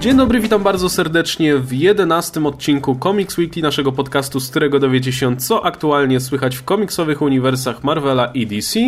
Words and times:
Dzień 0.00 0.16
dobry, 0.16 0.40
witam 0.40 0.62
bardzo 0.62 0.88
serdecznie 0.88 1.56
w 1.56 1.72
jedenastym 1.72 2.46
odcinku 2.46 2.96
Comics 3.02 3.38
Weekly, 3.38 3.62
naszego 3.62 3.92
podcastu, 3.92 4.40
z 4.40 4.50
którego 4.50 4.78
dowiecie 4.78 5.12
się, 5.12 5.36
co 5.36 5.64
aktualnie 5.64 6.20
słychać 6.20 6.56
w 6.56 6.64
komiksowych 6.64 7.22
uniwersach 7.22 7.84
Marvela 7.84 8.26
i 8.26 8.46
DC. 8.46 8.80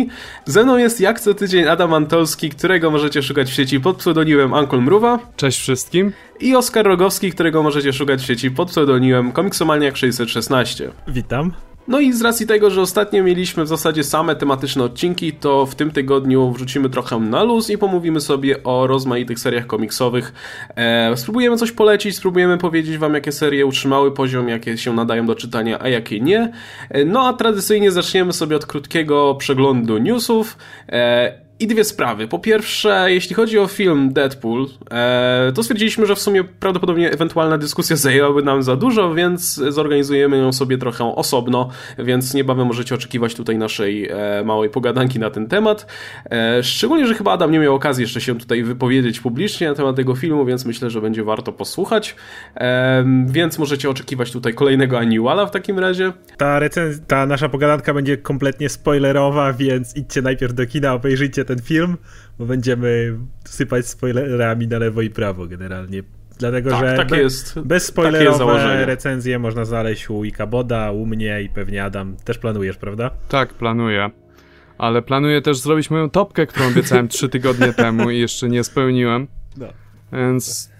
Ze 0.45 0.63
mną 0.63 0.77
jest 0.77 1.01
jak 1.01 1.19
co 1.19 1.33
tydzień 1.33 1.67
Adam 1.67 1.93
Antolski, 1.93 2.49
którego 2.49 2.91
możecie 2.91 3.23
szukać 3.23 3.49
w 3.49 3.53
sieci 3.53 3.79
pod 3.79 3.97
pseudonimem 3.97 4.53
Uncle 4.53 4.81
Mruwa. 4.81 5.19
Cześć 5.35 5.59
wszystkim. 5.59 6.11
I 6.39 6.55
Oskar 6.55 6.85
Rogowski, 6.85 7.31
którego 7.31 7.63
możecie 7.63 7.93
szukać 7.93 8.21
w 8.21 8.25
sieci 8.25 8.51
pod 8.51 8.67
pseudonimem 8.67 9.31
Komiksomaniak 9.31 9.97
616. 9.97 10.91
Witam. 11.07 11.53
No 11.87 11.99
i 11.99 12.13
z 12.13 12.21
racji 12.21 12.47
tego, 12.47 12.69
że 12.69 12.81
ostatnio 12.81 13.23
mieliśmy 13.23 13.63
w 13.63 13.67
zasadzie 13.67 14.03
same 14.03 14.35
tematyczne 14.35 14.83
odcinki, 14.83 15.33
to 15.33 15.65
w 15.65 15.75
tym 15.75 15.91
tygodniu 15.91 16.51
wrzucimy 16.51 16.89
trochę 16.89 17.19
na 17.19 17.43
luz 17.43 17.69
i 17.69 17.77
pomówimy 17.77 18.21
sobie 18.21 18.63
o 18.63 18.87
rozmaitych 18.87 19.39
seriach 19.39 19.67
komiksowych. 19.67 20.33
E, 20.75 21.17
spróbujemy 21.17 21.57
coś 21.57 21.71
polecić, 21.71 22.15
spróbujemy 22.15 22.57
powiedzieć 22.57 22.97
wam, 22.97 23.13
jakie 23.13 23.31
serie 23.31 23.65
utrzymały 23.65 24.11
poziom, 24.11 24.49
jakie 24.49 24.77
się 24.77 24.93
nadają 24.93 25.25
do 25.25 25.35
czytania, 25.35 25.79
a 25.81 25.89
jakie 25.89 26.19
nie. 26.19 26.51
E, 26.89 27.05
no 27.05 27.27
a 27.27 27.33
tradycyjnie 27.33 27.91
zaczniemy 27.91 28.33
sobie 28.33 28.55
od 28.55 28.65
krótkiego 28.65 29.35
przeglądu 29.35 29.97
newsów. 29.97 30.57
E, 30.89 31.42
i 31.59 31.67
dwie 31.67 31.83
sprawy. 31.83 32.27
Po 32.27 32.39
pierwsze, 32.39 33.05
jeśli 33.07 33.35
chodzi 33.35 33.59
o 33.59 33.67
film 33.67 34.13
Deadpool, 34.13 34.67
e, 34.91 35.51
to 35.55 35.63
stwierdziliśmy, 35.63 36.05
że 36.05 36.15
w 36.15 36.19
sumie 36.19 36.43
prawdopodobnie 36.43 37.11
ewentualna 37.11 37.57
dyskusja 37.57 37.95
zajęłaby 37.95 38.43
nam 38.43 38.63
za 38.63 38.75
dużo, 38.75 39.13
więc 39.13 39.55
zorganizujemy 39.55 40.37
ją 40.37 40.53
sobie 40.53 40.77
trochę 40.77 41.15
osobno, 41.15 41.69
więc 41.97 42.33
niebawem 42.33 42.67
możecie 42.67 42.95
oczekiwać 42.95 43.35
tutaj 43.35 43.57
naszej 43.57 44.09
e, 44.09 44.43
małej 44.45 44.69
pogadanki 44.69 45.19
na 45.19 45.29
ten 45.29 45.47
temat. 45.47 45.87
E, 46.31 46.63
szczególnie, 46.63 47.07
że 47.07 47.13
chyba 47.13 47.31
Adam 47.31 47.51
nie 47.51 47.59
miał 47.59 47.75
okazji 47.75 48.01
jeszcze 48.01 48.21
się 48.21 48.37
tutaj 48.37 48.63
wypowiedzieć 48.63 49.19
publicznie 49.19 49.67
na 49.67 49.75
temat 49.75 49.95
tego 49.95 50.15
filmu, 50.15 50.45
więc 50.45 50.65
myślę, 50.65 50.89
że 50.89 51.01
będzie 51.01 51.23
warto 51.23 51.51
posłuchać. 51.51 52.15
Więc 53.25 53.59
możecie 53.59 53.89
oczekiwać 53.89 54.31
tutaj 54.31 54.53
kolejnego 54.53 54.99
Annuala 54.99 55.45
w 55.45 55.51
takim 55.51 55.79
razie. 55.79 56.13
Ta, 56.37 56.59
recenz- 56.59 56.99
ta 57.07 57.25
nasza 57.25 57.49
pogadanka 57.49 57.93
będzie 57.93 58.17
kompletnie 58.17 58.69
spoilerowa, 58.69 59.53
więc 59.53 59.95
idźcie 59.95 60.21
najpierw 60.21 60.53
do 60.53 60.65
kina, 60.65 60.93
obejrzyjcie 60.93 61.45
ten 61.45 61.52
film, 61.61 61.97
bo 62.39 62.45
będziemy 62.45 63.17
sypać 63.45 63.87
spoilerami 63.87 64.67
na 64.67 64.79
lewo 64.79 65.01
i 65.01 65.09
prawo 65.09 65.47
generalnie. 65.47 66.03
Dlatego, 66.39 66.69
tak, 66.69 66.79
że 66.79 66.97
tak 66.97 67.09
be, 67.09 67.17
jest, 67.17 67.59
bez 67.59 67.85
spoilerowe 67.85 68.85
recenzje 68.85 69.39
można 69.39 69.65
znaleźć 69.65 70.09
u 70.09 70.23
Ikaboda, 70.23 70.91
u 70.91 71.05
mnie 71.05 71.41
i 71.41 71.49
pewnie 71.49 71.83
Adam 71.83 72.15
też 72.23 72.37
planujesz, 72.37 72.77
prawda? 72.77 73.11
Tak, 73.29 73.53
planuję. 73.53 74.09
Ale 74.77 75.01
planuję 75.01 75.41
też 75.41 75.57
zrobić 75.57 75.89
moją 75.89 76.09
topkę, 76.09 76.47
którą 76.47 76.67
obiecałem 76.67 77.07
trzy 77.07 77.29
tygodnie 77.29 77.73
temu 77.73 78.09
i 78.09 78.19
jeszcze 78.19 78.49
nie 78.49 78.63
spełniłem. 78.63 79.27
No. 79.57 79.67
Więc 80.13 80.72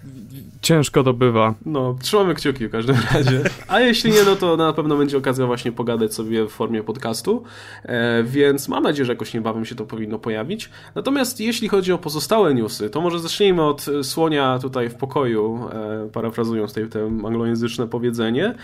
ciężko 0.63 1.03
to 1.03 1.13
bywa. 1.13 1.53
No, 1.65 1.95
trzymamy 2.01 2.35
kciuki 2.35 2.67
w 2.67 2.71
każdym 2.71 2.95
razie. 3.13 3.41
A 3.67 3.79
jeśli 3.79 4.11
nie, 4.11 4.23
no 4.23 4.35
to 4.35 4.57
na 4.57 4.73
pewno 4.73 4.97
będzie 4.97 5.17
okazja 5.17 5.45
właśnie 5.45 5.71
pogadać 5.71 6.13
sobie 6.13 6.45
w 6.45 6.49
formie 6.49 6.83
podcastu, 6.83 7.43
e, 7.83 8.23
więc 8.23 8.67
mam 8.67 8.83
nadzieję, 8.83 9.05
że 9.05 9.11
jakoś 9.11 9.33
niebawem 9.33 9.65
się 9.65 9.75
to 9.75 9.85
powinno 9.85 10.19
pojawić. 10.19 10.69
Natomiast 10.95 11.39
jeśli 11.39 11.69
chodzi 11.69 11.93
o 11.93 11.97
pozostałe 11.97 12.53
newsy, 12.53 12.89
to 12.89 13.01
może 13.01 13.19
zacznijmy 13.19 13.63
od 13.63 13.85
słonia 14.03 14.59
tutaj 14.59 14.89
w 14.89 14.95
pokoju, 14.95 15.69
e, 15.71 16.09
parafrazując 16.13 16.71
tutaj 16.71 16.89
te 16.89 17.05
anglojęzyczne 17.05 17.87
powiedzenie. 17.87 18.55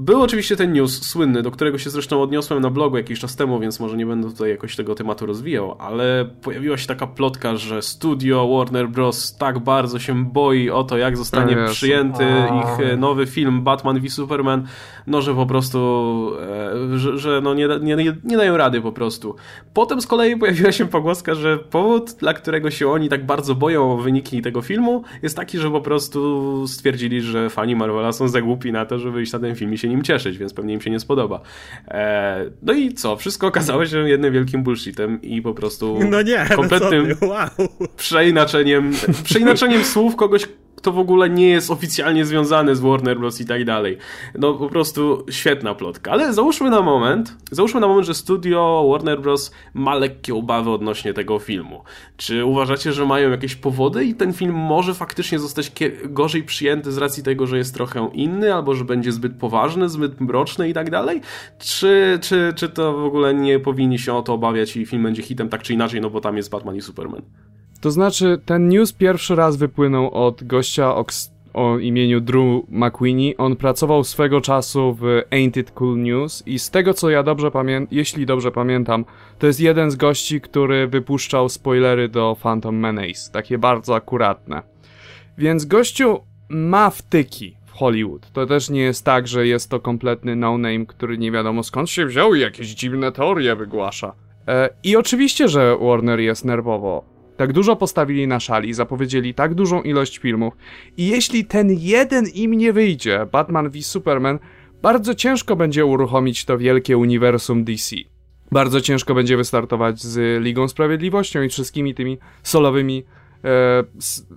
Był 0.00 0.22
oczywiście 0.22 0.56
ten 0.56 0.72
news 0.72 1.02
słynny, 1.02 1.42
do 1.42 1.50
którego 1.50 1.78
się 1.78 1.90
zresztą 1.90 2.22
odniosłem 2.22 2.60
na 2.60 2.70
blogu 2.70 2.96
jakiś 2.96 3.20
czas 3.20 3.36
temu, 3.36 3.60
więc 3.60 3.80
może 3.80 3.96
nie 3.96 4.06
będę 4.06 4.28
tutaj 4.28 4.50
jakoś 4.50 4.76
tego 4.76 4.94
tematu 4.94 5.26
rozwijał, 5.26 5.76
ale 5.78 6.30
pojawiła 6.42 6.76
się 6.76 6.86
taka 6.86 7.06
plotka, 7.06 7.56
że 7.56 7.82
studio 7.82 8.48
Warner 8.48 8.88
Bros. 8.88 9.36
tak 9.36 9.58
bardzo 9.58 9.98
się 9.98 10.24
boi 10.24 10.70
o 10.70 10.84
to, 10.84 10.98
jak 10.98 11.16
zostanie 11.16 11.56
yes. 11.64 11.72
przyjęty 11.72 12.24
A. 12.24 12.60
ich 12.60 12.90
e, 12.92 12.96
nowy 12.96 13.26
film 13.26 13.62
Batman 13.62 14.00
v 14.00 14.10
Superman, 14.10 14.66
no 15.06 15.22
że 15.22 15.34
po 15.34 15.46
prostu, 15.46 15.78
e, 16.94 16.98
że, 16.98 17.18
że, 17.18 17.40
no 17.40 17.54
nie, 17.54 17.68
nie, 17.80 17.96
nie 18.24 18.36
dają 18.36 18.56
rady 18.56 18.80
po 18.80 18.92
prostu. 18.92 19.36
Potem 19.74 20.00
z 20.00 20.06
kolei 20.06 20.36
pojawiła 20.36 20.72
się 20.72 20.88
pogłoska, 20.88 21.34
że 21.34 21.58
powód, 21.58 22.12
dla 22.12 22.34
którego 22.34 22.70
się 22.70 22.88
oni 22.88 23.08
tak 23.08 23.26
bardzo 23.26 23.54
boją 23.54 23.92
o 23.92 23.96
wyniki 23.96 24.42
tego 24.42 24.62
filmu, 24.62 25.02
jest 25.22 25.36
taki, 25.36 25.58
że 25.58 25.70
po 25.70 25.80
prostu 25.80 26.64
stwierdzili, 26.66 27.20
że 27.20 27.50
fani 27.50 27.76
Marvela 27.76 28.12
są 28.12 28.28
za 28.28 28.42
głupi 28.42 28.72
na 28.72 28.86
to, 28.86 28.98
żeby 28.98 29.22
iść 29.22 29.32
na 29.32 29.38
ten 29.38 29.54
film 29.54 29.74
i 29.74 29.78
się 29.78 29.87
nim 29.88 30.02
cieszyć, 30.02 30.38
więc 30.38 30.54
pewnie 30.54 30.74
im 30.74 30.80
się 30.80 30.90
nie 30.90 31.00
spodoba. 31.00 31.40
E, 31.88 32.44
no 32.62 32.72
i 32.72 32.94
co? 32.94 33.16
Wszystko 33.16 33.46
okazało 33.46 33.86
się 33.86 34.08
jednym 34.08 34.32
wielkim 34.32 34.62
bullshitem 34.62 35.22
i 35.22 35.42
po 35.42 35.54
prostu 35.54 35.98
no 36.10 36.22
nie, 36.22 36.46
kompletnym 36.56 37.16
no 37.20 37.28
wow. 37.28 37.48
przeinaczeniem, 37.96 38.92
przeinaczeniem 39.24 39.84
słów 39.84 40.16
kogoś, 40.16 40.48
kto 40.78 40.92
w 40.92 40.98
ogóle 40.98 41.30
nie 41.30 41.48
jest 41.48 41.70
oficjalnie 41.70 42.24
związany 42.24 42.76
z 42.76 42.80
Warner 42.80 43.18
Bros. 43.18 43.40
i 43.40 43.46
tak 43.46 43.64
dalej. 43.64 43.98
No 44.38 44.54
po 44.54 44.68
prostu 44.68 45.26
świetna 45.30 45.74
plotka. 45.74 46.10
Ale 46.10 46.32
załóżmy 46.32 46.70
na 46.70 46.80
moment, 46.80 47.36
załóżmy 47.50 47.80
na 47.80 47.88
moment, 47.88 48.06
że 48.06 48.14
studio 48.14 48.88
Warner 48.90 49.20
Bros. 49.20 49.50
ma 49.74 49.94
lekkie 49.94 50.34
obawy 50.34 50.70
odnośnie 50.70 51.14
tego 51.14 51.38
filmu. 51.38 51.82
Czy 52.16 52.44
uważacie, 52.44 52.92
że 52.92 53.06
mają 53.06 53.30
jakieś 53.30 53.54
powody 53.54 54.04
i 54.04 54.14
ten 54.14 54.32
film 54.32 54.54
może 54.54 54.94
faktycznie 54.94 55.38
zostać 55.38 55.72
gorzej 56.04 56.42
przyjęty 56.42 56.92
z 56.92 56.98
racji 56.98 57.22
tego, 57.22 57.46
że 57.46 57.58
jest 57.58 57.74
trochę 57.74 58.10
inny, 58.12 58.54
albo 58.54 58.74
że 58.74 58.84
będzie 58.84 59.12
zbyt 59.12 59.36
poważny, 59.36 59.88
zbyt 59.88 60.20
mroczny 60.20 60.68
i 60.68 60.74
tak 60.74 60.90
dalej? 60.90 61.20
Czy, 61.58 62.18
czy, 62.22 62.52
czy 62.56 62.68
to 62.68 62.92
w 62.92 63.04
ogóle 63.04 63.34
nie 63.34 63.60
powinni 63.60 63.98
się 63.98 64.14
o 64.14 64.22
to 64.22 64.34
obawiać 64.34 64.76
i 64.76 64.86
film 64.86 65.02
będzie 65.02 65.22
hitem 65.22 65.48
tak 65.48 65.62
czy 65.62 65.74
inaczej, 65.74 66.00
no 66.00 66.10
bo 66.10 66.20
tam 66.20 66.36
jest 66.36 66.50
Batman 66.50 66.76
i 66.76 66.80
Superman? 66.80 67.22
To 67.80 67.90
znaczy, 67.90 68.40
ten 68.44 68.68
news 68.68 68.92
pierwszy 68.92 69.34
raz 69.34 69.56
wypłynął 69.56 70.10
od 70.10 70.44
gościa 70.44 70.94
o, 71.54 71.78
imieniu 71.78 72.20
Drew 72.20 72.62
McQueenie. 72.68 73.36
On 73.36 73.56
pracował 73.56 74.04
swego 74.04 74.40
czasu 74.40 74.94
w 74.94 75.02
Ain't 75.30 75.60
It 75.60 75.70
Cool 75.70 75.98
News 75.98 76.42
i 76.46 76.58
z 76.58 76.70
tego 76.70 76.94
co 76.94 77.10
ja 77.10 77.22
dobrze 77.22 77.50
pamiętam, 77.50 77.88
jeśli 77.90 78.26
dobrze 78.26 78.50
pamiętam, 78.52 79.04
to 79.38 79.46
jest 79.46 79.60
jeden 79.60 79.90
z 79.90 79.96
gości, 79.96 80.40
który 80.40 80.88
wypuszczał 80.88 81.48
spoilery 81.48 82.08
do 82.08 82.36
Phantom 82.42 82.76
Menace, 82.76 83.32
takie 83.32 83.58
bardzo 83.58 83.94
akuratne. 83.94 84.62
Więc 85.38 85.64
gościu 85.64 86.20
ma 86.48 86.90
wtyki 86.90 87.56
w 87.66 87.72
Hollywood. 87.72 88.32
To 88.32 88.46
też 88.46 88.70
nie 88.70 88.80
jest 88.80 89.04
tak, 89.04 89.28
że 89.28 89.46
jest 89.46 89.70
to 89.70 89.80
kompletny 89.80 90.36
no-name, 90.36 90.86
który 90.86 91.18
nie 91.18 91.32
wiadomo 91.32 91.62
skąd 91.62 91.90
się 91.90 92.06
wziął 92.06 92.34
i 92.34 92.40
jakieś 92.40 92.68
dziwne 92.68 93.12
teorie 93.12 93.56
wygłasza. 93.56 94.12
E, 94.48 94.70
I 94.84 94.96
oczywiście, 94.96 95.48
że 95.48 95.76
Warner 95.80 96.20
jest 96.20 96.44
nerwowo 96.44 97.17
tak 97.38 97.52
dużo 97.52 97.76
postawili 97.76 98.26
na 98.26 98.40
szali, 98.40 98.74
zapowiedzieli 98.74 99.34
tak 99.34 99.54
dużą 99.54 99.82
ilość 99.82 100.18
filmów 100.18 100.54
i 100.96 101.06
jeśli 101.06 101.44
ten 101.44 101.70
jeden 101.70 102.26
im 102.34 102.54
nie 102.54 102.72
wyjdzie, 102.72 103.26
Batman 103.32 103.70
v 103.70 103.82
Superman, 103.82 104.38
bardzo 104.82 105.14
ciężko 105.14 105.56
będzie 105.56 105.86
uruchomić 105.86 106.44
to 106.44 106.58
wielkie 106.58 106.98
uniwersum 106.98 107.64
DC. 107.64 107.96
Bardzo 108.52 108.80
ciężko 108.80 109.14
będzie 109.14 109.36
wystartować 109.36 110.02
z 110.02 110.44
Ligą 110.44 110.68
Sprawiedliwością 110.68 111.42
i 111.42 111.48
wszystkimi 111.48 111.94
tymi 111.94 112.18
solowymi 112.42 113.04
e, 113.44 113.84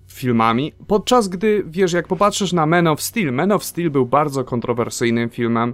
filmami, 0.07 0.73
podczas 0.87 1.27
gdy, 1.27 1.63
wiesz, 1.67 1.93
jak 1.93 2.07
popatrzysz 2.07 2.53
na 2.53 2.65
Man 2.65 2.87
of 2.87 3.01
Steel, 3.01 3.33
Man 3.33 3.51
of 3.51 3.63
Steel 3.63 3.89
był 3.91 4.05
bardzo 4.05 4.43
kontrowersyjnym 4.43 5.29
filmem, 5.29 5.73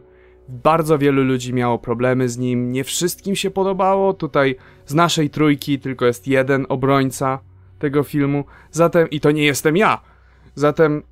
bardzo 0.50 0.98
wielu 0.98 1.24
ludzi 1.24 1.54
miało 1.54 1.80
problemy 1.80 2.30
z 2.30 2.38
nim, 2.38 2.72
nie 2.72 2.84
wszystkim 2.84 3.36
się 3.36 3.52
podobało. 3.52 4.14
Tutaj 4.14 4.56
z 4.86 4.94
naszej 4.94 5.30
trójki 5.30 5.80
tylko 5.80 6.06
jest 6.06 6.28
jeden 6.28 6.66
obrońca 6.70 7.40
tego 7.80 8.04
filmu. 8.04 8.44
Zatem, 8.72 9.10
i 9.10 9.20
to 9.20 9.32
nie 9.32 9.44
jestem 9.44 9.78
ja. 9.78 10.02
Zatem, 10.56 11.04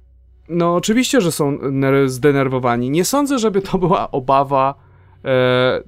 no 0.49 0.75
oczywiście, 0.75 1.21
że 1.21 1.31
są 1.31 1.57
zdenerwowani. 2.05 2.89
Nie 2.89 3.05
sądzę, 3.05 3.39
żeby 3.39 3.61
to 3.61 3.77
była 3.77 4.11
obawa. 4.11 4.75
E, 5.25 5.83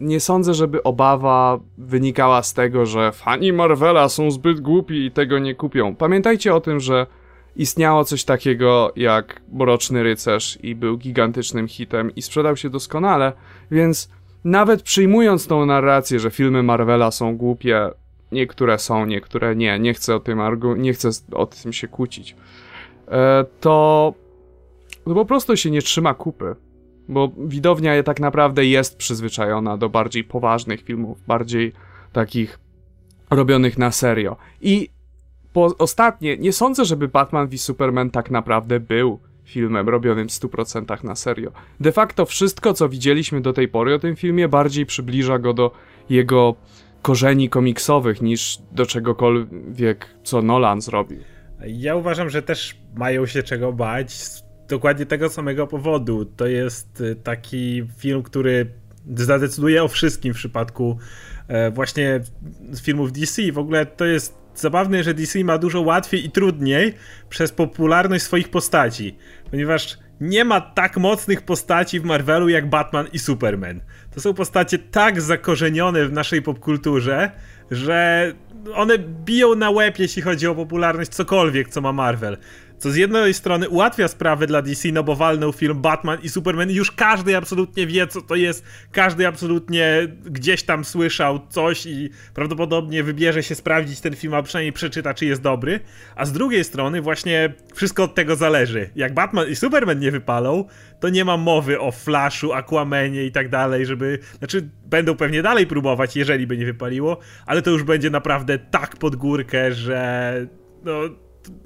nie 0.00 0.20
sądzę, 0.20 0.54
żeby 0.54 0.82
obawa 0.82 1.60
wynikała 1.78 2.42
z 2.42 2.54
tego, 2.54 2.86
że 2.86 3.12
fani 3.12 3.52
Marvela 3.52 4.08
są 4.08 4.30
zbyt 4.30 4.60
głupi 4.60 5.06
i 5.06 5.10
tego 5.10 5.38
nie 5.38 5.54
kupią. 5.54 5.94
Pamiętajcie 5.94 6.54
o 6.54 6.60
tym, 6.60 6.80
że 6.80 7.06
istniało 7.56 8.04
coś 8.04 8.24
takiego 8.24 8.92
jak 8.96 9.40
Mroczny 9.52 10.02
Rycerz 10.02 10.58
i 10.62 10.74
był 10.74 10.98
gigantycznym 10.98 11.68
hitem 11.68 12.14
i 12.14 12.22
sprzedał 12.22 12.56
się 12.56 12.70
doskonale, 12.70 13.32
więc 13.70 14.08
nawet 14.44 14.82
przyjmując 14.82 15.46
tą 15.46 15.66
narrację, 15.66 16.20
że 16.20 16.30
filmy 16.30 16.62
Marvela 16.62 17.10
są 17.10 17.36
głupie, 17.36 17.90
niektóre 18.32 18.78
są, 18.78 19.06
niektóre 19.06 19.56
nie, 19.56 19.78
nie 19.78 19.94
chcę 19.94 20.14
o 20.14 20.20
tym, 20.20 20.40
argu 20.40 20.74
nie 20.74 20.92
chcę 20.92 21.10
o 21.32 21.46
tym 21.46 21.72
się 21.72 21.88
kłócić, 21.88 22.36
e, 23.08 23.44
to, 23.60 24.14
to 25.04 25.14
po 25.14 25.24
prostu 25.24 25.56
się 25.56 25.70
nie 25.70 25.82
trzyma 25.82 26.14
kupy. 26.14 26.54
Bo 27.08 27.32
widownia 27.38 28.02
tak 28.02 28.20
naprawdę 28.20 28.66
jest 28.66 28.96
przyzwyczajona 28.96 29.76
do 29.76 29.88
bardziej 29.88 30.24
poważnych 30.24 30.82
filmów, 30.82 31.18
bardziej 31.26 31.72
takich 32.12 32.58
robionych 33.30 33.78
na 33.78 33.90
serio. 33.90 34.36
I 34.60 34.90
po 35.54 35.64
ostatnie, 35.78 36.36
nie 36.36 36.52
sądzę, 36.52 36.84
żeby 36.84 37.08
Batman 37.08 37.48
v 37.48 37.58
Superman 37.58 38.10
tak 38.10 38.30
naprawdę 38.30 38.80
był 38.80 39.18
filmem 39.44 39.88
robionym 39.88 40.28
w 40.28 40.32
100% 40.32 41.04
na 41.04 41.14
serio. 41.14 41.52
De 41.80 41.92
facto 41.92 42.26
wszystko, 42.26 42.74
co 42.74 42.88
widzieliśmy 42.88 43.40
do 43.40 43.52
tej 43.52 43.68
pory 43.68 43.94
o 43.94 43.98
tym 43.98 44.16
filmie, 44.16 44.48
bardziej 44.48 44.86
przybliża 44.86 45.38
go 45.38 45.54
do 45.54 45.70
jego 46.10 46.54
korzeni 47.02 47.48
komiksowych 47.48 48.22
niż 48.22 48.58
do 48.72 48.86
czegokolwiek, 48.86 50.06
co 50.22 50.42
Nolan 50.42 50.80
zrobił. 50.80 51.18
Ja 51.66 51.96
uważam, 51.96 52.30
że 52.30 52.42
też 52.42 52.76
mają 52.96 53.26
się 53.26 53.42
czego 53.42 53.72
bać 53.72 54.12
z 54.12 54.44
dokładnie 54.68 55.06
tego 55.06 55.28
samego 55.28 55.66
powodu. 55.66 56.24
To 56.24 56.46
jest 56.46 57.00
y, 57.00 57.16
taki 57.16 57.86
film, 57.98 58.22
który 58.22 58.66
zadecyduje 59.14 59.84
o 59.84 59.88
wszystkim 59.88 60.34
w 60.34 60.36
przypadku 60.36 60.98
e, 61.48 61.70
właśnie 61.70 62.20
filmów 62.82 63.12
DC. 63.12 63.52
W 63.52 63.58
ogóle 63.58 63.86
to 63.86 64.04
jest 64.04 64.43
zabawne, 64.60 65.04
że 65.04 65.14
DC 65.14 65.44
ma 65.44 65.58
dużo 65.58 65.80
łatwiej 65.80 66.26
i 66.26 66.30
trudniej 66.30 66.94
przez 67.28 67.52
popularność 67.52 68.24
swoich 68.24 68.48
postaci, 68.48 69.16
ponieważ 69.50 69.98
nie 70.20 70.44
ma 70.44 70.60
tak 70.60 70.96
mocnych 70.96 71.42
postaci 71.42 72.00
w 72.00 72.04
Marvelu 72.04 72.48
jak 72.48 72.68
Batman 72.68 73.06
i 73.12 73.18
Superman. 73.18 73.80
To 74.14 74.20
są 74.20 74.34
postacie 74.34 74.78
tak 74.78 75.20
zakorzenione 75.20 76.06
w 76.06 76.12
naszej 76.12 76.42
popkulturze, 76.42 77.30
że 77.70 78.32
one 78.74 78.98
biją 78.98 79.54
na 79.54 79.70
łeb, 79.70 79.98
jeśli 79.98 80.22
chodzi 80.22 80.46
o 80.46 80.54
popularność 80.54 81.10
cokolwiek, 81.10 81.68
co 81.68 81.80
ma 81.80 81.92
Marvel. 81.92 82.36
Co 82.84 82.90
z 82.90 82.96
jednej 82.96 83.34
strony 83.34 83.68
ułatwia 83.68 84.08
sprawę 84.08 84.46
dla 84.46 84.62
DC, 84.62 84.88
no 84.92 85.02
bo 85.02 85.16
walnął 85.16 85.52
film 85.52 85.80
Batman 85.80 86.18
i 86.22 86.28
Superman 86.28 86.70
i 86.70 86.74
już 86.74 86.90
każdy 86.90 87.36
absolutnie 87.36 87.86
wie, 87.86 88.06
co 88.06 88.22
to 88.22 88.34
jest. 88.34 88.64
Każdy 88.92 89.26
absolutnie 89.26 90.08
gdzieś 90.24 90.62
tam 90.62 90.84
słyszał 90.84 91.40
coś 91.48 91.86
i 91.86 92.10
prawdopodobnie 92.34 93.02
wybierze 93.02 93.42
się 93.42 93.54
sprawdzić 93.54 94.00
ten 94.00 94.16
film, 94.16 94.34
a 94.34 94.42
przynajmniej 94.42 94.72
przeczyta, 94.72 95.14
czy 95.14 95.26
jest 95.26 95.42
dobry. 95.42 95.80
A 96.16 96.24
z 96.24 96.32
drugiej 96.32 96.64
strony 96.64 97.00
właśnie 97.00 97.54
wszystko 97.74 98.02
od 98.02 98.14
tego 98.14 98.36
zależy. 98.36 98.90
Jak 98.96 99.14
Batman 99.14 99.48
i 99.48 99.56
Superman 99.56 99.98
nie 99.98 100.10
wypalą, 100.10 100.64
to 101.00 101.08
nie 101.08 101.24
ma 101.24 101.36
mowy 101.36 101.80
o 101.80 101.92
Flashu, 101.92 102.52
Aquamanie 102.52 103.24
i 103.24 103.32
tak 103.32 103.48
dalej, 103.48 103.86
żeby... 103.86 104.18
Znaczy, 104.38 104.68
będą 104.86 105.16
pewnie 105.16 105.42
dalej 105.42 105.66
próbować, 105.66 106.16
jeżeli 106.16 106.46
by 106.46 106.56
nie 106.56 106.66
wypaliło, 106.66 107.18
ale 107.46 107.62
to 107.62 107.70
już 107.70 107.82
będzie 107.82 108.10
naprawdę 108.10 108.58
tak 108.58 108.96
pod 108.96 109.16
górkę, 109.16 109.72
że... 109.72 110.46
No, 110.84 111.23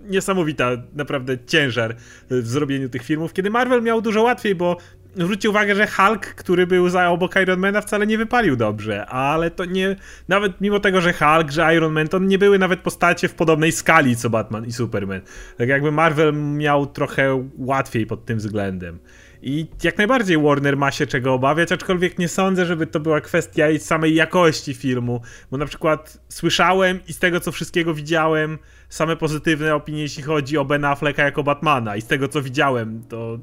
niesamowita 0.09 0.71
naprawdę 0.95 1.39
ciężar 1.47 1.97
w 2.31 2.47
zrobieniu 2.47 2.89
tych 2.89 3.03
filmów, 3.03 3.33
kiedy 3.33 3.51
Marvel 3.51 3.83
miał 3.83 4.01
dużo 4.01 4.23
łatwiej, 4.23 4.55
bo 4.55 4.77
zwróćcie 5.17 5.51
uwagę, 5.51 5.75
że 5.75 5.87
Hulk, 5.87 6.27
który 6.27 6.67
był 6.67 6.89
za 6.89 7.09
obok 7.09 7.37
Ironmana 7.43 7.81
wcale 7.81 8.07
nie 8.07 8.19
wypalił 8.19 8.57
dobrze, 8.57 9.07
ale 9.07 9.51
to 9.51 9.65
nie, 9.65 9.97
nawet 10.29 10.61
mimo 10.61 10.81
tego, 10.81 11.01
że 11.01 11.13
Hulk, 11.13 11.51
że 11.51 11.75
Iron 11.75 11.93
Man, 11.93 12.09
to 12.09 12.19
nie 12.19 12.39
były 12.39 12.59
nawet 12.59 12.81
postacie 12.81 13.29
w 13.29 13.35
podobnej 13.35 13.73
skali 13.73 14.17
co 14.17 14.31
Batman 14.31 14.67
i 14.67 14.73
Superman. 14.73 15.21
Tak 15.59 15.69
jakby 15.69 15.93
Marvel 15.93 16.35
miał 16.35 16.87
trochę 16.87 17.49
łatwiej 17.59 18.07
pod 18.07 18.25
tym 18.25 18.39
względem. 18.39 18.99
I 19.43 19.67
jak 19.83 19.99
najbardziej 19.99 20.43
Warner 20.43 20.77
ma 20.77 20.91
się 20.91 21.07
czego 21.07 21.35
obawiać, 21.35 21.73
aczkolwiek 21.73 22.19
nie 22.19 22.29
sądzę, 22.29 22.67
żeby 22.67 22.87
to 22.87 23.01
była 23.01 23.21
kwestia 23.21 23.67
samej 23.79 24.15
jakości 24.15 24.75
filmu, 24.75 25.21
bo 25.51 25.59
na 25.59 25.67
przykład 25.67 26.21
słyszałem 26.29 27.01
i 27.09 27.13
z 27.13 27.19
tego 27.19 27.41
co 27.41 27.53
wszystkiego 27.53 27.95
widziałem, 27.95 28.59
same 28.89 29.17
pozytywne 29.17 29.75
opinie, 29.75 30.03
jeśli 30.03 30.23
chodzi 30.23 30.59
o 30.59 30.65
Ben 30.65 30.85
Afflecka 30.85 31.25
jako 31.25 31.43
Batmana 31.43 31.97
i 31.97 32.01
z 32.01 32.07
tego 32.07 32.29
co 32.29 32.43
widziałem, 32.43 33.03
to 33.09 33.39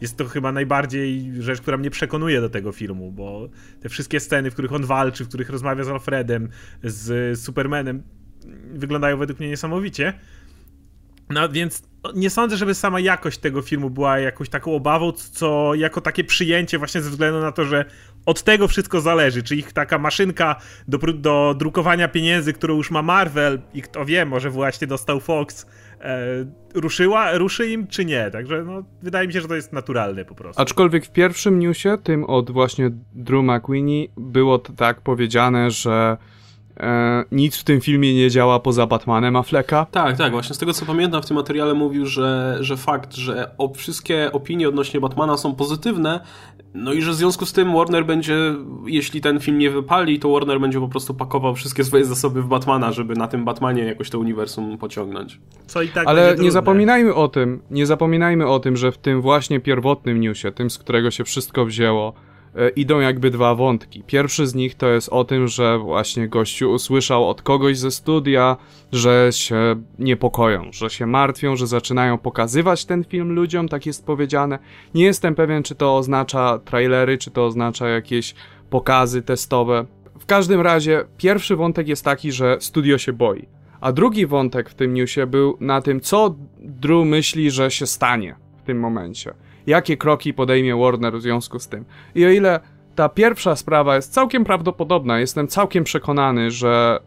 jest 0.00 0.16
to 0.16 0.24
chyba 0.24 0.52
najbardziej 0.52 1.32
rzecz, 1.38 1.60
która 1.60 1.76
mnie 1.76 1.90
przekonuje 1.90 2.40
do 2.40 2.48
tego 2.48 2.72
filmu, 2.72 3.12
bo 3.12 3.48
te 3.80 3.88
wszystkie 3.88 4.20
sceny, 4.20 4.50
w 4.50 4.52
których 4.52 4.72
on 4.72 4.84
walczy, 4.84 5.24
w 5.24 5.28
których 5.28 5.50
rozmawia 5.50 5.84
z 5.84 5.88
Alfredem, 5.88 6.48
z 6.82 7.40
Supermanem, 7.40 8.02
wyglądają 8.74 9.16
według 9.16 9.40
mnie 9.40 9.48
niesamowicie. 9.48 10.14
No 11.30 11.48
więc 11.48 11.82
nie 12.14 12.30
sądzę, 12.30 12.56
żeby 12.56 12.74
sama 12.74 13.00
jakość 13.00 13.38
tego 13.38 13.62
filmu 13.62 13.90
była 13.90 14.18
jakąś 14.18 14.48
taką 14.48 14.74
obawą, 14.74 15.12
co 15.12 15.74
jako 15.74 16.00
takie 16.00 16.24
przyjęcie 16.24 16.78
właśnie 16.78 17.00
ze 17.00 17.10
względu 17.10 17.40
na 17.40 17.52
to, 17.52 17.64
że 17.64 17.84
od 18.26 18.42
tego 18.42 18.68
wszystko 18.68 19.00
zależy, 19.00 19.42
czy 19.42 19.56
ich 19.56 19.72
taka 19.72 19.98
maszynka 19.98 20.56
do, 20.88 20.98
do 20.98 21.54
drukowania 21.58 22.08
pieniędzy, 22.08 22.52
którą 22.52 22.76
już 22.76 22.90
ma 22.90 23.02
Marvel 23.02 23.60
i 23.74 23.82
kto 23.82 24.04
wie, 24.04 24.26
może 24.26 24.50
właśnie 24.50 24.86
dostał 24.86 25.20
Fox, 25.20 25.66
e, 26.00 26.26
ruszyła, 26.74 27.38
ruszy 27.38 27.70
im 27.70 27.86
czy 27.86 28.04
nie, 28.04 28.30
także 28.30 28.64
no, 28.64 28.82
wydaje 29.02 29.26
mi 29.26 29.32
się, 29.32 29.40
że 29.40 29.48
to 29.48 29.54
jest 29.54 29.72
naturalne 29.72 30.24
po 30.24 30.34
prostu. 30.34 30.62
Aczkolwiek 30.62 31.06
w 31.06 31.10
pierwszym 31.10 31.58
newsie, 31.58 31.98
tym 32.02 32.24
od 32.24 32.50
właśnie 32.50 32.90
Drew 33.12 33.44
McQueenie, 33.44 34.06
było 34.16 34.58
tak 34.58 35.00
powiedziane, 35.00 35.70
że 35.70 36.16
E, 36.80 37.24
nic 37.32 37.56
w 37.56 37.64
tym 37.64 37.80
filmie 37.80 38.14
nie 38.14 38.30
działa 38.30 38.60
poza 38.60 38.86
Batmanem 38.86 39.36
Afflecka. 39.36 39.86
Tak, 39.90 40.16
tak, 40.16 40.32
właśnie 40.32 40.54
z 40.54 40.58
tego 40.58 40.72
co 40.72 40.86
pamiętam 40.86 41.22
w 41.22 41.26
tym 41.26 41.36
materiale 41.36 41.74
mówił, 41.74 42.06
że, 42.06 42.58
że 42.60 42.76
fakt, 42.76 43.14
że 43.14 43.50
o, 43.58 43.74
wszystkie 43.74 44.32
opinie 44.32 44.68
odnośnie 44.68 45.00
Batmana 45.00 45.36
są 45.36 45.54
pozytywne, 45.54 46.20
no 46.74 46.92
i 46.92 47.02
że 47.02 47.10
w 47.10 47.14
związku 47.14 47.46
z 47.46 47.52
tym 47.52 47.72
Warner 47.72 48.06
będzie, 48.06 48.36
jeśli 48.86 49.20
ten 49.20 49.40
film 49.40 49.58
nie 49.58 49.70
wypali, 49.70 50.18
to 50.18 50.30
Warner 50.30 50.60
będzie 50.60 50.80
po 50.80 50.88
prostu 50.88 51.14
pakował 51.14 51.54
wszystkie 51.54 51.84
swoje 51.84 52.04
zasoby 52.04 52.42
w 52.42 52.46
Batmana, 52.46 52.92
żeby 52.92 53.14
na 53.14 53.28
tym 53.28 53.44
Batmanie 53.44 53.84
jakoś 53.84 54.10
to 54.10 54.18
uniwersum 54.18 54.78
pociągnąć. 54.78 55.40
Co 55.66 55.82
i 55.82 55.88
tak 55.88 56.06
Ale 56.06 56.36
nie 56.38 56.50
zapominajmy 56.50 57.14
o 57.14 57.28
tym, 57.28 57.62
nie 57.70 57.86
zapominajmy 57.86 58.48
o 58.48 58.60
tym, 58.60 58.76
że 58.76 58.92
w 58.92 58.98
tym 58.98 59.20
właśnie 59.20 59.60
pierwotnym 59.60 60.20
newsie, 60.20 60.52
tym 60.52 60.70
z 60.70 60.78
którego 60.78 61.10
się 61.10 61.24
wszystko 61.24 61.64
wzięło, 61.64 62.12
idą 62.76 63.00
jakby 63.00 63.30
dwa 63.30 63.54
wątki. 63.54 64.02
Pierwszy 64.06 64.46
z 64.46 64.54
nich 64.54 64.74
to 64.74 64.88
jest 64.88 65.08
o 65.08 65.24
tym, 65.24 65.48
że 65.48 65.78
właśnie 65.78 66.28
gościu 66.28 66.70
usłyszał 66.70 67.28
od 67.28 67.42
kogoś 67.42 67.78
ze 67.78 67.90
studia, 67.90 68.56
że 68.92 69.28
się 69.32 69.76
niepokoją, 69.98 70.72
że 70.72 70.90
się 70.90 71.06
martwią, 71.06 71.56
że 71.56 71.66
zaczynają 71.66 72.18
pokazywać 72.18 72.84
ten 72.84 73.04
film 73.04 73.32
ludziom, 73.32 73.68
tak 73.68 73.86
jest 73.86 74.06
powiedziane. 74.06 74.58
Nie 74.94 75.04
jestem 75.04 75.34
pewien, 75.34 75.62
czy 75.62 75.74
to 75.74 75.96
oznacza 75.96 76.58
trailery, 76.64 77.18
czy 77.18 77.30
to 77.30 77.46
oznacza 77.46 77.88
jakieś 77.88 78.34
pokazy 78.70 79.22
testowe. 79.22 79.86
W 80.18 80.26
każdym 80.26 80.60
razie, 80.60 81.04
pierwszy 81.16 81.56
wątek 81.56 81.88
jest 81.88 82.04
taki, 82.04 82.32
że 82.32 82.56
studio 82.60 82.98
się 82.98 83.12
boi. 83.12 83.48
A 83.80 83.92
drugi 83.92 84.26
wątek 84.26 84.70
w 84.70 84.74
tym 84.74 84.94
newsie 84.94 85.26
był 85.26 85.56
na 85.60 85.82
tym, 85.82 86.00
co 86.00 86.34
Drew 86.58 87.06
myśli, 87.06 87.50
że 87.50 87.70
się 87.70 87.86
stanie 87.86 88.34
w 88.56 88.62
tym 88.62 88.80
momencie 88.80 89.34
jakie 89.68 89.96
kroki 89.96 90.34
podejmie 90.34 90.76
Warner 90.76 91.18
w 91.18 91.22
związku 91.22 91.58
z 91.58 91.68
tym. 91.68 91.84
I 92.14 92.26
o 92.26 92.30
ile 92.30 92.60
ta 92.94 93.08
pierwsza 93.08 93.56
sprawa 93.56 93.96
jest 93.96 94.12
całkiem 94.12 94.44
prawdopodobna, 94.44 95.20
jestem 95.20 95.48
całkiem 95.48 95.84
przekonany, 95.84 96.50
że 96.50 97.00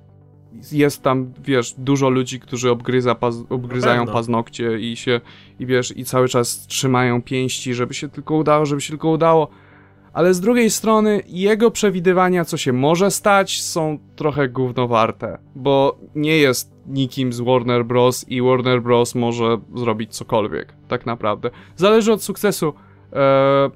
jest 0.71 1.03
tam, 1.03 1.33
wiesz, 1.43 1.75
dużo 1.77 2.09
ludzi, 2.09 2.39
którzy 2.39 2.71
obgryza 2.71 3.15
paz 3.15 3.35
obgryzają 3.49 4.05
paznokcie 4.05 4.79
i 4.79 4.95
się, 4.95 5.21
i 5.59 5.65
wiesz, 5.65 5.97
i 5.97 6.05
cały 6.05 6.27
czas 6.27 6.67
trzymają 6.67 7.21
pięści, 7.21 7.73
żeby 7.73 7.93
się 7.93 8.09
tylko 8.09 8.35
udało, 8.35 8.65
żeby 8.65 8.81
się 8.81 8.89
tylko 8.89 9.09
udało. 9.09 9.47
Ale 10.13 10.33
z 10.33 10.41
drugiej 10.41 10.69
strony 10.69 11.21
jego 11.27 11.71
przewidywania, 11.71 12.45
co 12.45 12.57
się 12.57 12.73
może 12.73 13.11
stać, 13.11 13.61
są 13.61 13.99
trochę 14.15 14.49
gównowarte, 14.49 15.37
bo 15.55 15.99
nie 16.15 16.37
jest 16.37 16.70
nikim 16.87 17.33
z 17.33 17.41
Warner 17.41 17.85
Bros. 17.85 18.25
i 18.29 18.41
Warner 18.41 18.81
Bros. 18.81 19.15
może 19.15 19.57
zrobić 19.75 20.15
cokolwiek, 20.15 20.73
tak 20.87 21.05
naprawdę. 21.05 21.49
Zależy 21.75 22.13
od 22.13 22.23
sukcesu 22.23 22.73
e, 23.13 23.69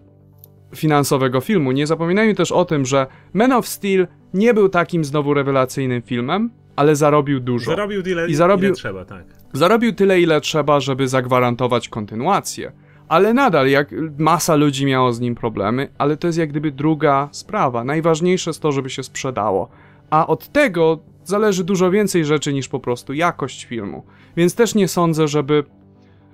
finansowego 0.75 1.41
filmu. 1.41 1.71
Nie 1.71 1.87
zapominajmy 1.87 2.35
też 2.35 2.51
o 2.51 2.65
tym, 2.65 2.85
że 2.85 3.07
Man 3.33 3.51
of 3.51 3.67
Steel 3.67 4.07
nie 4.33 4.53
był 4.53 4.69
takim 4.69 5.05
znowu 5.05 5.33
rewelacyjnym 5.33 6.01
filmem, 6.01 6.49
ale 6.75 6.95
zarobił 6.95 7.39
dużo. 7.39 7.65
Zarobił 7.65 8.03
tyle, 8.03 8.27
I 8.27 8.35
zarobił, 8.35 8.67
ile 8.67 8.75
trzeba, 8.75 9.05
tak. 9.05 9.25
Zarobił 9.53 9.93
tyle, 9.93 10.21
ile 10.21 10.41
trzeba, 10.41 10.79
żeby 10.79 11.07
zagwarantować 11.07 11.89
kontynuację. 11.89 12.71
Ale 13.07 13.33
nadal, 13.33 13.67
jak 13.69 13.95
masa 14.17 14.55
ludzi 14.55 14.85
miało 14.85 15.13
z 15.13 15.19
nim 15.19 15.35
problemy, 15.35 15.87
ale 15.97 16.17
to 16.17 16.27
jest 16.27 16.39
jak 16.39 16.49
gdyby 16.49 16.71
druga 16.71 17.29
sprawa. 17.31 17.83
Najważniejsze 17.83 18.49
jest 18.49 18.61
to, 18.61 18.71
żeby 18.71 18.89
się 18.89 19.03
sprzedało. 19.03 19.69
A 20.09 20.27
od 20.27 20.47
tego 20.47 20.99
zależy 21.25 21.63
dużo 21.63 21.91
więcej 21.91 22.25
rzeczy 22.25 22.53
niż 22.53 22.67
po 22.67 22.79
prostu 22.79 23.13
jakość 23.13 23.65
filmu. 23.65 24.03
Więc 24.37 24.55
też 24.55 24.75
nie 24.75 24.87
sądzę, 24.87 25.27
żeby 25.27 25.63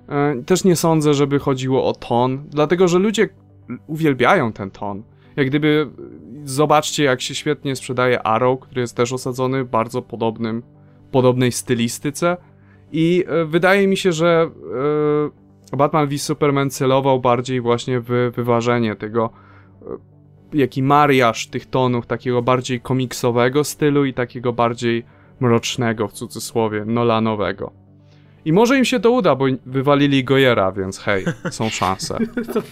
e, 0.08 0.42
też 0.46 0.64
nie 0.64 0.76
sądzę, 0.76 1.14
żeby 1.14 1.38
chodziło 1.38 1.86
o 1.86 1.92
ton, 1.92 2.44
dlatego 2.48 2.88
że 2.88 2.98
ludzie 2.98 3.28
uwielbiają 3.86 4.52
ten 4.52 4.70
ton. 4.70 5.02
Jak 5.36 5.46
gdyby 5.46 5.90
zobaczcie, 6.44 7.04
jak 7.04 7.20
się 7.20 7.34
świetnie 7.34 7.76
sprzedaje 7.76 8.22
Arrow, 8.22 8.60
który 8.60 8.80
jest 8.80 8.96
też 8.96 9.12
osadzony 9.12 9.64
w 9.64 9.68
bardzo 9.68 10.02
podobnym, 10.02 10.62
podobnej 11.10 11.52
stylistyce. 11.52 12.36
I 12.92 13.24
e, 13.26 13.44
wydaje 13.44 13.88
mi 13.88 13.96
się, 13.96 14.12
że 14.12 14.50
e, 15.72 15.76
Batman 15.76 16.08
v 16.08 16.18
Superman 16.18 16.70
celował 16.70 17.20
bardziej 17.20 17.60
właśnie 17.60 18.00
w 18.00 18.32
wyważenie 18.36 18.96
tego 18.96 19.30
jaki 20.54 20.82
mariaż 20.82 21.46
tych 21.46 21.66
tonów, 21.66 22.06
takiego 22.06 22.42
bardziej 22.42 22.80
komiksowego 22.80 23.64
stylu 23.64 24.04
i 24.04 24.14
takiego 24.14 24.52
bardziej 24.52 25.04
mrocznego, 25.40 26.08
w 26.08 26.12
cudzysłowie, 26.12 26.84
Nolanowego. 26.84 27.81
I 28.44 28.52
może 28.52 28.78
im 28.78 28.84
się 28.84 29.00
to 29.00 29.10
uda, 29.10 29.34
bo 29.34 29.44
wywalili 29.66 30.24
Gojera, 30.24 30.72
więc 30.72 30.98
hej, 30.98 31.24
są 31.50 31.68
szanse. 31.70 32.18
to, 32.52 32.62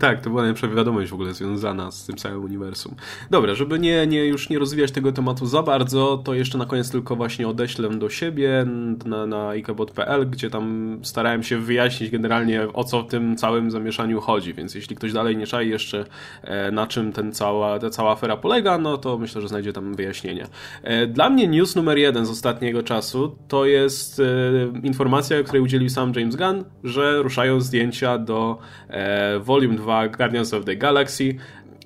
tak, 0.00 0.20
to 0.20 0.30
była 0.30 0.42
najlepsza 0.42 0.68
wiadomość 0.68 1.10
w 1.10 1.14
ogóle 1.14 1.34
związana 1.34 1.90
z 1.90 2.06
tym 2.06 2.16
całym 2.16 2.44
uniwersum. 2.44 2.94
Dobra, 3.30 3.54
żeby 3.54 3.78
nie, 3.78 4.06
nie, 4.06 4.26
już 4.26 4.48
nie 4.48 4.58
rozwijać 4.58 4.92
tego 4.92 5.12
tematu 5.12 5.46
za 5.46 5.62
bardzo, 5.62 6.22
to 6.24 6.34
jeszcze 6.34 6.58
na 6.58 6.66
koniec 6.66 6.90
tylko 6.90 7.16
właśnie 7.16 7.48
odeślę 7.48 7.88
do 7.88 8.10
siebie 8.10 8.66
na, 9.06 9.26
na 9.26 9.54
ikebot.pl, 9.54 10.30
gdzie 10.30 10.50
tam 10.50 10.98
starałem 11.02 11.42
się 11.42 11.58
wyjaśnić 11.58 12.10
generalnie 12.10 12.72
o 12.72 12.84
co 12.84 13.02
w 13.02 13.06
tym 13.06 13.36
całym 13.36 13.70
zamieszaniu 13.70 14.20
chodzi, 14.20 14.54
więc 14.54 14.74
jeśli 14.74 14.96
ktoś 14.96 15.12
dalej 15.12 15.36
nie 15.36 15.46
czai 15.46 15.68
jeszcze 15.68 16.04
e, 16.42 16.70
na 16.70 16.86
czym 16.86 17.12
ten 17.12 17.32
cała, 17.32 17.78
ta 17.78 17.90
cała 17.90 18.12
afera 18.12 18.36
polega, 18.36 18.78
no 18.78 18.98
to 18.98 19.18
myślę, 19.18 19.40
że 19.40 19.48
znajdzie 19.48 19.72
tam 19.72 19.94
wyjaśnienie. 19.94 20.46
E, 20.82 21.06
dla 21.06 21.30
mnie 21.30 21.48
news 21.48 21.76
numer 21.76 21.98
jeden 21.98 22.26
z 22.26 22.30
ostatniego 22.30 22.82
czasu 22.82 23.36
to 23.48 23.66
jest 23.66 24.20
e, 24.20 24.69
informacja, 24.82 25.42
której 25.42 25.62
udzielił 25.62 25.88
sam 25.88 26.12
James 26.16 26.36
Gunn, 26.36 26.64
że 26.84 27.22
ruszają 27.22 27.60
zdjęcia 27.60 28.18
do 28.18 28.58
e, 28.88 29.38
Volume 29.38 29.74
2 29.74 30.08
Guardians 30.08 30.54
of 30.54 30.64
the 30.64 30.76
Galaxy, 30.76 31.34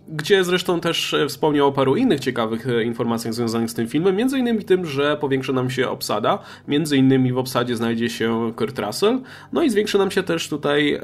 gdzie 0.08 0.44
zresztą 0.44 0.80
też 0.80 1.14
e, 1.14 1.28
wspomniał 1.28 1.68
o 1.68 1.72
paru 1.72 1.96
innych 1.96 2.20
ciekawych 2.20 2.66
e, 2.66 2.84
informacjach 2.84 3.34
związanych 3.34 3.70
z 3.70 3.74
tym 3.74 3.88
filmem, 3.88 4.16
między 4.16 4.38
innymi 4.38 4.64
tym, 4.64 4.86
że 4.86 5.16
powiększy 5.16 5.52
nam 5.52 5.70
się 5.70 5.88
obsada, 5.88 6.38
między 6.68 6.96
innymi 6.96 7.32
w 7.32 7.38
obsadzie 7.38 7.76
znajdzie 7.76 8.10
się 8.10 8.52
Kurt 8.56 8.78
Russell, 8.78 9.20
no 9.52 9.62
i 9.62 9.70
zwiększy 9.70 9.98
nam 9.98 10.10
się 10.10 10.22
też 10.22 10.48
tutaj 10.48 10.94
e, 10.94 11.02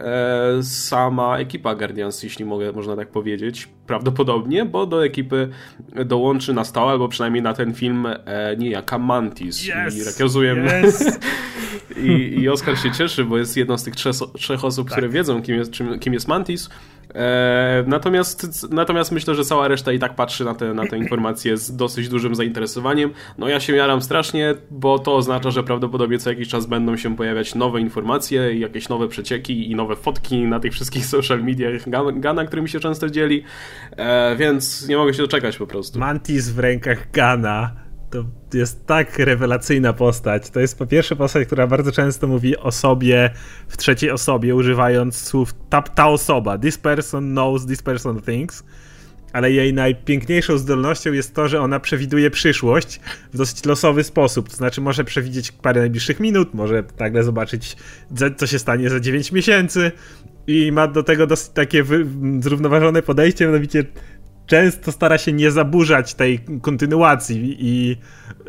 sama 0.63 1.39
ekipa 1.39 1.75
Guardians, 1.75 2.23
jeśli 2.23 2.45
mogę, 2.45 2.73
można 2.73 2.97
tak 2.97 3.09
powiedzieć, 3.09 3.69
prawdopodobnie, 3.91 4.65
bo 4.65 4.87
do 4.87 5.05
ekipy 5.05 5.49
dołączy 6.07 6.53
na 6.53 6.65
stałe, 6.65 6.91
albo 6.93 7.09
przynajmniej 7.09 7.43
na 7.43 7.55
ten 7.55 7.75
film 7.75 8.07
e, 8.07 8.57
niejaka 8.59 8.99
Mantis. 8.99 9.63
Yes, 9.65 9.97
I 9.97 10.05
rekazujemy. 10.05 10.83
Yes. 10.87 11.19
I, 12.05 12.41
I 12.41 12.49
Oskar 12.49 12.79
się 12.79 12.93
cieszy, 12.93 13.25
bo 13.25 13.39
jest 13.39 13.57
jedną 13.57 13.79
z 13.79 13.85
tych 13.85 13.97
trzech, 13.97 14.15
trzech 14.39 14.65
osób, 14.65 14.89
Tak. 14.89 14.93
które 14.93 15.09
wiedzą, 15.09 15.43
kim 15.43 15.57
jest, 15.57 15.71
czym, 15.71 15.99
kim 15.99 16.13
jest 16.13 16.29
Mantis. 16.29 16.69
E, 17.15 17.85
natomiast, 17.87 18.69
natomiast 18.71 19.13
myślę, 19.13 19.35
że 19.35 19.45
cała 19.45 19.69
reszta 19.69 19.93
i 19.93 19.99
tak 19.99 20.15
patrzy 20.15 20.45
na 20.45 20.55
te, 20.55 20.75
na 20.75 20.87
te 20.87 20.99
informacje 20.99 21.57
z 21.57 21.77
dosyć 21.77 22.09
dużym 22.09 22.35
zainteresowaniem. 22.35 23.11
No 23.39 23.49
ja 23.49 23.61
się 23.61 23.77
jaram 23.77 24.03
strasznie, 24.03 24.55
bo 24.71 24.99
to 24.99 25.17
oznacza, 25.17 25.51
że 25.51 25.63
prawdopodobnie 25.63 26.19
co 26.19 26.31
jakiś 26.31 26.49
czas 26.49 26.67
będą 26.67 26.97
się 26.97 27.17
pojawiać 27.17 27.55
nowe 27.55 27.81
informacje, 27.81 28.55
i 28.55 28.61
jakieś 28.61 28.89
nowe 28.89 29.09
przecieki 29.09 29.71
i 29.71 29.75
nowe 29.75 29.97
fotki 29.97 30.43
na 30.43 30.61
tych 30.61 30.73
wszystkich 30.73 31.07
social 31.17 31.45
mediach 31.45 31.89
Gan- 31.89 32.21
Gana, 32.21 32.45
którymi 32.45 32.69
się 32.69 32.81
często 32.81 33.11
dzieli. 33.11 33.45
E, 33.97 34.37
więc 34.37 34.89
nie 34.89 34.97
mogę 34.97 35.15
się 35.15 35.23
doczekać 35.23 35.57
po 35.57 35.67
prostu. 35.67 35.99
Mantis 35.99 36.49
w 36.49 36.59
rękach 36.59 37.11
Gana 37.11 37.91
to 38.11 38.25
jest 38.59 38.87
tak 38.87 39.19
rewelacyjna 39.19 39.93
postać. 39.93 40.51
To 40.51 40.61
jest 40.61 40.79
po 40.79 40.87
pierwsze 40.87 41.17
postać, 41.17 41.47
która 41.47 41.67
bardzo 41.67 41.93
często 41.93 42.27
mówi 42.27 42.57
o 42.57 42.73
sobie 42.73 43.31
w 43.69 43.77
trzeciej 43.77 44.11
osobie, 44.11 44.55
używając 44.55 45.17
słów 45.17 45.55
ta, 45.69 45.83
ta 45.83 46.09
osoba. 46.09 46.59
This 46.59 46.79
person 46.79 47.31
knows, 47.31 47.67
this 47.67 47.83
person 47.83 48.23
thinks. 48.23 48.65
Ale 49.33 49.53
jej 49.53 49.75
najpiękniejszą 49.75 50.59
zdolnością 50.59 51.13
jest 51.13 51.35
to, 51.35 51.49
że 51.49 51.61
ona 51.61 51.81
przewiduje 51.81 52.31
przyszłość 52.31 53.01
w 53.33 53.37
dosyć 53.37 53.65
losowy 53.65 54.05
sposób. 54.05 54.49
To 54.49 54.57
znaczy, 54.57 54.81
może 54.81 55.05
przewidzieć 55.05 55.53
parę 55.53 55.81
najbliższych 55.81 56.21
minut, 56.21 56.55
może 56.55 56.85
nagle 56.99 57.25
zobaczyć, 57.25 57.77
co 58.37 58.47
się 58.47 58.59
stanie 58.59 58.91
za 58.91 59.01
9 59.01 59.33
miesięcy. 59.33 59.93
I 60.47 60.73
ma 60.73 60.89
do 60.89 61.03
tego 61.03 61.27
dosyć 61.27 61.49
takie 61.49 61.83
wy- 61.83 62.07
zrównoważone 62.41 63.03
podejście, 63.03 63.47
mianowicie 63.47 63.85
często 64.51 64.93
stara 64.93 65.19
się 65.19 65.33
nie 65.33 65.51
zaburzać 65.51 66.15
tej 66.15 66.41
kontynuacji 66.63 67.57
i 67.59 67.97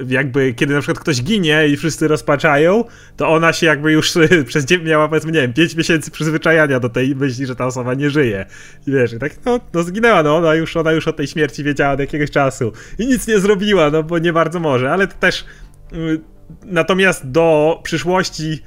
jakby 0.07 0.53
kiedy 0.53 0.73
na 0.73 0.79
przykład 0.81 0.99
ktoś 0.99 1.23
ginie 1.23 1.67
i 1.67 1.77
wszyscy 1.77 2.07
rozpaczają, 2.07 2.83
to 3.17 3.29
ona 3.29 3.53
się 3.53 3.65
jakby 3.65 3.91
już 3.91 4.13
przez 4.47 4.65
miała 4.83 5.07
powiedzmy, 5.07 5.31
nie 5.31 5.41
wiem, 5.41 5.53
5 5.53 5.75
miesięcy 5.75 6.11
przyzwyczajania 6.11 6.79
do 6.79 6.89
tej 6.89 7.15
myśli, 7.15 7.45
że 7.45 7.55
ta 7.55 7.65
osoba 7.65 7.93
nie 7.93 8.09
żyje. 8.09 8.45
I 8.87 8.91
wiesz, 8.91 9.15
tak 9.19 9.45
no, 9.45 9.59
no 9.73 9.83
zginęła, 9.83 10.23
no 10.23 10.37
ona 10.37 10.55
już, 10.55 10.77
ona 10.77 10.91
już 10.91 11.07
o 11.07 11.13
tej 11.13 11.27
śmierci 11.27 11.63
wiedziała 11.63 11.93
od 11.93 11.99
jakiegoś 11.99 12.31
czasu 12.31 12.71
i 12.99 13.07
nic 13.07 13.27
nie 13.27 13.39
zrobiła, 13.39 13.89
no 13.89 14.03
bo 14.03 14.19
nie 14.19 14.33
bardzo 14.33 14.59
może, 14.59 14.91
ale 14.91 15.07
to 15.07 15.15
też 15.19 15.45
y, 15.93 16.21
natomiast 16.65 17.31
do 17.31 17.79
przyszłości 17.83 18.59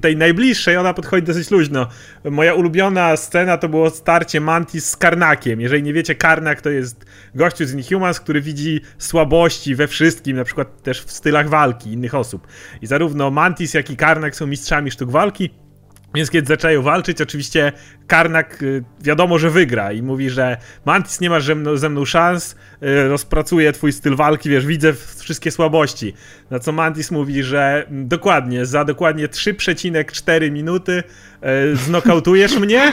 tej 0.00 0.16
najbliższej, 0.16 0.76
ona 0.76 0.94
podchodzi 0.94 1.26
dosyć 1.26 1.50
luźno. 1.50 1.86
Moja 2.24 2.54
ulubiona 2.54 3.16
scena 3.16 3.58
to 3.58 3.68
było 3.68 3.90
starcie 3.90 4.40
Mantis 4.40 4.90
z 4.90 4.96
Karnakiem. 4.96 5.60
Jeżeli 5.60 5.82
nie 5.82 5.92
wiecie, 5.92 6.14
Karnak 6.14 6.60
to 6.60 6.70
jest 6.70 7.04
gościu 7.34 7.66
z 7.66 7.72
Inhumans, 7.74 8.20
który 8.20 8.40
widzi 8.40 8.80
słabości 8.98 9.74
we 9.74 9.86
wszystkim, 9.86 10.36
na 10.36 10.44
przykład 10.44 10.82
też 10.82 11.02
w 11.02 11.10
stylach 11.10 11.48
walki 11.48 11.92
innych 11.92 12.14
osób. 12.14 12.46
I 12.82 12.86
zarówno 12.86 13.30
Mantis, 13.30 13.74
jak 13.74 13.90
i 13.90 13.96
Karnak 13.96 14.36
są 14.36 14.46
mistrzami 14.46 14.90
sztuk 14.90 15.10
walki. 15.10 15.50
Więc 16.14 16.30
kiedy 16.30 16.48
zaczęły 16.48 16.82
walczyć, 16.82 17.20
oczywiście 17.20 17.72
Karnak 18.06 18.62
y, 18.62 18.84
wiadomo, 19.00 19.38
że 19.38 19.50
wygra 19.50 19.92
i 19.92 20.02
mówi, 20.02 20.30
że 20.30 20.56
Mantis 20.84 21.20
nie 21.20 21.30
masz 21.30 21.50
ze 21.74 21.88
mną, 21.88 22.04
szans, 22.04 22.56
y, 22.82 23.08
rozpracuję 23.08 23.72
twój 23.72 23.92
styl 23.92 24.16
walki, 24.16 24.50
wiesz, 24.50 24.66
widzę 24.66 24.92
wszystkie 25.16 25.50
słabości. 25.50 26.14
Na 26.50 26.58
co 26.58 26.72
Mantis 26.72 27.10
mówi, 27.10 27.42
że 27.42 27.86
dokładnie, 27.90 28.66
za 28.66 28.84
dokładnie 28.84 29.28
3,4 29.28 30.50
minuty 30.50 31.02
y, 31.72 31.76
znokautujesz 31.76 32.58
mnie, 32.66 32.92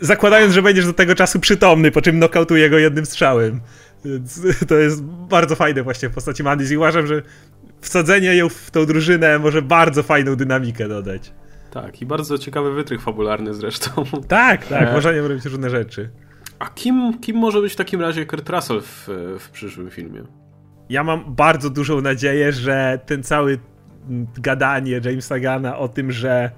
zakładając, 0.00 0.54
że 0.54 0.62
będziesz 0.62 0.86
do 0.86 0.92
tego 0.92 1.14
czasu 1.14 1.40
przytomny, 1.40 1.90
po 1.90 2.02
czym 2.02 2.18
nokautuję 2.18 2.70
go 2.70 2.78
jednym 2.78 3.06
strzałem. 3.06 3.60
To 4.68 4.74
jest 4.74 5.02
bardzo 5.04 5.56
fajne 5.56 5.82
właśnie 5.82 6.08
w 6.08 6.12
postaci 6.12 6.42
Mantis 6.42 6.70
i 6.70 6.76
uważam, 6.76 7.06
że 7.06 7.22
wsadzenie 7.80 8.36
ją 8.36 8.48
w 8.48 8.70
tą 8.70 8.86
drużynę 8.86 9.38
może 9.38 9.62
bardzo 9.62 10.02
fajną 10.02 10.36
dynamikę 10.36 10.88
dodać. 10.88 11.32
Tak, 11.72 12.02
i 12.02 12.06
bardzo 12.06 12.38
ciekawy 12.38 12.74
wytrych 12.74 13.00
fabularny 13.02 13.54
zresztą. 13.54 14.04
Tak, 14.28 14.66
tak, 14.66 14.88
E. 14.88 14.92
można 14.92 15.12
nie 15.12 15.20
robić 15.20 15.44
różne 15.44 15.70
rzeczy. 15.70 16.10
A 16.58 16.66
kim, 16.68 17.18
kim 17.18 17.36
może 17.36 17.60
być 17.60 17.72
w 17.72 17.76
takim 17.76 18.00
razie 18.00 18.26
Kurt 18.26 18.48
Russell 18.50 18.80
w, 18.80 19.08
w 19.38 19.50
przyszłym 19.50 19.90
filmie? 19.90 20.22
Ja 20.88 21.04
mam 21.04 21.34
bardzo 21.34 21.70
dużą 21.70 22.00
nadzieję, 22.00 22.52
że 22.52 23.00
ten 23.06 23.22
cały 23.22 23.58
gadanie 24.38 25.00
Jamesa 25.04 25.38
Gana 25.38 25.78
o 25.78 25.88
tym, 25.88 26.12
że 26.12 26.50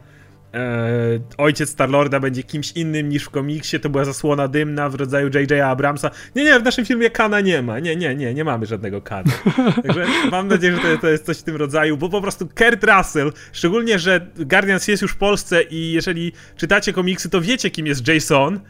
e, 0.55 1.21
ojciec 1.39 1.71
Starlorda 1.71 2.21
będzie 2.21 2.43
kimś 2.43 2.73
innym 2.73 3.09
niż 3.09 3.25
w 3.25 3.31
komiksie, 3.31 3.81
to 3.81 3.91
była 3.91 4.05
zasłona 4.05 4.49
dymna 4.49 4.89
w 4.89 4.95
rodzaju 4.95 5.31
J.J. 5.35 5.61
Abramsa. 5.61 6.11
Nie, 6.37 6.45
nie, 6.45 6.61
w 6.61 6.63
naszym 6.63 6.85
filmie 6.85 7.11
Kana 7.11 7.41
nie 7.41 7.63
ma. 7.63 7.79
Nie, 7.79 7.97
nie, 7.97 8.15
nie, 8.15 8.35
nie 8.35 8.45
mamy 8.45 8.67
żadnego 8.67 9.03
Kana. 9.03 9.33
Także 9.83 10.07
mam 10.31 10.49
nadzieję, 10.49 10.77
że 10.77 10.83
to, 10.83 10.99
to 10.99 11.09
jest 11.09 11.27
coś 11.27 11.39
w 11.39 11.43
tym 11.43 11.57
rodzaju, 11.57 11.97
bo 11.97 12.09
po 12.09 12.23
prostu 12.23 12.49
Kurt 12.49 12.85
Russell, 12.85 13.33
szczególnie, 13.53 13.99
że 13.99 14.27
Guardians 14.37 14.89
jest 14.89 15.03
już 15.03 15.13
w 15.13 15.17
Polsce 15.17 15.63
i 15.63 15.93
jeżeli 15.93 16.33
czytacie 16.57 16.93
komiksy, 16.93 17.31
to 17.31 17.41
wiecie, 17.41 17.71
kim 17.71 17.87
jest 17.87 18.09
Jason. 18.09 18.61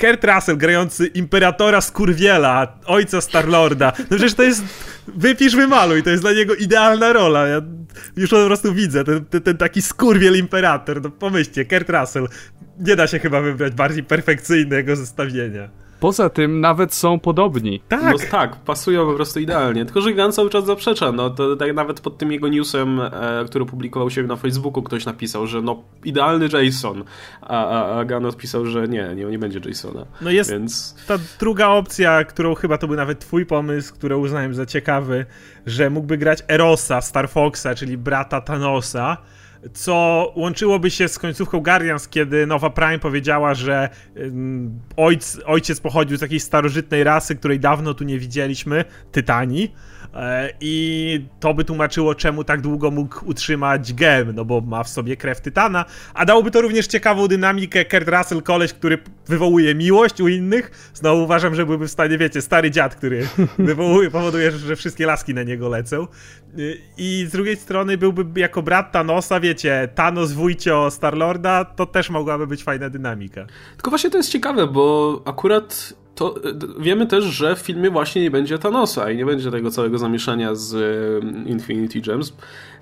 Kurt 0.00 0.24
Russell 0.24 0.56
grający 0.56 1.06
imperatora 1.06 1.80
Skurwiela, 1.80 2.78
ojca 2.86 3.20
Starlorda. 3.20 3.92
No 3.98 4.16
przecież 4.16 4.34
to 4.34 4.42
jest. 4.42 4.64
Wypisz, 5.08 5.56
wymaluj, 5.56 6.02
to 6.02 6.10
jest 6.10 6.22
dla 6.22 6.32
niego 6.32 6.54
idealna 6.54 7.12
rola. 7.12 7.46
Ja 7.46 7.62
już 8.16 8.30
po 8.30 8.46
prostu 8.46 8.74
widzę, 8.74 9.04
ten, 9.04 9.24
ten, 9.24 9.42
ten 9.42 9.56
taki 9.56 9.82
skurwiel 9.82 10.38
imperator. 10.38 11.02
No 11.02 11.10
pomyślcie, 11.10 11.64
Kurt 11.64 11.90
Russell. 11.90 12.28
Nie 12.78 12.96
da 12.96 13.06
się 13.06 13.18
chyba 13.18 13.40
wybrać 13.40 13.72
bardziej 13.72 14.04
perfekcyjnego 14.04 14.96
zestawienia. 14.96 15.68
Poza 16.00 16.30
tym 16.30 16.60
nawet 16.60 16.94
są 16.94 17.18
podobni. 17.18 17.80
Tak, 17.88 18.02
No 18.02 18.30
tak, 18.30 18.56
pasują 18.56 19.06
po 19.06 19.14
prostu 19.14 19.40
idealnie. 19.40 19.84
Tylko, 19.84 20.00
że 20.00 20.12
Gunn 20.12 20.32
cały 20.32 20.50
czas 20.50 20.66
zaprzecza. 20.66 21.12
No 21.12 21.30
to 21.30 21.56
tak 21.56 21.74
nawet 21.74 22.00
pod 22.00 22.18
tym 22.18 22.32
jego 22.32 22.48
newsem, 22.48 23.00
e, 23.00 23.10
który 23.46 23.66
publikował 23.66 24.10
się 24.10 24.22
na 24.22 24.36
Facebooku, 24.36 24.82
ktoś 24.82 25.06
napisał, 25.06 25.46
że 25.46 25.62
no 25.62 25.82
idealny 26.04 26.48
Jason. 26.52 27.04
A, 27.40 27.66
a, 27.66 27.98
a 27.98 28.04
Gunn 28.04 28.26
odpisał, 28.26 28.66
że 28.66 28.88
nie, 28.88 29.14
nie, 29.16 29.24
nie 29.24 29.38
będzie 29.38 29.60
Jasona. 29.68 30.06
no 30.20 30.30
jest 30.30 30.50
Więc 30.50 30.94
ta 31.06 31.18
druga 31.40 31.68
opcja, 31.68 32.24
którą 32.24 32.54
chyba 32.54 32.78
to 32.78 32.86
był 32.86 32.96
nawet 32.96 33.18
twój 33.18 33.46
pomysł, 33.46 33.94
którą 33.94 34.18
uznałem 34.18 34.54
za 34.54 34.66
ciekawy, 34.66 35.26
że 35.66 35.90
mógłby 35.90 36.18
grać 36.18 36.42
Erosa, 36.48 37.00
Star 37.00 37.28
Foxa, 37.28 37.74
czyli 37.76 37.98
brata 37.98 38.40
Thanosa, 38.40 39.16
co 39.72 40.32
łączyłoby 40.36 40.90
się 40.90 41.08
z 41.08 41.18
końcówką 41.18 41.60
Guardians, 41.60 42.08
kiedy 42.08 42.46
Nowa 42.46 42.70
Prime 42.70 42.98
powiedziała, 42.98 43.54
że 43.54 43.88
ojc, 44.96 45.38
ojciec 45.46 45.80
pochodził 45.80 46.16
z 46.16 46.20
jakiejś 46.20 46.42
starożytnej 46.42 47.04
rasy, 47.04 47.36
której 47.36 47.60
dawno 47.60 47.94
tu 47.94 48.04
nie 48.04 48.18
widzieliśmy, 48.18 48.84
Tytani. 49.12 49.72
E, 50.14 50.52
I 50.60 51.24
to 51.40 51.54
by 51.54 51.64
tłumaczyło, 51.64 52.14
czemu 52.14 52.44
tak 52.44 52.60
długo 52.60 52.90
mógł 52.90 53.30
utrzymać 53.30 53.92
gem, 53.94 54.32
no 54.34 54.44
bo 54.44 54.60
ma 54.60 54.84
w 54.84 54.88
sobie 54.88 55.16
krew 55.16 55.40
Tytana, 55.40 55.84
a 56.14 56.26
dałoby 56.26 56.50
to 56.50 56.60
również 56.60 56.86
ciekawą 56.86 57.28
dynamikę 57.28 57.84
Kurt 57.84 58.08
Russell, 58.08 58.42
koleś, 58.42 58.72
który 58.72 58.98
wywołuje 59.26 59.74
miłość 59.74 60.20
u 60.20 60.28
innych. 60.28 60.90
Znowu 60.94 61.22
uważam, 61.22 61.54
że 61.54 61.66
byłby 61.66 61.88
w 61.88 61.90
stanie, 61.90 62.18
wiecie, 62.18 62.42
stary 62.42 62.70
dziad, 62.70 62.94
który 62.94 63.26
wywołuje, 63.58 64.10
powoduje, 64.10 64.50
że 64.50 64.76
wszystkie 64.76 65.06
laski 65.06 65.34
na 65.34 65.42
niego 65.42 65.68
lecą. 65.68 66.06
Y, 66.58 66.78
I 66.98 67.26
z 67.28 67.32
drugiej 67.32 67.56
strony 67.56 67.98
byłby 67.98 68.40
jako 68.40 68.62
brat 68.62 68.92
Thanosa, 68.92 69.40
wiecie, 69.40 69.88
Thanos 69.94 70.32
wujcio 70.32 70.90
Starlorda, 70.90 71.64
to 71.64 71.86
też 71.86 72.10
mogłaby 72.10 72.46
być 72.46 72.64
fajna 72.64 72.90
dynamika. 72.90 73.46
Tylko 73.76 73.90
właśnie 73.90 74.10
to 74.10 74.16
jest 74.16 74.30
ciekawe, 74.30 74.66
bo 74.66 75.22
akurat 75.24 75.94
to 76.20 76.34
d- 76.54 76.66
wiemy 76.78 77.06
też, 77.06 77.24
że 77.24 77.56
w 77.56 77.58
filmie 77.58 77.90
właśnie 77.90 78.22
nie 78.22 78.30
będzie 78.30 78.58
Thanosa 78.58 79.10
i 79.10 79.16
nie 79.16 79.26
będzie 79.26 79.50
tego 79.50 79.70
całego 79.70 79.98
zamieszania 79.98 80.54
z 80.54 80.74
e, 80.74 81.48
Infinity 81.50 82.00
Gems, 82.00 82.32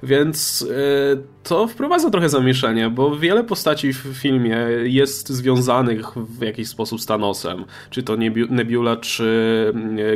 więc 0.02 0.66
e, 0.70 1.16
to 1.42 1.66
wprowadza 1.66 2.10
trochę 2.10 2.28
zamieszanie, 2.28 2.90
bo 2.90 3.16
wiele 3.16 3.44
postaci 3.44 3.92
w 3.92 3.96
filmie 3.96 4.56
jest 4.82 5.28
związanych 5.28 6.06
w 6.16 6.42
jakiś 6.42 6.68
sposób 6.68 7.00
z 7.00 7.06
Thanosem. 7.06 7.64
Czy 7.90 8.02
to 8.02 8.16
Nebu- 8.16 8.50
Nebula, 8.50 8.96
czy 8.96 9.28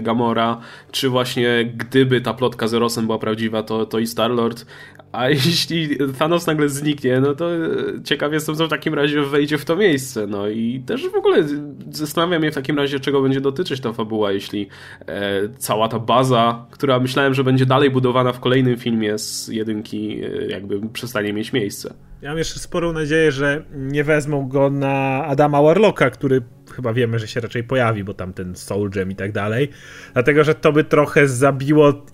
Gamora, 0.02 0.60
czy 0.92 1.08
właśnie 1.08 1.72
gdyby 1.76 2.20
ta 2.20 2.34
plotka 2.34 2.68
z 2.68 2.74
Erosem 2.74 3.06
była 3.06 3.18
prawdziwa, 3.18 3.62
to, 3.62 3.86
to 3.86 3.98
i 3.98 4.06
Star-Lord. 4.06 4.66
A 5.12 5.28
jeśli 5.28 5.98
Thanos 6.18 6.46
nagle 6.46 6.68
zniknie, 6.68 7.20
no 7.20 7.34
to 7.34 7.54
e, 7.54 7.58
ciekaw 8.04 8.32
jestem, 8.32 8.54
co 8.54 8.66
w 8.66 8.70
takim 8.70 8.94
razie 8.94 9.22
wejdzie 9.22 9.58
w 9.58 9.64
to 9.64 9.76
miejsce. 9.76 10.26
No 10.26 10.48
i 10.48 10.82
też 10.86 11.08
w 11.08 11.14
ogóle 11.14 11.44
zastanawia 11.90 12.38
mnie 12.38 12.50
w 12.50 12.54
takim 12.54 12.78
razie, 12.78 13.00
czego 13.00 13.22
będzie 13.22 13.40
dotyczyć 13.40 13.80
ta 13.80 13.92
fabuła, 13.92 14.32
jeśli 14.32 14.68
e, 15.06 15.48
cała 15.58 15.88
ta 15.88 15.98
baza, 15.98 16.66
która 16.70 17.00
myślałem, 17.00 17.34
że 17.34 17.44
będzie 17.44 17.66
dalej 17.66 17.90
budowana 17.90 18.32
w 18.32 18.40
kolejnym 18.40 18.78
filmie 18.78 19.18
z 19.18 19.48
jedynki, 19.48 20.20
e, 20.24 20.46
jakby 20.46 20.88
przestanie 20.88 21.32
mieć 21.32 21.52
miejsce. 21.52 21.94
Ja 22.22 22.28
mam 22.28 22.38
jeszcze 22.38 22.60
sporą 22.60 22.92
nadzieję, 22.92 23.32
że 23.32 23.62
nie 23.74 24.04
wezmą 24.04 24.48
go 24.48 24.70
na 24.70 25.24
Adama 25.24 25.62
Warlocka, 25.62 26.10
który 26.10 26.42
chyba 26.70 26.92
wiemy, 26.92 27.18
że 27.18 27.28
się 27.28 27.40
raczej 27.40 27.64
pojawi, 27.64 28.04
bo 28.04 28.14
tam 28.14 28.32
ten 28.32 28.56
Soul 28.56 28.90
Gem 28.90 29.10
i 29.10 29.16
tak 29.16 29.32
dalej. 29.32 29.68
Dlatego, 30.12 30.44
że 30.44 30.54
to 30.54 30.72
by 30.72 30.84
trochę 30.84 31.28
zabiło 31.28 32.04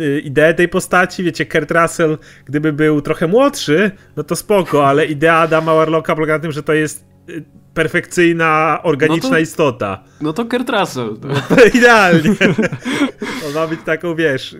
y, 0.00 0.20
ideę 0.20 0.54
tej 0.54 0.68
postaci. 0.68 1.24
Wiecie, 1.24 1.46
Kurt 1.46 1.70
Russell, 1.70 2.18
gdyby 2.44 2.72
był 2.72 3.00
trochę 3.00 3.26
młodszy, 3.26 3.90
no 4.16 4.24
to 4.24 4.36
spoko, 4.36 4.88
ale 4.88 5.06
idea 5.06 5.36
Adama 5.36 5.74
Warlocka 5.74 6.14
polega 6.14 6.34
na 6.34 6.40
tym, 6.40 6.52
że 6.52 6.62
to 6.62 6.72
jest 6.72 7.04
y, 7.28 7.44
perfekcyjna, 7.74 8.80
organiczna 8.82 9.28
no 9.28 9.34
to, 9.34 9.40
istota. 9.40 10.04
No 10.20 10.32
to 10.32 10.44
Kurt 10.44 10.70
Russell. 10.70 11.16
No 11.22 11.64
idealnie. 11.74 12.30
On 13.46 13.54
ma 13.54 13.66
być 13.66 13.80
taką, 13.84 14.14
wiesz, 14.14 14.56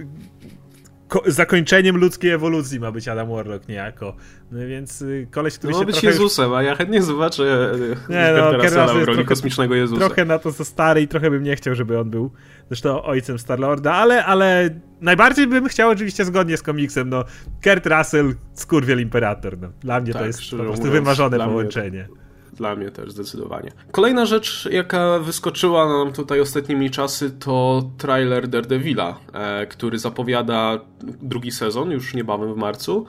zakończeniem 1.26 1.96
ludzkiej 1.96 2.30
ewolucji 2.30 2.80
ma 2.80 2.92
być 2.92 3.08
Adam 3.08 3.30
Warlock 3.30 3.68
niejako. 3.68 4.16
No 4.52 4.58
więc 4.66 5.02
y, 5.02 5.26
koleś, 5.30 5.58
który 5.58 5.72
no, 5.72 5.78
się 5.78 5.86
być 5.86 5.94
trochę 5.94 6.06
Jezusem, 6.06 6.54
a 6.54 6.62
ja 6.62 6.74
chętnie 6.74 7.02
zobaczę 7.02 7.72
y, 7.74 7.96
nie, 8.12 8.32
no, 8.36 8.52
Russella 8.52 8.86
w 8.86 8.90
roli 8.90 9.04
trochę, 9.04 9.24
kosmicznego 9.24 9.74
Jezusa. 9.74 10.06
Trochę 10.06 10.24
na 10.24 10.38
to 10.38 10.50
za 10.50 10.64
stary 10.64 11.02
i 11.02 11.08
trochę 11.08 11.30
bym 11.30 11.42
nie 11.42 11.56
chciał, 11.56 11.74
żeby 11.74 11.98
on 11.98 12.10
był 12.10 12.30
zresztą 12.68 13.02
ojcem 13.02 13.38
Starlorda, 13.38 13.94
ale, 13.94 14.24
ale 14.24 14.70
najbardziej 15.00 15.46
bym 15.46 15.68
chciał 15.68 15.90
oczywiście 15.90 16.24
zgodnie 16.24 16.56
z 16.56 16.62
komiksem, 16.62 17.08
no 17.08 17.24
Kurt 17.64 17.86
Russell, 17.86 18.34
skurwiel 18.54 19.00
Imperator, 19.00 19.58
no. 19.58 19.68
Dla 19.80 20.00
mnie 20.00 20.12
tak, 20.12 20.22
to 20.22 20.26
jest 20.26 20.40
po 20.50 20.56
prostu 20.56 20.86
mówiąc, 20.86 20.94
wymarzone 20.94 21.38
połączenie. 21.38 22.08
Mnie 22.08 22.27
dla 22.58 22.76
mnie 22.76 22.90
też 22.90 23.12
zdecydowanie. 23.12 23.70
Kolejna 23.92 24.26
rzecz, 24.26 24.68
jaka 24.72 25.18
wyskoczyła 25.18 25.88
nam 25.88 26.12
tutaj 26.12 26.40
ostatnimi 26.40 26.90
czasy, 26.90 27.30
to 27.30 27.82
trailer 27.98 28.48
Daredevila, 28.48 29.18
e, 29.32 29.66
który 29.66 29.98
zapowiada 29.98 30.80
drugi 31.22 31.50
sezon 31.50 31.90
już 31.90 32.14
niebawem 32.14 32.54
w 32.54 32.56
marcu. 32.56 33.06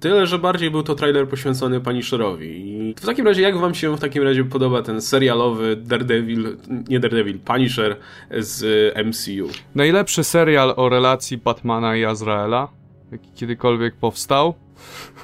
Tyle, 0.00 0.26
że 0.26 0.38
bardziej 0.38 0.70
był 0.70 0.82
to 0.82 0.94
trailer 0.94 1.28
poświęcony 1.28 1.80
Punisherowi. 1.80 2.46
I 2.48 2.94
w 2.94 3.06
takim 3.06 3.26
razie, 3.26 3.42
jak 3.42 3.58
wam 3.58 3.74
się 3.74 3.96
w 3.96 4.00
takim 4.00 4.22
razie 4.22 4.44
podoba 4.44 4.82
ten 4.82 5.00
serialowy 5.00 5.76
Daredevil, 5.76 6.56
nie 6.88 7.00
Daredevil, 7.00 7.38
Punisher 7.38 7.96
z 8.30 8.92
MCU? 9.06 9.48
Najlepszy 9.74 10.24
serial 10.24 10.74
o 10.76 10.88
relacji 10.88 11.38
Batmana 11.38 11.96
i 11.96 12.04
Azraela, 12.04 12.68
jaki 13.12 13.32
kiedykolwiek 13.34 13.94
powstał. 13.96 14.54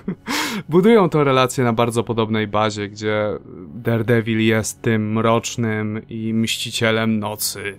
budują 0.69 1.09
tę 1.09 1.25
relację 1.25 1.65
na 1.65 1.73
bardzo 1.73 2.05
podobnej 2.05 2.47
bazie, 2.47 2.89
gdzie 2.89 3.39
Daredevil 3.75 4.47
jest 4.47 4.83
tym 4.83 5.13
mrocznym 5.13 6.01
i 6.09 6.35
mścicielem 6.35 7.19
nocy, 7.19 7.79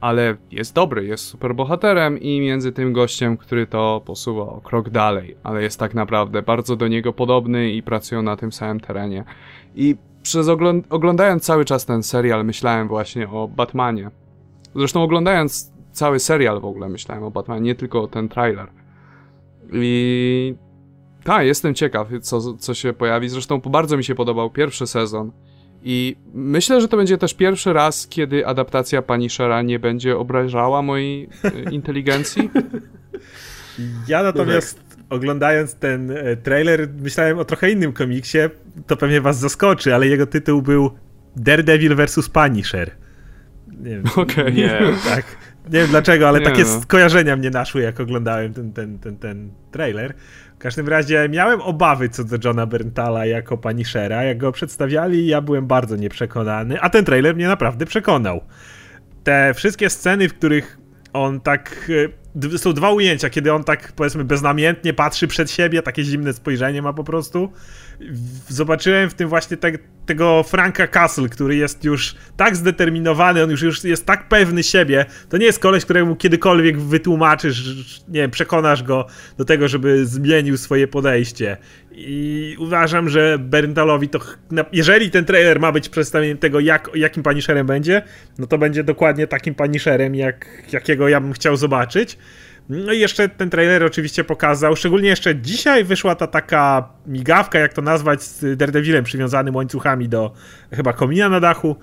ale 0.00 0.36
jest 0.50 0.74
dobry, 0.74 1.06
jest 1.06 1.24
super 1.24 1.54
bohaterem 1.54 2.20
i 2.20 2.40
między 2.40 2.72
tym 2.72 2.92
gościem, 2.92 3.36
który 3.36 3.66
to 3.66 4.02
posuwa 4.06 4.42
o 4.42 4.60
krok 4.60 4.90
dalej, 4.90 5.36
ale 5.42 5.62
jest 5.62 5.78
tak 5.78 5.94
naprawdę 5.94 6.42
bardzo 6.42 6.76
do 6.76 6.88
niego 6.88 7.12
podobny 7.12 7.72
i 7.72 7.82
pracują 7.82 8.22
na 8.22 8.36
tym 8.36 8.52
samym 8.52 8.80
terenie. 8.80 9.24
I 9.74 9.96
przez 10.22 10.48
ogląd 10.48 10.86
oglądając 10.90 11.42
cały 11.42 11.64
czas 11.64 11.86
ten 11.86 12.02
serial 12.02 12.44
myślałem 12.44 12.88
właśnie 12.88 13.28
o 13.28 13.48
Batmanie. 13.48 14.10
Zresztą 14.76 15.02
oglądając 15.02 15.72
cały 15.92 16.18
serial 16.18 16.60
w 16.60 16.64
ogóle 16.64 16.88
myślałem 16.88 17.24
o 17.24 17.30
Batmanie, 17.30 17.60
nie 17.60 17.74
tylko 17.74 18.02
o 18.02 18.08
ten 18.08 18.28
trailer. 18.28 18.66
I 19.72 20.54
tak, 21.24 21.46
jestem 21.46 21.74
ciekaw, 21.74 22.08
co, 22.22 22.54
co 22.54 22.74
się 22.74 22.92
pojawi. 22.92 23.28
Zresztą 23.28 23.60
bardzo 23.60 23.96
mi 23.96 24.04
się 24.04 24.14
podobał 24.14 24.50
pierwszy 24.50 24.86
sezon. 24.86 25.32
I 25.82 26.16
myślę, 26.34 26.80
że 26.80 26.88
to 26.88 26.96
będzie 26.96 27.18
też 27.18 27.34
pierwszy 27.34 27.72
raz, 27.72 28.06
kiedy 28.06 28.46
adaptacja 28.46 29.02
Punishera 29.02 29.62
nie 29.62 29.78
będzie 29.78 30.16
obrażała 30.16 30.82
mojej 30.82 31.28
e, 31.44 31.70
inteligencji. 31.70 32.50
Ja 34.08 34.22
natomiast 34.22 34.80
oglądając 35.10 35.74
ten 35.74 36.10
e, 36.10 36.36
trailer 36.36 36.88
myślałem 37.00 37.38
o 37.38 37.44
trochę 37.44 37.70
innym 37.70 37.92
komiksie. 37.92 38.38
To 38.86 38.96
pewnie 38.96 39.20
was 39.20 39.38
zaskoczy, 39.38 39.94
ale 39.94 40.06
jego 40.06 40.26
tytuł 40.26 40.62
był 40.62 40.90
Daredevil 41.36 41.96
vs. 41.96 42.28
Punisher. 42.28 42.90
Nie 43.80 43.90
wiem. 43.90 44.04
Okej. 44.16 44.24
Okay. 44.24 44.52
Nie, 44.52 44.80
tak. 45.08 45.24
Nie 45.64 45.80
wiem 45.80 45.88
dlaczego, 45.88 46.28
ale 46.28 46.40
nie 46.40 46.46
takie 46.46 46.62
no. 46.62 46.80
skojarzenia 46.80 47.36
mnie 47.36 47.50
naszły, 47.50 47.82
jak 47.82 48.00
oglądałem 48.00 48.54
ten, 48.54 48.72
ten, 48.72 48.98
ten, 48.98 49.16
ten 49.16 49.50
trailer. 49.70 50.14
W 50.54 50.58
każdym 50.58 50.88
razie 50.88 51.28
miałem 51.28 51.60
obawy 51.60 52.08
co 52.08 52.24
do 52.24 52.36
Johna 52.44 52.66
Berntala 52.66 53.26
jako 53.26 53.58
Punishera. 53.58 54.24
Jak 54.24 54.38
go 54.38 54.52
przedstawiali, 54.52 55.26
ja 55.26 55.40
byłem 55.40 55.66
bardzo 55.66 55.96
nieprzekonany, 55.96 56.80
a 56.80 56.90
ten 56.90 57.04
trailer 57.04 57.34
mnie 57.34 57.48
naprawdę 57.48 57.86
przekonał. 57.86 58.40
Te 59.24 59.54
wszystkie 59.54 59.90
sceny, 59.90 60.28
w 60.28 60.34
których 60.34 60.78
on 61.12 61.40
tak. 61.40 61.90
Są 62.56 62.72
dwa 62.72 62.90
ujęcia, 62.90 63.30
kiedy 63.30 63.52
on 63.52 63.64
tak 63.64 63.92
powiedzmy 63.92 64.24
beznamiętnie 64.24 64.92
patrzy 64.92 65.28
przed 65.28 65.50
siebie, 65.50 65.82
takie 65.82 66.04
zimne 66.04 66.32
spojrzenie 66.32 66.82
ma 66.82 66.92
po 66.92 67.04
prostu. 67.04 67.52
Zobaczyłem 68.48 69.10
w 69.10 69.14
tym 69.14 69.28
właśnie 69.28 69.56
te, 69.56 69.72
tego 70.06 70.42
Franka 70.42 70.86
Castle, 70.86 71.28
który 71.28 71.56
jest 71.56 71.84
już 71.84 72.14
tak 72.36 72.56
zdeterminowany, 72.56 73.42
on 73.42 73.50
już, 73.50 73.62
już 73.62 73.84
jest 73.84 74.06
tak 74.06 74.28
pewny 74.28 74.62
siebie. 74.62 75.06
To 75.28 75.36
nie 75.36 75.46
jest 75.46 75.58
koleś, 75.58 75.84
któremu 75.84 76.16
kiedykolwiek 76.16 76.80
wytłumaczysz, 76.80 77.64
nie 78.08 78.20
wiem, 78.20 78.30
przekonasz 78.30 78.82
go 78.82 79.06
do 79.38 79.44
tego, 79.44 79.68
żeby 79.68 80.06
zmienił 80.06 80.56
swoje 80.56 80.88
podejście. 80.88 81.56
I 81.96 82.56
uważam, 82.58 83.08
że 83.08 83.38
Berntalowi 83.38 84.08
to, 84.08 84.18
jeżeli 84.72 85.10
ten 85.10 85.24
trailer 85.24 85.60
ma 85.60 85.72
być 85.72 85.88
przedstawieniem 85.88 86.38
tego, 86.38 86.60
jak, 86.60 86.90
jakim 86.94 87.22
Punisherem 87.22 87.66
będzie, 87.66 88.02
no 88.38 88.46
to 88.46 88.58
będzie 88.58 88.84
dokładnie 88.84 89.26
takim 89.26 89.54
Punisherem, 89.54 90.14
jak, 90.14 90.46
jakiego 90.72 91.08
ja 91.08 91.20
bym 91.20 91.32
chciał 91.32 91.56
zobaczyć. 91.56 92.18
No 92.68 92.92
i 92.92 93.00
jeszcze 93.00 93.28
ten 93.28 93.50
trailer 93.50 93.84
oczywiście 93.84 94.24
pokazał, 94.24 94.76
szczególnie 94.76 95.08
jeszcze 95.08 95.36
dzisiaj 95.36 95.84
wyszła 95.84 96.14
ta 96.14 96.26
taka 96.26 96.88
migawka, 97.06 97.58
jak 97.58 97.72
to 97.72 97.82
nazwać, 97.82 98.22
z 98.22 98.56
Daredevilem 98.56 99.04
przywiązanym 99.04 99.56
łańcuchami 99.56 100.08
do 100.08 100.32
chyba 100.72 100.92
komina 100.92 101.28
na 101.28 101.40
dachu. 101.40 101.76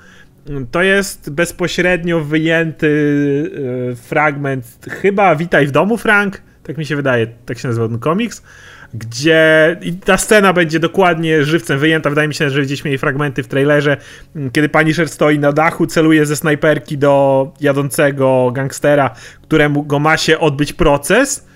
To 0.72 0.82
jest 0.82 1.30
bezpośrednio 1.30 2.20
wyjęty 2.20 3.52
e, 3.92 3.96
fragment, 3.96 4.66
chyba 4.90 5.36
Witaj 5.36 5.68
w 5.68 5.72
domu, 5.72 5.98
Frank, 5.98 6.42
tak 6.64 6.78
mi 6.78 6.86
się 6.86 6.96
wydaje, 6.96 7.28
tak 7.46 7.60
się 7.60 7.68
nazywa 7.68 7.88
ten 7.88 8.00
komiks 8.00 8.44
gdzie 8.94 9.78
ta 10.06 10.18
scena 10.18 10.54
będzie 10.54 10.80
dokładnie 10.80 11.44
żywcem 11.44 11.80
wyjęta. 11.80 12.10
Wydaje 12.10 12.28
mi 12.28 12.34
się, 12.34 12.50
że 12.50 12.62
gdzieś 12.62 12.84
mieli 12.84 12.98
fragmenty 12.98 13.44
w 13.44 13.48
trailerze, 13.48 13.98
mm, 14.36 14.52
kiedy 14.52 14.70
Punisher 14.70 15.10
stoi 15.10 15.40
na 15.40 15.52
dachu, 15.52 15.88
celuje 15.88 16.26
ze 16.26 16.36
snajperki 16.36 16.98
do 16.98 17.48
jadącego 17.62 18.52
gangstera, 18.54 19.16
któremu 19.42 19.84
go 19.84 20.00
ma 20.00 20.18
się 20.18 20.40
odbyć 20.40 20.74
proces 20.74 21.51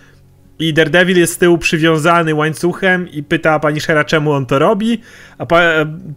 i 0.59 0.73
Daredevil 0.73 1.17
jest 1.17 1.33
z 1.33 1.37
tyłu 1.37 1.57
przywiązany 1.57 2.35
łańcuchem 2.35 3.09
i 3.11 3.23
pyta 3.23 3.59
Punishera, 3.59 4.03
czemu 4.03 4.31
on 4.31 4.45
to 4.45 4.59
robi, 4.59 5.01
a 5.37 5.45
pa 5.45 5.61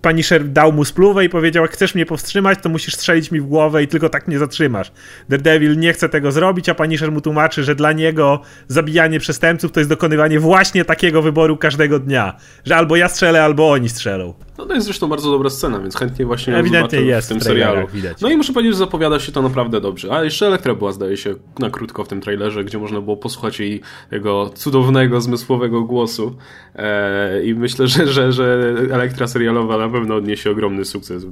Punisher 0.02 0.48
dał 0.48 0.72
mu 0.72 0.84
spluwę 0.84 1.24
i 1.24 1.28
powiedział, 1.28 1.64
jak 1.64 1.72
chcesz 1.72 1.94
mnie 1.94 2.06
powstrzymać, 2.06 2.58
to 2.62 2.68
musisz 2.68 2.94
strzelić 2.94 3.30
mi 3.30 3.40
w 3.40 3.46
głowę 3.46 3.82
i 3.82 3.88
tylko 3.88 4.08
tak 4.08 4.28
mnie 4.28 4.38
zatrzymasz. 4.38 4.92
Daredevil 5.28 5.78
nie 5.78 5.92
chce 5.92 6.08
tego 6.08 6.32
zrobić, 6.32 6.68
a 6.68 6.74
Punisher 6.74 7.12
mu 7.12 7.20
tłumaczy, 7.20 7.64
że 7.64 7.74
dla 7.74 7.92
niego 7.92 8.40
zabijanie 8.68 9.20
przestępców 9.20 9.72
to 9.72 9.80
jest 9.80 9.90
dokonywanie 9.90 10.40
właśnie 10.40 10.84
takiego 10.84 11.22
wyboru 11.22 11.56
każdego 11.56 11.98
dnia, 11.98 12.36
że 12.64 12.76
albo 12.76 12.96
ja 12.96 13.08
strzelę, 13.08 13.44
albo 13.44 13.70
oni 13.70 13.88
strzelą. 13.88 14.47
No 14.58 14.66
to 14.66 14.74
jest 14.74 14.84
zresztą 14.86 15.08
bardzo 15.08 15.30
dobra 15.30 15.50
scena, 15.50 15.80
więc 15.80 15.96
chętnie 15.96 16.26
właśnie 16.26 16.56
Ewidentnie 16.56 17.00
jest 17.00 17.28
w 17.28 17.30
tym 17.30 17.40
serialu. 17.40 17.86
Widać. 17.94 18.20
No 18.20 18.30
i 18.30 18.36
muszę 18.36 18.52
powiedzieć, 18.52 18.72
że 18.72 18.78
zapowiada 18.78 19.20
się 19.20 19.32
to 19.32 19.42
naprawdę 19.42 19.80
dobrze. 19.80 20.12
A 20.12 20.24
jeszcze 20.24 20.46
Elektra 20.46 20.74
była, 20.74 20.92
zdaje 20.92 21.16
się, 21.16 21.34
na 21.58 21.70
krótko 21.70 22.04
w 22.04 22.08
tym 22.08 22.20
trailerze, 22.20 22.64
gdzie 22.64 22.78
można 22.78 23.00
było 23.00 23.16
posłuchać 23.16 23.60
jej 23.60 23.80
tego 24.10 24.50
cudownego, 24.54 25.20
zmysłowego 25.20 25.82
głosu. 25.82 26.36
Eee, 26.74 27.48
I 27.48 27.54
myślę, 27.54 27.86
że, 27.86 28.06
że, 28.06 28.32
że 28.32 28.74
Elektra 28.90 29.26
serialowa 29.26 29.78
na 29.78 29.88
pewno 29.88 30.14
odniesie 30.14 30.50
ogromny 30.50 30.84
sukces. 30.84 31.26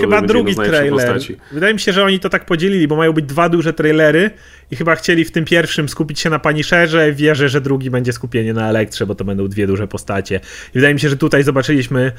Chyba 0.00 0.22
drugi 0.22 0.54
trailer. 0.54 0.90
Postaci. 0.90 1.36
Wydaje 1.52 1.74
mi 1.74 1.80
się, 1.80 1.92
że 1.92 2.04
oni 2.04 2.20
to 2.20 2.28
tak 2.28 2.46
podzielili, 2.46 2.88
bo 2.88 2.96
mają 2.96 3.12
być 3.12 3.24
dwa 3.24 3.48
duże 3.48 3.72
trailery 3.72 4.30
i 4.70 4.76
chyba 4.76 4.94
chcieli 4.94 5.24
w 5.24 5.30
tym 5.30 5.44
pierwszym 5.44 5.88
skupić 5.88 6.20
się 6.20 6.30
na 6.30 6.38
Punisherze. 6.38 7.12
Wierzę, 7.12 7.48
że 7.48 7.60
drugi 7.60 7.90
będzie 7.90 8.12
skupienie 8.12 8.52
na 8.52 8.68
Elektrze, 8.68 9.06
bo 9.06 9.14
to 9.14 9.24
będą 9.24 9.48
dwie 9.48 9.66
duże 9.66 9.88
postacie. 9.88 10.40
I 10.68 10.74
wydaje 10.74 10.94
mi 10.94 11.00
się, 11.00 11.08
że 11.08 11.16
tutaj 11.16 11.42
zobaczyliśmy 11.42 12.12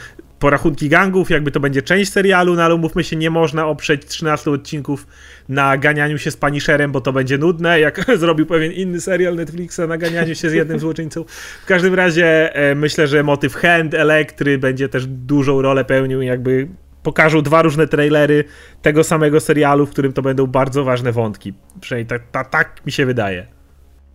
porachunki 0.44 0.90
gangów, 0.90 1.30
jakby 1.30 1.52
to 1.52 1.60
będzie 1.60 1.82
część 1.82 2.12
serialu, 2.12 2.56
no 2.56 2.64
ale 2.64 2.76
umówmy 2.76 3.04
się, 3.04 3.16
nie 3.16 3.30
można 3.30 3.68
oprzeć 3.68 4.06
13 4.06 4.52
odcinków 4.52 5.08
na 5.50 5.78
ganianiu 5.78 6.18
się 6.18 6.32
z 6.32 6.38
Punisherem, 6.38 6.92
bo 6.92 7.02
to 7.02 7.14
będzie 7.14 7.38
nudne, 7.38 7.80
jak 7.80 8.06
zrobił 8.22 8.46
pewien 8.46 8.72
inny 8.72 9.02
serial 9.02 9.36
Netflixa 9.36 9.80
na 9.88 9.98
ganianiu 9.98 10.36
się 10.36 10.50
z 10.50 10.54
jednym 10.54 10.80
złoczyńcą. 10.80 11.26
W 11.64 11.66
każdym 11.66 11.94
razie 11.94 12.56
e, 12.56 12.76
myślę, 12.76 13.08
że 13.08 13.24
motyw 13.24 13.56
Hand, 13.56 13.94
Elektry 13.94 14.58
będzie 14.58 14.90
też 14.90 15.06
dużą 15.08 15.62
rolę 15.62 15.86
pełnił, 15.86 16.22
jakby 16.22 16.68
pokażą 17.04 17.42
dwa 17.42 17.62
różne 17.62 17.88
trailery 17.88 18.44
tego 18.82 19.04
samego 19.04 19.40
serialu, 19.40 19.86
w 19.86 19.90
którym 19.90 20.14
to 20.14 20.22
będą 20.22 20.48
bardzo 20.48 20.84
ważne 20.84 21.12
wątki. 21.12 21.54
Przynajmniej 21.82 22.08
tak, 22.08 22.22
tak, 22.32 22.50
tak 22.50 22.86
mi 22.86 22.92
się 22.92 23.06
wydaje. 23.06 23.63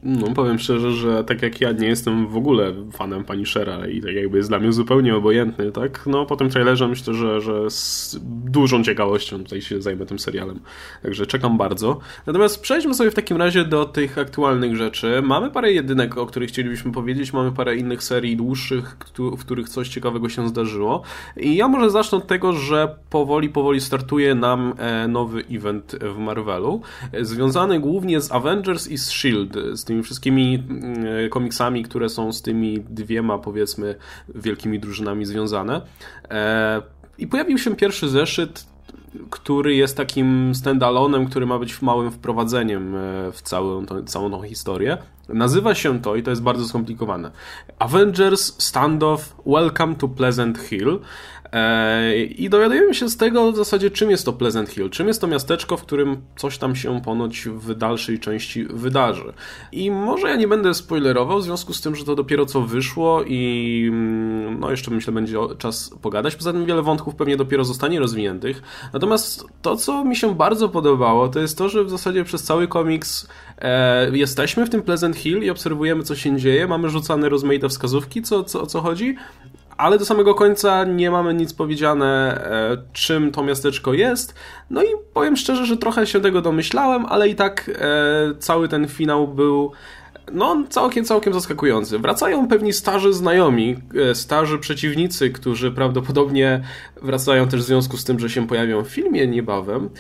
No, 0.03 0.27
powiem 0.35 0.59
szczerze, 0.59 0.93
że 0.93 1.25
tak 1.25 1.43
jak 1.43 1.61
ja 1.61 1.73
nie 1.73 1.89
jestem 1.89 2.27
w 2.27 2.37
ogóle 2.37 2.73
fanem 2.93 3.25
Punishera 3.25 3.87
i 3.87 4.03
tak 4.03 4.15
jakby 4.15 4.37
jest 4.37 4.49
dla 4.49 4.59
mnie 4.59 4.73
zupełnie 4.73 5.17
obojętny, 5.17 5.73
tak? 5.73 6.07
No, 6.07 6.27
po 6.27 6.37
tym 6.37 6.51
trailerze 6.51 6.89
myślę, 6.89 7.15
że, 7.15 7.41
że 7.41 7.71
z 7.71 8.19
dużą 8.45 8.85
ciekawością 8.85 9.39
tutaj 9.39 9.63
się 9.63 9.83
zajmę 9.83 10.07
tym 10.07 10.19
serialem. 10.19 10.61
Także 11.03 11.27
czekam 11.27 11.59
bardzo. 11.59 11.99
Natomiast 12.27 12.61
przejdźmy 12.63 12.95
sobie 12.95 13.11
w 13.11 13.15
takim 13.15 13.37
razie 13.37 13.65
do 13.65 13.85
tych 13.85 14.19
aktualnych 14.19 14.77
rzeczy. 14.77 15.23
Mamy 15.23 15.51
parę 15.51 15.73
jedynek, 15.73 16.19
o 16.19 16.27
których 16.27 16.49
chcielibyśmy 16.49 16.93
powiedzieć, 16.93 17.33
mamy 17.33 17.53
parę 17.53 17.77
innych 17.77 18.03
serii 18.03 18.37
dłuższych, 18.37 18.97
w 19.19 19.45
których 19.45 19.69
coś 19.69 19.89
ciekawego 19.89 20.29
się 20.29 20.49
zdarzyło. 20.49 21.03
I 21.37 21.57
ja 21.57 21.69
może 21.69 21.91
zacznę 21.91 22.19
od 22.19 22.27
tego, 22.27 22.53
że 22.53 22.97
powoli, 23.11 23.49
powoli 23.49 23.81
startuje 23.81 24.35
nam 24.35 24.75
e, 24.79 25.09
nowy 25.09 25.45
event 25.51 25.97
w 26.15 26.19
Marvelu, 26.19 26.81
e, 27.13 27.25
związany 27.25 27.81
głównie 27.81 28.21
z 28.21 28.33
Avengers 28.33 28.89
i 28.89 28.99
z 28.99 29.09
S.H.I.E.L.D., 29.09 29.77
z 29.77 29.88
tymi 29.89 30.03
wszystkimi 30.03 30.65
mm, 30.71 31.31
komiksami, 31.31 31.83
które 31.83 32.09
są 32.09 32.33
z 32.33 32.43
tymi 32.43 32.81
dwiema, 32.81 33.39
powiedzmy, 33.39 33.95
wielkimi 34.35 34.81
drużynami 34.81 35.25
związane. 35.25 35.81
E, 36.31 36.83
I 37.19 37.27
pojawił 37.27 37.59
się 37.59 37.77
pierwszy 37.77 38.09
zeszyt, 38.09 38.67
który 39.31 39.75
jest 39.75 39.97
takim 39.97 40.55
standalonem, 40.55 41.27
który 41.27 41.47
ma 41.47 41.59
być 41.59 41.83
małym 41.83 42.11
wprowadzeniem 42.11 42.97
e, 42.97 42.99
w 43.33 43.43
całą, 43.43 43.87
tą, 43.87 44.05
całą 44.05 44.31
tą 44.31 44.43
historię. 44.43 44.99
Nazywa 45.29 45.75
się 45.75 46.01
to, 46.01 46.17
i 46.17 46.23
to 46.23 46.31
jest 46.31 46.43
bardzo 46.43 46.69
skomplikowane, 46.69 47.31
Avengers 47.79 48.63
Standoff 48.63 49.37
Welcome 49.47 49.95
to 49.95 50.09
Pleasant 50.09 50.59
Hill. 50.59 51.01
E, 51.53 52.17
I 52.25 52.51
dowiadujemy 52.51 52.95
się 52.95 53.09
z 53.09 53.17
tego 53.17 53.53
w 53.53 53.57
zasadzie, 53.57 53.91
czym 53.91 54.11
jest 54.11 54.25
to 54.25 54.33
Pleasant 54.33 54.69
Hill, 54.69 54.91
czym 54.91 55.09
jest 55.09 55.21
to 55.21 55.27
miasteczko, 55.27 55.77
w 55.77 55.83
którym 55.83 56.17
coś 56.37 56.59
tam 56.59 56.77
się 56.77 57.01
ponoć 57.01 57.49
w 57.49 57.75
dalszej 57.75 58.19
części 58.19 58.65
wydarzy. 58.65 59.33
I 59.73 59.91
może 59.91 60.29
ja 60.29 60.37
nie 60.37 60.49
będę 60.49 60.75
spoilerował, 60.75 61.39
w 61.39 61.45
związku 61.45 61.73
z 61.73 61.81
tym, 61.81 61.97
że 61.97 62.05
to 62.05 62.17
dopiero 62.17 62.47
co 62.47 62.61
wyszło 62.61 63.23
i 63.27 63.85
mm, 63.89 64.61
no 64.61 64.71
jeszcze 64.71 64.91
myślę, 64.91 65.13
będzie 65.13 65.37
czas 65.59 65.91
pogadać. 66.03 66.37
Poza 66.37 66.53
tym 66.53 66.67
wiele 66.67 66.83
wątków 66.83 67.15
pewnie 67.15 67.37
dopiero 67.37 67.65
zostanie 67.65 67.99
rozwiniętych. 67.99 68.63
Natomiast 68.93 69.45
to, 69.63 69.77
co 69.77 70.05
mi 70.05 70.17
się 70.17 70.35
bardzo 70.35 70.69
podobało, 70.69 71.29
to 71.29 71.41
jest 71.41 71.59
to, 71.59 71.69
że 71.69 71.85
w 71.85 71.91
zasadzie 71.91 72.25
przez 72.25 72.43
cały 72.43 72.69
komiks 72.69 73.29
e, 73.59 74.17
jesteśmy 74.17 74.67
w 74.67 74.71
tym 74.71 74.83
Pleasant 74.83 75.17
Hill 75.17 75.43
i 75.43 75.51
obserwujemy, 75.51 76.03
co 76.03 76.17
się 76.17 76.37
dzieje. 76.37 76.67
Mamy 76.67 76.91
rzucane 76.91 77.29
rozmaite 77.29 77.69
wskazówki, 77.69 78.23
co, 78.23 78.45
co, 78.45 78.63
o 78.63 78.67
co 78.67 78.81
chodzi 78.81 79.17
ale 79.79 79.99
do 79.99 80.05
samego 80.05 80.35
końca 80.35 80.85
nie 80.85 81.11
mamy 81.11 81.35
nic 81.35 81.55
powiedziane, 81.55 82.41
e, 82.45 82.83
czym 82.93 83.33
to 83.33 83.43
miasteczko 83.43 83.95
jest. 83.95 84.35
No 84.71 84.83
i 84.83 84.87
powiem 85.15 85.37
szczerze, 85.37 85.67
że 85.67 85.77
trochę 85.77 86.07
się 86.07 86.21
tego 86.21 86.43
domyślałem, 86.43 87.07
ale 87.07 87.29
i 87.29 87.35
tak 87.35 87.71
e, 87.75 88.35
cały 88.39 88.69
ten 88.69 88.89
finał 88.89 89.29
był 89.29 89.73
no, 90.33 90.65
całkiem, 90.69 91.05
całkiem 91.05 91.33
zaskakujący. 91.33 91.99
Wracają 91.99 92.49
pewni 92.49 92.73
starzy 92.73 93.13
znajomi, 93.13 93.77
e, 94.11 94.15
starzy 94.15 94.59
przeciwnicy, 94.59 95.31
którzy 95.31 95.73
prawdopodobnie 95.73 96.63
wracają 97.03 97.49
też 97.49 97.61
w 97.61 97.65
związku 97.65 97.97
z 97.97 98.05
tym, 98.05 98.19
że 98.19 98.31
się 98.31 98.47
pojawią 98.47 98.85
w 98.85 98.89
filmie 98.89 99.27
niebawem, 99.27 99.91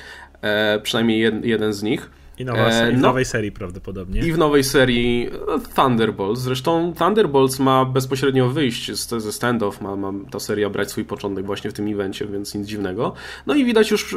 przynajmniej 0.82 1.32
jeden 1.42 1.72
z 1.72 1.82
nich. 1.82 2.10
I 2.38 2.44
nowa, 2.44 2.68
e, 2.68 2.92
w 2.92 2.94
no, 2.94 3.00
nowej 3.00 3.24
serii 3.24 3.52
prawdopodobnie. 3.52 4.20
I 4.20 4.32
w 4.32 4.38
nowej 4.38 4.64
serii 4.64 5.30
no, 5.46 5.58
Thunderbolts. 5.76 6.40
Zresztą 6.40 6.92
Thunderbolts 6.98 7.58
ma 7.58 7.84
bezpośrednio 7.84 8.48
wyjść 8.48 8.92
z, 8.92 9.08
ze 9.08 9.32
standoff, 9.32 9.80
ma, 9.80 9.96
ma 9.96 10.12
ta 10.30 10.40
seria 10.40 10.70
brać 10.70 10.90
swój 10.90 11.04
początek 11.04 11.46
właśnie 11.46 11.70
w 11.70 11.74
tym 11.74 11.88
evencie, 11.88 12.26
więc 12.26 12.54
nic 12.54 12.66
dziwnego. 12.66 13.14
No 13.46 13.54
i 13.54 13.64
widać 13.64 13.90
już, 13.90 14.16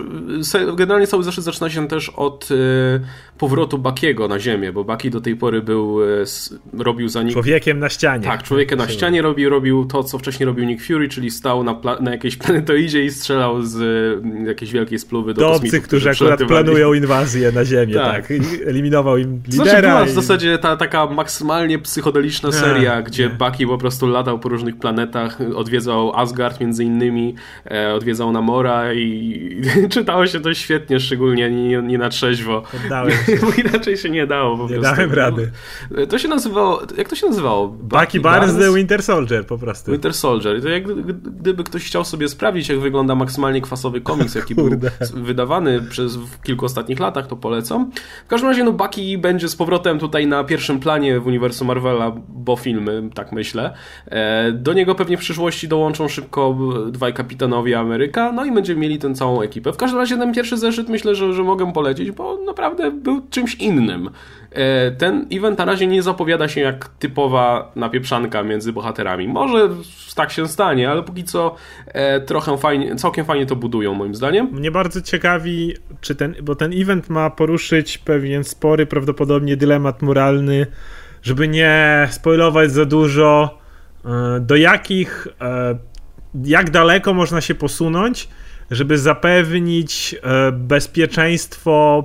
generalnie 0.76 1.08
cały 1.08 1.24
zeszyt 1.24 1.44
zaczyna 1.44 1.70
się 1.70 1.88
też 1.88 2.10
od 2.10 2.50
e, 2.52 2.56
powrotu 3.38 3.78
Bakiego 3.78 4.28
na 4.28 4.40
ziemię, 4.40 4.74
bo 4.74 4.84
Baki 4.84 5.10
do 5.10 5.22
tej 5.22 5.36
pory 5.36 5.62
był, 5.62 6.04
e, 6.04 6.24
robił 6.78 7.10
za 7.10 7.24
nim... 7.24 7.34
Człowiekiem 7.34 7.80
na 7.80 7.90
ścianie. 7.90 8.24
Tak, 8.24 8.44
człowiekiem 8.44 8.78
na 8.78 8.90
ścianie 8.90 9.22
robił, 9.22 9.50
robił 9.50 9.86
to, 9.86 10.04
co 10.04 10.18
wcześniej 10.18 10.46
robił 10.46 10.66
Nick 10.66 10.86
Fury, 10.86 11.10
czyli 11.10 11.32
stał 11.32 11.64
na, 11.64 11.82
na 12.02 12.12
jakiejś 12.12 12.38
planetoidzie 12.38 13.04
i 13.06 13.12
strzelał 13.12 13.62
z 13.62 13.82
e, 13.82 14.48
jakiejś 14.48 14.72
wielkiej 14.72 15.00
spluwy 15.00 15.34
do, 15.34 15.42
do 15.42 15.52
obcych, 15.52 15.84
którzy 15.84 16.10
akurat 16.10 16.44
planują 16.44 16.94
inwazję 16.94 17.52
na 17.52 17.66
ziemię. 17.66 17.94
Tak 17.94 18.11
tak, 18.12 18.32
eliminował 18.66 19.18
im 19.18 19.42
lidera. 19.48 19.66
Znaczy 19.66 19.82
była 19.82 20.06
w 20.06 20.10
zasadzie 20.10 20.58
ta 20.58 20.78
taka 20.78 21.08
maksymalnie 21.08 21.80
psychodeliczna 21.80 22.52
seria, 22.52 22.98
nie, 22.98 23.04
gdzie 23.04 23.24
nie. 23.24 23.30
Bucky 23.30 23.68
po 23.68 23.78
prostu 23.78 24.08
latał 24.08 24.40
po 24.40 24.50
różnych 24.50 24.80
planetach, 24.80 25.40
odwiedzał 25.56 26.16
Asgard 26.16 26.60
między 26.60 26.84
innymi, 26.84 27.36
e, 27.72 27.94
odwiedzał 27.94 28.32
Namora 28.32 28.94
i, 28.94 29.02
i 29.02 29.90
czytało 29.90 30.28
się 30.28 30.40
to 30.40 30.54
świetnie, 30.54 31.00
szczególnie 31.00 31.52
nie, 31.52 31.82
nie 31.82 31.98
na 31.98 32.10
trzeźwo. 32.10 32.64
Oddałem 32.86 33.12
się. 33.26 33.38
Bo 33.42 33.70
inaczej 33.70 33.98
się 33.98 34.10
nie 34.10 34.28
dało 34.28 34.58
po 34.58 34.64
nie 34.64 34.80
prostu. 34.80 34.96
dałem 34.96 35.14
rady. 35.14 35.52
To 36.10 36.20
się 36.20 36.28
nazywało, 36.28 36.82
jak 36.98 37.10
to 37.10 37.16
się 37.16 37.28
nazywało? 37.28 37.68
Bucky, 37.68 38.06
Bucky 38.06 38.20
Barnes 38.20 38.58
the 38.58 38.76
Winter 38.76 39.04
Soldier 39.04 39.46
po 39.46 39.58
prostu. 39.58 39.92
Winter 39.92 40.14
Soldier. 40.14 40.58
I 40.58 40.62
to 40.62 40.70
jak 40.70 40.84
gdyby 41.42 41.64
ktoś 41.64 41.86
chciał 41.86 42.06
sobie 42.06 42.30
sprawdzić, 42.30 42.70
jak 42.70 42.80
wygląda 42.80 43.16
maksymalnie 43.16 43.62
kwasowy 43.62 44.02
komiks, 44.02 44.36
jaki 44.36 44.56
był 44.56 44.70
wydawany 45.14 45.82
przez 45.82 46.16
w 46.16 46.42
kilku 46.42 46.66
ostatnich 46.66 47.00
latach, 47.00 47.28
to 47.28 47.36
polecam. 47.36 47.92
W 48.26 48.28
każdym 48.28 48.50
razie, 48.50 48.64
no 48.64 48.72
Bucky 48.72 49.18
będzie 49.18 49.50
z 49.50 49.56
powrotem 49.56 50.00
tutaj 50.00 50.28
na 50.28 50.44
pierwszym 50.44 50.80
planie 50.80 51.20
w 51.20 51.28
uniwersum 51.28 51.68
Marvela, 51.68 52.12
bo 52.30 52.56
filmy, 52.56 53.10
tak 53.14 53.32
myślę. 53.32 53.74
E, 54.06 54.52
do 54.52 54.74
niego 54.74 54.96
pewnie 54.96 55.18
w 55.18 55.20
przyszłości 55.20 55.68
dołączą 55.68 56.08
szybko 56.08 56.58
dwaj 56.88 57.14
kapitanowie 57.14 57.80
Ameryka, 57.80 58.32
no 58.32 58.46
i 58.46 58.52
będziemy 58.52 58.82
mieli 58.82 59.00
tę 59.00 59.14
całą 59.14 59.42
ekipę. 59.42 59.74
W 59.74 59.78
każdym 59.78 60.00
razie 60.00 60.18
ten 60.18 60.34
pierwszy 60.34 60.58
zeszyt 60.58 60.90
myślę, 60.90 61.16
że, 61.16 61.34
że 61.34 61.44
mogę 61.44 61.74
polecić, 61.74 62.12
bo 62.12 62.38
naprawdę 62.46 62.92
był 62.92 63.22
czymś 63.30 63.56
innym. 63.56 64.10
E, 64.52 64.92
ten 64.92 65.28
event 65.32 65.58
na 65.58 65.66
razie 65.66 65.88
nie 65.88 66.02
zapowiada 66.02 66.48
się 66.48 66.62
jak 66.62 66.88
typowa 66.88 67.72
napieprzanka 67.76 68.44
między 68.44 68.74
bohaterami. 68.74 69.28
Może 69.28 69.70
tak 70.16 70.32
się 70.32 70.48
stanie, 70.48 70.90
ale 70.90 71.04
póki 71.04 71.24
co 71.24 71.56
e, 71.88 72.22
trochę 72.22 72.58
fajnie, 72.58 72.96
całkiem 72.96 73.26
fajnie 73.26 73.46
to 73.46 73.56
budują 73.56 73.94
moim 73.94 74.16
zdaniem. 74.16 74.48
Mnie 74.52 74.72
bardzo 74.72 75.02
ciekawi, 75.02 75.74
czy 76.02 76.16
ten, 76.16 76.36
bo 76.44 76.56
ten 76.56 76.82
event 76.82 77.10
ma 77.10 77.30
poruszyć 77.30 77.98
pewien 77.98 78.44
spory, 78.44 78.86
prawdopodobnie 78.86 79.58
dylemat 79.58 80.02
moralny, 80.02 80.68
żeby 81.24 81.48
nie 81.48 82.08
spoilować 82.12 82.72
za 82.72 82.86
dużo, 82.86 83.58
e, 84.06 84.40
do 84.40 84.56
jakich, 84.56 85.28
jak 86.44 86.70
daleko 86.70 87.14
można 87.14 87.42
się 87.42 87.56
posunąć, 87.56 88.30
żeby 88.72 88.98
zapewnić 88.98 90.16
bezpieczeństwo 90.54 92.04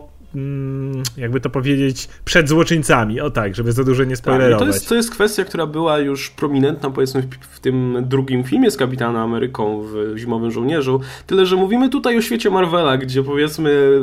jakby 1.16 1.40
to 1.40 1.50
powiedzieć, 1.50 2.08
przed 2.24 2.48
złoczyńcami. 2.48 3.20
O 3.20 3.30
tak, 3.30 3.54
żeby 3.54 3.72
za 3.72 3.84
dużo 3.84 4.04
nie 4.04 4.16
spoilerować. 4.16 4.58
Tak, 4.58 4.68
to, 4.68 4.74
jest, 4.74 4.88
to 4.88 4.94
jest 4.94 5.10
kwestia, 5.10 5.44
która 5.44 5.66
była 5.66 5.98
już 5.98 6.30
prominentna 6.30 6.90
powiedzmy 6.90 7.22
w, 7.22 7.26
w 7.56 7.60
tym 7.60 7.96
drugim 8.08 8.44
filmie 8.44 8.70
z 8.70 8.76
Kapitanem 8.76 9.22
Ameryką 9.22 9.82
w 9.82 10.16
Zimowym 10.16 10.50
Żołnierzu. 10.50 11.00
Tyle, 11.26 11.46
że 11.46 11.56
mówimy 11.56 11.88
tutaj 11.88 12.18
o 12.18 12.22
świecie 12.22 12.50
Marvela, 12.50 12.96
gdzie 12.96 13.22
powiedzmy 13.22 14.00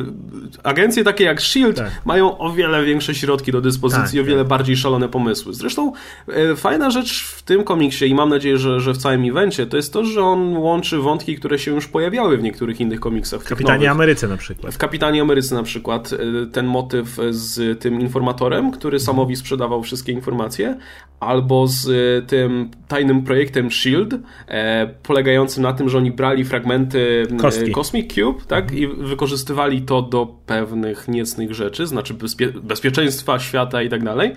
agencje 0.64 1.04
takie 1.04 1.24
jak 1.24 1.38
S.H.I.E.L.D. 1.38 1.82
Tak. 1.82 2.06
mają 2.06 2.38
o 2.38 2.54
wiele 2.54 2.86
większe 2.86 3.16
środki 3.16 3.52
do 3.52 3.62
dyspozycji, 3.62 4.20
tak, 4.20 4.26
o 4.26 4.28
wiele 4.28 4.42
tak. 4.42 4.48
bardziej 4.48 4.78
szalone 4.78 5.10
pomysły. 5.10 5.54
Zresztą 5.54 5.94
e, 6.28 6.56
fajna 6.56 6.92
rzecz 6.92 7.24
w 7.24 7.42
tym 7.42 7.64
komiksie 7.64 8.10
i 8.10 8.16
mam 8.16 8.30
nadzieję, 8.30 8.58
że, 8.58 8.80
że 8.80 8.94
w 8.94 8.98
całym 8.98 9.26
evencie, 9.30 9.66
to 9.66 9.78
jest 9.78 9.94
to, 9.94 10.06
że 10.06 10.24
on 10.24 10.58
łączy 10.58 10.98
wątki, 10.98 11.36
które 11.36 11.60
się 11.60 11.72
już 11.72 11.88
pojawiały 11.88 12.38
w 12.38 12.44
niektórych 12.44 12.80
innych 12.82 13.00
komiksach. 13.00 13.42
W 13.42 13.48
Kapitanie 13.48 13.92
Ameryce 13.92 14.28
na 14.28 14.38
przykład. 14.38 14.74
W 14.74 14.78
Kapitanie 14.78 15.22
Ameryce 15.22 15.56
na 15.56 15.64
przykład 15.64 16.14
ten 16.52 16.66
motyw 16.66 17.18
z 17.30 17.80
tym 17.80 18.02
informatorem, 18.02 18.72
który 18.72 19.00
samowi 19.00 19.36
sprzedawał 19.36 19.84
wszystkie 19.84 20.12
informacje, 20.12 20.78
albo 21.26 21.68
z 21.68 21.88
tym 22.30 22.72
tajnym 22.88 23.24
projektem 23.24 23.72
SHIELD, 23.72 24.14
e, 24.48 24.88
polegającym 25.04 25.64
na 25.64 25.74
tym, 25.74 25.90
że 25.90 25.98
oni 25.98 26.12
brali 26.12 26.46
fragmenty 26.46 27.28
e, 27.34 27.38
Kostki. 27.38 27.72
Cosmic 27.72 28.14
Cube 28.14 28.46
tak, 28.48 28.72
i 28.72 28.88
wykorzystywali 28.88 29.82
to 29.82 30.02
do 30.02 30.26
pewnych 30.46 31.08
niecnych 31.08 31.54
rzeczy, 31.54 31.88
znaczy 31.88 32.14
bezpie 32.14 32.48
bezpieczeństwa 32.48 33.40
świata 33.40 33.82
i 33.82 33.90
tak 33.90 34.04
dalej. 34.04 34.34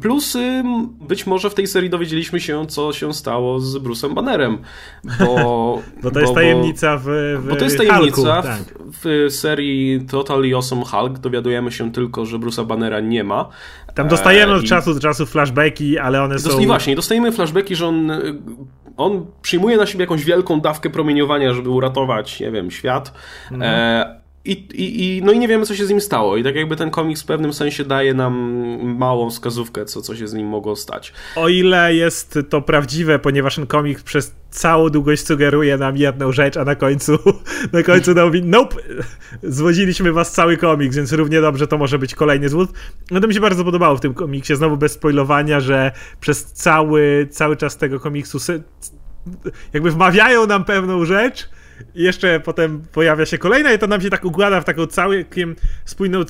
Plus 0.00 0.36
być 1.00 1.26
może 1.26 1.50
w 1.50 1.54
tej 1.54 1.66
serii 1.66 1.90
dowiedzieliśmy 1.90 2.40
się, 2.40 2.66
co 2.66 2.92
się 2.92 3.14
stało 3.14 3.60
z 3.60 3.76
Bruce'em 3.76 4.14
Bannerem, 4.14 4.58
bo, 5.18 5.82
bo 6.02 6.10
to 6.10 6.20
jest 6.20 6.32
bo, 6.32 6.34
tajemnica 6.34 6.96
w, 6.96 7.04
w 7.38 7.48
Bo 7.48 7.56
to 7.56 7.64
jest 7.64 7.76
tajemnica 7.76 8.14
Hulku, 8.14 8.42
tak. 8.42 8.62
w, 8.78 9.28
w, 9.30 9.32
serii 9.34 10.06
Totally 10.10 10.54
Awesome 10.54 10.84
Hulk 10.84 11.18
dowiadujemy 11.18 11.72
się 11.72 11.92
tylko, 11.92 12.26
że 12.26 12.38
Bruce'a 12.38 12.66
Bannera 12.66 13.00
nie 13.00 13.24
ma. 13.24 13.48
Tam 13.94 14.08
dostajemy 14.08 14.52
od 14.52 14.64
e, 14.64 14.66
czasu 14.66 14.94
do 14.94 15.00
czasu 15.00 15.26
flashbacki, 15.26 15.98
ale 15.98 16.22
one 16.22 16.38
są... 16.38 16.58
I 16.58 16.66
właśnie, 16.66 16.96
dostajemy 16.96 17.32
flashbacki, 17.32 17.76
że 17.76 17.86
on, 17.86 18.12
on 18.96 19.26
przyjmuje 19.42 19.76
na 19.76 19.86
siebie 19.86 20.02
jakąś 20.02 20.24
wielką 20.24 20.60
dawkę 20.60 20.90
promieniowania, 20.90 21.52
żeby 21.52 21.70
uratować, 21.70 22.40
nie 22.40 22.50
wiem, 22.50 22.70
świat. 22.70 23.12
Mhm. 23.52 24.19
I, 24.44 24.52
i, 24.52 25.16
i, 25.16 25.22
no 25.22 25.32
i 25.32 25.38
nie 25.38 25.48
wiemy, 25.48 25.66
co 25.66 25.74
się 25.74 25.86
z 25.86 25.90
nim 25.90 26.00
stało. 26.00 26.36
I 26.36 26.44
tak 26.44 26.54
jakby 26.54 26.76
ten 26.76 26.90
komiks 26.90 27.22
w 27.22 27.24
pewnym 27.24 27.52
sensie 27.52 27.84
daje 27.84 28.14
nam 28.14 28.34
małą 28.98 29.30
wskazówkę, 29.30 29.84
co, 29.84 30.02
co 30.02 30.16
się 30.16 30.28
z 30.28 30.34
nim 30.34 30.48
mogło 30.48 30.76
stać. 30.76 31.12
O 31.36 31.48
ile 31.48 31.94
jest 31.94 32.38
to 32.48 32.62
prawdziwe, 32.62 33.18
ponieważ 33.18 33.56
ten 33.56 33.66
komiks 33.66 34.02
przez 34.02 34.34
całą 34.50 34.88
długość 34.88 35.26
sugeruje 35.26 35.76
nam 35.76 35.96
jedną 35.96 36.32
rzecz, 36.32 36.56
a 36.56 36.64
na 36.64 36.74
końcu 36.74 37.18
na 37.72 37.82
końcu 37.82 38.14
mówi, 38.14 38.42
nope, 38.42 38.76
zwodziliśmy 39.42 40.12
was 40.12 40.32
cały 40.32 40.56
komiks, 40.56 40.96
więc 40.96 41.12
równie 41.12 41.40
dobrze 41.40 41.66
to 41.66 41.78
może 41.78 41.98
być 41.98 42.14
kolejny 42.14 42.48
zwód. 42.48 42.70
No 43.10 43.20
to 43.20 43.28
mi 43.28 43.34
się 43.34 43.40
bardzo 43.40 43.64
podobało 43.64 43.96
w 43.96 44.00
tym 44.00 44.14
komiksie, 44.14 44.56
znowu 44.56 44.76
bez 44.76 44.92
spoilowania, 44.92 45.60
że 45.60 45.92
przez 46.20 46.44
cały, 46.44 47.28
cały 47.30 47.56
czas 47.56 47.76
tego 47.76 48.00
komiksu 48.00 48.38
jakby 49.72 49.90
wmawiają 49.90 50.46
nam 50.46 50.64
pewną 50.64 51.04
rzecz, 51.04 51.48
i 51.94 52.02
jeszcze 52.02 52.40
potem 52.40 52.82
pojawia 52.92 53.26
się 53.26 53.38
kolejna 53.38 53.72
i 53.72 53.78
to 53.78 53.86
nam 53.86 54.00
się 54.00 54.10
tak 54.10 54.24
układa 54.24 54.60
w 54.60 54.64
taką 54.64 54.86
całkiem 54.86 55.56
spójną 55.84 56.20
e, 56.20 56.24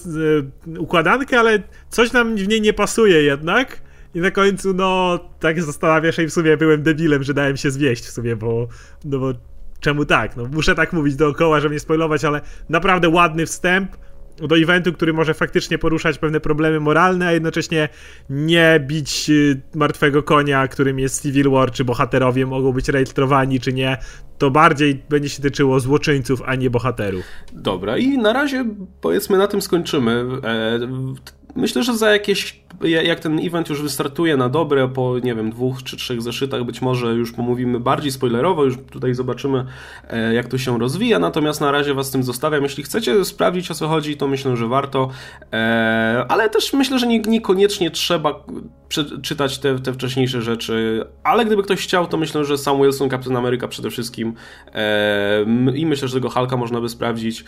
układankę, 0.79 1.39
ale 1.41 1.63
coś 1.89 2.13
nam 2.13 2.37
w 2.37 2.49
niej 2.49 2.61
nie 2.61 2.73
pasuje 2.73 3.23
jednak. 3.23 3.81
I 4.15 4.21
na 4.21 4.31
końcu, 4.31 4.75
no, 4.75 5.19
tak 5.41 5.63
zastanawiasz 5.63 6.17
się 6.17 6.23
i 6.23 6.27
w 6.27 6.33
sumie 6.33 6.57
byłem 6.57 6.83
debilem, 6.83 7.23
że 7.23 7.35
dałem 7.35 7.57
się 7.57 7.71
zwieść 7.71 8.05
w 8.05 8.11
sumie, 8.11 8.37
bo, 8.37 8.69
no 9.05 9.19
bo 9.19 9.33
czemu 9.81 10.05
tak? 10.05 10.37
No, 10.37 10.45
muszę 10.53 10.75
tak 10.75 10.93
mówić 10.93 11.17
dookoła, 11.17 11.61
żeby 11.61 11.75
nie 11.75 11.81
spoilować, 11.81 12.25
ale 12.25 12.41
naprawdę 12.69 13.09
ładny 13.09 13.47
wstęp 13.47 13.97
do 14.49 14.59
eventu, 14.59 14.93
który 14.93 15.13
może 15.13 15.35
faktycznie 15.35 15.79
poruszać 15.79 16.19
pewne 16.19 16.41
problemy 16.41 16.81
moralne, 16.81 17.27
a 17.27 17.33
jednocześnie 17.33 17.89
nie 18.31 18.81
bić 18.87 19.31
y, 19.31 19.61
martwego 19.75 20.23
konia, 20.23 20.69
którym 20.69 20.99
jest 20.99 21.23
Civil 21.23 21.51
War, 21.51 21.71
czy 21.71 21.85
bohaterowie 21.85 22.47
mogą 22.47 22.73
być 22.73 22.89
rejestrowani, 22.89 23.61
czy 23.61 23.73
nie. 23.73 23.99
To 24.39 24.51
bardziej 24.51 25.03
będzie 25.09 25.29
się 25.29 25.43
tyczyło 25.43 25.81
złoczyńców, 25.81 26.43
a 26.47 26.55
nie 26.55 26.71
bohaterów. 26.71 27.25
Dobra, 27.53 27.99
i 27.99 28.19
na 28.19 28.33
razie 28.33 28.65
powiedzmy 29.01 29.39
na 29.39 29.47
tym 29.47 29.63
skończymy. 29.63 30.25
E, 30.45 30.79
myślę, 31.57 31.83
że 31.83 31.97
za 31.97 32.11
jakieś 32.11 32.61
jak 32.85 33.21
ten 33.21 33.39
event 33.47 33.69
już 33.69 33.83
wystartuje 33.83 34.37
na 34.37 34.49
dobre, 34.49 34.89
po 34.89 35.19
nie 35.19 35.35
wiem, 35.35 35.51
dwóch 35.51 35.83
czy 35.83 35.97
trzech 35.97 36.23
zeszytach, 36.23 36.65
być 36.65 36.83
może 36.83 37.07
już 37.07 37.33
pomówimy 37.33 37.81
bardziej 37.81 38.13
spoilerowo, 38.13 38.65
już 38.65 38.77
tutaj 38.91 39.15
zobaczymy, 39.15 39.67
e, 40.09 40.35
jak 40.35 40.49
to 40.49 40.59
się 40.59 40.79
rozwija. 40.79 41.19
Natomiast 41.19 41.61
na 41.61 41.71
razie 41.71 41.95
Was 41.95 42.07
z 42.07 42.11
tym 42.11 42.23
zostawiam. 42.23 42.63
Jeśli 42.63 42.83
chcecie 42.83 43.25
sprawdzić 43.25 43.71
o 43.71 43.75
co 43.75 43.89
chodzi, 43.89 44.17
to 44.17 44.29
myślę, 44.29 44.57
że 44.57 44.69
warto. 44.69 45.11
E, 45.53 46.25
ale 46.29 46.51
też 46.51 46.73
myślę, 46.73 46.99
że 46.99 47.07
niekoniecznie 47.07 47.91
trzeba 47.91 48.45
czytać 49.23 49.59
te, 49.59 49.79
te 49.79 49.93
wcześniejsze 49.93 50.43
rzeczy, 50.43 51.05
ale 51.25 51.45
gdyby 51.45 51.63
ktoś 51.63 51.81
chciał, 51.81 52.07
to 52.07 52.17
myślę, 52.17 52.45
że 52.45 52.59
Sam 52.59 52.83
Wilson, 52.83 53.11
Captain 53.11 53.37
America 53.37 53.69
przede 53.69 53.91
wszystkim 53.91 54.35
e, 54.75 55.45
i 55.75 55.87
myślę, 55.87 56.09
że 56.09 56.15
tego 56.15 56.31
Hulka 56.31 56.57
można 56.57 56.81
by 56.81 56.89
sprawdzić, 56.89 57.45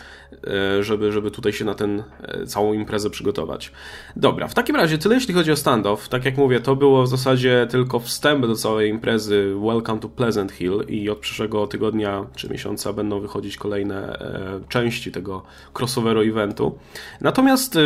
żeby, 0.81 1.11
żeby 1.11 1.31
tutaj 1.31 1.53
się 1.53 1.65
na 1.65 1.73
ten 1.73 2.03
całą 2.47 2.73
imprezę 2.73 3.09
przygotować. 3.09 3.71
Dobra, 4.15 4.47
w 4.47 4.53
takim 4.53 4.75
razie 4.75 4.97
tyle 4.97 5.15
jeśli 5.15 5.33
chodzi 5.33 5.51
o 5.51 5.55
standoff, 5.55 6.09
tak 6.09 6.25
jak 6.25 6.37
mówię, 6.37 6.59
to 6.59 6.75
było 6.75 7.03
w 7.03 7.07
zasadzie 7.07 7.67
tylko 7.69 7.99
wstęp 7.99 8.47
do 8.47 8.55
całej 8.55 8.89
imprezy 8.89 9.55
Welcome 9.67 9.99
to 9.99 10.09
Pleasant 10.09 10.51
Hill 10.51 10.83
i 10.87 11.09
od 11.09 11.17
przyszłego 11.17 11.67
tygodnia 11.67 12.25
czy 12.35 12.49
miesiąca 12.49 12.93
będą 12.93 13.19
wychodzić 13.19 13.57
kolejne 13.57 14.19
e, 14.19 14.59
części 14.69 15.11
tego 15.11 15.43
crossoveru 15.79 16.21
eventu. 16.21 16.77
Natomiast 17.21 17.75
e, 17.75 17.79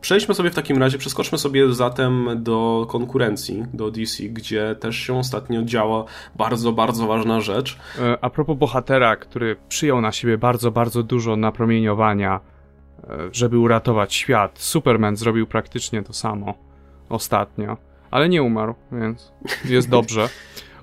przejdźmy 0.00 0.34
sobie 0.34 0.50
w 0.50 0.54
takim 0.54 0.78
razie, 0.78 0.98
przeskoczmy 0.98 1.38
sobie 1.38 1.74
zatem 1.74 2.28
do 2.36 2.86
konkurencji, 2.88 3.64
do 3.74 3.90
DC, 3.90 4.22
gdzie 4.22 4.76
też 4.80 4.96
się 4.96 5.18
ostatnio 5.18 5.62
działa 5.62 6.04
bardzo, 6.36 6.72
bardzo 6.72 7.06
ważna 7.06 7.40
rzecz. 7.40 7.78
E, 8.00 8.18
a 8.20 8.30
propos 8.30 8.58
bohatera, 8.58 9.16
który 9.16 9.56
przyjął 9.68 10.00
na 10.00 10.12
siebie 10.12 10.38
bardzo, 10.38 10.70
bardzo 10.70 11.02
dużo 11.02 11.36
napromieniowania, 11.36 12.40
żeby 13.32 13.58
uratować 13.58 14.14
świat, 14.14 14.58
Superman 14.58 15.16
zrobił 15.16 15.46
praktycznie 15.46 16.02
to 16.02 16.12
samo 16.12 16.54
ostatnio, 17.08 17.76
ale 18.10 18.28
nie 18.28 18.42
umarł, 18.42 18.74
więc 18.92 19.32
jest 19.64 19.88
dobrze. 19.88 20.28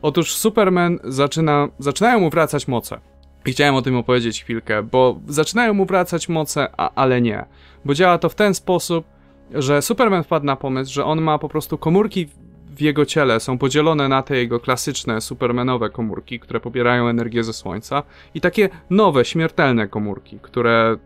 Otóż 0.01 0.35
Superman 0.35 0.99
zaczyna, 1.03 1.67
zaczynają 1.79 2.19
mu 2.19 2.29
wracać 2.29 2.67
moce. 2.67 2.99
I 3.45 3.51
chciałem 3.51 3.75
o 3.75 3.81
tym 3.81 3.95
opowiedzieć 3.95 4.43
chwilkę, 4.43 4.83
bo 4.83 5.19
zaczynają 5.27 5.73
mu 5.73 5.85
wracać 5.85 6.29
moce, 6.29 6.67
a, 6.77 6.91
ale 6.95 7.21
nie. 7.21 7.45
Bo 7.85 7.93
działa 7.93 8.17
to 8.17 8.29
w 8.29 8.35
ten 8.35 8.53
sposób, 8.53 9.05
że 9.53 9.81
Superman 9.81 10.23
wpadł 10.23 10.45
na 10.45 10.55
pomysł, 10.55 10.93
że 10.93 11.05
on 11.05 11.21
ma 11.21 11.39
po 11.39 11.49
prostu 11.49 11.77
komórki 11.77 12.29
w 12.75 12.81
jego 12.81 13.05
ciele, 13.05 13.39
są 13.39 13.57
podzielone 13.57 14.07
na 14.07 14.23
te 14.23 14.37
jego 14.37 14.59
klasyczne, 14.59 15.21
supermanowe 15.21 15.89
komórki, 15.89 16.39
które 16.39 16.59
pobierają 16.59 17.07
energię 17.07 17.43
ze 17.43 17.53
Słońca 17.53 18.03
i 18.33 18.41
takie 18.41 18.69
nowe, 18.89 19.25
śmiertelne 19.25 19.87
komórki, 19.87 20.39
które 20.41 20.97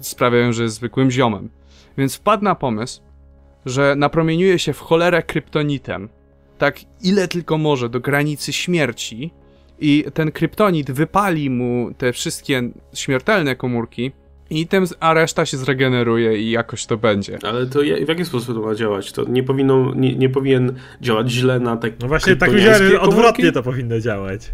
sprawiają, 0.00 0.52
że 0.52 0.62
jest 0.62 0.74
zwykłym 0.74 1.10
ziomem. 1.10 1.48
Więc 1.98 2.14
wpadł 2.14 2.44
na 2.44 2.54
pomysł, 2.54 3.02
że 3.66 3.94
napromieniuje 3.96 4.58
się 4.58 4.72
w 4.72 4.80
cholerę 4.80 5.22
kryptonitem, 5.22 6.08
tak 6.58 6.80
ile 7.02 7.28
tylko 7.28 7.58
może, 7.58 7.88
do 7.88 8.00
granicy 8.00 8.52
śmierci, 8.52 9.30
i 9.80 10.04
ten 10.14 10.32
kryptonit 10.32 10.90
wypali 10.90 11.50
mu 11.50 11.90
te 11.98 12.12
wszystkie 12.12 12.70
śmiertelne 12.94 13.56
komórki, 13.56 14.12
i 14.50 14.66
tym, 14.66 14.84
a 15.00 15.14
reszta 15.14 15.46
się 15.46 15.56
zregeneruje 15.56 16.38
i 16.38 16.50
jakoś 16.50 16.86
to 16.86 16.96
będzie. 16.96 17.38
Ale 17.42 17.66
to 17.66 17.80
w 17.80 18.08
jaki 18.08 18.24
sposób 18.24 18.56
to 18.56 18.62
ma 18.62 18.74
działać? 18.74 19.12
To 19.12 19.24
nie 19.28 19.42
powinno, 19.42 19.94
nie, 19.94 20.16
nie 20.16 20.28
powinien 20.28 20.74
działać 21.00 21.30
źle 21.30 21.60
na 21.60 21.76
te 21.76 21.90
No 22.00 22.08
właśnie 22.08 22.36
tak 22.36 22.52
myślałem, 22.52 23.00
odwrotnie 23.00 23.52
to 23.52 23.62
powinno 23.62 24.00
działać. 24.00 24.52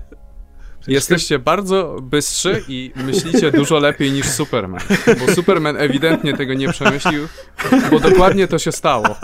Jesteście 0.88 1.38
bardzo 1.38 1.98
bystrzy 2.02 2.62
i 2.68 2.92
myślicie 2.96 3.52
dużo 3.52 3.78
lepiej 3.78 4.12
niż 4.12 4.26
Superman. 4.26 4.80
Bo 5.20 5.34
Superman 5.34 5.76
ewidentnie 5.76 6.36
tego 6.36 6.54
nie 6.54 6.68
przemyślił, 6.68 7.28
bo 7.90 8.00
dokładnie 8.00 8.48
to 8.48 8.58
się 8.58 8.72
stało. 8.72 9.16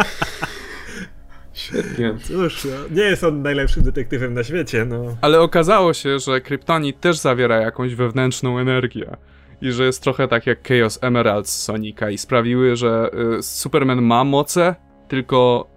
Świetnie. 1.54 2.14
Cóż, 2.24 2.64
no, 2.64 2.96
nie 2.96 3.02
jest 3.02 3.24
on 3.24 3.42
najlepszym 3.42 3.82
detektywem 3.82 4.34
na 4.34 4.44
świecie, 4.44 4.84
no. 4.84 5.16
Ale 5.20 5.40
okazało 5.40 5.94
się, 5.94 6.18
że 6.18 6.40
Kryptonit 6.40 7.00
też 7.00 7.18
zawiera 7.18 7.56
jakąś 7.56 7.94
wewnętrzną 7.94 8.58
energię. 8.58 9.16
I 9.62 9.72
że 9.72 9.84
jest 9.84 10.02
trochę 10.02 10.28
tak 10.28 10.46
jak 10.46 10.68
Chaos 10.68 10.98
Emeralds 11.02 11.50
z 11.50 11.62
Sonika 11.62 12.10
i 12.10 12.18
sprawiły, 12.18 12.76
że 12.76 13.10
y, 13.38 13.42
Superman 13.42 14.02
ma 14.02 14.24
moce, 14.24 14.74
tylko 15.08 15.70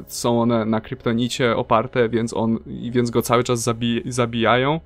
y, 0.00 0.04
są 0.06 0.42
one 0.42 0.64
na 0.64 0.80
kryptonicie 0.80 1.56
oparte, 1.56 2.08
więc 2.08 2.34
on, 2.34 2.58
więc 2.90 3.10
go 3.10 3.22
cały 3.22 3.44
czas 3.44 3.62
zabi 3.62 4.02
zabijają 4.06 4.80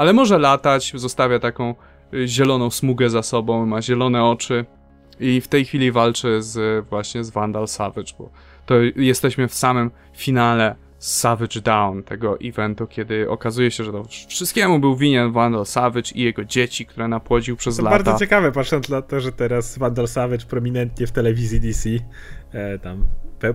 ale 0.00 0.12
może 0.12 0.38
latać, 0.38 0.92
zostawia 0.94 1.38
taką 1.38 1.74
y, 2.14 2.28
zieloną 2.28 2.70
smugę 2.70 3.10
za 3.10 3.22
sobą, 3.22 3.66
ma 3.66 3.82
zielone 3.82 4.24
oczy 4.24 4.64
i 5.20 5.40
w 5.40 5.48
tej 5.48 5.64
chwili 5.64 5.92
walczy 5.92 6.42
z 6.42 6.86
właśnie 6.88 7.24
z 7.24 7.30
Vandal 7.30 7.68
Savage, 7.68 8.12
bo 8.18 8.30
to 8.66 8.74
jesteśmy 8.96 9.48
w 9.48 9.54
samym 9.54 9.90
finale 10.16 10.76
Savage 10.98 11.60
Down 11.60 12.02
tego 12.02 12.38
eventu, 12.44 12.86
kiedy 12.86 13.30
okazuje 13.30 13.70
się, 13.70 13.84
że 13.84 13.92
to 13.92 14.04
wszystkiemu 14.28 14.78
był 14.78 14.96
winien 14.96 15.32
Vandal 15.32 15.66
Savage 15.66 16.10
i 16.14 16.22
jego 16.22 16.44
dzieci, 16.44 16.86
które 16.86 17.08
napłodził 17.08 17.56
przez 17.56 17.76
to 17.76 17.82
lata. 17.82 17.96
bardzo 17.96 18.18
ciekawe, 18.18 18.52
patrząc 18.52 18.88
na 18.88 19.02
to, 19.02 19.20
że 19.20 19.32
teraz 19.32 19.78
Vandal 19.78 20.08
Savage 20.08 20.46
prominentnie 20.46 21.06
w 21.06 21.12
telewizji 21.12 21.60
DC 21.60 21.90
e, 22.52 22.78
tam 22.78 23.06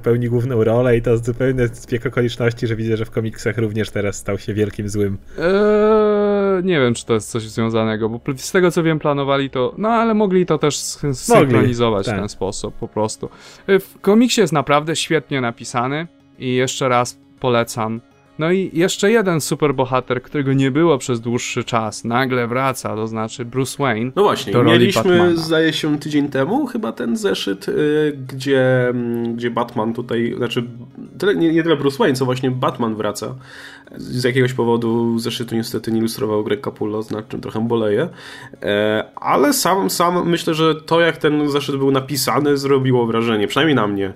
pełni 0.04 0.30
główną 0.30 0.64
rolę 0.64 0.98
i 0.98 1.02
to 1.02 1.18
zupełnie 1.18 1.68
zbieg 1.68 2.06
okoliczności, 2.06 2.68
że 2.68 2.76
widzę, 2.76 2.98
że 2.98 3.06
w 3.06 3.12
komiksach 3.12 3.58
również 3.58 3.92
teraz 3.92 4.16
stał 4.16 4.38
się 4.38 4.54
wielkim 4.54 4.90
złym. 4.90 5.18
Eee, 5.40 6.25
nie 6.64 6.80
wiem, 6.80 6.94
czy 6.94 7.06
to 7.06 7.14
jest 7.14 7.32
coś 7.32 7.44
związanego, 7.44 8.10
bo 8.10 8.20
z 8.36 8.52
tego 8.52 8.72
co 8.72 8.84
wiem 8.84 9.00
planowali 9.00 9.50
to, 9.50 9.74
no 9.78 9.90
ale 9.90 10.14
mogli 10.14 10.46
to 10.46 10.58
też 10.58 10.78
synchronizować 10.78 12.06
tak. 12.06 12.16
w 12.16 12.20
ten 12.20 12.30
sposób 12.30 12.76
po 12.76 12.88
prostu. 12.88 13.30
E, 13.68 13.80
w 13.80 14.02
komiksie 14.02 14.42
jest 14.42 14.54
naprawdę 14.54 14.96
świetnie 14.96 15.42
napisany 15.42 16.08
i 16.40 16.56
jeszcze 16.56 16.90
raz 16.90 17.20
polecam 17.40 18.02
no 18.40 18.52
i 18.52 18.70
jeszcze 18.74 19.12
jeden 19.12 19.42
superbohater, 19.42 20.22
którego 20.22 20.54
nie 20.54 20.72
było 20.72 20.98
przez 20.98 21.22
dłuższy 21.22 21.64
czas, 21.64 22.04
nagle 22.04 22.48
wraca, 22.48 22.96
to 22.96 23.08
znaczy 23.08 23.46
Bruce 23.46 23.84
Wayne. 23.84 24.12
No 24.16 24.24
właśnie, 24.24 24.54
do 24.54 24.64
mieliśmy, 24.64 25.04
Batmana. 25.04 25.36
zdaje 25.36 25.74
się, 25.74 26.00
tydzień 26.00 26.30
temu 26.30 26.66
chyba 26.66 26.92
ten 26.92 27.18
zeszyt, 27.18 27.68
yy, 27.68 28.18
gdzie, 28.28 28.94
yy, 29.24 29.34
gdzie 29.34 29.52
Batman 29.52 29.94
tutaj, 29.94 30.34
znaczy 30.38 30.64
nie, 31.36 31.54
nie 31.54 31.64
tyle 31.64 31.78
Bruce 31.78 31.98
Wayne, 31.98 32.16
co 32.16 32.26
właśnie 32.26 32.52
Batman 32.52 32.96
wraca. 32.96 33.36
Z 33.98 34.24
jakiegoś 34.24 34.54
powodu 34.54 35.20
zeszytu 35.20 35.56
niestety 35.56 35.92
nie 35.92 36.00
ilustrował 36.00 36.44
Greg 36.44 36.64
Capullo, 36.64 37.04
nad 37.12 37.30
czym 37.30 37.42
trochę 37.42 37.68
boleję. 37.68 38.10
E, 38.64 39.06
ale 39.16 39.54
sam, 39.54 39.90
sam 39.90 40.30
myślę, 40.30 40.54
że 40.54 40.76
to 40.76 41.02
jak 41.02 41.18
ten 41.18 41.50
zeszyt 41.50 41.76
był 41.76 41.92
napisany 41.92 42.58
zrobiło 42.58 43.06
wrażenie, 43.06 43.48
przynajmniej 43.48 43.76
na 43.76 43.88
mnie. 43.88 44.14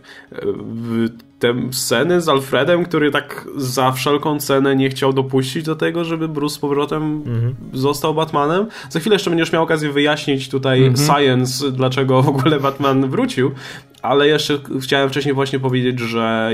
Te 1.39 1.53
sceny 1.71 2.21
z 2.21 2.29
Alfredem, 2.29 2.85
który 2.85 3.11
tak 3.11 3.47
za 3.55 3.91
wszelką 3.91 4.39
cenę 4.39 4.75
nie 4.75 4.89
chciał 4.89 5.13
dopuścić 5.13 5.63
do 5.63 5.75
tego, 5.75 6.03
żeby 6.05 6.27
Bruce 6.27 6.55
z 6.55 6.59
powrotem 6.59 7.03
mhm. 7.03 7.55
został 7.73 8.13
Batmanem. 8.13 8.65
Za 8.89 8.99
chwilę 8.99 9.15
jeszcze 9.15 9.29
będziesz 9.29 9.51
miał 9.51 9.63
okazję 9.63 9.91
wyjaśnić 9.91 10.49
tutaj 10.49 10.85
mhm. 10.85 11.07
science, 11.07 11.71
dlaczego 11.71 12.21
w 12.23 12.29
ogóle 12.29 12.59
Batman 12.59 13.09
wrócił, 13.09 13.51
ale 14.01 14.27
jeszcze 14.27 14.59
chciałem 14.81 15.09
wcześniej 15.09 15.35
właśnie 15.35 15.59
powiedzieć, 15.59 15.99
że 15.99 16.51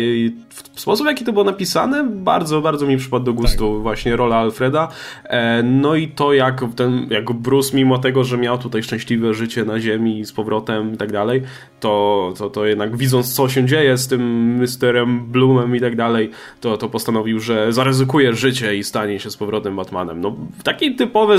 w 0.74 0.80
sposób, 0.80 1.06
w 1.06 1.10
jaki 1.10 1.26
to 1.26 1.34
było 1.34 1.46
napisane, 1.46 2.04
bardzo, 2.04 2.62
bardzo 2.62 2.88
mi 2.88 2.98
przypadł 2.98 3.26
do 3.26 3.34
gustu 3.34 3.74
tak. 3.74 3.82
właśnie 3.84 4.16
rola 4.16 4.36
Alfreda. 4.36 4.88
E, 5.24 5.64
no 5.64 5.96
i 5.96 6.08
to, 6.08 6.34
jak 6.34 6.62
ten, 6.76 7.08
jak 7.10 7.34
Bruce, 7.34 7.78
mimo 7.78 7.98
tego, 7.98 8.24
że 8.24 8.38
miał 8.38 8.58
tutaj 8.58 8.84
szczęśliwe 8.84 9.34
życie 9.34 9.66
na 9.66 9.80
ziemi 9.80 10.26
z 10.26 10.32
powrotem 10.32 10.94
i 10.94 10.98
tak 10.98 11.12
dalej, 11.12 11.44
to, 11.80 12.34
to, 12.38 12.50
to 12.50 12.66
jednak 12.66 12.98
widząc, 12.98 13.36
co 13.36 13.50
się 13.50 13.66
dzieje 13.66 13.98
z 13.98 14.08
tym 14.08 14.56
Mysterem 14.58 15.26
Bloomem 15.26 15.76
i 15.76 15.80
tak 15.80 15.96
dalej, 15.96 16.32
to, 16.62 16.78
to 16.78 16.90
postanowił, 16.90 17.40
że 17.40 17.74
zaryzykuje 17.74 18.34
życie 18.34 18.76
i 18.76 18.84
stanie 18.84 19.20
się 19.20 19.32
z 19.32 19.38
powrotem 19.38 19.76
Batmanem. 19.76 20.22
No, 20.22 20.36
taki 20.64 20.96
typowy, 20.96 21.38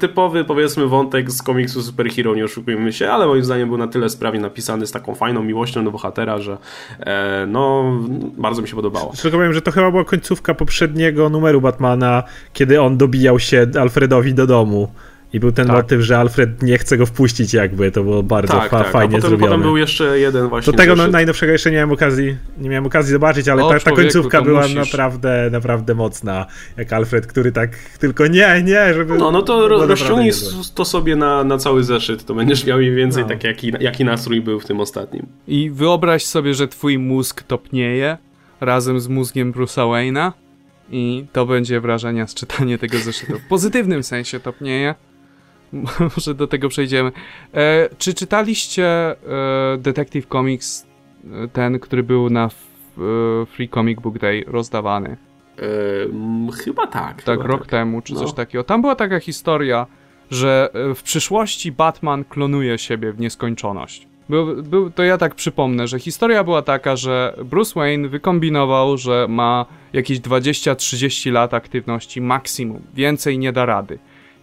typowy, 0.00 0.44
powiedzmy, 0.44 0.86
wątek 0.86 1.30
z 1.30 1.42
komiksu 1.42 1.82
superhero, 1.82 2.34
nie 2.34 2.44
oszukujmy 2.44 2.92
się, 2.92 3.10
ale 3.10 3.26
moim 3.26 3.44
zdaniem 3.44 3.68
był 3.68 3.78
na 3.78 3.86
tyle 3.86 4.08
sprawnie 4.08 4.40
napisany 4.40 4.86
z 4.86 4.92
taką 4.92 5.14
fajną 5.14 5.47
miłością 5.48 5.84
do 5.84 5.90
bohatera, 5.90 6.38
że 6.38 6.58
e, 7.00 7.46
no, 7.48 7.92
bardzo 8.38 8.62
mi 8.62 8.68
się 8.68 8.76
podobało. 8.76 9.12
Tylko 9.22 9.38
powiem, 9.38 9.52
że 9.52 9.62
to 9.62 9.70
chyba 9.70 9.90
była 9.90 10.04
końcówka 10.04 10.54
poprzedniego 10.54 11.28
numeru 11.28 11.60
Batmana, 11.60 12.22
kiedy 12.52 12.80
on 12.80 12.96
dobijał 12.96 13.38
się 13.38 13.66
Alfredowi 13.80 14.34
do 14.34 14.46
domu. 14.46 14.88
I 15.32 15.40
był 15.40 15.52
ten 15.52 15.66
tak. 15.66 15.76
motyw, 15.76 16.00
że 16.00 16.18
Alfred 16.18 16.62
nie 16.62 16.78
chce 16.78 16.98
go 16.98 17.06
wpuścić 17.06 17.54
jakby, 17.54 17.90
to 17.90 18.02
było 18.02 18.22
bardzo 18.22 18.52
tak, 18.52 18.70
fa- 18.70 18.78
tak. 18.78 18.92
fajnie 18.92 19.16
potem, 19.16 19.30
zrobione. 19.30 19.50
Potem 19.50 19.62
był 19.62 19.76
jeszcze 19.76 20.18
jeden 20.18 20.48
właśnie. 20.48 20.72
Do 20.72 20.76
tego 20.76 20.96
no, 20.96 21.08
najnowszego 21.08 21.52
jeszcze 21.52 21.70
nie 21.70 21.76
miałem 21.76 21.92
okazji, 21.92 22.36
nie 22.58 22.68
miałem 22.68 22.86
okazji 22.86 23.12
zobaczyć, 23.12 23.48
ale 23.48 23.64
o, 23.64 23.70
ta, 23.70 23.80
ta 23.80 23.90
końcówka 23.90 24.42
była 24.42 24.60
musisz. 24.60 24.76
naprawdę, 24.76 25.48
naprawdę 25.52 25.94
mocna. 25.94 26.46
Jak 26.76 26.92
Alfred, 26.92 27.26
który 27.26 27.52
tak 27.52 27.70
tylko 27.98 28.26
nie, 28.26 28.62
nie, 28.64 28.94
żeby... 28.94 29.18
No, 29.18 29.30
no 29.30 29.42
to 29.42 29.68
ro, 29.68 29.86
rozciągnij 29.86 30.32
to 30.74 30.84
sobie 30.84 31.16
na, 31.16 31.44
na 31.44 31.58
cały 31.58 31.84
zeszyt, 31.84 32.24
to 32.24 32.34
będziesz 32.34 32.66
miał 32.66 32.78
mniej 32.78 32.94
więcej 32.94 33.22
no. 33.22 33.28
tak, 33.28 33.44
jaki, 33.44 33.72
jaki 33.80 34.04
nastrój 34.04 34.40
był 34.40 34.60
w 34.60 34.64
tym 34.64 34.80
ostatnim. 34.80 35.26
I 35.48 35.70
wyobraź 35.70 36.24
sobie, 36.24 36.54
że 36.54 36.68
twój 36.68 36.98
mózg 36.98 37.42
topnieje 37.42 38.18
razem 38.60 39.00
z 39.00 39.08
mózgiem 39.08 39.52
Bruce'a 39.52 39.90
Wayne'a 39.90 40.32
i 40.90 41.26
to 41.32 41.46
będzie 41.46 41.80
wrażenia 41.80 42.26
z 42.26 42.34
czytania 42.34 42.78
tego 42.78 42.98
zeszytu. 42.98 43.38
W 43.38 43.48
pozytywnym 43.48 44.02
sensie 44.02 44.40
topnieje 44.40 44.94
Może 46.16 46.34
do 46.34 46.46
tego 46.46 46.68
przejdziemy. 46.68 47.12
E, 47.54 47.88
czy 47.98 48.14
czytaliście 48.14 48.86
e, 48.86 49.16
Detective 49.78 50.26
Comics, 50.26 50.86
e, 51.24 51.48
ten, 51.48 51.78
który 51.78 52.02
był 52.02 52.30
na 52.30 52.44
f, 52.44 52.66
e, 53.42 53.46
Free 53.46 53.68
Comic 53.68 54.00
Book 54.00 54.18
Day 54.18 54.44
rozdawany? 54.46 55.16
E, 55.58 56.52
chyba 56.64 56.86
tak. 56.86 57.22
Tak, 57.22 57.38
chyba 57.38 57.52
rok 57.52 57.60
tak. 57.60 57.70
temu, 57.70 58.02
czy 58.02 58.14
no. 58.14 58.20
coś 58.20 58.32
takiego. 58.32 58.64
Tam 58.64 58.80
była 58.80 58.94
taka 58.94 59.20
historia, 59.20 59.86
że 60.30 60.70
e, 60.74 60.94
w 60.94 61.02
przyszłości 61.02 61.72
Batman 61.72 62.24
klonuje 62.24 62.78
siebie 62.78 63.12
w 63.12 63.20
nieskończoność. 63.20 64.08
Był, 64.28 64.62
był, 64.62 64.90
to 64.90 65.02
ja 65.02 65.18
tak 65.18 65.34
przypomnę, 65.34 65.88
że 65.88 65.98
historia 65.98 66.44
była 66.44 66.62
taka, 66.62 66.96
że 66.96 67.36
Bruce 67.44 67.80
Wayne 67.80 68.08
wykombinował, 68.08 68.96
że 68.96 69.26
ma 69.28 69.66
jakieś 69.92 70.20
20-30 70.20 71.32
lat 71.32 71.54
aktywności 71.54 72.20
maksimum, 72.20 72.82
więcej 72.94 73.38
nie 73.38 73.52
da 73.52 73.66
rady 73.66 73.98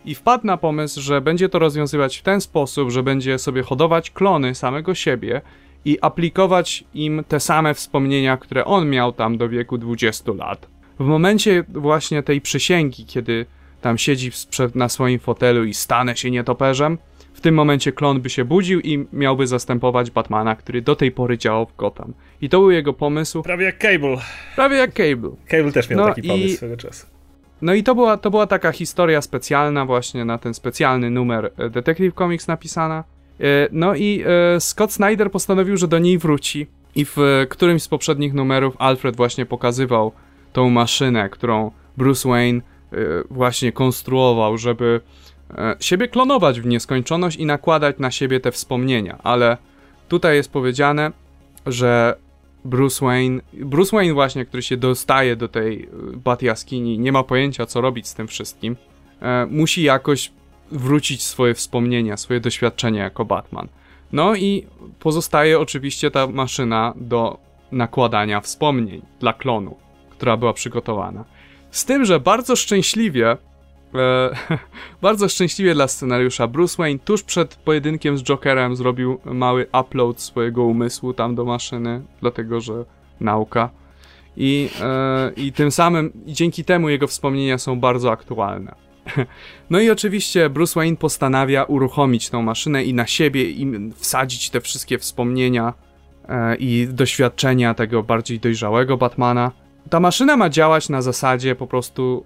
i 0.05 0.15
wpadł 0.15 0.47
na 0.47 0.57
pomysł, 0.57 1.01
że 1.01 1.21
będzie 1.21 1.49
to 1.49 1.59
rozwiązywać 1.59 2.17
w 2.17 2.21
ten 2.21 2.41
sposób, 2.41 2.91
że 2.91 3.03
będzie 3.03 3.39
sobie 3.39 3.63
hodować 3.63 4.11
klony 4.11 4.55
samego 4.55 4.95
siebie 4.95 5.41
i 5.85 5.97
aplikować 6.01 6.83
im 6.93 7.23
te 7.27 7.39
same 7.39 7.73
wspomnienia, 7.73 8.37
które 8.37 8.65
on 8.65 8.89
miał 8.89 9.11
tam 9.11 9.37
do 9.37 9.49
wieku 9.49 9.77
20 9.77 10.31
lat. 10.31 10.67
W 10.99 11.05
momencie 11.05 11.63
właśnie 11.69 12.23
tej 12.23 12.41
przysięgi, 12.41 13.05
kiedy 13.05 13.45
tam 13.81 13.97
siedzi 13.97 14.31
na 14.75 14.89
swoim 14.89 15.19
fotelu 15.19 15.63
i 15.63 15.73
stanę 15.73 16.17
się 16.17 16.31
nietoperzem, 16.31 16.97
w 17.33 17.41
tym 17.41 17.55
momencie 17.55 17.91
klon 17.91 18.21
by 18.21 18.29
się 18.29 18.45
budził 18.45 18.79
i 18.79 19.05
miałby 19.13 19.47
zastępować 19.47 20.11
Batmana, 20.11 20.55
który 20.55 20.81
do 20.81 20.95
tej 20.95 21.11
pory 21.11 21.37
działał 21.37 21.65
w 21.65 21.75
Gotham. 21.75 22.13
I 22.41 22.49
to 22.49 22.59
był 22.59 22.71
jego 22.71 22.93
pomysł. 22.93 23.43
Prawie 23.43 23.65
jak 23.65 23.77
Cable. 23.77 24.17
Prawie 24.55 24.77
jak 24.77 24.93
Cable. 24.93 25.31
Cable 25.47 25.71
też 25.71 25.89
miał 25.89 25.99
no 25.99 26.05
taki 26.07 26.27
pomysł 26.27 26.57
swego 26.57 26.77
czasu. 26.77 27.14
No 27.61 27.73
i 27.73 27.83
to 27.83 27.95
była, 27.95 28.17
to 28.17 28.31
była 28.31 28.47
taka 28.47 28.71
historia 28.71 29.21
specjalna 29.21 29.85
właśnie 29.85 30.25
na 30.25 30.37
ten 30.37 30.53
specjalny 30.53 31.09
numer 31.09 31.51
e, 31.57 31.69
Detective 31.69 32.13
Comics 32.15 32.47
napisana. 32.47 33.03
E, 33.39 33.43
no 33.71 33.95
i 33.95 34.23
e, 34.25 34.59
Scott 34.59 34.93
Snyder 34.93 35.31
postanowił, 35.31 35.77
że 35.77 35.87
do 35.87 35.99
niej 35.99 36.17
wróci 36.17 36.67
i 36.95 37.05
w 37.05 37.45
którymś 37.49 37.83
z 37.83 37.87
poprzednich 37.87 38.33
numerów 38.33 38.75
Alfred 38.79 39.15
właśnie 39.15 39.45
pokazywał 39.45 40.11
tą 40.53 40.69
maszynę, 40.69 41.29
którą 41.29 41.71
Bruce 41.97 42.29
Wayne 42.29 42.61
właśnie 43.29 43.71
konstruował, 43.71 44.57
żeby 44.57 45.01
siebie 45.79 46.07
klonować 46.07 46.61
w 46.61 46.65
nieskończoność 46.65 47.37
i 47.37 47.45
nakładać 47.45 47.95
na 47.99 48.11
siebie 48.11 48.39
te 48.39 48.51
wspomnienia, 48.51 49.17
ale 49.23 49.57
tutaj 50.07 50.35
jest 50.35 50.51
powiedziane, 50.51 51.11
że 51.65 52.15
Bruce 52.65 53.05
Wayne, 53.05 53.41
Bruce 53.53 53.97
Wayne 53.97 54.13
właśnie, 54.13 54.45
który 54.45 54.63
się 54.63 54.77
dostaje 54.77 55.35
do 55.35 55.47
tej 55.47 55.83
y, 55.83 55.87
bat 56.17 56.41
jaskini, 56.41 56.99
nie 56.99 57.11
ma 57.11 57.23
pojęcia 57.23 57.65
co 57.65 57.81
robić 57.81 58.07
z 58.07 58.13
tym 58.13 58.27
wszystkim, 58.27 58.75
e, 59.21 59.45
musi 59.45 59.83
jakoś 59.83 60.31
wrócić 60.71 61.23
swoje 61.23 61.53
wspomnienia, 61.53 62.17
swoje 62.17 62.39
doświadczenia 62.39 63.03
jako 63.03 63.25
Batman. 63.25 63.67
No 64.11 64.35
i 64.35 64.67
pozostaje 64.99 65.59
oczywiście 65.59 66.11
ta 66.11 66.27
maszyna 66.27 66.93
do 66.95 67.37
nakładania 67.71 68.41
wspomnień 68.41 69.01
dla 69.19 69.33
klonu, 69.33 69.75
która 70.09 70.37
była 70.37 70.53
przygotowana. 70.53 71.23
Z 71.71 71.85
tym, 71.85 72.05
że 72.05 72.19
bardzo 72.19 72.55
szczęśliwie 72.55 73.37
bardzo 75.01 75.29
szczęśliwie 75.29 75.73
dla 75.73 75.87
scenariusza. 75.87 76.47
Bruce 76.47 76.75
Wayne 76.77 76.99
tuż 76.99 77.23
przed 77.23 77.55
pojedynkiem 77.55 78.17
z 78.17 78.23
Jokerem 78.23 78.75
zrobił 78.75 79.19
mały 79.25 79.67
upload 79.81 80.21
swojego 80.21 80.63
umysłu 80.63 81.13
tam 81.13 81.35
do 81.35 81.45
maszyny, 81.45 82.01
dlatego 82.21 82.61
że 82.61 82.85
nauka. 83.19 83.69
I, 84.37 84.69
e, 84.81 85.31
i 85.37 85.53
tym 85.53 85.71
samym, 85.71 86.11
dzięki 86.25 86.63
temu 86.63 86.89
jego 86.89 87.07
wspomnienia 87.07 87.57
są 87.57 87.79
bardzo 87.79 88.11
aktualne. 88.11 88.75
No 89.69 89.79
i 89.79 89.89
oczywiście 89.89 90.49
Bruce 90.49 90.79
Wayne 90.79 90.97
postanawia 90.97 91.63
uruchomić 91.63 92.29
tą 92.29 92.41
maszynę 92.41 92.83
i 92.83 92.93
na 92.93 93.07
siebie 93.07 93.51
im 93.51 93.93
wsadzić 93.95 94.49
te 94.49 94.61
wszystkie 94.61 94.99
wspomnienia 94.99 95.73
e, 96.29 96.55
i 96.55 96.87
doświadczenia 96.91 97.73
tego 97.73 98.03
bardziej 98.03 98.39
dojrzałego 98.39 98.97
Batmana. 98.97 99.51
Ta 99.89 99.99
maszyna 99.99 100.37
ma 100.37 100.49
działać 100.49 100.89
na 100.89 101.01
zasadzie 101.01 101.55
po 101.55 101.67
prostu 101.67 102.25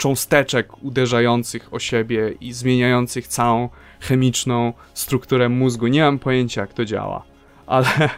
cząsteczek 0.00 0.82
uderzających 0.82 1.74
o 1.74 1.78
siebie 1.78 2.34
i 2.40 2.52
zmieniających 2.52 3.26
całą 3.26 3.68
chemiczną 4.00 4.72
strukturę 4.94 5.48
mózgu. 5.48 5.86
Nie 5.86 6.02
mam 6.02 6.18
pojęcia, 6.18 6.60
jak 6.60 6.72
to 6.72 6.84
działa. 6.84 7.22
Ale 7.66 7.86
e, 8.00 8.08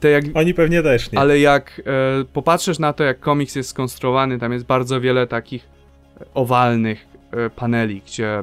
te 0.00 0.10
jak. 0.10 0.24
Oni 0.34 0.54
pewnie 0.54 0.82
też 0.82 1.12
nie. 1.12 1.18
Ale 1.18 1.38
jak 1.38 1.82
e, 2.20 2.24
popatrzysz 2.24 2.78
na 2.78 2.92
to, 2.92 3.04
jak 3.04 3.20
komiks 3.20 3.54
jest 3.54 3.70
skonstruowany, 3.70 4.38
tam 4.38 4.52
jest 4.52 4.64
bardzo 4.64 5.00
wiele 5.00 5.26
takich 5.26 5.68
owalnych 6.34 7.06
e, 7.32 7.50
paneli, 7.50 8.02
gdzie 8.06 8.42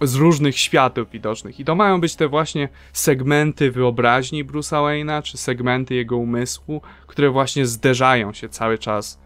z 0.00 0.14
różnych 0.14 0.58
światów 0.58 1.10
widocznych. 1.10 1.60
I 1.60 1.64
to 1.64 1.74
mają 1.74 2.00
być 2.00 2.16
te 2.16 2.28
właśnie 2.28 2.68
segmenty 2.92 3.70
wyobraźni 3.70 4.44
Bruce'a 4.44 4.82
Wayne'a, 4.84 5.22
czy 5.22 5.38
segmenty 5.38 5.94
jego 5.94 6.16
umysłu, 6.16 6.82
które 7.06 7.30
właśnie 7.30 7.66
zderzają 7.66 8.32
się 8.32 8.48
cały 8.48 8.78
czas 8.78 9.21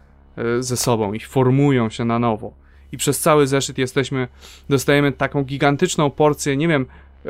ze 0.59 0.77
sobą 0.77 1.13
i 1.13 1.19
formują 1.19 1.89
się 1.89 2.05
na 2.05 2.19
nowo. 2.19 2.53
I 2.91 2.97
przez 2.97 3.19
cały 3.19 3.47
zeszyt 3.47 3.77
jesteśmy, 3.77 4.27
dostajemy 4.69 5.11
taką 5.11 5.43
gigantyczną 5.43 6.09
porcję, 6.09 6.57
nie 6.57 6.67
wiem, 6.67 6.85
e, 7.25 7.29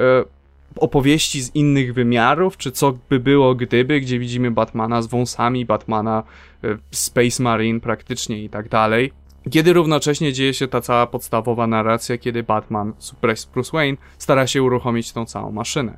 opowieści 0.75 1.41
z 1.41 1.55
innych 1.55 1.93
wymiarów, 1.93 2.57
czy 2.57 2.71
co 2.71 2.97
by 3.09 3.19
było 3.19 3.55
gdyby, 3.55 4.01
gdzie 4.01 4.19
widzimy 4.19 4.51
Batmana 4.51 5.01
z 5.01 5.07
wąsami, 5.07 5.65
Batmana 5.65 6.23
e, 6.63 6.77
Space 6.91 7.43
Marine 7.43 7.79
praktycznie 7.79 8.43
i 8.43 8.49
tak 8.49 8.69
dalej. 8.69 9.11
Kiedy 9.51 9.73
równocześnie 9.73 10.33
dzieje 10.33 10.53
się 10.53 10.67
ta 10.67 10.81
cała 10.81 11.07
podstawowa 11.07 11.67
narracja, 11.67 12.17
kiedy 12.17 12.43
Batman, 12.43 12.93
Suppress 12.97 13.45
Bruce 13.45 13.71
Wayne, 13.73 13.97
stara 14.17 14.47
się 14.47 14.63
uruchomić 14.63 15.11
tą 15.11 15.25
całą 15.25 15.51
maszynę. 15.51 15.97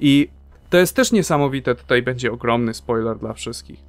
I 0.00 0.28
to 0.70 0.78
jest 0.78 0.96
też 0.96 1.12
niesamowite, 1.12 1.74
tutaj 1.74 2.02
będzie 2.02 2.32
ogromny 2.32 2.74
spoiler 2.74 3.18
dla 3.18 3.32
wszystkich. 3.32 3.84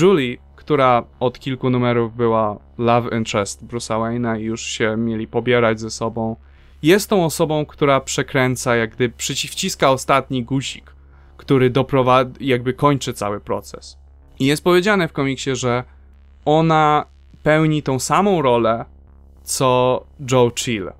Julie 0.00 0.36
która 0.70 1.04
od 1.20 1.38
kilku 1.38 1.70
numerów 1.70 2.16
była 2.16 2.58
love 2.78 3.18
interest 3.18 3.64
Bruce'a 3.64 4.00
Wayne'a 4.00 4.40
i 4.40 4.42
już 4.42 4.62
się 4.62 4.96
mieli 4.96 5.26
pobierać 5.26 5.80
ze 5.80 5.90
sobą, 5.90 6.36
jest 6.82 7.10
tą 7.10 7.24
osobą, 7.24 7.66
która 7.66 8.00
przekręca, 8.00 8.76
jak 8.76 8.90
gdy 8.90 9.08
przyciska 9.08 9.90
ostatni 9.90 10.44
guzik, 10.44 10.92
który 11.36 11.70
doprowadzi, 11.70 12.46
jakby 12.46 12.72
kończy 12.72 13.12
cały 13.12 13.40
proces. 13.40 13.98
I 14.38 14.46
jest 14.46 14.64
powiedziane 14.64 15.08
w 15.08 15.12
komiksie, 15.12 15.56
że 15.56 15.84
ona 16.44 17.04
pełni 17.42 17.82
tą 17.82 17.98
samą 17.98 18.42
rolę, 18.42 18.84
co 19.42 20.04
Joe 20.30 20.50
Chill. 20.58 20.90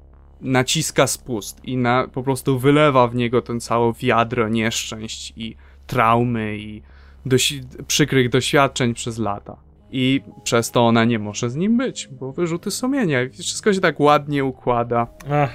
Naciska 0.41 1.07
spust 1.07 1.65
i 1.65 1.77
na, 1.77 2.09
po 2.13 2.23
prostu 2.23 2.59
wylewa 2.59 3.09
w 3.09 3.15
niego 3.15 3.43
ten 3.43 3.61
cały 3.61 3.93
wiadro 3.93 4.49
nieszczęść 4.49 5.33
i 5.37 5.57
traumy 5.87 6.57
i 6.59 6.83
dosi 7.27 7.61
przykrych 7.87 8.29
doświadczeń 8.29 8.95
przez 8.95 9.19
lata. 9.19 9.57
I 9.93 10.21
przez 10.45 10.71
to 10.71 10.87
ona 10.87 11.05
nie 11.05 11.19
może 11.19 11.51
z 11.51 11.57
nim 11.57 11.77
być, 11.77 12.09
bo 12.13 12.33
wyrzuty 12.33 12.71
sumienia. 12.71 13.19
Wszystko 13.33 13.73
się 13.73 13.81
tak 13.81 14.01
ładnie 14.01 14.45
układa. 14.45 15.07
Ach. 15.31 15.51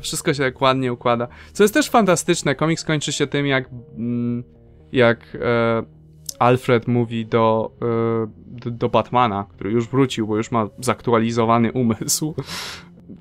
Wszystko 0.00 0.34
się 0.34 0.42
tak 0.42 0.60
ładnie 0.60 0.92
układa. 0.92 1.28
Co 1.52 1.64
jest 1.64 1.74
też 1.74 1.90
fantastyczne, 1.90 2.54
komiks 2.54 2.84
kończy 2.84 3.12
się 3.12 3.26
tym, 3.26 3.46
jak, 3.46 3.68
mm, 3.96 4.44
jak 4.92 5.36
e, 5.40 5.82
Alfred 6.38 6.88
mówi 6.88 7.26
do, 7.26 7.72
e, 8.66 8.70
do, 8.70 8.88
Batmana, 8.88 9.46
który 9.50 9.70
już 9.70 9.88
wrócił, 9.88 10.26
bo 10.26 10.36
już 10.36 10.50
ma 10.50 10.68
zaktualizowany 10.78 11.72
umysł. 11.72 12.34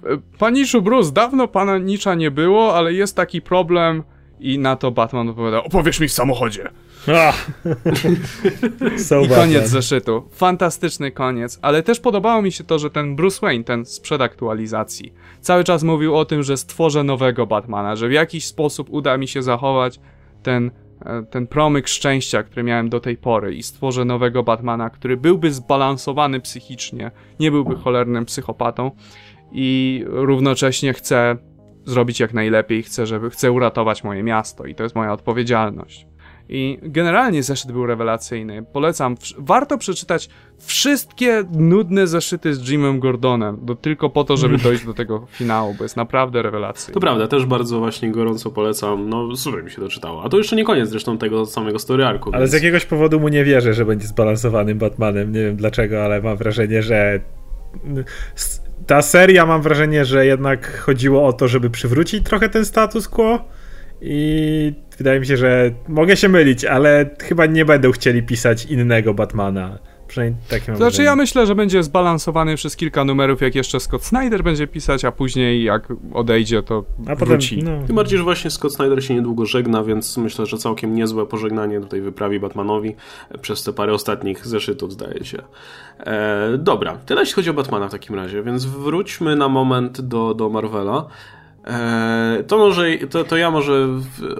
E, 0.03 0.17
Paniszu 0.39 0.81
Bruce, 0.81 1.11
dawno 1.11 1.47
pana 1.47 1.77
nicza 1.77 2.15
nie 2.15 2.31
było, 2.31 2.75
ale 2.75 2.93
jest 2.93 3.15
taki 3.15 3.41
problem 3.41 4.03
i 4.39 4.59
na 4.59 4.75
to 4.75 4.91
Batman 4.91 5.29
odpowiada, 5.29 5.63
opowiesz 5.63 5.99
mi 5.99 6.07
w 6.07 6.11
samochodzie. 6.11 6.69
so 8.97 9.21
I 9.25 9.29
koniec 9.29 9.67
zeszytu. 9.67 10.23
Fantastyczny 10.31 11.11
koniec, 11.11 11.59
ale 11.61 11.83
też 11.83 11.99
podobało 11.99 12.41
mi 12.41 12.51
się 12.51 12.63
to, 12.63 12.79
że 12.79 12.89
ten 12.89 13.15
Bruce 13.15 13.39
Wayne, 13.41 13.63
ten 13.63 13.85
sprzed 13.85 14.21
aktualizacji, 14.21 15.13
cały 15.41 15.63
czas 15.63 15.83
mówił 15.83 16.15
o 16.15 16.25
tym, 16.25 16.43
że 16.43 16.57
stworzę 16.57 17.03
nowego 17.03 17.47
Batmana, 17.47 17.95
że 17.95 18.07
w 18.07 18.11
jakiś 18.11 18.45
sposób 18.45 18.87
uda 18.89 19.17
mi 19.17 19.27
się 19.27 19.43
zachować 19.43 19.99
ten, 20.43 20.71
e, 21.05 21.23
ten 21.23 21.47
promyk 21.47 21.87
szczęścia, 21.87 22.43
który 22.43 22.63
miałem 22.63 22.89
do 22.89 22.99
tej 22.99 23.17
pory 23.17 23.55
i 23.55 23.63
stworzę 23.63 24.05
nowego 24.05 24.43
Batmana, 24.43 24.89
który 24.89 25.17
byłby 25.17 25.53
zbalansowany 25.53 26.39
psychicznie, 26.39 27.11
nie 27.39 27.51
byłby 27.51 27.75
cholernym 27.75 28.25
psychopatą 28.25 28.91
i 29.51 30.03
równocześnie 30.07 30.93
chcę 30.93 31.37
zrobić 31.85 32.19
jak 32.19 32.33
najlepiej, 32.33 32.83
chcę, 32.83 33.05
żeby, 33.05 33.29
chcę 33.29 33.51
uratować 33.51 34.03
moje 34.03 34.23
miasto 34.23 34.65
i 34.65 34.75
to 34.75 34.83
jest 34.83 34.95
moja 34.95 35.13
odpowiedzialność. 35.13 36.07
I 36.51 36.79
generalnie 36.81 37.43
zeszyt 37.43 37.71
był 37.71 37.85
rewelacyjny. 37.85 38.63
Polecam. 38.73 39.15
Warto 39.37 39.77
przeczytać 39.77 40.29
wszystkie 40.59 41.43
nudne 41.51 42.07
zeszyty 42.07 42.53
z 42.53 42.69
Jimem 42.69 42.99
Gordonem, 42.99 43.57
do, 43.61 43.75
tylko 43.75 44.09
po 44.09 44.23
to, 44.23 44.37
żeby 44.37 44.57
dojść 44.67 44.85
do 44.85 44.93
tego 44.93 45.27
finału, 45.31 45.75
bo 45.77 45.83
jest 45.83 45.97
naprawdę 45.97 46.41
rewelacyjny. 46.41 46.93
To 46.93 46.99
prawda, 46.99 47.27
też 47.27 47.45
bardzo 47.45 47.79
właśnie 47.79 48.11
gorąco 48.11 48.51
polecam. 48.51 49.09
No, 49.09 49.35
super 49.35 49.63
mi 49.63 49.71
się 49.71 49.81
to 49.81 49.89
czytało. 49.89 50.23
A 50.23 50.29
to 50.29 50.37
jeszcze 50.37 50.55
nie 50.55 50.63
koniec 50.63 50.89
zresztą 50.89 51.17
tego 51.17 51.45
samego 51.45 51.79
story 51.79 52.05
arku. 52.05 52.29
Ale 52.33 52.39
więc... 52.39 52.51
z 52.51 52.53
jakiegoś 52.53 52.85
powodu 52.85 53.19
mu 53.19 53.27
nie 53.27 53.43
wierzę, 53.43 53.73
że 53.73 53.85
będzie 53.85 54.07
zbalansowanym 54.07 54.77
Batmanem. 54.77 55.31
Nie 55.31 55.39
wiem 55.39 55.55
dlaczego, 55.55 56.03
ale 56.03 56.21
mam 56.21 56.37
wrażenie, 56.37 56.83
że 56.83 57.19
ta 58.89 59.01
seria 59.01 59.45
mam 59.45 59.61
wrażenie, 59.61 60.05
że 60.05 60.25
jednak 60.25 60.79
chodziło 60.79 61.27
o 61.27 61.33
to, 61.33 61.47
żeby 61.47 61.69
przywrócić 61.69 62.25
trochę 62.25 62.49
ten 62.49 62.65
status 62.65 63.07
quo 63.07 63.45
i 64.01 64.73
wydaje 64.97 65.19
mi 65.19 65.25
się, 65.25 65.37
że 65.37 65.71
mogę 65.87 66.17
się 66.17 66.29
mylić, 66.29 66.65
ale 66.65 67.09
chyba 67.21 67.45
nie 67.45 67.65
będą 67.65 67.91
chcieli 67.91 68.23
pisać 68.23 68.65
innego 68.65 69.13
Batmana. 69.13 69.79
Przynajmniej 70.09 70.41
takie 70.49 70.71
mam 70.71 70.77
Znaczy 70.77 71.03
ja 71.03 71.15
myślę, 71.15 71.47
że 71.47 71.55
będzie 71.55 71.83
zbalansowany 71.83 72.55
przez 72.55 72.75
kilka 72.75 73.05
numerów, 73.05 73.41
jak 73.41 73.55
jeszcze 73.55 73.79
Scott 73.79 74.03
Snyder 74.03 74.43
będzie 74.43 74.67
pisać, 74.67 75.05
a 75.05 75.11
później 75.11 75.63
jak 75.63 75.87
odejdzie, 76.13 76.63
to 76.63 76.83
a 77.07 77.15
wróci. 77.15 77.57
Potem, 77.57 77.79
no. 77.79 77.87
Tym 77.87 77.95
bardziej, 77.95 78.17
że 78.17 78.23
właśnie 78.23 78.51
Scott 78.51 78.75
Snyder 78.75 79.03
się 79.03 79.15
niedługo 79.15 79.45
żegna, 79.45 79.83
więc 79.83 80.17
myślę, 80.17 80.45
że 80.45 80.57
całkiem 80.57 80.95
niezłe 80.95 81.25
pożegnanie 81.25 81.81
tutaj 81.81 82.01
wyprawi 82.01 82.39
Batmanowi 82.39 82.95
przez 83.41 83.63
te 83.63 83.73
parę 83.73 83.93
ostatnich 83.93 84.47
zeszytów, 84.47 84.93
zdaje 84.93 85.25
się. 85.25 85.37
E, 85.99 86.57
dobra, 86.57 86.97
tyle 87.05 87.21
jeśli 87.21 87.35
chodzi 87.35 87.49
o 87.49 87.53
Batmana 87.53 87.87
w 87.87 87.91
takim 87.91 88.15
razie, 88.15 88.43
więc 88.43 88.65
wróćmy 88.65 89.35
na 89.35 89.49
moment 89.49 90.01
do, 90.01 90.33
do 90.33 90.49
Marvela. 90.49 91.07
E, 91.69 92.43
to 92.47 92.57
może, 92.57 92.97
to, 93.09 93.23
to 93.23 93.37
ja 93.37 93.51
może 93.51 93.87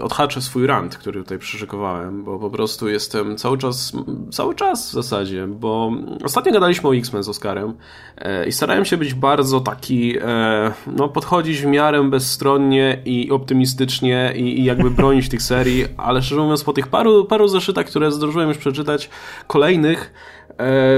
odhaczę 0.02 0.42
swój 0.42 0.66
rant, 0.66 0.96
który 0.96 1.22
tutaj 1.22 1.38
przyszykowałem, 1.38 2.24
bo 2.24 2.38
po 2.38 2.50
prostu 2.50 2.88
jestem 2.88 3.36
cały 3.36 3.58
czas, 3.58 3.92
cały 4.30 4.54
czas 4.54 4.90
w 4.90 4.92
zasadzie, 4.92 5.46
bo 5.46 5.92
ostatnio 6.24 6.52
gadaliśmy 6.52 6.88
o 6.88 6.96
X-Men 6.96 7.22
z 7.22 7.28
Oskarem 7.28 7.74
e, 8.18 8.46
i 8.46 8.52
starałem 8.52 8.84
się 8.84 8.96
być 8.96 9.14
bardzo 9.14 9.60
taki, 9.60 10.18
e, 10.18 10.72
no 10.86 11.08
podchodzić 11.08 11.60
w 11.60 11.66
miarę 11.66 12.04
bezstronnie 12.04 13.02
i 13.04 13.30
optymistycznie 13.30 14.32
i, 14.36 14.60
i 14.60 14.64
jakby 14.64 14.90
bronić 15.00 15.28
tych 15.28 15.42
serii, 15.42 15.84
ale 15.96 16.22
szczerze 16.22 16.40
mówiąc 16.40 16.64
po 16.64 16.72
tych 16.72 16.86
paru, 16.86 17.24
paru 17.24 17.48
zeszytach, 17.48 17.86
które 17.86 18.12
zdążyłem 18.12 18.48
już 18.48 18.58
przeczytać, 18.58 19.10
kolejnych, 19.46 20.12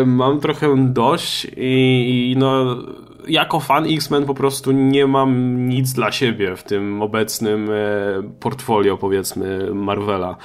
mam 0.07 0.41
trochę 0.41 0.93
dość 0.93 1.47
i, 1.57 2.33
i 2.33 2.37
no 2.39 2.77
jako 3.29 3.61
fan 3.61 3.87
X-Men 3.87 4.25
po 4.25 4.35
prostu 4.35 4.73
nie 4.73 5.07
mam 5.07 5.59
nic 5.69 5.93
dla 5.93 6.13
siebie 6.13 6.57
w 6.57 6.63
tym 6.63 7.03
obecnym 7.03 7.71
e, 7.71 7.75
portfolio, 8.41 8.97
powiedzmy, 8.97 9.75
Marvela. 9.75 10.37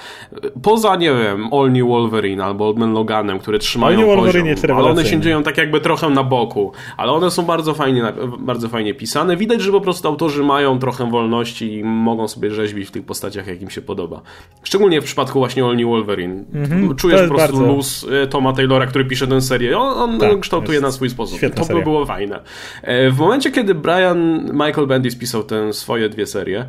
Poza, 0.63 0.95
nie 0.95 1.13
wiem, 1.13 1.53
All 1.53 1.71
New 1.71 1.87
Wolverine 1.87 2.45
albo 2.45 2.67
Old 2.67 2.77
Man 2.77 2.93
Loganem, 2.93 3.39
które 3.39 3.59
trzymają 3.59 4.11
All 4.11 4.17
poziom, 4.17 4.47
ale 4.75 4.89
one 4.89 5.05
się 5.05 5.19
dzieją 5.19 5.43
tak 5.43 5.57
jakby 5.57 5.81
trochę 5.81 6.09
na 6.09 6.23
boku, 6.23 6.71
ale 6.97 7.11
one 7.11 7.31
są 7.31 7.43
bardzo 7.43 7.73
fajnie, 7.73 8.13
bardzo 8.39 8.69
fajnie 8.69 8.93
pisane. 8.93 9.37
Widać, 9.37 9.61
że 9.61 9.71
po 9.71 9.81
prostu 9.81 10.07
autorzy 10.07 10.43
mają 10.43 10.79
trochę 10.79 11.11
wolności 11.11 11.73
i 11.73 11.83
mogą 11.83 12.27
sobie 12.27 12.51
rzeźbić 12.51 12.87
w 12.87 12.91
tych 12.91 13.05
postaciach, 13.05 13.47
jak 13.47 13.61
im 13.61 13.69
się 13.69 13.81
podoba. 13.81 14.21
Szczególnie 14.63 15.01
w 15.01 15.03
przypadku 15.03 15.39
właśnie 15.39 15.65
All 15.65 15.75
New 15.75 15.85
Wolverine. 15.85 16.43
Mhm, 16.53 16.95
Czujesz 16.95 17.21
po 17.21 17.27
prostu 17.27 17.57
bardzo... 17.57 17.73
luz 17.73 18.05
e, 18.23 18.27
Toma 18.27 18.53
Taylora, 18.53 18.85
który 18.85 19.05
pisze 19.05 19.27
tę 19.27 19.41
serię. 19.41 19.79
On, 19.79 20.11
on 20.11 20.19
tak, 20.19 20.39
kształtuje 20.39 20.81
na 20.81 20.91
swój 20.91 21.09
sposób. 21.09 21.39
To 21.67 21.73
by 21.73 21.81
było 21.81 22.05
fajne. 22.05 22.39
E, 22.81 23.09
w 23.11 23.17
momencie, 23.17 23.51
kiedy 23.51 23.75
Brian 23.75 24.49
Michael 24.53 24.87
Bendis 24.87 25.15
pisał 25.15 25.43
te 25.43 25.73
swoje 25.73 26.09
dwie 26.09 26.25
serie, 26.25 26.65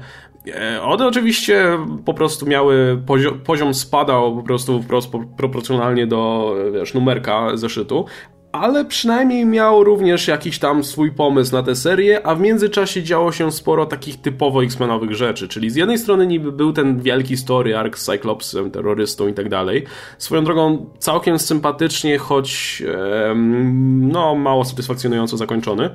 e, 0.54 0.82
one 0.82 1.06
oczywiście 1.06 1.78
po 2.04 2.14
prostu 2.14 2.46
miały, 2.46 3.02
poziom, 3.06 3.40
poziom 3.40 3.74
spadał 3.74 4.36
po 4.36 4.42
prostu 4.42 4.82
wprost 4.82 5.12
proporcjonalnie 5.36 6.06
do 6.06 6.54
wiesz, 6.74 6.94
numerka 6.94 7.56
zeszytu, 7.56 8.04
ale 8.52 8.84
przynajmniej 8.84 9.46
miał 9.46 9.84
również 9.84 10.28
jakiś 10.28 10.58
tam 10.58 10.84
swój 10.84 11.12
pomysł 11.12 11.52
na 11.52 11.62
tę 11.62 11.76
serię, 11.76 12.26
a 12.26 12.34
w 12.34 12.40
międzyczasie 12.40 13.02
działo 13.02 13.32
się 13.32 13.52
sporo 13.52 13.86
takich 13.86 14.20
typowo 14.20 14.64
X-Menowych 14.64 15.14
rzeczy, 15.14 15.48
czyli 15.48 15.70
z 15.70 15.76
jednej 15.76 15.98
strony 15.98 16.26
niby 16.26 16.52
był 16.52 16.72
ten 16.72 17.00
wielki 17.00 17.36
story 17.36 17.76
arc 17.76 17.98
z 17.98 18.04
Cyclopsem, 18.04 18.70
terrorystą 18.70 19.28
i 19.28 19.34
tak 19.34 19.48
dalej. 19.48 19.84
Swoją 20.18 20.44
drogą 20.44 20.90
całkiem 20.98 21.38
sympatycznie, 21.38 22.18
choć 22.18 22.82
no 24.00 24.34
mało 24.34 24.64
satysfakcjonująco 24.64 25.36
zakończony. 25.36 25.90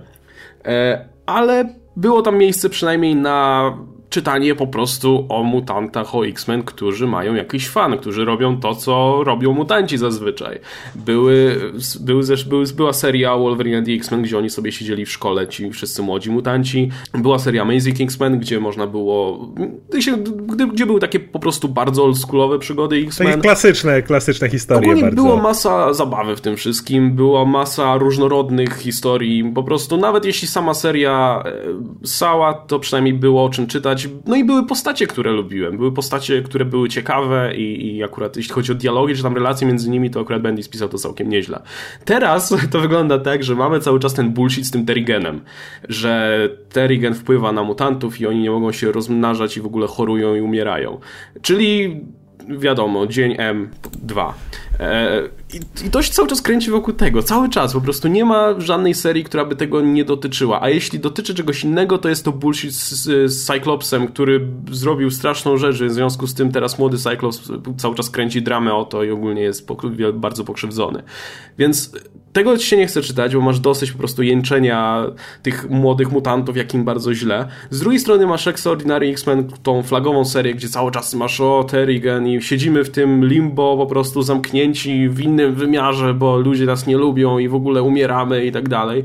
E, 0.66 1.06
ale 1.26 1.76
było 1.95 2.22
tam 2.22 2.38
miejsce 2.38 2.70
przynajmniej 2.70 3.16
na 3.16 3.78
czytanie 4.14 4.55
po 4.55 4.68
prostu 4.68 5.26
o 5.30 5.43
mutantach, 5.43 6.16
o 6.16 6.28
X-Men, 6.28 6.64
którzy 6.64 7.07
mają 7.07 7.36
jakiś 7.36 7.70
fan, 7.70 7.97
którzy 7.97 8.26
robią 8.26 8.59
to, 8.59 8.76
co 8.76 9.24
robią 9.24 9.53
mutanci 9.53 9.97
zazwyczaj. 9.97 10.59
Były, 10.95 11.61
były, 11.99 12.24
były, 12.49 12.66
była 12.76 12.93
seria 12.93 13.38
Wolverine 13.38 13.78
and 13.78 13.88
X-Men, 13.89 14.22
gdzie 14.22 14.38
oni 14.38 14.49
sobie 14.49 14.72
siedzieli 14.72 15.05
w 15.05 15.11
szkole, 15.11 15.47
ci 15.47 15.72
wszyscy 15.72 16.01
młodzi 16.01 16.32
mutanci. 16.32 16.89
Była 17.14 17.39
seria 17.39 17.61
Amazing 17.61 18.01
X-Men, 18.01 18.39
gdzie 18.39 18.59
można 18.59 18.88
było, 18.88 19.49
gdzie, 19.93 20.18
gdzie 20.74 20.86
były 20.86 20.99
takie 20.99 21.20
po 21.20 21.39
prostu 21.39 21.70
bardzo 21.70 22.03
oldschoolowe 22.03 22.59
przygody 22.59 22.95
X-Men. 22.95 23.28
Takie 23.28 23.41
klasyczne, 23.41 24.01
klasyczne 24.01 24.49
historie 24.49 24.82
Ogólnie 24.82 25.01
bardzo. 25.01 25.24
było 25.24 25.38
masa 25.38 25.93
zabawy 25.93 26.36
w 26.36 26.41
tym 26.41 26.55
wszystkim, 26.55 27.11
była 27.11 27.45
masa 27.45 27.97
różnorodnych 27.97 28.78
historii, 28.78 29.51
po 29.55 29.64
prostu 29.64 29.97
nawet 29.97 30.26
jeśli 30.26 30.47
sama 30.47 30.74
seria 30.74 31.43
e, 31.45 32.07
sała, 32.07 32.53
to 32.53 32.80
przynajmniej 32.80 33.14
było 33.14 33.45
o 33.45 33.49
czym 33.49 33.68
czytać, 33.68 34.03
no 34.26 34.36
i 34.36 34.43
były 34.43 34.66
postacie, 34.66 35.08
które 35.08 35.32
lubiłem. 35.32 35.78
Były 35.78 35.91
postacie, 35.91 36.41
które 36.41 36.66
były 36.66 36.89
ciekawe 36.89 37.56
i, 37.56 37.95
i 37.95 38.04
akurat 38.04 38.38
jeśli 38.38 38.54
chodzi 38.54 38.72
o 38.72 38.76
dialogi, 38.76 39.16
czy 39.16 39.24
tam 39.24 39.36
relacje 39.36 39.68
między 39.68 39.89
nimi, 39.89 40.10
to 40.10 40.20
akurat 40.20 40.41
Bendis 40.41 40.70
pisał 40.70 40.89
to 40.89 40.97
całkiem 40.97 41.30
nieźle. 41.30 41.62
Teraz 42.06 42.56
to 42.72 42.80
wygląda 42.80 43.20
tak, 43.20 43.43
że 43.43 43.56
mamy 43.56 43.80
cały 43.80 43.99
czas 43.99 44.14
ten 44.14 44.34
bullshit 44.34 44.66
z 44.66 44.72
tym 44.72 44.86
Terrigenem, 44.86 45.41
że 45.89 46.49
Terrigen 46.70 47.14
wpływa 47.14 47.51
na 47.51 47.64
mutantów 47.64 48.22
i 48.22 48.28
oni 48.28 48.41
nie 48.41 48.51
mogą 48.51 48.72
się 48.72 48.91
rozmnażać 48.91 49.58
i 49.58 49.62
w 49.62 49.66
ogóle 49.66 49.88
chorują 49.88 50.36
i 50.36 50.41
umierają. 50.41 50.99
Czyli 51.41 52.01
wiadomo, 52.49 53.08
dzień 53.08 53.36
M2. 53.36 54.34
E, 54.84 55.30
I, 55.54 55.86
I 55.88 55.90
to 55.90 56.02
się 56.02 56.12
cały 56.12 56.28
czas 56.28 56.42
kręci 56.42 56.72
wokół 56.72 56.94
tego, 56.94 57.24
cały 57.24 57.50
czas, 57.50 57.74
po 57.74 57.82
prostu 57.82 58.08
nie 58.08 58.26
ma 58.26 58.60
żadnej 58.60 58.94
serii, 58.94 59.24
która 59.24 59.46
by 59.46 59.56
tego 59.56 59.82
nie 59.82 60.06
dotyczyła, 60.06 60.62
a 60.62 60.70
jeśli 60.70 61.00
dotyczy 61.00 61.36
czegoś 61.36 61.64
innego, 61.64 61.98
to 61.98 62.10
jest 62.10 62.26
to 62.26 62.32
bullshit 62.32 62.74
z, 62.74 63.04
z 63.32 63.46
Cyclopsem, 63.46 64.08
który 64.08 64.48
zrobił 64.72 65.12
straszną 65.12 65.58
rzecz, 65.58 65.84
w 65.84 65.92
związku 65.92 66.28
z 66.28 66.34
tym 66.34 66.52
teraz 66.52 66.80
młody 66.80 66.98
Cyclops 66.98 67.52
cały 67.78 67.96
czas 67.96 68.10
kręci 68.10 68.42
dramę 68.42 68.74
o 68.74 68.86
to 68.86 69.04
i 69.04 69.12
ogólnie 69.12 69.42
jest 69.42 69.68
bardzo 70.14 70.44
pokrzywdzony. 70.44 71.04
Więc 71.58 71.92
tego 72.34 72.58
się 72.58 72.78
nie 72.78 72.88
chce 72.88 73.02
czytać, 73.02 73.36
bo 73.36 73.42
masz 73.42 73.60
dosyć 73.60 73.92
po 73.92 73.98
prostu 73.98 74.24
jęczenia 74.24 75.06
tych 75.42 75.70
młodych 75.70 76.12
mutantów, 76.12 76.58
jakim 76.58 76.86
bardzo 76.86 77.14
źle. 77.14 77.48
Z 77.70 77.80
drugiej 77.80 78.00
strony 78.00 78.28
masz 78.28 78.48
Extraordinary 78.48 79.10
X-Men, 79.10 79.48
tą 79.64 79.84
flagową 79.84 80.26
serię, 80.26 80.54
gdzie 80.54 80.70
cały 80.70 80.92
czas 80.92 81.14
masz 81.14 81.42
o 81.42 81.64
Terrigan 81.64 82.28
i 82.28 82.42
siedzimy 82.42 82.84
w 82.84 82.90
tym 82.90 83.26
limbo 83.26 83.78
po 83.78 83.86
prostu 83.86 84.22
zamknięci 84.22 84.73
w 85.10 85.22
innym 85.22 85.56
wymiarze, 85.56 86.14
bo 86.14 86.38
ludzie 86.38 86.66
nas 86.66 86.88
nie 86.88 86.98
lubią 86.98 87.38
i 87.38 87.48
w 87.48 87.56
ogóle 87.56 87.84
umieramy 87.84 88.46
i 88.46 88.52
tak 88.52 88.70
dalej. 88.70 89.04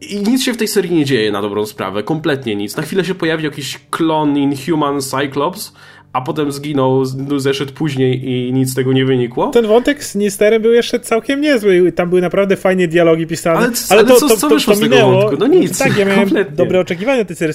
I 0.00 0.22
nic 0.22 0.42
się 0.42 0.52
w 0.52 0.56
tej 0.56 0.68
serii 0.68 0.94
nie 0.94 1.04
dzieje 1.04 1.32
na 1.32 1.42
dobrą 1.42 1.66
sprawę, 1.66 2.02
kompletnie 2.02 2.56
nic. 2.56 2.76
Na 2.76 2.82
chwilę 2.82 3.04
się 3.04 3.14
pojawi 3.14 3.44
jakiś 3.44 3.80
klon 3.90 4.36
Inhuman 4.36 5.00
Cyclops, 5.00 5.72
a 6.12 6.20
potem 6.20 6.52
zginął, 6.52 7.04
zeszedł 7.36 7.72
później 7.72 8.30
i 8.30 8.52
nic 8.52 8.70
z 8.70 8.74
tego 8.74 8.92
nie 8.92 9.04
wynikło. 9.04 9.46
Ten 9.46 9.66
wątek 9.66 10.04
z 10.04 10.14
Nisterem 10.14 10.62
był 10.62 10.72
jeszcze 10.72 11.00
całkiem 11.00 11.40
niezły. 11.40 11.92
Tam 11.92 12.08
były 12.08 12.20
naprawdę 12.20 12.56
fajnie 12.56 12.88
dialogi 12.88 13.26
pisane. 13.26 13.58
Ale, 13.58 13.66
ale, 13.90 14.00
ale 14.00 14.04
to, 14.04 14.14
co, 14.14 14.28
to, 14.28 14.36
co 14.36 14.48
to, 14.48 14.74
to 14.74 14.80
minęło. 14.80 15.30
No 15.38 15.46
nic. 15.46 15.78
Tak, 15.78 15.96
ja 15.96 16.04
miałem 16.04 16.20
kompletnie. 16.20 16.56
dobre 16.56 16.80
oczekiwania 16.80 17.24
tej 17.24 17.36
serii. 17.36 17.54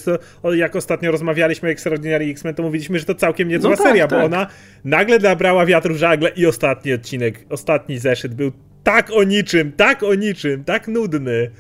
Jak 0.53 0.75
ostatnio 0.75 1.11
rozmawialiśmy 1.11 1.69
o 1.69 1.71
Extraordinary 1.71 2.25
X-Men, 2.25 2.55
to 2.55 2.63
mówiliśmy, 2.63 2.99
że 2.99 3.05
to 3.05 3.15
całkiem 3.15 3.47
niezła 3.47 3.69
no 3.69 3.77
tak, 3.77 3.85
seria, 3.85 4.07
tak. 4.07 4.19
bo 4.19 4.25
ona 4.25 4.47
nagle 4.83 5.19
nabrała 5.19 5.65
wiatru 5.65 5.93
w 5.93 5.97
żagle 5.97 6.29
i 6.35 6.45
ostatni 6.45 6.93
odcinek, 6.93 7.45
ostatni 7.49 7.97
zeszyt 7.97 8.33
był 8.33 8.51
tak 8.83 9.11
o 9.11 9.23
niczym, 9.23 9.71
tak 9.71 10.03
o 10.03 10.15
niczym, 10.15 10.63
tak 10.63 10.87
nudny. 10.87 11.51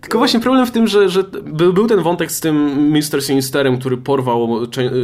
Tylko 0.00 0.18
właśnie 0.18 0.40
problem 0.40 0.66
w 0.66 0.70
tym, 0.70 0.86
że, 0.86 1.08
że 1.08 1.24
był 1.72 1.86
ten 1.86 2.02
wątek 2.02 2.32
z 2.32 2.40
tym 2.40 2.56
Mr. 2.90 3.22
Sinisterem, 3.22 3.78
który 3.78 3.96
porwał 3.96 4.60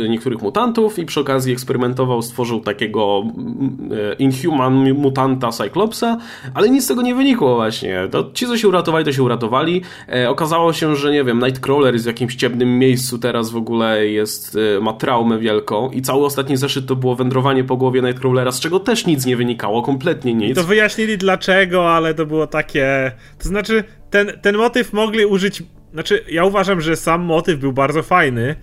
niektórych 0.09 0.43
mutantów 0.43 0.99
i 0.99 1.07
przy 1.07 1.21
okazji 1.21 1.53
eksperymentował, 1.53 2.23
stworzył 2.23 2.61
takiego 2.61 3.23
mm, 3.25 3.79
e, 4.13 4.15
Inhuman 4.15 4.93
mutanta 4.93 5.53
Cyclopsa, 5.53 6.19
ale 6.55 6.69
nic 6.69 6.85
z 6.85 6.87
tego 6.89 7.03
nie 7.03 7.15
wynikło 7.15 7.55
właśnie. 7.55 8.09
To 8.11 8.31
ci, 8.35 8.47
co 8.47 8.59
się 8.59 8.69
uratowali, 8.69 9.05
to 9.05 9.13
się 9.13 9.23
uratowali. 9.23 9.83
E, 10.09 10.31
okazało 10.31 10.73
się, 10.73 10.97
że 10.97 11.13
nie 11.13 11.25
wiem, 11.25 11.39
Nightcrawler 11.39 11.95
jest 11.95 12.05
w 12.05 12.09
jakimś 12.09 12.35
ciemnym 12.35 12.79
miejscu 12.79 13.19
teraz 13.19 13.51
w 13.51 13.57
ogóle 13.57 14.07
jest, 14.07 14.59
e, 14.77 14.81
ma 14.81 14.93
traumę 14.93 15.39
wielką 15.39 15.91
i 15.91 16.03
cały 16.03 16.25
ostatni 16.25 16.57
zeszyt 16.57 16.87
to 16.87 16.97
było 16.97 17.17
wędrowanie 17.17 17.65
po 17.65 17.77
głowie 17.77 18.03
Nightcrawlera, 18.03 18.53
z 18.53 18.61
czego 18.61 18.81
też 18.81 19.07
nic 19.07 19.27
nie 19.27 19.37
wynikało, 19.37 19.83
kompletnie 19.83 20.35
nic. 20.35 20.51
I 20.51 20.55
to 20.55 20.65
wyjaśnili 20.65 21.19
dlaczego, 21.19 21.91
ale 21.91 22.15
to 22.15 22.27
było 22.27 22.47
takie... 22.47 23.13
To 23.39 23.49
znaczy, 23.49 23.85
ten, 24.17 24.41
ten 24.41 24.57
motyw 24.57 24.93
mogli 24.93 25.27
użyć. 25.27 25.63
Znaczy, 25.93 26.25
ja 26.29 26.45
uważam, 26.45 26.81
że 26.81 26.97
sam 26.97 27.23
motyw 27.23 27.59
był 27.59 27.73
bardzo 27.73 28.03
fajny, 28.03 28.57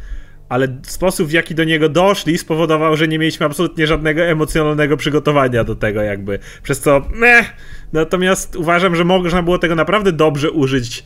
ale 0.49 0.67
sposób, 0.83 1.27
w 1.27 1.31
jaki 1.31 1.55
do 1.55 1.63
niego 1.63 1.89
doszli, 1.89 2.37
spowodował, 2.37 2.97
że 2.97 3.07
nie 3.07 3.19
mieliśmy 3.19 3.45
absolutnie 3.45 3.87
żadnego 3.87 4.21
emocjonalnego 4.21 4.97
przygotowania 4.97 5.63
do 5.63 5.75
tego, 5.75 6.01
jakby. 6.01 6.39
Przez 6.63 6.79
co. 6.79 7.01
Meh. 7.13 7.53
Natomiast 7.93 8.55
uważam, 8.55 8.95
że 8.95 9.03
można 9.03 9.43
było 9.43 9.57
tego 9.57 9.75
naprawdę 9.75 10.11
dobrze 10.11 10.51
użyć 10.51 11.03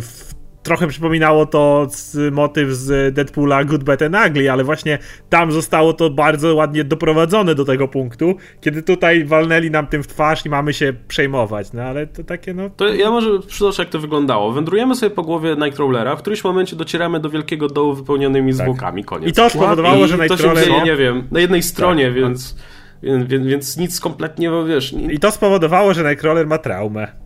w 0.00 0.34
trochę 0.66 0.86
przypominało 0.86 1.46
to 1.46 1.86
z, 1.90 2.34
motyw 2.34 2.70
z 2.70 3.14
Deadpoola 3.14 3.64
Good, 3.64 3.84
Bad 3.84 4.02
and 4.02 4.16
Ugly, 4.28 4.52
ale 4.52 4.64
właśnie 4.64 4.98
tam 5.28 5.52
zostało 5.52 5.92
to 5.92 6.10
bardzo 6.10 6.54
ładnie 6.54 6.84
doprowadzone 6.84 7.54
do 7.54 7.64
tego 7.64 7.88
punktu, 7.88 8.34
kiedy 8.60 8.82
tutaj 8.82 9.24
walnęli 9.24 9.70
nam 9.70 9.86
tym 9.86 10.02
w 10.02 10.06
twarz 10.06 10.46
i 10.46 10.48
mamy 10.48 10.72
się 10.72 10.92
przejmować, 11.08 11.72
no 11.72 11.82
ale 11.82 12.06
to 12.06 12.24
takie 12.24 12.54
no... 12.54 12.70
To 12.70 12.88
ja 12.88 13.10
może 13.10 13.40
przytoczę 13.40 13.82
jak 13.82 13.90
to 13.90 13.98
wyglądało. 13.98 14.52
Wędrujemy 14.52 14.94
sobie 14.94 15.10
po 15.10 15.22
głowie 15.22 15.56
Nightcrawlera, 15.56 16.16
w 16.16 16.18
którymś 16.18 16.44
momencie 16.44 16.76
docieramy 16.76 17.20
do 17.20 17.30
wielkiego 17.30 17.68
dołu 17.68 17.94
wypełnionymi 17.94 18.52
tak. 18.52 18.62
zwłokami, 18.62 19.04
koniec. 19.04 19.30
I 19.30 19.32
to 19.32 19.50
spowodowało, 19.50 20.04
I 20.04 20.08
że 20.08 20.18
Nightcrawler... 20.18 20.54
to 20.54 20.60
się 20.60 20.70
dzieje, 20.70 20.84
nie 20.84 20.96
wiem, 20.96 21.28
na 21.30 21.40
jednej 21.40 21.62
stronie, 21.62 22.04
tak, 22.04 22.14
więc... 22.14 22.56
Więc, 23.02 23.28
więc, 23.28 23.76
nic 23.76 24.00
kompletnie, 24.00 24.50
wiesz... 24.68 24.92
I 24.92 25.18
to 25.18 25.30
spowodowało, 25.30 25.94
że 25.94 26.04
Nightcrawler 26.04 26.46
ma 26.46 26.58
traumę. 26.58 27.25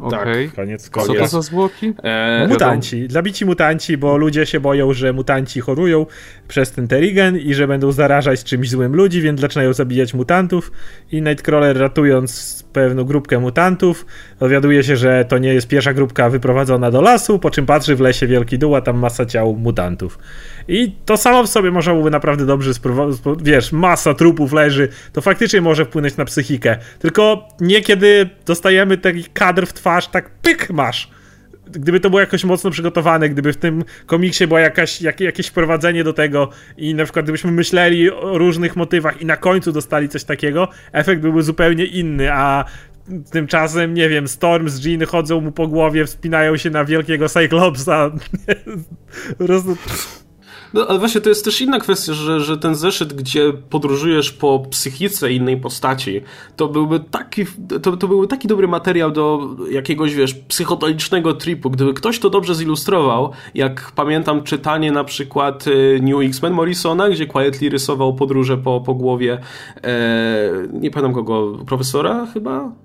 Okay. 0.00 0.46
Tak, 0.46 0.54
koniec, 0.54 0.90
koniec. 0.90 1.08
Co 1.08 1.14
to 1.14 1.26
za 1.26 1.42
zwłoki? 1.42 1.94
Eee, 2.02 2.48
mutanci. 2.48 3.06
Zabici 3.10 3.46
mutanci, 3.46 3.96
bo 3.96 4.16
ludzie 4.16 4.46
się 4.46 4.60
boją, 4.60 4.92
że 4.92 5.12
mutanci 5.12 5.60
chorują 5.60 6.06
przez 6.48 6.72
ten 6.72 6.88
terigen 6.88 7.38
i 7.38 7.54
że 7.54 7.68
będą 7.68 7.92
zarażać 7.92 8.44
czymś 8.44 8.70
złym 8.70 8.96
ludzi, 8.96 9.20
więc 9.20 9.40
zaczynają 9.40 9.72
zabijać 9.72 10.14
mutantów 10.14 10.72
i 11.12 11.22
Nightcrawler 11.22 11.78
ratując 11.78 12.64
pewną 12.72 13.04
grupkę 13.04 13.38
mutantów 13.38 14.06
dowiaduje 14.40 14.82
się, 14.82 14.96
że 14.96 15.24
to 15.24 15.38
nie 15.38 15.54
jest 15.54 15.68
pierwsza 15.68 15.92
grupka 15.92 16.30
wyprowadzona 16.30 16.90
do 16.90 17.00
lasu, 17.00 17.38
po 17.38 17.50
czym 17.50 17.66
patrzy 17.66 17.96
w 17.96 18.00
lesie 18.00 18.26
wielki 18.26 18.58
dół, 18.58 18.76
a 18.76 18.80
tam 18.80 18.98
masa 18.98 19.26
ciał 19.26 19.56
mutantów. 19.56 20.18
I 20.68 20.96
to 21.04 21.16
samo 21.16 21.44
w 21.44 21.48
sobie 21.48 21.70
można 21.70 21.92
byłoby 21.92 22.10
naprawdę 22.10 22.46
dobrze 22.46 22.70
wiesz, 23.42 23.72
masa 23.72 24.14
trupów 24.14 24.52
leży, 24.52 24.88
to 25.12 25.20
faktycznie 25.20 25.60
może 25.60 25.84
wpłynąć 25.84 26.16
na 26.16 26.24
psychikę. 26.24 26.78
Tylko 26.98 27.48
niekiedy 27.60 28.30
dostajemy 28.46 28.98
taki 28.98 29.24
kadr 29.24 29.66
w 29.66 29.72
twarz, 29.84 30.08
tak 30.08 30.30
pyk 30.30 30.70
masz 30.70 31.10
gdyby 31.70 32.00
to 32.00 32.10
było 32.10 32.20
jakoś 32.20 32.44
mocno 32.44 32.70
przygotowane, 32.70 33.28
gdyby 33.28 33.52
w 33.52 33.56
tym 33.56 33.84
komiksie 34.06 34.46
było 34.46 34.58
jakaś, 34.58 35.02
jak, 35.02 35.20
jakieś 35.20 35.46
wprowadzenie 35.46 36.04
do 36.04 36.12
tego 36.12 36.50
i 36.76 36.94
na 36.94 37.04
przykład 37.04 37.24
gdybyśmy 37.24 37.52
myśleli 37.52 38.10
o 38.10 38.38
różnych 38.38 38.76
motywach 38.76 39.22
i 39.22 39.26
na 39.26 39.36
końcu 39.36 39.72
dostali 39.72 40.08
coś 40.08 40.24
takiego, 40.24 40.68
efekt 40.92 41.22
byłby 41.22 41.42
zupełnie 41.42 41.84
inny, 41.84 42.32
a 42.32 42.64
tymczasem, 43.30 43.94
nie 43.94 44.08
wiem, 44.08 44.28
Storm 44.28 44.68
z 44.68 44.84
Jean 44.84 45.06
chodzą 45.06 45.40
mu 45.40 45.52
po 45.52 45.68
głowie, 45.68 46.04
wspinają 46.06 46.56
się 46.56 46.70
na 46.70 46.84
wielkiego 46.84 47.28
Cyclopsa. 47.28 48.10
po 49.38 49.44
prostu 49.44 49.76
no, 50.74 50.86
ale 50.86 50.98
właśnie 50.98 51.20
to 51.20 51.28
jest 51.28 51.44
też 51.44 51.60
inna 51.60 51.80
kwestia, 51.80 52.12
że, 52.12 52.40
że 52.40 52.58
ten 52.58 52.74
zeszyt, 52.74 53.12
gdzie 53.12 53.52
podróżujesz 53.52 54.32
po 54.32 54.58
psychice 54.70 55.32
innej 55.32 55.56
postaci, 55.56 56.20
to 56.56 56.68
byłby 56.68 57.00
taki, 57.00 57.44
to, 57.82 57.96
to 57.96 58.08
byłby 58.08 58.26
taki 58.26 58.48
dobry 58.48 58.68
materiał 58.68 59.10
do 59.10 59.56
jakiegoś, 59.70 60.14
wiesz, 60.14 60.34
psychotonicznego 60.34 61.34
tripu. 61.34 61.70
Gdyby 61.70 61.94
ktoś 61.94 62.18
to 62.18 62.30
dobrze 62.30 62.54
zilustrował, 62.54 63.32
jak 63.54 63.92
pamiętam 63.94 64.42
czytanie 64.42 64.92
na 64.92 65.04
przykład 65.04 65.66
y, 65.66 66.00
New 66.02 66.20
X-Men 66.22 66.52
Morrisona, 66.52 67.08
gdzie 67.08 67.26
Quietly 67.26 67.68
rysował 67.68 68.14
podróże 68.14 68.58
po, 68.58 68.80
po 68.80 68.94
głowie, 68.94 69.38
e, 69.84 70.50
nie 70.72 70.90
pamiętam 70.90 71.14
kogo, 71.14 71.58
profesora 71.66 72.26
chyba? 72.26 72.83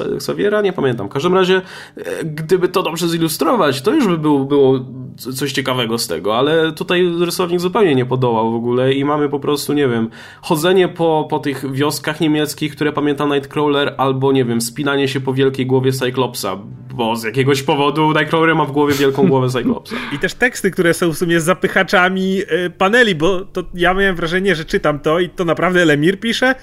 Xaviera, 0.00 0.60
nie 0.60 0.72
pamiętam. 0.72 1.08
W 1.08 1.10
każdym 1.10 1.34
razie, 1.34 1.62
e, 1.96 2.24
gdyby 2.24 2.68
to 2.68 2.82
dobrze 2.82 3.08
zilustrować, 3.08 3.82
to 3.82 3.94
już 3.94 4.06
by 4.06 4.18
było, 4.18 4.44
było 4.44 4.80
coś 5.16 5.52
ciekawego 5.52 5.98
z 5.98 6.06
tego, 6.06 6.38
ale 6.38 6.72
tutaj 6.72 7.12
rysownik 7.20 7.60
zupełnie 7.60 7.94
nie 7.94 8.06
podołał 8.06 8.52
w 8.52 8.54
ogóle 8.54 8.92
i 8.92 9.04
mamy 9.04 9.28
po 9.28 9.40
prostu, 9.40 9.72
nie 9.72 9.88
wiem, 9.88 10.10
chodzenie 10.42 10.88
po, 10.88 11.26
po 11.30 11.38
tych 11.38 11.72
wioskach 11.72 12.20
niemieckich, 12.20 12.72
które 12.72 12.92
pamięta 12.92 13.26
Nightcrawler, 13.26 13.94
albo, 13.98 14.32
nie 14.32 14.44
wiem, 14.44 14.60
spinanie 14.60 15.08
się 15.08 15.20
po 15.20 15.34
wielkiej 15.34 15.66
głowie 15.66 15.92
Cyclopsa, 15.92 16.58
bo 16.94 17.16
z 17.16 17.24
jakiegoś 17.24 17.62
powodu 17.62 18.12
Nightcrawler 18.12 18.56
ma 18.56 18.64
w 18.64 18.72
głowie 18.72 18.94
wielką 18.94 19.28
głowę 19.28 19.48
Cyclopsa. 19.48 19.96
I 20.12 20.18
też 20.18 20.34
teksty, 20.34 20.70
które 20.70 20.94
są 20.94 21.12
w 21.12 21.18
sumie 21.18 21.40
zapychaczami 21.40 22.38
e, 22.48 22.70
paneli, 22.70 23.14
bo 23.14 23.40
to 23.40 23.62
ja 23.74 23.94
miałem 23.94 24.16
wrażenie, 24.16 24.54
że 24.54 24.64
czytam 24.64 25.00
to 25.00 25.20
i 25.20 25.28
to 25.28 25.44
naprawdę 25.44 25.84
Lemir 25.84 26.20
pisze, 26.20 26.54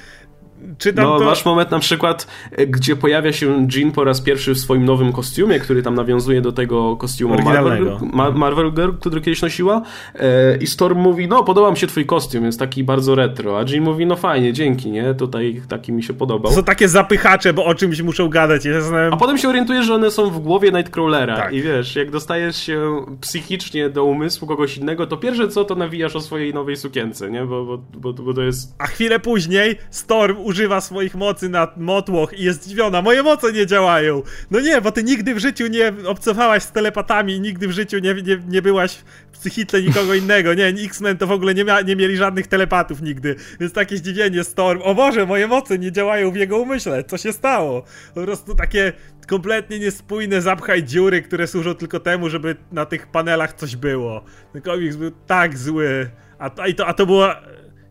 Czytam 0.78 1.06
no, 1.06 1.20
to... 1.20 1.26
masz 1.26 1.46
moment 1.46 1.72
na 1.72 1.80
przykład, 1.80 2.28
e, 2.52 2.68
gdzie 2.68 2.96
pojawia 2.96 3.34
się 3.34 3.68
Jean 3.76 3.92
po 3.92 4.04
raz 4.04 4.22
pierwszy 4.22 4.54
w 4.54 4.60
swoim 4.60 4.86
nowym 4.86 5.12
kostiumie, 5.12 5.60
który 5.60 5.84
tam 5.84 5.96
nawiązuje 5.96 6.42
do 6.42 6.52
tego 6.52 6.96
kostiumu 6.96 7.36
Marvel, 7.44 7.98
Ma 8.14 8.32
Marvel 8.32 8.72
Girl, 8.72 8.92
który 9.00 9.22
kiedyś 9.22 9.42
nosiła 9.42 9.82
e, 10.16 10.58
i 10.58 10.68
Storm 10.68 11.00
mówi, 11.00 11.28
no 11.28 11.44
podoba 11.44 11.72
mi 11.72 11.78
się 11.78 11.88
twój 11.88 12.06
kostium, 12.06 12.46
jest 12.46 12.60
taki 12.60 12.84
bardzo 12.84 13.16
retro, 13.16 13.60
a 13.60 13.64
Jean 13.64 13.84
mówi, 13.84 14.06
no 14.06 14.16
fajnie, 14.16 14.54
dzięki, 14.54 14.92
nie, 14.92 15.14
tutaj 15.14 15.62
taki 15.68 15.92
mi 15.92 16.04
się 16.04 16.14
podobał. 16.14 16.52
To 16.52 16.58
są 16.58 16.64
takie 16.64 16.88
zapychacze, 16.88 17.54
bo 17.54 17.66
o 17.66 17.76
czymś 17.76 18.02
muszą 18.02 18.30
gadać. 18.30 18.66
Ja. 18.66 18.74
A 19.12 19.18
potem 19.18 19.38
się 19.38 19.50
orientujesz, 19.50 19.86
że 19.86 19.96
one 19.96 20.12
są 20.12 20.30
w 20.30 20.40
głowie 20.40 20.72
Nightcrawlera 20.72 21.36
tak. 21.36 21.54
i 21.54 21.62
wiesz, 21.62 21.96
jak 21.96 22.12
dostajesz 22.12 22.56
się 22.56 23.06
psychicznie 23.22 23.90
do 23.90 24.04
umysłu 24.04 24.48
kogoś 24.48 24.78
innego, 24.78 25.08
to 25.08 25.18
pierwsze 25.18 25.48
co, 25.48 25.66
to 25.66 25.76
nawijasz 25.76 26.16
o 26.16 26.22
swojej 26.22 26.54
nowej 26.54 26.76
sukience, 26.76 27.32
nie, 27.32 27.46
bo, 27.46 27.66
bo, 27.66 27.78
bo, 27.78 28.14
bo 28.14 28.34
to 28.34 28.42
jest... 28.42 28.76
A 28.78 28.88
chwilę 28.88 29.20
później 29.20 29.76
Storm 29.90 30.38
używa 30.50 30.82
swoich 30.82 31.16
mocy 31.16 31.50
na 31.50 31.68
motłoch 31.78 32.34
i 32.34 32.44
jest 32.44 32.64
zdziwiona. 32.64 33.02
Moje 33.02 33.24
moce 33.24 33.54
nie 33.54 33.66
działają. 33.66 34.24
No 34.52 34.60
nie, 34.60 34.82
bo 34.82 34.92
ty 34.92 35.04
nigdy 35.04 35.36
w 35.36 35.40
życiu 35.40 35.68
nie 35.68 35.94
obcowałaś 36.06 36.64
z 36.64 36.72
telepatami 36.72 37.34
i 37.34 37.42
nigdy 37.42 37.68
w 37.68 37.72
życiu 37.72 38.00
nie, 38.00 38.14
nie, 38.14 38.38
nie 38.48 38.62
byłaś 38.62 38.98
w 39.32 39.40
psychitle 39.40 39.82
nikogo 39.82 40.14
innego. 40.14 40.54
Nie, 40.54 40.66
X-Men 40.68 41.18
to 41.18 41.28
w 41.28 41.32
ogóle 41.32 41.54
nie, 41.54 41.66
mia, 41.66 41.82
nie 41.82 41.96
mieli 41.96 42.18
żadnych 42.18 42.48
telepatów 42.48 43.02
nigdy. 43.02 43.36
Więc 43.60 43.74
takie 43.74 43.98
zdziwienie 43.98 44.44
Storm. 44.44 44.82
O 44.82 44.96
Boże, 44.96 45.26
moje 45.26 45.48
moce 45.48 45.80
nie 45.80 45.92
działają 45.92 46.32
w 46.32 46.36
jego 46.36 46.58
umyśle. 46.58 47.04
Co 47.04 47.18
się 47.18 47.34
stało? 47.34 47.84
Po 48.16 48.24
prostu 48.24 48.56
takie 48.56 48.94
kompletnie 49.28 49.80
niespójne 49.80 50.42
zapchaj 50.42 50.84
dziury, 50.84 51.22
które 51.22 51.48
służą 51.48 51.76
tylko 51.76 52.00
temu, 52.00 52.30
żeby 52.30 52.56
na 52.72 52.86
tych 52.86 53.08
panelach 53.08 53.54
coś 53.54 53.76
było. 53.76 54.24
Ten 54.54 54.62
komiks 54.62 54.96
był 54.96 55.12
tak 55.28 55.58
zły. 55.58 56.10
A, 56.40 56.46
a, 56.46 56.74
to, 56.74 56.88
a 56.88 56.94
to 56.94 57.06
było... 57.06 57.30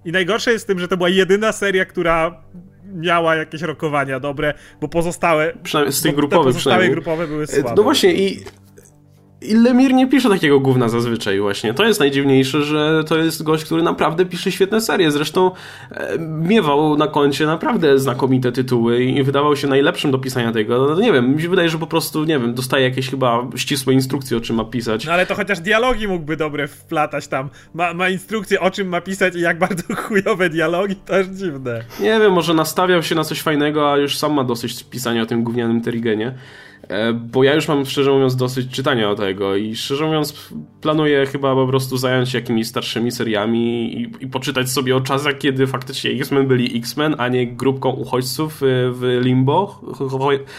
I 0.04 0.12
najgorsze 0.12 0.52
jest 0.52 0.64
w 0.64 0.68
tym, 0.68 0.78
że 0.78 0.88
to 0.88 0.96
była 0.96 1.08
jedyna 1.08 1.52
seria, 1.52 1.84
która 1.84 2.42
miała 2.94 3.34
jakieś 3.34 3.62
rokowania 3.62 4.20
dobre, 4.20 4.54
bo 4.80 4.88
pozostałe. 4.88 5.52
Przynajmniej 5.62 5.92
z 5.92 6.02
tych 6.02 6.14
grupowych. 6.14 6.44
Pozostałe 6.44 6.88
grupowe 6.88 7.26
były 7.26 7.46
słabe. 7.46 7.74
No 7.76 7.82
właśnie 7.82 8.14
i 8.14 8.44
i 9.42 9.54
Lemir 9.54 9.94
nie 9.94 10.06
pisze 10.06 10.28
takiego 10.28 10.60
gówna 10.60 10.88
zazwyczaj 10.88 11.40
właśnie. 11.40 11.74
To 11.74 11.84
jest 11.84 12.00
najdziwniejsze, 12.00 12.62
że 12.62 13.04
to 13.04 13.18
jest 13.18 13.42
gość, 13.42 13.64
który 13.64 13.82
naprawdę 13.82 14.26
pisze 14.26 14.52
świetne 14.52 14.80
serie. 14.80 15.10
Zresztą 15.10 15.50
e, 15.90 16.18
miewał 16.18 16.96
na 16.96 17.06
koncie 17.06 17.46
naprawdę 17.46 17.98
znakomite 17.98 18.52
tytuły 18.52 19.04
i 19.04 19.22
wydawał 19.22 19.56
się 19.56 19.68
najlepszym 19.68 20.10
do 20.10 20.18
pisania 20.18 20.52
tego. 20.52 20.86
No, 20.88 21.00
nie 21.00 21.12
wiem, 21.12 21.34
mi 21.34 21.42
się 21.42 21.48
wydaje, 21.48 21.68
że 21.68 21.78
po 21.78 21.86
prostu, 21.86 22.24
nie 22.24 22.38
wiem, 22.38 22.54
dostaje 22.54 22.84
jakieś 22.84 23.10
chyba 23.10 23.46
ścisłe 23.56 23.94
instrukcje, 23.94 24.36
o 24.36 24.40
czym 24.40 24.56
ma 24.56 24.64
pisać. 24.64 25.06
No 25.06 25.12
ale 25.12 25.26
to 25.26 25.34
chociaż 25.34 25.60
dialogi 25.60 26.08
mógłby 26.08 26.36
dobre 26.36 26.68
wplatać 26.68 27.28
tam. 27.28 27.48
Ma, 27.74 27.94
ma 27.94 28.08
instrukcje, 28.08 28.60
o 28.60 28.70
czym 28.70 28.88
ma 28.88 29.00
pisać 29.00 29.34
i 29.34 29.40
jak 29.40 29.58
bardzo 29.68 29.94
chujowe 29.94 30.50
dialogi, 30.50 30.96
to 30.96 31.18
jest 31.18 31.36
dziwne. 31.36 31.84
Nie 32.00 32.20
wiem, 32.20 32.32
może 32.32 32.54
nastawiał 32.54 33.02
się 33.02 33.14
na 33.14 33.24
coś 33.24 33.40
fajnego, 33.42 33.92
a 33.92 33.96
już 33.96 34.18
sam 34.18 34.32
ma 34.32 34.44
dosyć 34.44 34.84
pisania 34.84 35.22
o 35.22 35.26
tym 35.26 35.44
gównianym 35.44 35.80
Terigenie. 35.80 36.34
E, 36.88 37.12
bo 37.12 37.44
ja 37.44 37.54
już 37.54 37.68
mam 37.68 37.86
szczerze 37.86 38.10
mówiąc 38.10 38.36
dosyć 38.36 38.70
czytania 38.70 39.10
o 39.10 39.14
tego 39.14 39.56
i 39.56 39.76
szczerze 39.76 40.06
mówiąc 40.06 40.48
planuję 40.80 41.26
chyba 41.26 41.54
po 41.54 41.66
prostu 41.66 41.96
zająć 41.96 42.30
się 42.30 42.38
jakimiś 42.38 42.66
starszymi 42.66 43.12
seriami 43.12 43.94
i, 44.00 44.24
i 44.24 44.26
poczytać 44.26 44.70
sobie 44.70 44.96
o 44.96 45.00
czasach, 45.00 45.38
kiedy 45.38 45.66
faktycznie 45.66 46.10
X-Men 46.10 46.46
byli 46.46 46.78
X-Men, 46.78 47.14
a 47.18 47.28
nie 47.28 47.46
grupką 47.46 47.90
uchodźców 47.90 48.62
e, 48.62 48.66
w 48.92 49.20
limbo, 49.22 49.80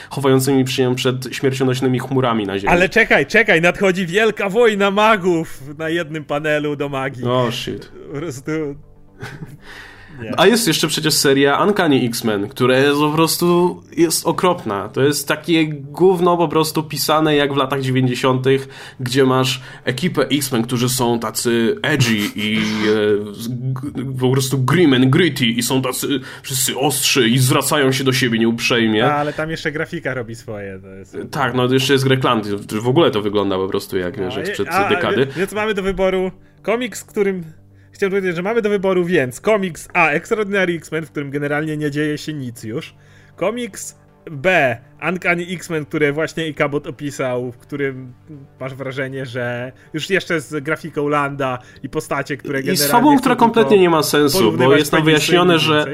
chowającymi 0.10 0.68
się 0.68 0.96
przed 0.96 1.28
śmiercionośnymi 1.32 2.00
chmurami 2.00 2.46
na 2.46 2.60
ziemi. 2.60 2.74
Ale 2.74 2.90
czekaj, 2.90 3.26
czekaj, 3.26 3.62
nadchodzi 3.62 4.06
wielka 4.06 4.50
wojna 4.50 4.92
magów 4.92 5.62
na 5.78 5.90
jednym 5.90 6.26
panelu 6.26 6.76
do 6.76 6.90
magii. 6.90 7.26
O 7.26 7.42
oh, 7.42 7.52
shit. 7.52 7.92
Po 8.12 8.20
prostu... 8.20 8.52
Nie. 10.22 10.40
A 10.40 10.48
jest 10.48 10.68
jeszcze 10.68 10.88
przecież 10.88 11.14
seria 11.14 11.64
Uncanny 11.64 12.02
X-Men, 12.06 12.48
która 12.48 12.78
jest 12.78 13.00
po 13.00 13.12
prostu 13.12 13.80
jest 13.98 14.28
okropna. 14.28 14.90
To 14.90 15.02
jest 15.02 15.28
takie 15.28 15.68
gówno 15.68 16.38
po 16.38 16.48
prostu 16.48 16.84
pisane 16.84 17.36
jak 17.36 17.54
w 17.54 17.58
latach 17.58 17.82
90., 17.82 18.46
gdzie 19.00 19.26
masz 19.26 19.62
ekipę 19.84 20.28
X-Men, 20.28 20.64
którzy 20.64 20.90
są 20.90 21.20
tacy 21.20 21.76
edgy 21.82 22.20
i 22.36 22.60
e, 23.98 24.20
po 24.20 24.32
prostu 24.32 24.58
grim 24.58 24.94
and 24.94 25.06
gritty 25.06 25.46
i 25.46 25.64
są 25.64 25.82
tacy 25.82 26.20
wszyscy 26.42 26.78
ostrzy 26.78 27.30
i 27.30 27.40
zwracają 27.40 27.92
się 27.92 28.04
do 28.04 28.14
siebie 28.14 28.40
nieuprzejmie. 28.40 29.06
A, 29.06 29.16
ale 29.16 29.34
tam 29.34 29.52
jeszcze 29.52 29.72
grafika 29.72 30.14
robi 30.14 30.36
swoje. 30.36 30.80
Jest... 31.00 31.18
Tak, 31.32 31.54
no 31.54 31.74
jeszcze 31.74 31.94
jest 31.94 32.06
Greg 32.06 32.24
Land. 32.24 32.48
W 32.68 32.88
ogóle 32.88 33.12
to 33.12 33.22
wygląda 33.22 33.58
po 33.58 33.68
prostu 33.68 33.98
jak, 33.98 34.20
wiesz, 34.20 34.36
jak 34.36 34.48
sprzed 34.48 34.68
a, 34.72 34.90
dekady. 34.90 35.28
Więc 35.38 35.54
mamy 35.54 35.74
do 35.74 35.84
wyboru 35.84 36.32
komiks, 36.62 37.04
którym 37.04 37.44
chciałem 38.00 38.12
powiedzieć, 38.12 38.36
że 38.36 38.42
mamy 38.42 38.62
do 38.62 38.70
wyboru 38.70 39.06
więc 39.06 39.42
komiks 39.42 39.88
A, 39.94 40.10
Extraordinary 40.10 40.74
X-Men, 40.74 41.06
w 41.06 41.12
którym 41.12 41.32
generalnie 41.32 41.78
nie 41.78 41.92
dzieje 41.92 42.18
się 42.18 42.34
nic 42.34 42.64
już. 42.64 42.96
Komiks 43.36 43.96
B, 44.32 44.78
Uncanny 45.10 45.46
X-Men, 45.50 45.86
które 45.86 46.14
właśnie 46.14 46.48
Ikabot 46.48 46.88
opisał, 46.88 47.52
w 47.52 47.58
którym 47.58 48.14
masz 48.60 48.76
wrażenie, 48.76 49.26
że 49.26 49.72
już 49.94 50.10
jeszcze 50.10 50.42
z 50.42 50.64
grafiką 50.64 51.08
Landa 51.08 51.60
i 51.84 51.90
postacie, 51.90 52.38
które 52.38 52.60
generalnie... 52.60 52.84
I 52.84 52.88
z 52.88 52.92
fabą, 52.92 53.18
która 53.18 53.36
kompletnie 53.36 53.80
nie 53.80 53.90
ma 53.90 54.04
sensu, 54.04 54.52
bo 54.52 54.76
jest 54.76 54.92
tam 54.92 55.04
wyjaśnione, 55.04 55.60
że... 55.60 55.86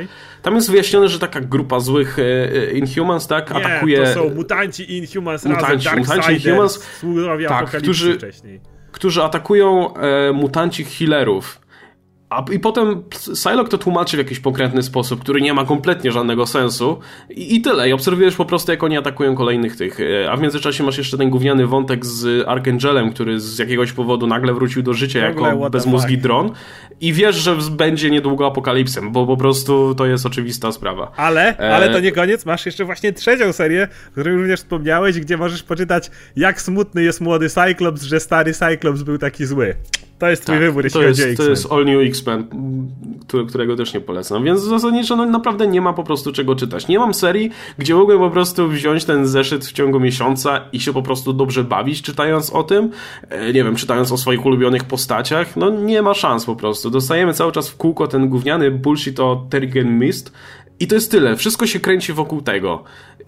Tam 0.41 0.55
jest 0.55 0.71
wyjaśnione, 0.71 1.07
że 1.07 1.19
taka 1.19 1.41
grupa 1.41 1.79
złych 1.79 2.19
e, 2.19 2.23
e, 2.23 2.71
Inhumans, 2.71 3.27
tak, 3.27 3.49
nie, 3.49 3.55
atakuje... 3.55 4.03
to 4.03 4.13
są 4.13 4.35
mutanci 4.35 4.97
Inhumans 4.97 5.45
mutanci, 5.45 5.85
razem, 5.85 5.99
mutanci 5.99 6.47
Inhumans, 6.47 6.87
tak, 7.47 7.69
którzy, 7.69 8.15
wcześniej. 8.15 8.61
którzy 8.91 9.23
atakują 9.23 9.95
e, 9.95 10.31
mutanci 10.33 10.83
healerów 10.83 11.64
a, 12.35 12.45
I 12.51 12.59
potem 12.59 13.03
Psylocke 13.09 13.71
to 13.71 13.77
tłumaczy 13.77 14.17
w 14.17 14.19
jakiś 14.19 14.39
konkretny 14.39 14.83
sposób, 14.83 15.21
który 15.21 15.41
nie 15.41 15.53
ma 15.53 15.65
kompletnie 15.65 16.11
żadnego 16.11 16.45
sensu 16.45 16.99
i, 17.29 17.55
i 17.55 17.61
tyle. 17.61 17.89
I 17.89 17.93
obserwujesz 17.93 18.35
po 18.35 18.45
prostu, 18.45 18.71
jak 18.71 18.83
oni 18.83 18.97
atakują 18.97 19.35
kolejnych 19.35 19.75
tych. 19.75 19.99
E, 19.99 20.31
a 20.31 20.37
w 20.37 20.41
międzyczasie 20.41 20.83
masz 20.83 20.97
jeszcze 20.97 21.17
ten 21.17 21.29
gówniany 21.29 21.67
wątek 21.67 22.05
z 22.05 22.47
Archangelem, 22.47 23.11
który 23.11 23.39
z 23.39 23.59
jakiegoś 23.59 23.91
powodu 23.91 24.27
nagle 24.27 24.53
wrócił 24.53 24.83
do 24.83 24.93
życia 24.93 25.19
jako 25.19 25.69
bezmózgi 25.69 26.17
dron 26.17 26.51
i 27.01 27.13
wiesz, 27.13 27.35
że 27.35 27.57
będzie 27.71 28.09
niedługo 28.09 28.47
apokalipsem, 28.47 29.11
bo 29.11 29.27
po 29.27 29.37
prostu 29.37 29.95
to 29.95 30.05
jest 30.05 30.25
oczywista 30.25 30.71
sprawa. 30.71 31.11
Ale, 31.17 31.57
e... 31.57 31.75
ale 31.75 31.89
to 31.89 31.99
nie 31.99 32.11
koniec, 32.11 32.45
masz 32.45 32.65
jeszcze 32.65 32.85
właśnie 32.85 33.13
trzecią 33.13 33.53
serię, 33.53 33.87
o 34.07 34.11
której 34.11 34.35
również 34.35 34.59
wspomniałeś, 34.59 35.19
gdzie 35.19 35.37
możesz 35.37 35.63
poczytać, 35.63 36.11
jak 36.35 36.61
smutny 36.61 37.03
jest 37.03 37.21
młody 37.21 37.49
Cyclops, 37.49 38.03
że 38.03 38.19
stary 38.19 38.53
Cyclops 38.53 39.01
był 39.01 39.17
taki 39.17 39.45
zły. 39.45 39.75
To 40.19 40.29
jest 40.29 40.41
twój 40.41 40.55
tak, 40.55 40.63
wybór, 40.63 40.83
jeśli 40.83 41.01
to 41.01 41.07
chodzi 41.07 41.21
jest, 41.21 41.37
To 41.37 41.49
jest 41.49 41.71
All 41.71 41.85
New 41.85 42.01
Którego 43.47 43.75
też 43.75 43.93
nie 43.93 44.01
polecam. 44.01 44.43
Więc 44.43 44.61
zasadniczo 44.61 45.15
no, 45.15 45.25
naprawdę 45.25 45.67
nie 45.67 45.81
ma 45.81 45.93
po 45.93 46.03
prostu 46.03 46.31
czego 46.31 46.55
czytać. 46.55 46.87
Nie 46.87 46.99
mam 46.99 47.13
serii, 47.13 47.51
gdzie 47.77 47.95
mogłem 47.95 48.19
po 48.19 48.29
prostu 48.29 48.67
wziąć 48.67 49.05
ten 49.05 49.27
zeszyt 49.27 49.65
w 49.65 49.71
ciągu 49.71 49.99
miesiąca 49.99 50.61
i 50.73 50.79
się 50.79 50.93
po 50.93 51.01
prostu 51.01 51.33
dobrze 51.33 51.63
bawić, 51.63 52.01
czytając 52.01 52.49
o 52.49 52.63
tym. 52.63 52.89
E, 53.29 53.45
nie 53.45 53.63
wiem, 53.63 53.75
czytając 53.75 54.11
o 54.11 54.17
swoich 54.17 54.45
ulubionych 54.45 54.83
postaciach. 54.83 55.55
No 55.55 55.69
nie 55.69 56.01
ma 56.01 56.13
szans 56.13 56.45
po 56.45 56.55
prostu. 56.55 56.89
Dostajemy 56.89 57.33
cały 57.33 57.51
czas 57.51 57.69
w 57.69 57.77
kółko 57.77 58.07
ten 58.07 58.29
gówniany 58.29 58.71
bullshit 58.71 59.19
o 59.19 59.47
Terrigen 59.49 59.99
Mist 59.99 60.33
i 60.79 60.87
to 60.87 60.95
jest 60.95 61.11
tyle. 61.11 61.35
Wszystko 61.35 61.67
się 61.67 61.79
kręci 61.79 62.13
wokół 62.13 62.41
tego. 62.41 62.83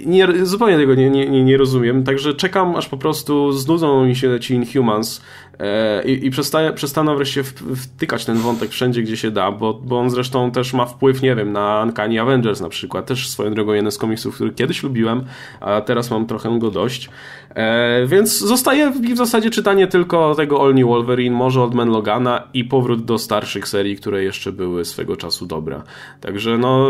Nie, 0.05 0.45
zupełnie 0.45 0.77
tego 0.77 0.95
nie, 0.95 1.09
nie, 1.09 1.43
nie 1.43 1.57
rozumiem, 1.57 2.03
także 2.03 2.33
czekam, 2.33 2.75
aż 2.75 2.89
po 2.89 2.97
prostu 2.97 3.51
znudzą 3.51 4.05
mi 4.05 4.15
się 4.15 4.39
ci 4.39 4.53
Inhumans 4.53 5.21
e, 5.59 6.03
i, 6.03 6.25
i 6.25 6.29
przestaję, 6.29 6.73
przestaną 6.73 7.15
wreszcie 7.15 7.43
wtykać 7.75 8.25
ten 8.25 8.37
wątek 8.37 8.69
wszędzie, 8.69 9.01
gdzie 9.01 9.17
się 9.17 9.31
da, 9.31 9.51
bo, 9.51 9.73
bo 9.73 9.99
on 9.99 10.09
zresztą 10.09 10.51
też 10.51 10.73
ma 10.73 10.85
wpływ, 10.85 11.21
nie 11.21 11.35
wiem, 11.35 11.51
na 11.51 11.83
Uncanny 11.85 12.21
Avengers 12.21 12.61
na 12.61 12.69
przykład. 12.69 13.05
Też 13.05 13.29
swoją 13.29 13.53
drogą 13.53 13.73
jeden 13.73 13.91
z 13.91 13.97
komiksów, 13.97 14.35
który 14.35 14.51
kiedyś 14.51 14.83
lubiłem, 14.83 15.23
a 15.59 15.81
teraz 15.81 16.11
mam 16.11 16.25
trochę 16.25 16.59
go 16.59 16.71
dość. 16.71 17.09
E, 17.55 18.05
więc 18.07 18.39
zostaje 18.39 18.91
w 18.91 19.17
zasadzie 19.17 19.49
czytanie 19.49 19.87
tylko 19.87 20.35
tego 20.35 20.61
All 20.61 20.75
New 20.75 20.87
Wolverine, 20.87 21.35
może 21.35 21.63
od 21.63 21.75
Man 21.75 21.89
Logana 21.89 22.43
i 22.53 22.63
powrót 22.63 23.05
do 23.05 23.17
starszych 23.17 23.67
serii, 23.67 23.95
które 23.95 24.23
jeszcze 24.23 24.51
były 24.51 24.85
swego 24.85 25.15
czasu 25.15 25.45
dobre. 25.45 25.81
Także 26.21 26.57
no, 26.57 26.87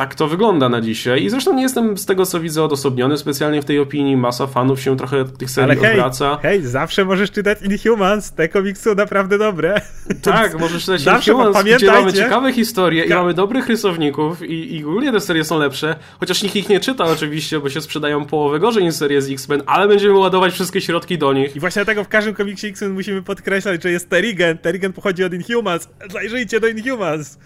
tak 0.00 0.14
to 0.14 0.28
wygląda 0.28 0.68
na 0.68 0.80
dzisiaj. 0.80 1.24
I 1.24 1.30
zresztą 1.30 1.54
nie 1.54 1.62
jestem 1.62 1.98
z 1.98 2.06
tego, 2.06 2.26
co 2.26 2.40
widzę, 2.40 2.62
odosobniony 2.62 3.18
specjalnie 3.18 3.62
w 3.62 3.64
tej 3.64 3.78
opinii. 3.78 4.16
Masa 4.16 4.46
fanów 4.46 4.80
się 4.80 4.96
trochę 4.96 5.24
tych 5.24 5.50
serii 5.50 5.70
Ale 5.70 5.80
hej, 5.80 5.90
odwraca. 5.90 6.38
hej, 6.42 6.62
zawsze 6.62 7.04
możesz 7.04 7.30
czytać 7.30 7.58
Inhumans. 7.62 8.32
Te 8.32 8.48
komiksy 8.48 8.82
są 8.82 8.94
naprawdę 8.94 9.38
dobre. 9.38 9.80
Tak, 10.22 10.58
możesz 10.58 10.84
czytać 10.84 11.00
zawsze 11.00 11.32
Inhumans, 11.32 11.64
gdzie 11.76 11.86
mamy 11.86 12.12
ciekawe 12.12 12.52
historie 12.52 13.04
i 13.04 13.08
mamy 13.08 13.34
dobrych 13.34 13.66
rysowników 13.66 14.42
i, 14.42 14.76
i 14.76 14.84
ogólnie 14.84 15.12
te 15.12 15.20
serie 15.20 15.44
są 15.44 15.58
lepsze. 15.58 15.96
Chociaż 16.20 16.42
nikt 16.42 16.56
ich 16.56 16.68
nie 16.68 16.80
czyta 16.80 17.04
oczywiście, 17.04 17.60
bo 17.60 17.70
się 17.70 17.80
sprzedają 17.80 18.24
połowę 18.24 18.58
gorzej 18.58 18.84
niż 18.84 18.94
serie 18.94 19.22
z 19.22 19.30
X-Men, 19.30 19.62
ale 19.66 19.88
będziemy 19.88 20.14
ładować 20.14 20.52
wszystkie 20.52 20.80
środki 20.80 21.18
do 21.18 21.32
nich. 21.32 21.56
I 21.56 21.60
właśnie 21.60 21.84
dlatego 21.84 22.04
w 22.04 22.08
każdym 22.08 22.34
komiksie 22.34 22.66
X-Men 22.66 22.92
musimy 22.92 23.22
podkreślać, 23.22 23.82
że 23.82 23.90
jest 23.90 24.08
Terrigen. 24.08 24.58
Terrigen 24.58 24.92
pochodzi 24.92 25.24
od 25.24 25.34
Inhumans. 25.34 25.88
Zajrzyjcie 26.10 26.60
do 26.60 26.68
Inhumans. 26.68 27.38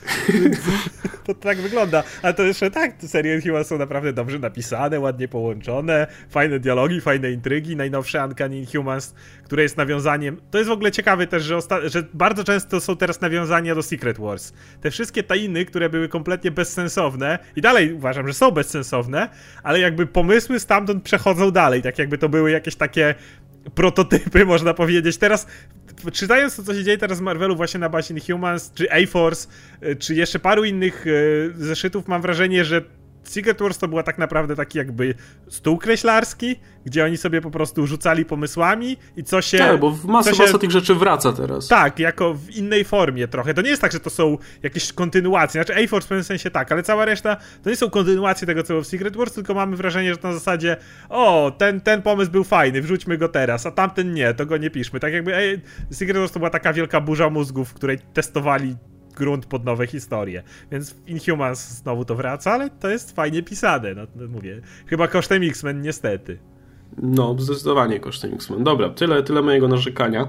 to 1.27 1.35
tak 1.35 1.59
wygląda. 1.59 2.03
Ale 2.23 2.35
to 2.35 2.44
jeszcze 2.47 2.71
tak, 2.71 2.95
serie 3.03 3.35
Inhumans 3.35 3.67
są 3.67 3.79
naprawdę 3.79 4.13
dobrze 4.13 4.39
napisane, 4.39 5.01
ładnie 5.01 5.29
połączone, 5.29 6.07
fajne 6.31 6.61
dialogi, 6.61 7.01
fajne 7.01 7.31
intrygi. 7.31 7.77
Najnowsze 7.77 8.25
Uncanny 8.25 8.59
Inhumans, 8.59 9.15
które 9.45 9.63
jest 9.63 9.77
nawiązaniem... 9.77 10.41
To 10.51 10.59
jest 10.59 10.71
w 10.71 10.73
ogóle 10.73 10.93
ciekawe 10.93 11.27
też, 11.27 11.43
że, 11.43 11.57
osta... 11.57 11.89
że 11.89 12.03
bardzo 12.15 12.45
często 12.45 12.81
są 12.81 12.97
teraz 12.97 13.21
nawiązania 13.21 13.75
do 13.75 13.83
Secret 13.83 14.19
Wars. 14.19 14.53
Te 14.81 14.91
wszystkie 14.91 15.23
tajny, 15.23 15.65
które 15.65 15.91
były 15.91 16.09
kompletnie 16.09 16.51
bezsensowne 16.51 17.39
i 17.57 17.61
dalej 17.61 17.93
uważam, 17.93 18.27
że 18.27 18.35
są 18.35 18.51
bezsensowne, 18.51 19.29
ale 19.63 19.81
jakby 19.81 20.07
pomysły 20.07 20.61
stamtąd 20.61 21.05
przechodzą 21.05 21.51
dalej, 21.51 21.83
tak 21.83 21.99
jakby 21.99 22.19
to 22.19 22.29
były 22.29 22.51
jakieś 22.51 22.77
takie 22.77 23.15
prototypy, 23.75 24.45
można 24.55 24.75
powiedzieć. 24.75 25.17
Teraz 25.17 25.47
czytając 26.13 26.57
to, 26.57 26.63
co 26.63 26.75
się 26.75 26.85
dzieje 26.85 26.99
teraz 26.99 27.19
w 27.19 27.23
Marvelu 27.23 27.57
właśnie 27.57 27.81
na 27.81 27.89
bazie 27.89 28.15
Inhumans, 28.15 28.73
czy 28.75 28.93
A-Force, 28.93 29.49
y, 29.83 29.97
czy 29.97 30.15
jeszcze 30.15 30.39
paru 30.39 30.65
innych 30.65 31.07
y, 31.07 31.53
zeszytów, 31.57 32.09
mam 32.09 32.23
wrażenie, 32.23 32.65
że 32.65 32.83
Secret 33.25 33.61
Wars 33.61 33.79
to 33.79 33.89
była 33.89 34.03
tak 34.03 34.19
naprawdę 34.19 34.57
taki 34.57 34.79
jakby 34.79 35.15
stół 35.49 35.79
kreślarski, 35.79 36.57
gdzie 36.85 37.05
oni 37.05 37.17
sobie 37.17 37.41
po 37.41 37.51
prostu 37.51 37.87
rzucali 37.87 38.25
pomysłami 38.25 38.97
i 39.17 39.25
co 39.25 39.43
się... 39.43 39.59
Tak, 39.59 39.81
bo 39.81 39.97
masa, 40.05 40.35
się, 40.35 40.43
masa 40.43 40.59
tych 40.59 40.71
rzeczy 40.71 40.95
wraca 40.95 41.33
teraz. 41.33 41.69
Tak, 41.69 41.99
jako 41.99 42.35
w 42.35 42.51
innej 42.51 42.85
formie 42.85 43.29
trochę. 43.29 43.55
To 43.55 43.63
nie 43.63 43.71
jest 43.71 43.83
tak, 43.83 43.93
że 43.93 44.01
to 44.01 44.11
są 44.11 44.39
jakieś 44.63 44.93
kontynuacje. 44.93 45.65
Znaczy 45.65 45.85
A-Force 45.85 46.07
w 46.07 46.09
pewnym 46.09 46.25
sensie 46.25 46.51
tak, 46.51 46.73
ale 46.73 46.83
cała 46.83 47.05
reszta 47.05 47.37
to 47.63 47.71
nie 47.71 47.77
są 47.77 47.91
kontynuacje 47.91 48.47
tego, 48.47 48.63
co 48.63 48.69
było 48.69 48.83
w 48.83 48.87
Secret 48.87 49.17
Wars, 49.17 49.33
tylko 49.33 49.55
mamy 49.55 49.77
wrażenie, 49.77 50.11
że 50.11 50.17
to 50.17 50.29
na 50.29 50.35
zasadzie 50.35 50.77
o, 51.09 51.53
ten, 51.59 51.81
ten 51.81 52.03
pomysł 52.03 52.31
był 52.31 52.45
fajny, 52.45 52.83
wrzućmy 52.83 53.19
go 53.19 53.29
teraz, 53.29 53.67
a 53.67 53.71
tamten 53.71 54.15
nie, 54.15 54.35
to 54.35 54.47
go 54.47 54.57
nie 54.57 54.71
piszmy. 54.71 55.01
Tak 55.01 55.13
jakby 55.13 55.37
ej, 55.37 55.61
Secret 55.91 56.19
Wars 56.19 56.33
to 56.33 56.39
była 56.39 56.51
taka 56.51 56.73
wielka 56.73 57.01
burza 57.01 57.31
mózgów, 57.31 57.69
w 57.69 57.75
której 57.75 57.99
testowali 57.99 58.77
grunt 59.15 59.47
pod 59.47 59.65
nowe 59.65 59.87
historie. 59.87 60.43
Więc 60.73 60.91
w 60.91 61.09
Inhumans 61.09 61.69
znowu 61.69 62.05
to 62.05 62.15
wraca, 62.15 62.53
ale 62.53 62.71
to 62.71 62.91
jest 62.91 63.17
fajnie 63.17 63.43
pisane, 63.43 63.95
no, 63.95 64.03
no 64.17 64.29
mówię. 64.29 64.61
Chyba 64.87 65.09
kosztem 65.09 65.43
X-Men 65.43 65.83
niestety. 65.83 66.39
No, 66.99 67.37
zdecydowanie 67.39 68.01
kosztem 68.01 68.35
X-Men. 68.35 68.65
Dobra, 68.65 68.91
tyle, 68.91 69.23
tyle 69.23 69.43
mojego 69.43 69.69
narzekania. 69.69 70.27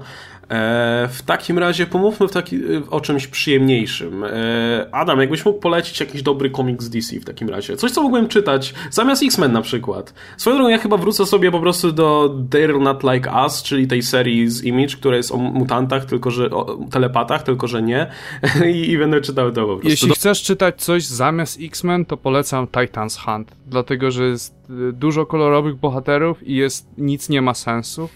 E, 0.50 1.08
w 1.12 1.22
takim 1.22 1.58
razie 1.58 1.86
pomówmy 1.86 2.28
w 2.28 2.32
taki, 2.32 2.60
o 2.90 3.00
czymś 3.00 3.26
przyjemniejszym. 3.26 4.24
E, 4.24 4.88
Adam, 4.92 5.20
jakbyś 5.20 5.44
mógł 5.44 5.60
polecić 5.60 6.00
jakiś 6.00 6.22
dobry 6.22 6.50
komiks 6.50 6.88
DC 6.88 7.20
w 7.20 7.24
takim 7.24 7.48
razie? 7.48 7.76
Coś, 7.76 7.90
co 7.90 8.02
mogłem 8.02 8.28
czytać, 8.28 8.74
zamiast 8.90 9.22
X-Men 9.22 9.52
na 9.52 9.62
przykład. 9.62 10.14
Swoją 10.36 10.56
drogą 10.56 10.70
ja 10.70 10.78
chyba 10.78 10.96
wrócę 10.96 11.26
sobie 11.26 11.50
po 11.50 11.60
prostu 11.60 11.92
do 11.92 12.34
They're 12.50 12.80
Not 12.80 13.02
Like 13.02 13.30
Us, 13.44 13.62
czyli 13.62 13.86
tej 13.86 14.02
serii 14.02 14.48
z 14.48 14.64
Image, 14.64 14.96
która 14.96 15.16
jest 15.16 15.32
o 15.32 15.36
mutantach, 15.36 16.04
tylko 16.04 16.30
że 16.30 16.50
o 16.50 16.78
telepatach, 16.90 17.42
tylko 17.42 17.66
że 17.66 17.82
nie. 17.82 18.06
I, 18.74 18.90
I, 18.90 18.98
będę 18.98 19.20
czytał 19.20 19.52
to 19.52 19.60
po 19.60 19.66
prostu. 19.66 19.88
Jeśli 19.88 20.10
chcesz 20.10 20.42
czytać 20.42 20.82
coś 20.82 21.04
zamiast 21.04 21.58
X-Men, 21.62 22.04
to 22.04 22.16
polecam 22.16 22.66
Titans 22.66 23.18
Hunt, 23.18 23.52
dlatego 23.66 24.10
że 24.10 24.24
jest 24.24 24.54
dużo 24.92 25.26
kolorowych 25.26 25.76
bohaterów 25.76 26.48
i 26.48 26.54
jest 26.54 26.86
nic 26.98 27.28
nie 27.28 27.42
ma 27.42 27.54
sensu 27.54 28.08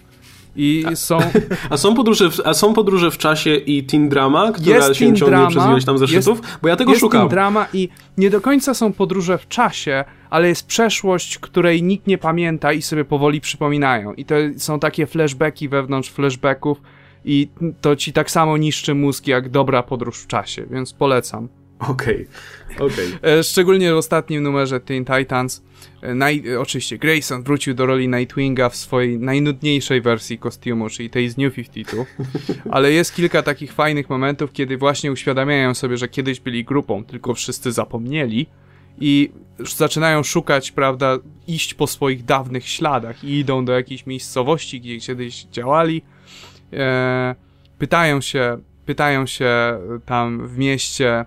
I 0.56 0.84
są... 0.94 1.18
A 1.70 1.76
są, 1.76 1.94
podróże 1.94 2.30
w, 2.30 2.40
a 2.44 2.54
są 2.54 2.74
podróże 2.74 3.10
w 3.10 3.18
czasie 3.18 3.54
i 3.54 3.84
teen 3.84 4.08
drama, 4.08 4.52
która 4.52 4.76
jest 4.76 4.94
się 4.94 5.04
ciągnie 5.04 5.26
drama, 5.26 5.48
przez 5.48 5.66
ileś 5.66 5.84
tam 5.84 5.98
zeszytów? 5.98 6.38
Jest, 6.38 6.58
Bo 6.62 6.68
ja 6.68 6.76
tego 6.76 6.90
jest 6.90 7.00
szukam. 7.00 7.20
Jest 7.20 7.30
drama 7.30 7.66
i 7.72 7.88
nie 8.18 8.30
do 8.30 8.40
końca 8.40 8.74
są 8.74 8.92
podróże 8.92 9.38
w 9.38 9.48
czasie, 9.48 10.04
ale 10.30 10.48
jest 10.48 10.66
przeszłość, 10.66 11.38
której 11.38 11.82
nikt 11.82 12.06
nie 12.06 12.18
pamięta 12.18 12.72
i 12.72 12.82
sobie 12.82 13.04
powoli 13.04 13.40
przypominają. 13.40 14.14
I 14.14 14.24
to 14.24 14.34
są 14.56 14.80
takie 14.80 15.06
flashbacki 15.06 15.68
wewnątrz 15.68 16.10
flashbacków 16.10 16.80
i 17.24 17.48
to 17.80 17.96
ci 17.96 18.12
tak 18.12 18.30
samo 18.30 18.56
niszczy 18.56 18.94
mózg 18.94 19.26
jak 19.26 19.48
dobra 19.48 19.82
podróż 19.82 20.18
w 20.18 20.26
czasie, 20.26 20.66
więc 20.70 20.92
polecam. 20.92 21.48
Okej, 21.78 22.26
okay. 22.74 22.86
okej. 22.86 23.14
Okay. 23.16 23.42
Szczególnie 23.42 23.92
w 23.92 23.96
ostatnim 23.96 24.42
numerze 24.42 24.80
Teen 24.80 25.04
Titans. 25.04 25.62
E, 26.02 26.52
e, 26.52 26.60
oczywiście 26.60 26.98
Grayson 26.98 27.42
wrócił 27.42 27.74
do 27.74 27.86
roli 27.86 28.08
Nightwinga 28.08 28.68
w 28.68 28.76
swojej 28.76 29.18
najnudniejszej 29.18 30.00
wersji 30.00 30.38
kostiumu, 30.38 30.90
czyli 30.90 31.10
tej 31.10 31.28
z 31.28 31.36
New 31.36 31.54
52. 31.54 32.04
Ale 32.74 32.92
jest 32.92 33.14
kilka 33.14 33.42
takich 33.42 33.72
fajnych 33.72 34.10
momentów, 34.10 34.52
kiedy 34.52 34.76
właśnie 34.76 35.12
uświadamiają 35.12 35.74
sobie, 35.74 35.96
że 35.96 36.08
kiedyś 36.08 36.40
byli 36.40 36.64
grupą, 36.64 37.04
tylko 37.04 37.34
wszyscy 37.34 37.72
zapomnieli 37.72 38.46
i 39.00 39.30
zaczynają 39.58 40.22
szukać, 40.22 40.72
prawda, 40.72 41.18
iść 41.46 41.74
po 41.74 41.86
swoich 41.86 42.24
dawnych 42.24 42.68
śladach 42.68 43.24
i 43.24 43.38
idą 43.38 43.64
do 43.64 43.72
jakiejś 43.72 44.06
miejscowości, 44.06 44.80
gdzie 44.80 45.00
kiedyś 45.00 45.44
działali. 45.44 46.02
E, 46.72 47.34
pytają 47.78 48.20
się, 48.20 48.58
pytają 48.86 49.26
się 49.26 49.78
tam 50.06 50.48
w 50.48 50.58
mieście 50.58 51.24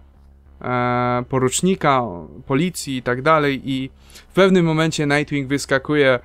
porucznika, 1.30 2.03
policji 2.47 2.97
i 2.97 3.01
tak 3.01 3.22
dalej 3.22 3.61
i 3.72 3.89
w 4.30 4.34
pewnym 4.34 4.66
momencie 4.66 5.05
Nightwing 5.05 5.47
wyskakuje 5.47 6.20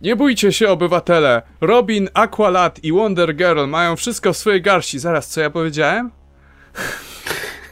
nie 0.00 0.16
bójcie 0.16 0.52
się, 0.52 0.68
obywatele! 0.68 1.42
Robin, 1.60 2.08
Aqualad 2.14 2.84
i 2.84 2.92
Wonder 2.92 3.36
Girl 3.36 3.66
mają 3.66 3.96
wszystko 3.96 4.32
w 4.32 4.36
swojej 4.36 4.62
garści. 4.62 4.98
Zaraz, 4.98 5.28
co 5.28 5.40
ja 5.40 5.50
powiedziałem? 5.50 6.10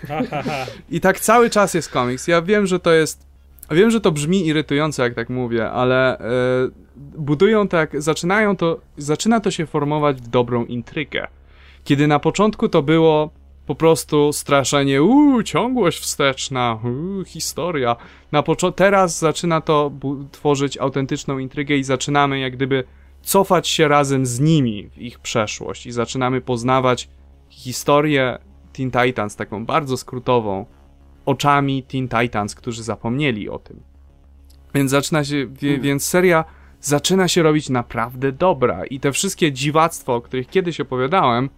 I 0.90 1.00
tak 1.00 1.20
cały 1.20 1.50
czas 1.50 1.74
jest 1.74 1.90
komiks. 1.90 2.28
Ja 2.28 2.42
wiem, 2.42 2.66
że 2.66 2.80
to 2.80 2.92
jest. 2.92 3.26
Wiem, 3.70 3.90
że 3.90 4.00
to 4.00 4.12
brzmi 4.12 4.46
irytująco, 4.46 5.02
jak 5.02 5.14
tak 5.14 5.28
mówię, 5.28 5.70
ale 5.70 6.18
yy, 6.20 6.72
budują 6.96 7.68
tak, 7.68 8.02
zaczynają 8.02 8.56
to, 8.56 8.80
zaczyna 8.98 9.40
to 9.40 9.50
się 9.50 9.66
formować 9.66 10.16
w 10.16 10.28
dobrą 10.28 10.64
intrygę. 10.64 11.28
Kiedy 11.84 12.06
na 12.06 12.18
początku 12.18 12.68
to 12.68 12.82
było 12.82 13.30
po 13.68 13.74
prostu 13.74 14.30
uuu, 15.02 15.42
ciągłość 15.42 15.98
wsteczna, 15.98 16.78
uuu, 16.84 17.24
historia. 17.24 17.96
Na 18.32 18.42
poczo- 18.42 18.72
teraz 18.72 19.18
zaczyna 19.18 19.60
to 19.60 19.90
tworzyć 20.32 20.78
autentyczną 20.78 21.38
intrygę 21.38 21.76
i 21.76 21.84
zaczynamy 21.84 22.38
jak 22.40 22.52
gdyby 22.56 22.84
cofać 23.22 23.68
się 23.68 23.88
razem 23.88 24.26
z 24.26 24.40
nimi 24.40 24.88
w 24.88 24.98
ich 24.98 25.18
przeszłość 25.18 25.86
i 25.86 25.92
zaczynamy 25.92 26.40
poznawać 26.40 27.08
historię 27.48 28.38
Teen 28.72 28.90
Titans, 28.90 29.36
taką 29.36 29.66
bardzo 29.66 29.96
skrótową, 29.96 30.66
oczami 31.26 31.82
Teen 31.82 32.08
Titans, 32.08 32.54
którzy 32.54 32.82
zapomnieli 32.82 33.48
o 33.48 33.58
tym. 33.58 33.80
Więc 34.74 34.90
zaczyna 34.90 35.24
się, 35.24 35.46
hmm. 35.60 35.80
więc 35.80 36.06
seria 36.06 36.44
zaczyna 36.80 37.28
się 37.28 37.42
robić 37.42 37.68
naprawdę 37.68 38.32
dobra 38.32 38.86
i 38.86 39.00
te 39.00 39.12
wszystkie 39.12 39.52
dziwactwa, 39.52 40.14
o 40.14 40.20
których 40.20 40.48
kiedyś 40.48 40.80
opowiadałem, 40.80 41.50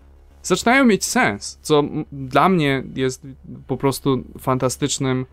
zaczynają 0.42 0.84
mieć 0.84 1.04
sens, 1.04 1.58
co 1.62 1.82
dla 2.12 2.48
mnie 2.48 2.82
jest 2.94 3.26
po 3.66 3.76
prostu 3.76 4.24
fantastycznym, 4.38 5.26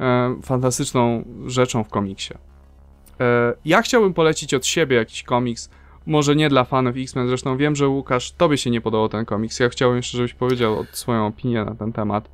e, 0.00 0.36
fantastyczną 0.42 1.24
rzeczą 1.46 1.84
w 1.84 1.88
komiksie. 1.88 2.34
E, 3.20 3.54
ja 3.64 3.82
chciałbym 3.82 4.14
polecić 4.14 4.54
od 4.54 4.66
siebie 4.66 4.96
jakiś 4.96 5.22
komiks, 5.22 5.70
może 6.06 6.36
nie 6.36 6.48
dla 6.48 6.64
fanów 6.64 6.96
X-Men, 6.96 7.28
zresztą 7.28 7.56
wiem, 7.56 7.76
że 7.76 7.88
Łukasz, 7.88 8.32
tobie 8.32 8.58
się 8.58 8.70
nie 8.70 8.80
podobał 8.80 9.08
ten 9.08 9.24
komiks, 9.24 9.60
ja 9.60 9.68
chciałbym 9.68 9.96
jeszcze, 9.96 10.16
żebyś 10.16 10.34
powiedział 10.34 10.84
swoją 10.92 11.26
opinię 11.26 11.64
na 11.64 11.74
ten 11.74 11.92
temat. 11.92 12.28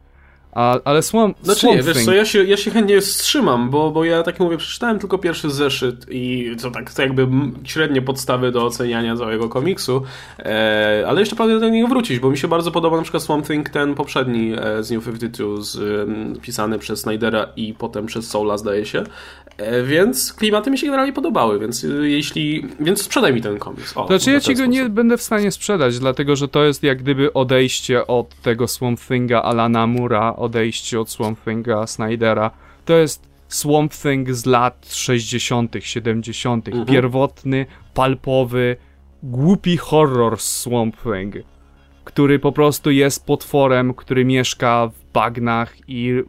A, 0.52 0.78
ale 0.84 1.02
Swamp, 1.02 1.38
znaczy 1.42 1.60
Swamp 1.60 1.76
nie, 1.76 1.82
wiesz 1.82 2.04
co, 2.04 2.12
ja 2.12 2.24
się, 2.24 2.44
ja 2.44 2.56
się 2.56 2.70
chętnie 2.70 3.00
wstrzymam, 3.00 3.70
bo, 3.70 3.90
bo 3.90 4.04
ja 4.04 4.22
tak 4.22 4.40
mówię, 4.40 4.56
przeczytałem 4.56 4.98
tylko 4.98 5.18
pierwszy 5.18 5.50
zeszyt 5.50 6.06
i 6.10 6.50
co 6.58 6.70
tak, 6.70 6.94
to 6.94 7.02
jakby 7.02 7.28
średnie 7.64 8.02
podstawy 8.02 8.52
do 8.52 8.66
oceniania 8.66 9.16
całego 9.16 9.48
komiksu, 9.48 10.02
e, 10.38 11.04
ale 11.08 11.20
jeszcze 11.20 11.36
pragnę 11.36 11.60
do 11.60 11.68
niego 11.68 11.88
wrócić, 11.88 12.18
bo 12.18 12.30
mi 12.30 12.38
się 12.38 12.48
bardzo 12.48 12.70
podoba 12.70 12.96
na 12.96 13.02
przykład 13.02 13.22
Swamp 13.22 13.46
Thing, 13.46 13.70
ten 13.70 13.94
poprzedni 13.94 14.52
e, 14.52 14.82
z 14.82 14.90
New 14.90 15.04
52, 15.04 15.62
z, 15.62 15.76
e, 15.76 16.40
pisany 16.40 16.78
przez 16.78 17.00
Snydera 17.00 17.46
i 17.56 17.74
potem 17.74 18.06
przez 18.06 18.28
Soula 18.28 18.58
zdaje 18.58 18.86
się, 18.86 19.04
więc 19.84 20.32
klimaty 20.32 20.70
mi 20.70 20.78
się 20.78 20.86
generalnie 20.86 21.12
podobały, 21.12 21.58
więc 21.58 21.84
e, 21.84 21.88
jeśli, 21.88 22.66
więc 22.80 23.02
sprzedaj 23.02 23.34
mi 23.34 23.40
ten 23.40 23.58
komiks. 23.58 23.96
O, 23.96 24.06
znaczy 24.06 24.32
ja 24.32 24.40
ci 24.40 24.54
go 24.54 24.66
nie 24.66 24.88
będę 24.88 25.16
w 25.16 25.22
stanie 25.22 25.50
sprzedać, 25.50 25.98
dlatego 25.98 26.36
że 26.36 26.48
to 26.48 26.64
jest 26.64 26.82
jak 26.82 27.02
gdyby 27.02 27.32
odejście 27.32 28.06
od 28.06 28.34
tego 28.34 28.68
Swamp 28.68 29.00
Thinga 29.00 29.42
Alana 29.42 29.86
Mura, 29.86 30.36
odejście 30.36 31.00
od 31.00 31.10
Swamp 31.10 31.44
Thinga 31.44 31.86
Snydera. 31.86 32.50
To 32.84 32.92
jest 32.92 33.30
Swamp 33.48 33.92
Thing 33.92 34.30
z 34.30 34.46
lat 34.46 34.86
60., 34.92 35.74
70., 35.80 36.68
mhm. 36.68 36.86
pierwotny, 36.86 37.66
palpowy, 37.94 38.76
głupi 39.22 39.76
horror 39.76 40.40
Swamp 40.40 40.96
Thing, 41.02 41.34
który 42.04 42.38
po 42.38 42.52
prostu 42.52 42.90
jest 42.90 43.26
potworem, 43.26 43.94
który 43.94 44.24
mieszka 44.24 44.86
w 44.86 45.12
bagnach 45.12 45.76
i 45.88 46.22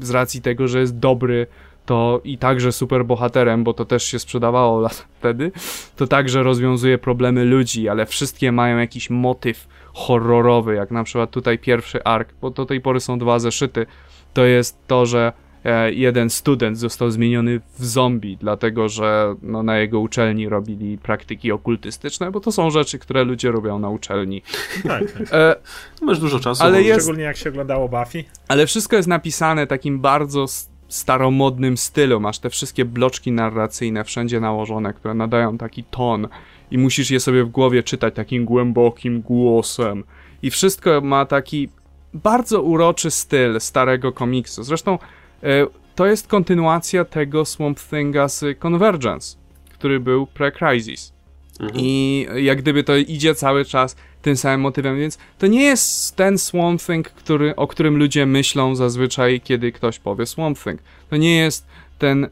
z 0.00 0.10
racji 0.10 0.42
tego, 0.42 0.68
że 0.68 0.80
jest 0.80 0.98
dobry, 0.98 1.46
to 1.88 2.20
i 2.24 2.38
także 2.38 2.72
super 2.72 3.04
bohaterem, 3.04 3.64
bo 3.64 3.74
to 3.74 3.84
też 3.84 4.04
się 4.04 4.18
sprzedawało 4.18 4.80
lat 4.86 5.06
wtedy, 5.18 5.52
to 5.96 6.06
także 6.06 6.42
rozwiązuje 6.42 6.98
problemy 6.98 7.44
ludzi, 7.44 7.88
ale 7.88 8.06
wszystkie 8.06 8.52
mają 8.52 8.78
jakiś 8.78 9.10
motyw 9.10 9.68
horrorowy, 9.94 10.74
jak 10.74 10.90
na 10.90 11.04
przykład 11.04 11.30
tutaj 11.30 11.58
pierwszy 11.58 12.04
ark, 12.04 12.34
bo 12.40 12.50
do 12.50 12.66
tej 12.66 12.80
pory 12.80 13.00
są 13.00 13.18
dwa 13.18 13.38
zeszyty, 13.38 13.86
to 14.34 14.44
jest 14.44 14.78
to, 14.86 15.06
że 15.06 15.32
e, 15.64 15.92
jeden 15.92 16.30
student 16.30 16.78
został 16.78 17.10
zmieniony 17.10 17.60
w 17.78 17.84
zombie, 17.84 18.36
dlatego 18.36 18.88
że 18.88 19.34
no, 19.42 19.62
na 19.62 19.78
jego 19.78 20.00
uczelni 20.00 20.48
robili 20.48 20.98
praktyki 20.98 21.52
okultystyczne, 21.52 22.30
bo 22.30 22.40
to 22.40 22.52
są 22.52 22.70
rzeczy, 22.70 22.98
które 22.98 23.24
ludzie 23.24 23.50
robią 23.50 23.78
na 23.78 23.88
uczelni. 23.88 24.42
Tak. 24.82 25.02
E, 25.32 25.56
Masz 26.02 26.18
dużo 26.18 26.40
czasu. 26.40 26.64
Ale 26.64 26.82
jest, 26.82 27.00
szczególnie 27.00 27.24
jak 27.24 27.36
się 27.36 27.50
oglądało 27.50 27.88
Buffy. 27.88 28.24
Ale 28.48 28.66
wszystko 28.66 28.96
jest 28.96 29.08
napisane 29.08 29.66
takim 29.66 30.00
bardzo 30.00 30.46
staromodnym 30.88 31.76
stylu. 31.76 32.20
Masz 32.20 32.38
te 32.38 32.50
wszystkie 32.50 32.84
bloczki 32.84 33.32
narracyjne 33.32 34.04
wszędzie 34.04 34.40
nałożone, 34.40 34.92
które 34.92 35.14
nadają 35.14 35.58
taki 35.58 35.84
ton 35.84 36.28
i 36.70 36.78
musisz 36.78 37.10
je 37.10 37.20
sobie 37.20 37.44
w 37.44 37.48
głowie 37.48 37.82
czytać 37.82 38.14
takim 38.14 38.44
głębokim 38.44 39.20
głosem. 39.20 40.04
I 40.42 40.50
wszystko 40.50 41.00
ma 41.00 41.26
taki 41.26 41.68
bardzo 42.14 42.62
uroczy 42.62 43.10
styl 43.10 43.60
starego 43.60 44.12
komiksu. 44.12 44.62
Zresztą 44.62 44.98
e, 45.42 45.66
to 45.94 46.06
jest 46.06 46.26
kontynuacja 46.26 47.04
tego 47.04 47.44
Swamp 47.44 47.80
Thinga 47.80 48.28
z 48.28 48.44
Convergence, 48.58 49.36
który 49.72 50.00
był 50.00 50.26
pre-Crisis. 50.26 51.12
Mhm. 51.60 51.80
I 51.84 52.26
jak 52.36 52.58
gdyby 52.58 52.84
to 52.84 52.96
idzie 52.96 53.34
cały 53.34 53.64
czas 53.64 53.96
tym 54.22 54.36
samym 54.36 54.60
motywem, 54.60 54.98
więc 54.98 55.18
to 55.38 55.46
nie 55.46 55.62
jest 55.62 56.16
ten 56.16 56.38
Swamp 56.38 56.82
Thing, 56.82 57.10
który, 57.10 57.56
o 57.56 57.66
którym 57.66 57.96
ludzie 57.96 58.26
myślą 58.26 58.74
zazwyczaj, 58.74 59.40
kiedy 59.40 59.72
ktoś 59.72 59.98
powie 59.98 60.26
Swamp 60.26 60.62
Thing. 60.62 60.80
To 61.10 61.16
nie 61.16 61.36
jest 61.36 61.66
ten 61.98 62.28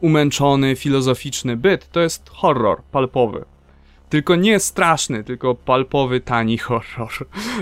umęczony, 0.00 0.76
filozoficzny 0.76 1.56
byt, 1.56 1.90
to 1.92 2.00
jest 2.00 2.30
horror 2.30 2.82
palpowy. 2.82 3.44
Tylko 4.08 4.36
nie 4.36 4.60
straszny, 4.60 5.24
tylko 5.24 5.54
palpowy, 5.54 6.20
tani 6.20 6.58
horror 6.68 7.12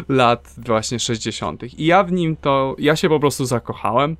lat 0.08 0.54
właśnie 0.58 0.98
60. 0.98 1.62
I 1.78 1.86
ja 1.86 2.04
w 2.04 2.12
nim 2.12 2.36
to, 2.36 2.76
ja 2.78 2.96
się 2.96 3.08
po 3.08 3.20
prostu 3.20 3.44
zakochałem 3.46 4.16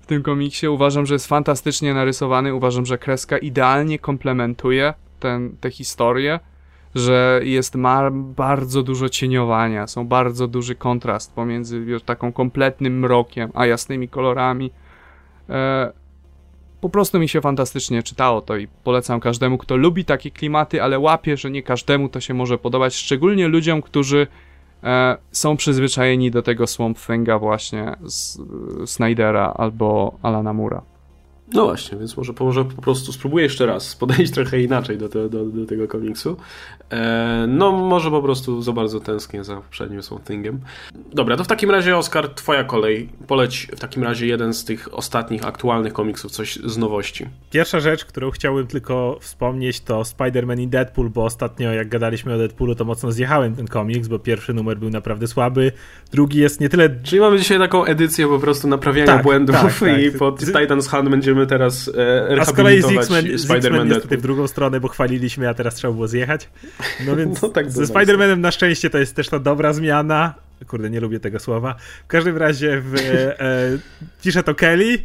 w 0.00 0.06
tym 0.06 0.22
komiksie. 0.22 0.68
Uważam, 0.68 1.06
że 1.06 1.14
jest 1.14 1.26
fantastycznie 1.26 1.94
narysowany, 1.94 2.54
uważam, 2.54 2.86
że 2.86 2.98
kreska 2.98 3.38
idealnie 3.38 3.98
komplementuje 3.98 4.94
ten, 5.20 5.56
tę 5.60 5.70
historię, 5.70 6.40
że 6.96 7.40
jest 7.42 7.74
ma 7.74 8.10
bardzo 8.12 8.82
dużo 8.82 9.08
cieniowania, 9.08 9.86
są 9.86 10.06
bardzo 10.06 10.48
duży 10.48 10.74
kontrast 10.74 11.34
pomiędzy 11.34 11.84
wiesz, 11.84 12.02
taką 12.02 12.32
kompletnym 12.32 12.98
mrokiem, 12.98 13.50
a 13.54 13.66
jasnymi 13.66 14.08
kolorami. 14.08 14.70
E, 15.48 15.92
po 16.80 16.88
prostu 16.88 17.18
mi 17.18 17.28
się 17.28 17.40
fantastycznie 17.40 18.02
czytało 18.02 18.40
to 18.40 18.56
i 18.56 18.68
polecam 18.84 19.20
każdemu, 19.20 19.58
kto 19.58 19.76
lubi 19.76 20.04
takie 20.04 20.30
klimaty, 20.30 20.82
ale 20.82 20.98
łapie, 20.98 21.36
że 21.36 21.50
nie 21.50 21.62
każdemu 21.62 22.08
to 22.08 22.20
się 22.20 22.34
może 22.34 22.58
podobać, 22.58 22.94
szczególnie 22.94 23.48
ludziom, 23.48 23.82
którzy 23.82 24.26
e, 24.84 25.16
są 25.32 25.56
przyzwyczajeni 25.56 26.30
do 26.30 26.42
tego 26.42 26.66
Swamp 26.66 26.98
Thinga 26.98 27.38
właśnie 27.38 27.96
z 28.04 28.38
Snydera 28.90 29.54
albo 29.56 30.18
Alana 30.22 30.52
Mura. 30.52 30.82
No 31.52 31.64
właśnie, 31.64 31.98
więc 31.98 32.16
może, 32.16 32.32
może 32.40 32.64
po 32.64 32.82
prostu 32.82 33.12
spróbuję 33.12 33.44
jeszcze 33.44 33.66
raz 33.66 33.96
podejść 33.96 34.32
trochę 34.32 34.60
inaczej 34.60 34.98
do, 34.98 35.08
te, 35.08 35.28
do, 35.28 35.44
do 35.44 35.66
tego 35.66 35.88
komiksu. 35.88 36.36
E, 36.90 37.44
no, 37.48 37.72
może 37.72 38.10
po 38.10 38.22
prostu 38.22 38.62
za 38.62 38.72
bardzo 38.72 39.00
tęsknię 39.00 39.44
za 39.44 39.56
poprzednim 39.56 40.02
Swamp 40.02 40.24
Thingiem. 40.24 40.60
Dobra, 41.12 41.36
to 41.36 41.44
w 41.44 41.46
takim 41.46 41.70
razie, 41.70 41.96
Oskar, 41.96 42.28
twoja 42.28 42.64
kolej. 42.64 43.08
Poleć 43.26 43.68
w 43.76 43.80
takim 43.80 44.02
razie 44.02 44.26
jeden 44.26 44.54
z 44.54 44.64
tych 44.64 44.94
ostatnich, 44.94 45.46
aktualnych 45.46 45.92
komiksów, 45.92 46.32
coś 46.32 46.56
z 46.56 46.78
nowości. 46.78 47.26
Pierwsza 47.50 47.80
rzecz, 47.80 48.04
którą 48.04 48.30
chciałbym 48.30 48.66
tylko 48.66 49.18
wspomnieć, 49.20 49.80
to 49.80 50.02
Spider-Man 50.02 50.60
i 50.60 50.68
Deadpool, 50.68 51.10
bo 51.10 51.24
ostatnio, 51.24 51.72
jak 51.72 51.88
gadaliśmy 51.88 52.34
o 52.34 52.38
Deadpoolu, 52.38 52.74
to 52.74 52.84
mocno 52.84 53.12
zjechałem 53.12 53.56
ten 53.56 53.66
komiks, 53.66 54.08
bo 54.08 54.18
pierwszy 54.18 54.54
numer 54.54 54.78
był 54.78 54.90
naprawdę 54.90 55.26
słaby, 55.26 55.72
drugi 56.12 56.38
jest 56.38 56.60
nie 56.60 56.68
tyle... 56.68 56.90
Czyli 57.02 57.20
mamy 57.20 57.38
dzisiaj 57.38 57.58
taką 57.58 57.84
edycję 57.84 58.28
po 58.28 58.38
prostu 58.38 58.68
naprawiania 58.68 59.12
tak, 59.12 59.22
błędów 59.22 59.56
tak, 59.56 59.78
tak. 59.78 60.00
i 60.02 60.10
pod 60.10 60.40
Titan's 60.40 60.88
Hand 60.88 61.08
będziemy 61.08 61.46
teraz 61.46 61.90
e, 62.30 62.40
A 62.40 62.44
z 62.44 62.52
kolei 62.52 62.82
z 62.82 62.90
X-Men 62.90 63.26
jest 63.88 64.02
tutaj 64.02 64.18
w 64.18 64.22
drugą 64.22 64.46
stronę, 64.46 64.80
bo 64.80 64.88
chwaliliśmy, 64.88 65.48
a 65.48 65.54
teraz 65.54 65.74
trzeba 65.74 65.94
było 65.94 66.08
zjechać. 66.08 66.48
No 67.06 67.16
więc 67.16 67.42
no 67.42 67.48
tak 67.48 67.70
ze 67.70 67.84
Spider-Manem 67.84 68.38
na 68.38 68.50
szczęście 68.50 68.90
to 68.90 68.98
jest 68.98 69.16
też 69.16 69.28
ta 69.28 69.38
dobra 69.38 69.72
zmiana. 69.72 70.34
Kurde, 70.66 70.90
nie 70.90 71.00
lubię 71.00 71.20
tego 71.20 71.38
słowa. 71.38 71.74
W 72.04 72.06
każdym 72.06 72.36
razie 72.36 72.80
w, 72.80 72.94
e, 72.94 74.36
e, 74.36 74.42
to 74.42 74.54
Kelly 74.54 74.98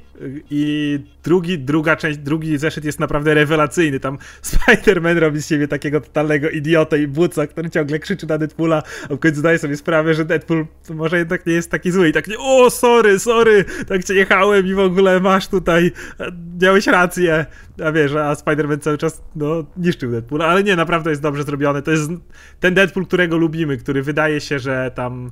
i 0.50 1.00
drugi, 1.24 1.60
druga 1.60 1.96
część, 1.96 2.20
drugi 2.20 2.58
zeszyt 2.58 2.86
jest 2.86 3.00
naprawdę 3.00 3.34
rewelacyjny. 3.34 4.00
Tam 4.00 4.18
Spider-Man 4.44 5.20
robi 5.20 5.42
z 5.42 5.48
siebie 5.48 5.68
takiego 5.68 6.02
totalnego 6.02 6.50
idiotę 6.50 7.00
i 7.00 7.08
buca, 7.08 7.48
który 7.48 7.70
ciągle 7.70 8.00
krzyczy 8.00 8.28
na 8.28 8.38
Deadpoola, 8.38 8.84
a 9.10 9.16
w 9.16 9.20
końcu 9.20 9.40
zdaje 9.40 9.60
sobie 9.60 9.78
sprawę, 9.78 10.14
że 10.14 10.26
Deadpool 10.26 10.66
może 10.90 11.18
jednak 11.18 11.46
nie 11.46 11.54
jest 11.54 11.72
taki 11.72 11.92
zły 11.92 12.10
i 12.10 12.14
tak 12.14 12.28
nie, 12.28 12.40
o 12.40 12.70
sorry, 12.70 13.20
sorry, 13.20 13.66
tak 13.88 14.04
cię 14.04 14.14
jechałem 14.14 14.68
i 14.68 14.74
w 14.74 14.80
ogóle 14.80 15.20
masz 15.20 15.48
tutaj, 15.48 15.92
miałeś 16.62 16.88
rację. 16.88 17.46
A 17.86 17.92
wiesz, 17.92 18.12
a 18.14 18.34
Spider-Man 18.34 18.80
cały 18.80 18.98
czas 18.98 19.22
no, 19.36 19.66
niszczył 19.78 20.12
Deadpoola, 20.12 20.46
ale 20.46 20.64
nie, 20.64 20.76
naprawdę 20.76 21.10
jest 21.10 21.22
dobrze 21.22 21.44
zrobione. 21.44 21.82
To 21.82 21.92
jest 21.92 22.12
ten 22.60 22.74
Deadpool, 22.74 23.06
którego 23.06 23.38
lubimy, 23.38 23.78
który 23.78 24.04
wydaje 24.04 24.42
się, 24.42 24.60
że 24.60 24.92
tam 24.96 25.32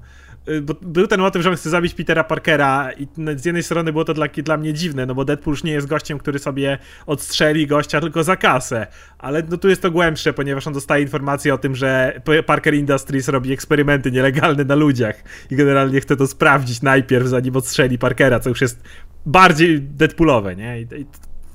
bo 0.61 0.75
był 0.81 1.07
ten 1.07 1.19
motyw, 1.19 1.43
że 1.43 1.49
on 1.49 1.55
chce 1.55 1.69
zabić 1.69 1.93
Petera 1.93 2.23
Parkera 2.23 2.91
i 2.91 3.07
z 3.35 3.45
jednej 3.45 3.63
strony 3.63 3.91
było 3.91 4.05
to 4.05 4.13
dla, 4.13 4.27
dla 4.27 4.57
mnie 4.57 4.73
dziwne, 4.73 5.05
no 5.05 5.15
bo 5.15 5.25
Deadpool 5.25 5.53
już 5.53 5.63
nie 5.63 5.71
jest 5.71 5.87
gościem, 5.87 6.17
który 6.17 6.39
sobie 6.39 6.77
odstrzeli 7.05 7.67
gościa 7.67 8.01
tylko 8.01 8.23
za 8.23 8.35
kasę, 8.35 8.87
ale 9.17 9.43
no 9.49 9.57
tu 9.57 9.69
jest 9.69 9.81
to 9.81 9.91
głębsze, 9.91 10.33
ponieważ 10.33 10.67
on 10.67 10.73
dostaje 10.73 11.03
informację 11.03 11.53
o 11.53 11.57
tym, 11.57 11.75
że 11.75 12.21
Parker 12.45 12.73
Industries 12.73 13.27
robi 13.27 13.53
eksperymenty 13.53 14.11
nielegalne 14.11 14.63
na 14.63 14.75
ludziach 14.75 15.23
i 15.51 15.55
generalnie 15.55 16.01
chce 16.01 16.15
to 16.15 16.27
sprawdzić 16.27 16.81
najpierw, 16.81 17.27
zanim 17.27 17.55
odstrzeli 17.55 17.97
Parkera, 17.97 18.39
co 18.39 18.49
już 18.49 18.61
jest 18.61 18.83
bardziej 19.25 19.81
Deadpoolowe, 19.81 20.55
nie? 20.55 20.81
I, 20.81 20.83
i 20.83 21.05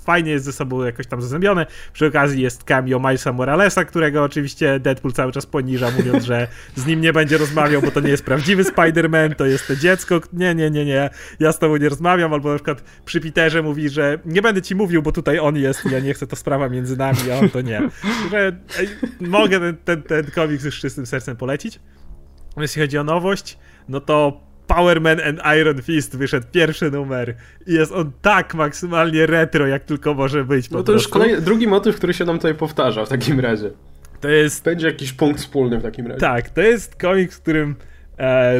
fajnie 0.05 0.31
jest 0.31 0.45
ze 0.45 0.53
sobą 0.53 0.85
jakoś 0.85 1.07
tam 1.07 1.23
zazębione. 1.23 1.67
Przy 1.93 2.07
okazji 2.07 2.43
jest 2.43 2.65
cameo 2.65 2.99
Milesa 2.99 3.33
Moralesa, 3.33 3.85
którego 3.85 4.23
oczywiście 4.23 4.81
Deadpool 4.81 5.13
cały 5.13 5.33
czas 5.33 5.47
poniża, 5.47 5.91
mówiąc, 5.91 6.25
że 6.25 6.49
z 6.77 6.87
nim 6.87 7.01
nie 7.01 7.13
będzie 7.13 7.39
rozmawiał, 7.39 7.83
bo 7.83 7.91
to 7.91 8.01
nie 8.01 8.11
jest 8.11 8.25
prawdziwy 8.25 8.63
Spider-Man, 8.63 9.35
to 9.35 9.47
jest 9.47 9.67
to 9.67 9.77
dziecko. 9.77 10.21
Nie, 10.33 10.55
nie, 10.55 10.71
nie, 10.71 10.85
nie, 10.85 11.11
ja 11.41 11.53
z 11.53 11.59
tobą 11.59 11.77
nie 11.77 11.89
rozmawiam. 11.89 12.33
Albo 12.33 12.49
na 12.49 12.55
przykład 12.55 12.85
przy 13.05 13.21
Peterze 13.21 13.63
mówi, 13.63 13.89
że 13.89 14.19
nie 14.25 14.43
będę 14.43 14.63
ci 14.63 14.75
mówił, 14.75 15.03
bo 15.03 15.13
tutaj 15.13 15.39
on 15.39 15.57
jest 15.57 15.87
i 15.87 15.91
ja 15.91 16.01
nie 16.01 16.15
chcę, 16.15 16.27
to 16.27 16.37
sprawa 16.37 16.69
między 16.69 16.97
nami, 16.97 17.31
a 17.33 17.39
on 17.39 17.49
to 17.49 17.61
nie. 17.61 17.89
Że 18.31 18.57
mogę 19.21 19.61
ten, 19.61 19.77
ten, 19.77 20.03
ten 20.03 20.31
komiks 20.35 20.75
czystym 20.75 21.07
sercem 21.07 21.37
polecić. 21.37 21.81
Jeśli 22.57 22.83
chodzi 22.83 22.99
o 22.99 23.05
nowość, 23.05 23.59
no 23.89 24.01
to 24.01 24.41
Power 24.67 25.01
Man 25.01 25.21
and 25.21 25.41
Iron 25.61 25.83
Fist 25.83 26.17
wyszedł 26.17 26.47
pierwszy 26.53 26.91
numer 26.91 27.35
i 27.67 27.73
jest 27.73 27.93
on 27.93 28.13
tak 28.23 28.55
maksymalnie 28.55 29.27
retro, 29.27 29.67
jak 29.67 29.85
tylko 29.85 30.15
może 30.15 30.45
być. 30.45 30.71
no 30.71 30.83
to 30.83 30.93
już 30.93 31.09
drugi 31.41 31.69
motyw, 31.69 31.97
który 31.97 32.15
się 32.15 32.25
nam 32.25 32.37
tutaj 32.37 32.55
powtarza 32.55 33.05
w 33.05 33.09
takim 33.09 33.41
razie. 33.41 33.71
To 34.21 34.29
jest... 34.29 34.65
Będzie 34.65 34.87
jakiś 34.87 35.13
punkt 35.13 35.41
wspólny 35.41 35.79
w 35.79 35.83
takim 35.83 36.07
razie. 36.07 36.21
Tak, 36.21 36.51
to 36.51 36.61
jest 36.61 36.97
komiks, 36.97 37.37
w 37.37 37.43
którym 37.43 37.77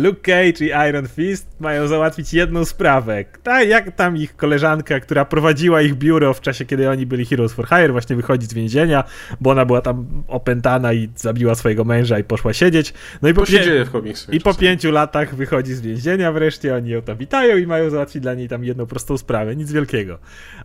Luke 0.01 0.21
Cage 0.21 0.65
i 0.67 0.89
Iron 0.89 1.09
Fist 1.09 1.47
mają 1.61 1.87
załatwić 1.87 2.35
jedną 2.35 2.65
sprawę. 2.65 3.25
Tak 3.43 3.69
jak 3.69 3.91
tam 3.97 4.17
ich 4.17 4.37
koleżanka, 4.37 5.01
która 5.01 5.25
prowadziła 5.25 5.83
ich 5.83 5.95
biuro 5.95 6.35
w 6.35 6.41
czasie, 6.41 6.65
kiedy 6.65 6.91
oni 6.91 7.07
byli 7.07 7.27
Heroes 7.27 7.53
for 7.53 7.69
Hire, 7.69 7.93
właśnie 7.93 8.17
wychodzi 8.17 8.47
z 8.47 8.55
więzienia, 8.55 9.05
bo 9.41 9.51
ona 9.51 9.65
była 9.65 9.81
tam 9.81 10.07
opętana 10.29 10.93
i 10.93 11.09
zabiła 11.17 11.55
swojego 11.55 11.85
męża 11.85 12.19
i 12.19 12.25
poszła 12.25 12.53
siedzieć. 12.53 12.95
No 13.23 13.29
i 13.29 13.35
po, 13.35 13.43
pie- 13.43 13.85
w 13.85 13.91
komiksie, 13.91 14.37
I 14.37 14.41
po 14.41 14.55
pięciu 14.55 14.91
latach 14.91 15.35
wychodzi 15.35 15.75
z 15.75 15.81
więzienia 15.81 16.33
wreszcie, 16.33 16.75
oni 16.77 16.91
ją 16.91 17.03
tam 17.03 17.17
witają 17.17 17.57
i 17.57 17.67
mają 17.67 17.91
załatwić 17.91 18.23
dla 18.23 18.35
niej 18.35 18.49
tam 18.49 18.65
jedną 18.65 18.87
prostą 18.87 19.19
sprawę, 19.19 19.57
nic 19.57 19.73
wielkiego. 19.73 20.19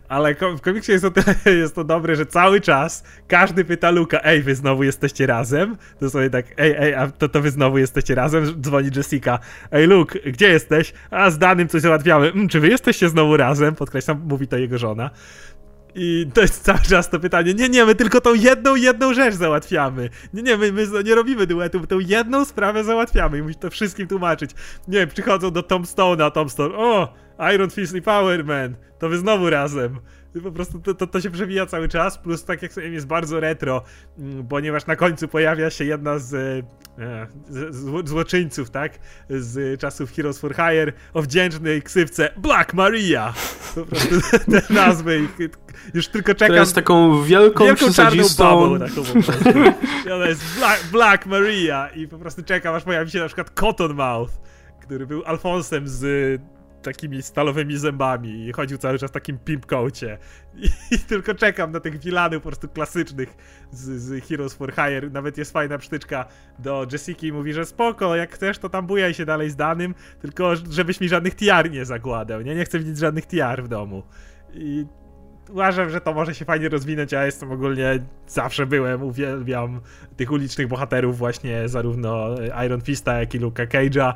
Ale 0.08 0.34
w 0.34 0.60
komiksie 0.60 0.92
jest 0.92 1.04
to, 1.04 1.50
jest 1.50 1.74
to 1.74 1.84
dobre, 1.84 2.16
że 2.16 2.26
cały 2.26 2.60
czas 2.60 3.04
każdy 3.28 3.64
pyta 3.64 3.90
Luka, 3.90 4.20
ej, 4.24 4.42
wy 4.42 4.54
znowu 4.54 4.82
jesteście 4.82 5.26
razem? 5.26 5.76
To 6.00 6.10
sobie 6.10 6.30
tak, 6.30 6.46
ej, 6.58 6.74
ej, 6.78 6.94
a 6.94 7.08
to, 7.10 7.28
to 7.28 7.40
wy 7.40 7.50
znowu 7.50 7.78
jesteście 7.78 8.14
razem? 8.14 8.62
Dzwoni 8.62 8.79
dzwoni 8.80 8.96
Jessica. 8.96 9.38
Ej, 9.72 9.86
Luke, 9.86 10.18
gdzie 10.18 10.48
jesteś? 10.48 10.92
A 11.10 11.30
z 11.30 11.38
danym 11.38 11.68
coś 11.68 11.82
załatwiamy. 11.82 12.26
Mm, 12.32 12.48
czy 12.48 12.60
wy 12.60 12.68
jesteście 12.68 13.08
znowu 13.08 13.36
razem? 13.36 13.74
Podkreślam, 13.74 14.22
mówi 14.28 14.48
to 14.48 14.58
jego 14.58 14.78
żona. 14.78 15.10
I 15.94 16.26
to 16.34 16.40
jest 16.40 16.62
cały 16.62 16.78
czas 16.78 17.10
to 17.10 17.20
pytanie. 17.20 17.54
Nie, 17.54 17.68
nie, 17.68 17.84
my 17.84 17.94
tylko 17.94 18.20
tą 18.20 18.34
jedną, 18.34 18.76
jedną 18.76 19.14
rzecz 19.14 19.34
załatwiamy. 19.34 20.10
Nie, 20.34 20.42
nie, 20.42 20.56
my, 20.56 20.72
my 20.72 20.86
nie 21.04 21.14
robimy 21.14 21.46
duetu, 21.46 21.80
my 21.80 21.86
tą 21.86 21.98
jedną 21.98 22.44
sprawę 22.44 22.84
załatwiamy 22.84 23.38
i 23.38 23.42
musi 23.42 23.54
to 23.54 23.70
wszystkim 23.70 24.08
tłumaczyć. 24.08 24.50
Nie, 24.88 25.06
przychodzą 25.06 25.50
do 25.50 25.60
Tombstone'a, 25.60 26.30
Tombstone, 26.30 26.74
o, 26.74 27.14
Iron 27.54 27.70
Fist 27.70 27.94
i 27.94 28.02
Power 28.02 28.44
Man, 28.44 28.76
to 28.98 29.08
wy 29.08 29.18
znowu 29.18 29.50
razem. 29.50 29.98
Po 30.42 30.52
prostu 30.52 30.78
to, 30.78 30.94
to, 30.94 31.06
to, 31.06 31.20
się 31.20 31.30
przewija 31.30 31.66
cały 31.66 31.88
czas, 31.88 32.18
plus 32.18 32.44
tak 32.44 32.62
jak 32.62 32.72
sobie 32.72 32.88
jest 32.88 33.06
bardzo 33.06 33.40
retro, 33.40 33.82
mm, 34.18 34.46
ponieważ 34.46 34.86
na 34.86 34.96
końcu 34.96 35.28
pojawia 35.28 35.70
się 35.70 35.84
jedna 35.84 36.18
z, 36.18 36.34
e, 36.98 37.26
z, 37.48 38.08
złoczyńców, 38.08 38.70
tak? 38.70 38.98
Z 39.30 39.80
czasów 39.80 40.12
Heroes 40.12 40.38
for 40.38 40.54
Hire 40.54 40.92
o 41.14 41.22
wdzięcznej 41.22 41.82
ksywce 41.82 42.28
Black 42.36 42.74
Maria. 42.74 43.34
Po 43.74 43.84
prostu 43.84 44.14
te 44.50 44.74
nazwy 44.74 45.28
już 45.94 46.08
tylko 46.08 46.34
czekam. 46.34 46.54
To 46.56 46.60
jest 46.60 46.74
taką 46.74 47.22
wielką, 47.22 47.64
wielką 47.64 47.92
czarną 47.92 48.24
babą 48.38 48.78
taką 48.78 49.02
I 50.06 50.10
ona 50.10 50.26
jest 50.26 50.58
Black, 50.58 50.86
Black 50.92 51.26
Maria 51.26 51.88
i 51.88 52.08
po 52.08 52.18
prostu 52.18 52.42
czekam, 52.42 52.74
aż 52.74 52.82
pojawi 52.82 53.10
się 53.10 53.18
na 53.18 53.26
przykład 53.26 53.50
Cottonmouth, 53.50 54.32
który 54.82 55.06
był 55.06 55.24
Alfonsem 55.24 55.88
z 55.88 56.40
takimi 56.82 57.22
stalowymi 57.22 57.78
zębami 57.78 58.46
i 58.46 58.52
chodził 58.52 58.78
cały 58.78 58.98
czas 58.98 59.10
w 59.10 59.14
takim 59.14 59.38
pimpcoacie. 59.38 60.18
I, 60.90 60.98
tylko 60.98 61.34
czekam 61.34 61.72
na 61.72 61.80
tych 61.80 61.98
wilanów 61.98 62.42
po 62.42 62.48
prostu 62.48 62.68
klasycznych 62.68 63.36
z, 63.72 64.02
z 64.02 64.24
Heroes 64.24 64.54
for 64.54 64.72
Hire. 64.72 65.10
Nawet 65.10 65.38
jest 65.38 65.52
fajna 65.52 65.78
przytyczka 65.78 66.24
do 66.58 66.86
Jessica 66.92 67.26
i 67.26 67.32
mówi, 67.32 67.52
że 67.52 67.66
spoko, 67.66 68.16
jak 68.16 68.34
chcesz 68.34 68.58
to 68.58 68.68
tam 68.68 68.86
bujaj 68.86 69.14
się 69.14 69.24
dalej 69.24 69.50
z 69.50 69.56
danym, 69.56 69.94
tylko 70.20 70.56
żebyś 70.56 71.00
mi 71.00 71.08
żadnych 71.08 71.34
tiar 71.34 71.70
nie 71.70 71.84
zakładał, 71.84 72.40
nie? 72.40 72.54
Nie 72.54 72.64
chcę 72.64 72.78
widzieć 72.78 72.98
żadnych 72.98 73.26
tiar 73.26 73.62
w 73.62 73.68
domu. 73.68 74.02
I 74.54 74.86
uważam, 75.50 75.90
że 75.90 76.00
to 76.00 76.14
może 76.14 76.34
się 76.34 76.44
fajnie 76.44 76.68
rozwinąć, 76.68 77.14
a 77.14 77.26
jestem 77.26 77.52
ogólnie, 77.52 77.98
zawsze 78.26 78.66
byłem, 78.66 79.02
uwielbiam 79.02 79.80
tych 80.16 80.32
ulicznych 80.32 80.68
bohaterów 80.68 81.18
właśnie, 81.18 81.68
zarówno 81.68 82.34
Iron 82.66 82.80
Fista, 82.80 83.20
jak 83.20 83.34
i 83.34 83.38
Luka 83.38 83.66
Cage'a. 83.66 84.14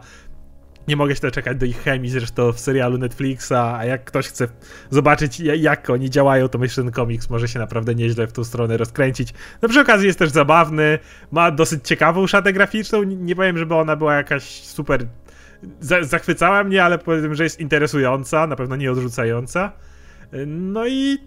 Nie 0.88 0.96
mogę 0.96 1.14
się 1.14 1.20
doczekać 1.20 1.56
do 1.58 1.66
ich 1.66 1.82
chemii, 1.82 2.10
zresztą 2.10 2.52
w 2.52 2.60
serialu 2.60 2.98
Netflixa, 2.98 3.52
a 3.52 3.84
jak 3.84 4.04
ktoś 4.04 4.28
chce 4.28 4.48
zobaczyć, 4.90 5.40
jak 5.40 5.90
oni 5.90 6.10
działają, 6.10 6.48
to 6.48 6.58
myślę, 6.58 6.74
że 6.74 6.82
ten 6.82 6.92
komiks 6.92 7.30
może 7.30 7.48
się 7.48 7.58
naprawdę 7.58 7.94
nieźle 7.94 8.26
w 8.26 8.32
tą 8.32 8.44
stronę 8.44 8.76
rozkręcić. 8.76 9.34
No 9.62 9.68
przy 9.68 9.80
okazji 9.80 10.06
jest 10.06 10.18
też 10.18 10.30
zabawny, 10.30 10.98
ma 11.32 11.50
dosyć 11.50 11.88
ciekawą 11.88 12.26
szatę 12.26 12.52
graficzną, 12.52 13.02
nie 13.02 13.36
powiem, 13.36 13.58
żeby 13.58 13.74
ona 13.74 13.96
była 13.96 14.14
jakaś 14.14 14.44
super... 14.62 15.06
Zachwycała 16.00 16.64
mnie, 16.64 16.84
ale 16.84 16.98
powiem, 16.98 17.34
że 17.34 17.44
jest 17.44 17.60
interesująca, 17.60 18.46
na 18.46 18.56
pewno 18.56 18.76
nie 18.76 18.92
odrzucająca. 18.92 19.72
No 20.46 20.86
i 20.86 21.18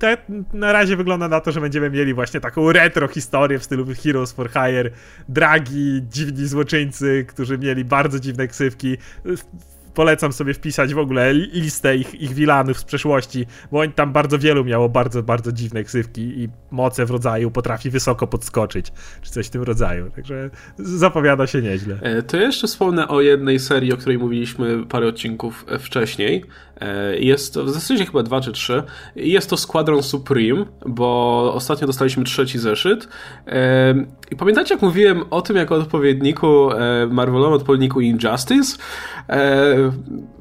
te, 0.00 0.16
na 0.52 0.72
razie 0.72 0.96
wygląda 0.96 1.28
na 1.28 1.40
to, 1.40 1.52
że 1.52 1.60
będziemy 1.60 1.90
mieli 1.90 2.14
właśnie 2.14 2.40
taką 2.40 2.72
retro 2.72 3.08
historię 3.08 3.58
w 3.58 3.64
stylu 3.64 3.86
Heroes 4.04 4.32
for 4.32 4.50
Hire. 4.50 4.90
Dragi, 5.28 6.02
dziwni 6.08 6.46
złoczyńcy, 6.46 7.24
którzy 7.28 7.58
mieli 7.58 7.84
bardzo 7.84 8.20
dziwne 8.20 8.48
ksywki 8.48 8.96
polecam 9.94 10.32
sobie 10.32 10.54
wpisać 10.54 10.94
w 10.94 10.98
ogóle 10.98 11.34
listę 11.34 11.96
ich, 11.96 12.14
ich 12.14 12.34
wilanów 12.34 12.78
z 12.78 12.84
przeszłości, 12.84 13.46
bo 13.72 13.78
oni 13.78 13.92
tam 13.92 14.12
bardzo 14.12 14.38
wielu 14.38 14.64
miało 14.64 14.88
bardzo, 14.88 15.22
bardzo 15.22 15.52
dziwne 15.52 15.84
ksywki 15.84 16.20
i 16.20 16.48
moce 16.70 17.06
w 17.06 17.10
rodzaju 17.10 17.50
potrafi 17.50 17.90
wysoko 17.90 18.26
podskoczyć, 18.26 18.92
czy 19.22 19.30
coś 19.30 19.46
w 19.46 19.50
tym 19.50 19.62
rodzaju, 19.62 20.10
także 20.10 20.50
zapowiada 20.78 21.46
się 21.46 21.62
nieźle. 21.62 21.98
E, 22.02 22.22
to 22.22 22.36
jeszcze 22.36 22.66
wspomnę 22.66 23.08
o 23.08 23.20
jednej 23.20 23.58
serii, 23.58 23.92
o 23.92 23.96
której 23.96 24.18
mówiliśmy 24.18 24.86
parę 24.86 25.06
odcinków 25.06 25.64
e, 25.68 25.78
wcześniej. 25.78 26.44
E, 26.80 27.18
jest 27.18 27.54
to, 27.54 27.64
w 27.64 27.70
zasadzie 27.70 28.06
chyba 28.06 28.22
dwa 28.22 28.40
czy 28.40 28.52
trzy. 28.52 28.82
Jest 29.16 29.50
to 29.50 29.56
Squadron 29.56 30.02
Supreme, 30.02 30.64
bo 30.86 31.52
ostatnio 31.54 31.86
dostaliśmy 31.86 32.24
trzeci 32.24 32.58
zeszyt 32.58 33.08
I 34.30 34.36
pamiętacie, 34.36 34.74
jak 34.74 34.82
mówiłem 34.82 35.22
o 35.30 35.42
tym 35.42 35.56
jako 35.56 35.74
odpowiedniku, 35.74 36.70
Marvelowym 37.10 37.52
odpowiedniku 37.52 38.00
Injustice? 38.00 38.78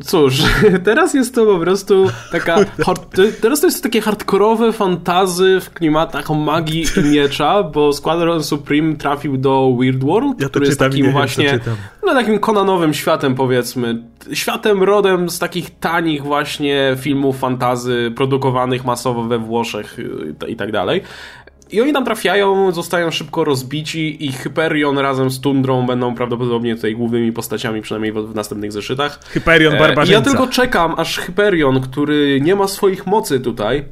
Cóż, 0.04 0.44
teraz 0.84 1.14
jest 1.14 1.36
to 1.36 1.46
po 1.46 1.60
prostu 1.60 2.06
taka. 2.32 2.58
Teraz 3.42 3.62
to 3.62 3.68
jest 3.68 3.84
takie 3.84 4.02
hardkorowe 4.02 4.74
fantazy 4.74 5.60
w 5.62 5.74
klimatach 5.74 6.30
magii 6.30 6.86
i 6.98 7.10
miecza, 7.10 7.64
bo 7.64 7.94
Squadron 7.94 8.44
Supreme 8.44 8.96
trafił 8.96 9.38
do 9.38 9.76
Weird 9.80 10.04
World, 10.04 10.42
ja 10.42 10.50
który 10.50 10.66
jest 10.66 10.80
takim 10.80 11.12
właśnie. 11.12 11.60
No, 12.06 12.14
takim 12.14 12.40
konanowym 12.40 12.94
światem, 12.94 13.36
powiedzmy. 13.36 14.04
Światem 14.34 14.84
rodem 14.84 15.30
z 15.30 15.40
takich 15.40 15.80
tanich 15.80 16.24
właśnie 16.24 16.96
filmów 17.00 17.40
fantazy 17.40 18.12
produkowanych 18.16 18.86
masowo 18.86 19.24
we 19.24 19.38
Włoszech 19.38 19.98
i 20.48 20.56
tak 20.56 20.72
dalej. 20.72 21.02
I 21.72 21.82
oni 21.82 21.94
tam 21.94 22.06
trafiają, 22.06 22.72
zostają 22.72 23.12
szybko 23.12 23.44
rozbici 23.44 24.26
i 24.26 24.32
Hyperion 24.32 24.98
razem 24.98 25.30
z 25.30 25.42
Tundrą 25.42 25.86
będą 25.86 26.16
prawdopodobnie 26.16 26.76
tutaj 26.76 26.96
głównymi 26.96 27.32
postaciami, 27.32 27.82
przynajmniej 27.82 28.12
w, 28.12 28.16
w 28.16 28.36
następnych 28.36 28.72
zeszytach. 28.72 29.20
Hyperion 29.24 29.78
barbarzyńca. 29.78 30.20
Ja 30.20 30.26
tylko 30.26 30.48
czekam, 30.48 30.94
aż 30.98 31.18
Hyperion, 31.18 31.82
który 31.82 32.42
nie 32.42 32.56
ma 32.56 32.68
swoich 32.68 33.08
mocy 33.08 33.40
tutaj, 33.40 33.86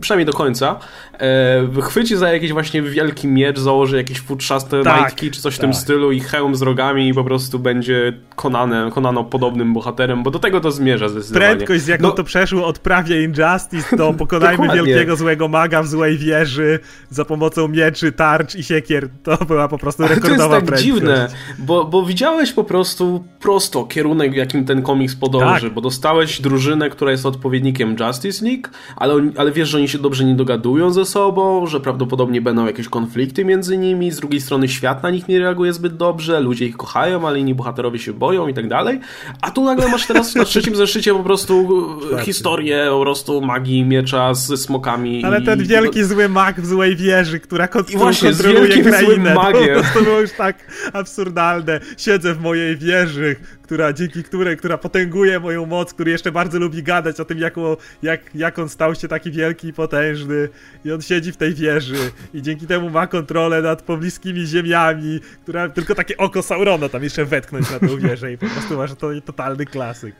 przynajmniej 0.00 0.26
do 0.26 0.32
końca, 0.32 0.78
e, 1.20 1.82
chwyci 1.82 2.16
za 2.16 2.32
jakiś 2.32 2.52
właśnie 2.52 2.82
wielki 2.82 3.28
miecz, 3.28 3.58
założy 3.58 3.96
jakieś 3.96 4.20
futrzaste 4.20 4.82
tak, 4.82 5.00
majtki 5.00 5.30
czy 5.30 5.40
coś 5.40 5.54
tak. 5.54 5.58
w 5.58 5.60
tym 5.60 5.70
tak. 5.70 5.80
stylu 5.80 6.12
i 6.12 6.20
hełm 6.20 6.54
z 6.54 6.62
rogami 6.62 7.08
i 7.08 7.14
po 7.14 7.24
prostu 7.24 7.58
będzie 7.58 8.12
Konanem, 8.36 8.90
Konano 8.90 9.24
podobnym 9.24 9.72
bohaterem, 9.72 10.22
bo 10.22 10.30
do 10.30 10.38
tego 10.38 10.60
to 10.60 10.70
zmierza 10.70 11.08
zdecydowanie. 11.08 11.56
Prędkość, 11.56 11.82
z 11.82 11.86
jaką 11.86 12.02
no, 12.02 12.10
to 12.10 12.24
przeszło 12.24 12.66
od 12.66 12.78
prawie 12.78 13.24
Injustice 13.24 13.96
do 13.96 14.12
pokonajmy 14.18 14.68
wielkiego 14.74 15.16
złego 15.16 15.48
maga 15.48 15.82
w 15.82 15.88
złej 15.88 16.18
wieży 16.18 16.78
za 17.10 17.24
pomocą 17.24 17.68
mieczy, 17.68 18.12
tarcz 18.12 18.54
i 18.54 18.64
siekier, 18.64 19.08
to 19.22 19.44
była 19.44 19.68
po 19.68 19.78
prostu 19.78 20.02
rekordowa 20.02 20.48
prędkość. 20.48 20.48
To 20.48 20.54
jest 20.54 20.60
tak 20.60 20.64
prędkość. 20.64 20.82
dziwne, 20.82 21.28
bo, 21.58 21.84
bo 21.84 22.06
widziałeś 22.06 22.52
po 22.52 22.64
prostu 22.64 23.24
prosto 23.40 23.84
kierunek, 23.84 24.34
jakim 24.34 24.64
ten 24.64 24.82
komiks 24.82 25.16
podąży, 25.16 25.66
tak. 25.66 25.74
bo 25.74 25.80
dostałeś 25.80 26.40
drużynę, 26.40 26.90
która 26.90 27.10
jest 27.10 27.26
odpowiednikiem 27.26 27.96
Justice 28.00 28.44
League, 28.44 28.68
ale, 28.96 29.14
ale 29.36 29.52
wiesz, 29.52 29.61
że 29.66 29.78
oni 29.78 29.88
się 29.88 29.98
dobrze 29.98 30.24
nie 30.24 30.34
dogadują 30.34 30.90
ze 30.90 31.04
sobą, 31.04 31.66
że 31.66 31.80
prawdopodobnie 31.80 32.40
będą 32.40 32.66
jakieś 32.66 32.88
konflikty 32.88 33.44
między 33.44 33.78
nimi, 33.78 34.10
z 34.10 34.16
drugiej 34.16 34.40
strony 34.40 34.68
świat 34.68 35.02
na 35.02 35.10
nich 35.10 35.28
nie 35.28 35.38
reaguje 35.38 35.72
zbyt 35.72 35.96
dobrze, 35.96 36.40
ludzie 36.40 36.66
ich 36.66 36.76
kochają, 36.76 37.28
ale 37.28 37.38
inni 37.38 37.54
bohaterowie 37.54 37.98
się 37.98 38.12
boją 38.12 38.48
i 38.48 38.54
tak 38.54 38.68
dalej. 38.68 39.00
A 39.40 39.50
tu 39.50 39.64
nagle 39.64 39.88
masz 39.88 40.06
teraz 40.06 40.34
na 40.34 40.44
trzecim 40.44 40.76
zeszycie 40.76 41.14
po 41.14 41.22
prostu 41.22 41.68
tak. 42.10 42.24
historię 42.24 42.86
po 42.90 43.00
prostu 43.00 43.40
magii 43.40 43.84
miecza 43.84 44.34
ze 44.34 44.56
smokami. 44.56 45.24
Ale 45.24 45.40
i... 45.40 45.44
ten 45.44 45.64
wielki 45.64 46.04
zły 46.04 46.28
mag 46.28 46.60
w 46.60 46.66
złej 46.66 46.96
wieży, 46.96 47.40
która 47.40 47.68
I 47.94 47.96
właśnie 47.96 48.30
kontroluje 48.30 48.82
krainę. 48.84 49.34
Magiem. 49.34 49.82
To, 49.82 49.98
to 49.98 50.04
było 50.04 50.20
już 50.20 50.32
tak 50.32 50.56
absurdalne. 50.92 51.80
Siedzę 51.96 52.34
w 52.34 52.40
mojej 52.40 52.76
wieży, 52.76 53.36
która, 53.62 53.92
dzięki 53.92 54.22
której, 54.22 54.56
która 54.56 54.78
potęguje 54.78 55.40
moją 55.40 55.66
moc, 55.66 55.94
który 55.94 56.10
jeszcze 56.10 56.32
bardzo 56.32 56.58
lubi 56.58 56.82
gadać 56.82 57.20
o 57.20 57.24
tym, 57.24 57.38
jak, 57.38 57.54
jak, 58.02 58.20
jak 58.34 58.58
on 58.58 58.68
stał 58.68 58.94
się 58.94 59.08
taki 59.08 59.30
wielki 59.30 59.51
i 59.64 59.72
potężny 59.72 60.48
i 60.84 60.92
on 60.92 61.02
siedzi 61.02 61.32
w 61.32 61.36
tej 61.36 61.54
wieży 61.54 62.10
i 62.34 62.42
dzięki 62.42 62.66
temu 62.66 62.90
ma 62.90 63.06
kontrolę 63.06 63.62
nad 63.62 63.82
pobliskimi 63.82 64.46
ziemiami, 64.46 65.20
która 65.42 65.68
tylko 65.68 65.94
takie 65.94 66.16
oko 66.16 66.42
Saurona 66.42 66.88
tam 66.88 67.02
jeszcze 67.02 67.24
wetknąć 67.24 67.70
na 67.70 67.78
tę 67.78 67.98
wieżę 67.98 68.32
i 68.32 68.38
po 68.38 68.46
prostu 68.46 68.76
masz 68.76 68.94
to 68.94 69.08
totalny 69.24 69.66
klasyk. 69.66 70.14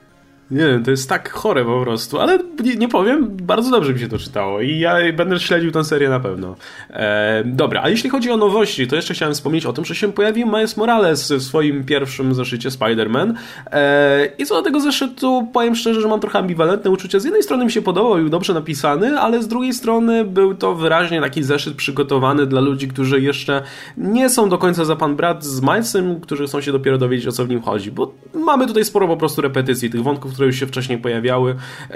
Nie 0.52 0.80
to 0.84 0.90
jest 0.90 1.08
tak 1.08 1.30
chore 1.30 1.64
po 1.64 1.80
prostu, 1.80 2.20
ale 2.20 2.38
nie, 2.64 2.74
nie, 2.74 2.88
powiem, 2.88 3.28
bardzo 3.42 3.70
dobrze 3.70 3.92
mi 3.92 3.98
się 3.98 4.08
to 4.08 4.18
czytało 4.18 4.60
i 4.60 4.78
ja 4.78 4.96
będę 5.12 5.40
śledził 5.40 5.72
tę 5.72 5.84
serię 5.84 6.08
na 6.08 6.20
pewno. 6.20 6.56
E, 6.90 7.42
dobra, 7.46 7.82
a 7.82 7.88
jeśli 7.88 8.10
chodzi 8.10 8.30
o 8.30 8.36
nowości, 8.36 8.86
to 8.86 8.96
jeszcze 8.96 9.14
chciałem 9.14 9.34
wspomnieć 9.34 9.66
o 9.66 9.72
tym, 9.72 9.84
że 9.84 9.94
się 9.94 10.12
pojawił 10.12 10.46
Miles 10.46 10.76
Morales 10.76 11.32
w 11.32 11.42
swoim 11.42 11.84
pierwszym 11.84 12.34
zeszycie 12.34 12.68
Spider-Man 12.68 13.34
e, 13.70 14.26
i 14.38 14.46
co 14.46 14.54
do 14.54 14.62
tego 14.62 14.80
zeszytu 14.80 15.48
powiem 15.52 15.74
szczerze, 15.74 16.00
że 16.00 16.08
mam 16.08 16.20
trochę 16.20 16.38
ambiwalentne 16.38 16.90
uczucie. 16.90 17.20
Z 17.20 17.24
jednej 17.24 17.42
strony 17.42 17.64
mi 17.64 17.72
się 17.72 17.82
podobał, 17.82 18.14
był 18.14 18.28
dobrze 18.28 18.54
napisany, 18.54 19.20
ale 19.20 19.42
z 19.42 19.48
drugiej 19.48 19.74
strony 19.74 20.24
był 20.24 20.54
to 20.54 20.74
wyraźnie 20.74 21.20
taki 21.20 21.42
zeszyt 21.42 21.74
przygotowany 21.74 22.46
dla 22.46 22.60
ludzi, 22.60 22.88
którzy 22.88 23.20
jeszcze 23.20 23.62
nie 23.96 24.30
są 24.30 24.48
do 24.48 24.58
końca 24.58 24.84
za 24.84 24.96
pan 24.96 25.16
brat 25.16 25.44
z 25.44 25.60
Milesem, 25.60 26.20
którzy 26.20 26.46
chcą 26.46 26.60
się 26.60 26.72
dopiero 26.72 26.98
dowiedzieć 26.98 27.26
o 27.26 27.32
co 27.32 27.44
w 27.44 27.48
nim 27.48 27.62
chodzi, 27.62 27.90
bo 27.90 28.14
mamy 28.34 28.66
tutaj 28.66 28.84
sporo 28.84 29.08
po 29.08 29.16
prostu 29.16 29.42
repetycji 29.42 29.90
tych 29.90 30.02
wątków, 30.02 30.32
które 30.32 30.41
już 30.46 30.56
się 30.56 30.66
wcześniej 30.66 30.98
pojawiały 30.98 31.54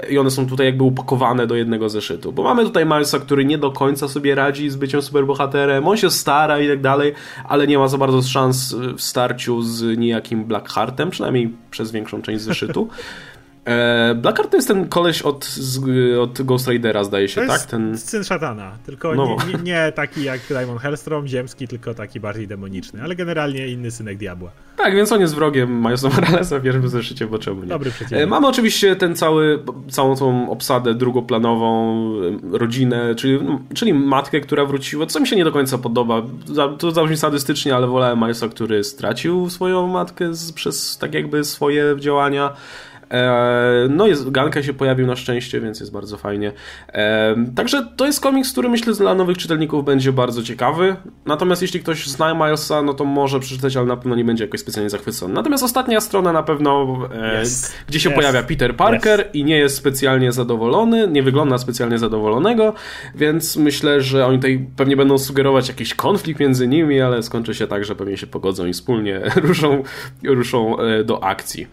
i 0.09 0.17
one 0.17 0.31
są 0.31 0.47
tutaj 0.47 0.65
jakby 0.65 0.83
upakowane 0.83 1.47
do 1.47 1.55
jednego 1.55 1.89
zeszytu. 1.89 2.31
Bo 2.31 2.43
mamy 2.43 2.63
tutaj 2.63 2.85
Milesa, 2.85 3.19
który 3.19 3.45
nie 3.45 3.57
do 3.57 3.71
końca 3.71 4.07
sobie 4.07 4.35
radzi 4.35 4.69
z 4.69 4.75
byciem 4.75 5.01
superbohaterem, 5.01 5.87
on 5.87 5.97
się 5.97 6.09
stara 6.09 6.59
i 6.59 6.67
tak 6.67 6.81
dalej, 6.81 7.13
ale 7.47 7.67
nie 7.67 7.77
ma 7.77 7.87
za 7.87 7.97
bardzo 7.97 8.21
szans 8.21 8.73
w 8.73 9.01
starciu 9.01 9.61
z 9.61 9.97
niejakim 9.97 10.45
Blackheartem, 10.45 11.09
przynajmniej 11.09 11.53
przez 11.71 11.91
większą 11.91 12.21
część 12.21 12.41
zeszytu. 12.41 12.87
E, 13.67 14.15
Blackheart 14.15 14.51
to 14.51 14.57
jest 14.57 14.67
ten 14.67 14.87
koleś 14.89 15.21
od, 15.21 15.45
z, 15.45 15.79
od 16.19 16.41
Ghost 16.41 16.67
Ridera, 16.67 17.03
zdaje 17.03 17.27
się, 17.27 17.41
to 17.41 17.47
tak? 17.47 17.55
Jest 17.55 17.69
ten 17.69 17.97
syn 17.97 18.23
szatana, 18.23 18.77
tylko 18.85 19.15
no. 19.15 19.37
nie, 19.47 19.53
nie, 19.53 19.63
nie, 19.63 19.91
taki 19.91 20.23
jak 20.23 20.41
Diamond 20.49 20.81
Hellstrom, 20.81 21.27
ziemski, 21.27 21.67
tylko 21.67 21.93
taki 21.93 22.19
bardziej 22.19 22.47
demoniczny, 22.47 23.03
ale 23.03 23.15
generalnie 23.15 23.67
inny 23.67 23.91
synek 23.91 24.17
diabła. 24.17 24.51
Tak, 24.77 24.95
więc 24.95 25.11
on 25.11 25.21
jest 25.21 25.35
wrogiem 25.35 25.79
Milesa 25.81 26.09
Moralesa 26.09 26.57
w 26.59 26.61
pierwszym 26.61 26.89
zeszycie, 26.89 27.27
bo 27.27 27.39
czemu 27.39 27.61
nie? 27.61 27.67
Dobry 27.67 27.91
przeciwnik. 27.91 28.23
E, 28.23 28.27
mamy 28.27 28.47
oczywiście 28.47 28.95
ten 28.95 29.15
cały, 29.15 29.63
całą 29.89 30.15
tą 30.15 30.49
obsadę 30.49 30.95
drugoplanową, 30.95 32.11
rodzinę, 32.51 33.15
czyli, 33.15 33.43
no, 33.43 33.59
czyli 33.73 33.93
matkę, 33.93 34.41
która 34.41 34.65
wróciła, 34.65 35.05
co 35.05 35.19
mi 35.19 35.27
się 35.27 35.35
nie 35.35 35.43
do 35.43 35.51
końca 35.51 35.77
podoba. 35.77 36.21
To 36.79 36.91
zabrzmi 36.91 37.17
sadystycznie, 37.17 37.75
ale 37.75 37.87
wolałem 37.87 38.19
Milesa, 38.19 38.47
który 38.47 38.83
stracił 38.83 39.49
swoją 39.49 39.87
matkę 39.87 40.33
z, 40.33 40.51
przez 40.51 40.97
tak 40.97 41.13
jakby 41.13 41.43
swoje 41.43 41.95
działania. 41.99 42.53
E, 43.11 43.87
no 43.89 44.07
jest, 44.07 44.31
Ganka 44.31 44.63
się 44.63 44.73
pojawił 44.73 45.07
na 45.07 45.15
szczęście, 45.15 45.61
więc 45.61 45.79
jest 45.79 45.91
bardzo 45.91 46.17
fajnie. 46.17 46.51
E, 46.87 47.35
także 47.55 47.87
to 47.97 48.05
jest 48.05 48.21
komiks, 48.21 48.51
który 48.51 48.69
myślę 48.69 48.93
dla 48.93 49.15
nowych 49.15 49.37
czytelników 49.37 49.85
będzie 49.85 50.11
bardzo 50.11 50.43
ciekawy. 50.43 50.95
Natomiast 51.25 51.61
jeśli 51.61 51.79
ktoś 51.79 52.07
zna 52.07 52.33
Milesa, 52.33 52.81
no 52.81 52.93
to 52.93 53.05
może 53.05 53.39
przeczytać, 53.39 53.77
ale 53.77 53.85
na 53.85 53.97
pewno 53.97 54.15
nie 54.15 54.25
będzie 54.25 54.43
jakoś 54.43 54.59
specjalnie 54.59 54.89
zachwycony. 54.89 55.33
Natomiast 55.33 55.63
ostatnia 55.63 56.01
strona 56.01 56.33
na 56.33 56.43
pewno, 56.43 56.97
e, 57.13 57.41
yes. 57.41 57.73
gdzie 57.87 57.99
się 57.99 58.09
yes. 58.09 58.15
pojawia 58.15 58.43
Peter 58.43 58.75
Parker 58.75 59.19
yes. 59.19 59.27
i 59.33 59.43
nie 59.43 59.57
jest 59.57 59.75
specjalnie 59.75 60.31
zadowolony, 60.31 61.07
nie 61.07 61.23
wygląda 61.23 61.57
specjalnie 61.57 61.97
zadowolonego, 61.97 62.73
więc 63.15 63.57
myślę, 63.57 64.01
że 64.01 64.25
oni 64.25 64.37
tutaj 64.37 64.67
pewnie 64.75 64.97
będą 64.97 65.17
sugerować 65.17 65.67
jakiś 65.67 65.93
konflikt 65.93 66.39
między 66.39 66.67
nimi, 66.67 67.01
ale 67.01 67.23
skończy 67.23 67.53
się 67.55 67.67
tak, 67.67 67.85
że 67.85 67.95
pewnie 67.95 68.17
się 68.17 68.27
pogodzą 68.27 68.65
i 68.65 68.73
wspólnie 68.73 69.21
ruszą, 69.35 69.83
ruszą 70.23 70.77
do 71.05 71.23
akcji. 71.23 71.67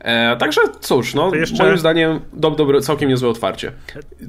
E, 0.00 0.36
także 0.36 0.60
cóż, 0.80 1.14
no, 1.14 1.34
jeszcze... 1.34 1.64
moim 1.64 1.78
zdaniem 1.78 2.20
do, 2.32 2.50
dobre, 2.50 2.80
całkiem 2.80 3.08
niezłe 3.08 3.28
otwarcie. 3.28 3.72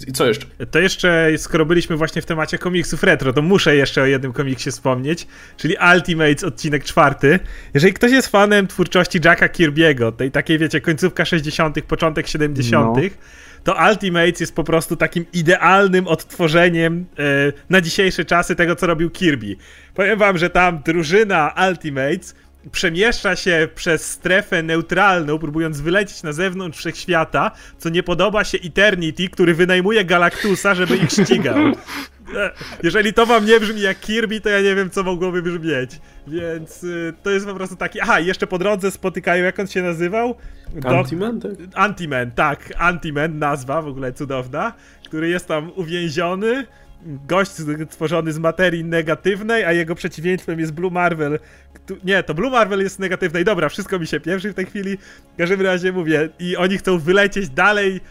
I 0.07 0.11
co 0.11 0.28
jeszcze? 0.28 0.45
To 0.72 0.80
jeszcze, 0.80 1.28
skoro 1.38 1.65
byliśmy 1.65 1.97
właśnie 1.97 2.22
w 2.22 2.26
temacie 2.26 2.57
komiksów 2.57 3.03
retro, 3.03 3.34
to 3.34 3.41
muszę 3.41 3.76
jeszcze 3.76 4.01
o 4.01 4.05
jednym 4.05 4.34
komiksie 4.34 4.72
wspomnieć, 4.72 5.28
czyli 5.57 5.76
Ultimates, 5.95 6.43
odcinek 6.43 6.84
czwarty. 6.84 7.39
Jeżeli 7.74 7.93
ktoś 7.93 8.11
jest 8.11 8.28
fanem 8.28 8.67
twórczości 8.67 9.20
Jacka 9.26 9.47
Kirby'ego, 9.47 10.11
tej 10.11 10.32
takiej, 10.32 10.57
wiecie, 10.57 10.82
końcówka 10.82 11.26
60., 11.26 11.82
początek 11.82 12.28
70., 12.28 12.95
no 12.95 13.01
to 13.63 13.76
Ultimates 13.89 14.39
jest 14.39 14.55
po 14.55 14.63
prostu 14.63 14.95
takim 14.95 15.26
idealnym 15.34 16.07
odtworzeniem 16.07 17.05
e, 17.20 17.24
na 17.70 17.82
dzisiejsze 17.82 18.26
czasy 18.26 18.55
tego, 18.55 18.76
co 18.76 18.88
robił 18.88 19.09
Kirby. 19.09 19.55
Powiem 19.93 20.20
wam, 20.20 20.38
że 20.38 20.49
tam 20.49 20.82
drużyna 20.86 21.53
Ultimates 21.70 22.36
przemieszcza 22.72 23.36
się 23.36 23.67
przez 23.76 24.11
strefę 24.11 24.63
neutralną, 24.63 25.39
próbując 25.39 25.82
wylecieć 25.82 26.24
na 26.24 26.34
zewnątrz 26.34 26.78
wszechświata, 26.80 27.51
co 27.78 27.89
nie 27.89 28.03
podoba 28.03 28.43
się 28.43 28.57
Eternity, 28.65 29.30
który 29.30 29.53
wynajmuje 29.53 30.05
Galactusa, 30.05 30.76
żeby 30.76 30.97
ich 30.97 31.09
ścigał. 31.11 31.57
E, 32.36 32.51
jeżeli 32.84 33.13
to 33.13 33.26
wam 33.26 33.45
nie 33.45 33.59
brzmi 33.59 33.82
jak 33.82 33.99
Kirby, 33.99 34.41
to 34.41 34.49
ja 34.49 34.61
nie 34.61 34.76
wiem, 34.76 34.89
co 34.89 35.03
mogłoby 35.03 35.41
brzmieć. 35.41 35.91
Więc 36.28 36.84
y, 36.84 37.13
to 37.24 37.30
jest 37.30 37.45
po 37.45 37.55
prostu 37.55 37.76
taki. 37.76 38.01
Aha, 38.01 38.20
jeszcze 38.20 38.47
po 38.47 38.57
drodze 38.57 38.91
spotykają, 38.91 39.43
jak 39.43 39.59
on 39.59 39.67
się 39.67 39.82
nazywał? 39.82 40.36
Antiman, 40.86 41.41
tak? 41.41 41.51
Antiman, 41.74 42.32
tak. 42.32 42.74
Antiman, 42.78 43.39
nazwa 43.39 43.82
w 43.82 43.88
ogóle 43.88 44.13
cudowna, 44.13 44.74
który 45.05 45.30
jest 45.30 45.47
tam 45.47 45.72
uwięziony 45.76 46.65
gość 47.06 47.52
stworzony 47.89 48.34
z 48.34 48.39
materii 48.39 48.86
negatywnej, 48.86 49.66
a 49.66 49.72
jego 49.72 49.95
przeciwieństwem 49.95 50.60
jest 50.60 50.72
Blue 50.72 50.91
Marvel. 50.91 51.39
Nie, 52.04 52.24
to 52.24 52.34
Blue 52.34 52.52
Marvel 52.52 52.80
jest 52.80 53.00
negatywnej. 53.00 53.45
Dobra, 53.45 53.70
wszystko 53.70 54.00
mi 54.00 54.08
się 54.08 54.20
pierwszy 54.20 54.52
w 54.52 54.56
tej 54.56 54.66
chwili. 54.66 54.97
W 55.34 55.38
każdym 55.38 55.62
razie 55.62 55.91
mówię, 55.91 56.30
i 56.39 56.58
oni 56.58 56.78
chcą 56.78 57.00
wylecieć 57.00 57.50
dalej 57.50 58.02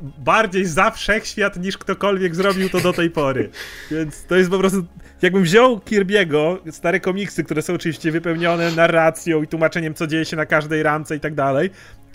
bardziej 0.00 0.64
za 0.64 0.90
wszechświat 0.90 1.56
niż 1.56 1.78
ktokolwiek 1.78 2.34
zrobił 2.34 2.68
to 2.68 2.80
do 2.80 2.92
tej 2.92 3.10
pory. 3.10 3.50
Więc 3.90 4.26
to 4.26 4.36
jest 4.36 4.50
po 4.50 4.58
prostu. 4.58 4.84
Jakbym 5.22 5.42
wziął 5.42 5.76
Kirby'ego, 5.76 6.72
stare 6.72 7.00
komiksy, 7.00 7.44
które 7.44 7.62
są 7.62 7.74
oczywiście 7.74 8.12
wypełnione 8.12 8.72
narracją 8.72 9.42
i 9.42 9.46
tłumaczeniem, 9.46 9.94
co 9.94 10.06
dzieje 10.06 10.24
się 10.24 10.36
na 10.36 10.46
każdej 10.46 10.82
ramce 10.82 11.16
i 11.16 11.20
tak 11.20 11.34
dalej, 11.34 11.70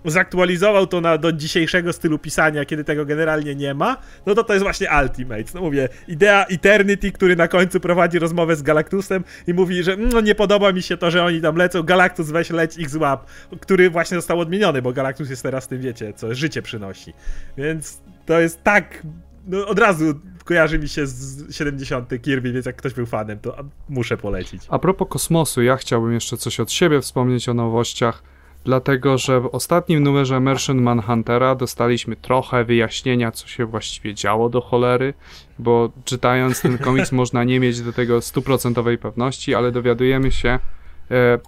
zaktualizował 0.06 0.88
to 0.88 1.02
na, 1.02 1.18
do 1.18 1.32
dzisiejszego 1.32 1.94
stylu 1.94 2.20
pisania, 2.20 2.66
kiedy 2.66 2.84
tego 2.84 3.06
generalnie 3.06 3.56
nie 3.56 3.74
ma, 3.74 3.98
no 4.26 4.36
to 4.36 4.44
to 4.44 4.54
jest 4.54 4.64
właśnie 4.64 4.88
Ultimate. 5.02 5.44
No 5.54 5.62
mówię, 5.62 5.90
idea 6.08 6.46
Eternity, 6.46 7.12
który 7.12 7.36
na 7.36 7.48
końcu 7.48 7.80
prowadzi 7.80 8.20
rozmowę 8.20 8.56
z 8.56 8.62
Galactusem 8.62 9.24
i 9.48 9.54
mówi, 9.54 9.84
że 9.84 9.98
no 9.98 10.22
nie 10.22 10.36
podoba 10.36 10.72
mi 10.72 10.82
się 10.82 10.98
to, 10.98 11.12
że 11.12 11.24
oni 11.24 11.42
tam 11.42 11.56
lecą, 11.56 11.84
Galactus 11.84 12.30
weź 12.30 12.50
leć 12.50 12.78
ich 12.78 12.90
złap, 12.90 13.26
który 13.62 13.90
właśnie 13.90 14.18
został 14.18 14.40
odmieniony, 14.40 14.82
bo 14.82 14.94
Galactus 14.94 15.30
jest 15.30 15.44
teraz 15.44 15.68
tym, 15.68 15.82
wiecie, 15.82 16.14
co 16.14 16.36
życie 16.36 16.62
przynosi. 16.62 17.14
Więc 17.58 18.02
to 18.26 18.40
jest 18.40 18.64
tak, 18.64 19.04
no 19.48 19.68
od 19.68 19.80
razu 19.80 20.06
kojarzy 20.46 20.80
mi 20.80 20.90
się 20.90 21.08
z 21.08 21.56
70. 21.56 22.22
Kirby, 22.22 22.52
więc 22.52 22.66
jak 22.66 22.76
ktoś 22.76 22.94
był 22.94 23.06
fanem, 23.06 23.40
to 23.40 23.56
muszę 23.90 24.18
polecić. 24.18 24.62
A 24.70 24.80
propos 24.80 25.08
kosmosu, 25.10 25.62
ja 25.62 25.78
chciałbym 25.78 26.14
jeszcze 26.14 26.38
coś 26.38 26.60
od 26.60 26.72
siebie 26.72 27.02
wspomnieć 27.02 27.50
o 27.50 27.54
nowościach 27.54 28.24
dlatego 28.70 29.18
że 29.18 29.42
w 29.42 29.46
ostatnim 29.46 30.04
numerze 30.04 30.40
Merchant 30.40 30.82
Manhuntera 30.82 31.56
dostaliśmy 31.56 32.16
trochę 32.16 32.66
wyjaśnienia, 32.66 33.32
co 33.32 33.48
się 33.48 33.66
właściwie 33.66 34.14
działo 34.14 34.50
do 34.50 34.62
cholery, 34.62 35.14
bo 35.60 35.90
czytając 36.06 36.62
ten 36.62 36.78
komiks 36.88 37.12
można 37.12 37.44
nie 37.44 37.60
mieć 37.60 37.82
do 37.82 37.94
tego 37.94 38.22
stuprocentowej 38.22 38.98
pewności, 38.98 39.56
ale 39.56 39.72
dowiadujemy 39.72 40.32
się, 40.32 40.60
e, 41.12 41.40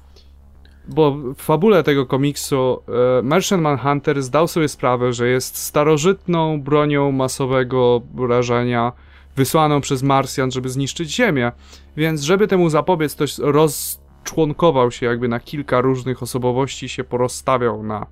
bo 0.87 1.11
w 1.11 1.41
fabule 1.41 1.83
tego 1.83 2.05
komiksu 2.05 2.81
e, 3.19 3.21
Merchant 3.21 3.63
Manhunter 3.63 4.23
zdał 4.23 4.47
sobie 4.47 4.67
sprawę, 4.67 5.13
że 5.13 5.27
jest 5.27 5.57
starożytną 5.57 6.61
bronią 6.61 7.11
masowego 7.11 8.01
rażenia 8.29 8.91
wysłaną 9.35 9.81
przez 9.81 10.03
Marsjan, 10.03 10.51
żeby 10.51 10.69
zniszczyć 10.69 11.15
Ziemię, 11.15 11.51
więc 11.97 12.21
żeby 12.21 12.47
temu 12.47 12.69
zapobiec, 12.69 13.15
to 13.15 13.25
roz 13.39 14.00
członkował 14.23 14.91
się 14.91 15.05
jakby 15.05 15.27
na 15.27 15.39
kilka 15.39 15.81
różnych 15.81 16.23
osobowości, 16.23 16.89
się 16.89 17.03
porozstawiał 17.03 17.83
na, 17.83 18.05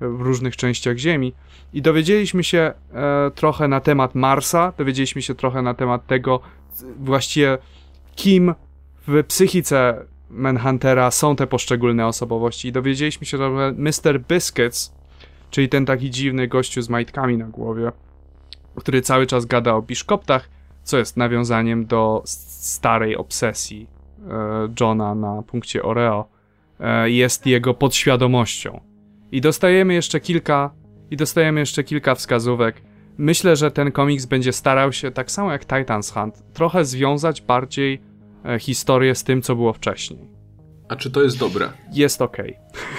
w 0.00 0.20
różnych 0.20 0.56
częściach 0.56 0.96
Ziemi. 0.96 1.32
I 1.72 1.82
dowiedzieliśmy 1.82 2.44
się 2.44 2.58
e, 2.94 3.30
trochę 3.34 3.68
na 3.68 3.80
temat 3.80 4.14
Marsa, 4.14 4.72
dowiedzieliśmy 4.78 5.22
się 5.22 5.34
trochę 5.34 5.62
na 5.62 5.74
temat 5.74 6.06
tego, 6.06 6.40
właściwie 7.00 7.58
kim 8.16 8.54
w 9.06 9.24
psychice 9.24 10.04
Manhuntera 10.30 11.10
są 11.10 11.36
te 11.36 11.46
poszczególne 11.46 12.06
osobowości. 12.06 12.68
I 12.68 12.72
dowiedzieliśmy 12.72 13.26
się, 13.26 13.38
że 13.38 13.74
Mr. 13.76 14.20
Biscuits, 14.28 14.92
czyli 15.50 15.68
ten 15.68 15.86
taki 15.86 16.10
dziwny 16.10 16.48
gościu 16.48 16.82
z 16.82 16.88
majtkami 16.88 17.38
na 17.38 17.46
głowie, 17.46 17.92
który 18.76 19.02
cały 19.02 19.26
czas 19.26 19.46
gada 19.46 19.74
o 19.74 19.82
biszkoptach, 19.82 20.48
co 20.82 20.98
jest 20.98 21.16
nawiązaniem 21.16 21.86
do 21.86 22.22
starej 22.24 23.16
obsesji 23.16 23.93
E, 23.93 23.93
Johna 24.80 25.14
na 25.14 25.42
punkcie 25.42 25.82
Oreo 25.82 26.28
e, 26.80 27.10
jest 27.10 27.46
jego 27.46 27.74
podświadomością. 27.74 28.80
I 29.32 29.40
dostajemy 29.40 29.94
jeszcze 29.94 30.20
kilka 30.20 30.70
i 31.10 31.16
dostajemy 31.16 31.60
jeszcze 31.60 31.84
kilka 31.84 32.14
wskazówek. 32.14 32.82
Myślę, 33.18 33.56
że 33.56 33.70
ten 33.70 33.92
komiks 33.92 34.26
będzie 34.26 34.52
starał 34.52 34.92
się, 34.92 35.10
tak 35.10 35.30
samo 35.30 35.52
jak 35.52 35.64
Titans 35.64 36.10
Hunt, 36.10 36.42
trochę 36.52 36.84
związać 36.84 37.42
bardziej 37.42 38.02
e, 38.44 38.58
historię 38.58 39.14
z 39.14 39.24
tym, 39.24 39.42
co 39.42 39.56
było 39.56 39.72
wcześniej. 39.72 40.28
A 40.88 40.96
czy 40.96 41.10
to 41.10 41.22
jest 41.22 41.38
dobre? 41.38 41.68
Jest 41.92 42.22
ok. 42.22 42.36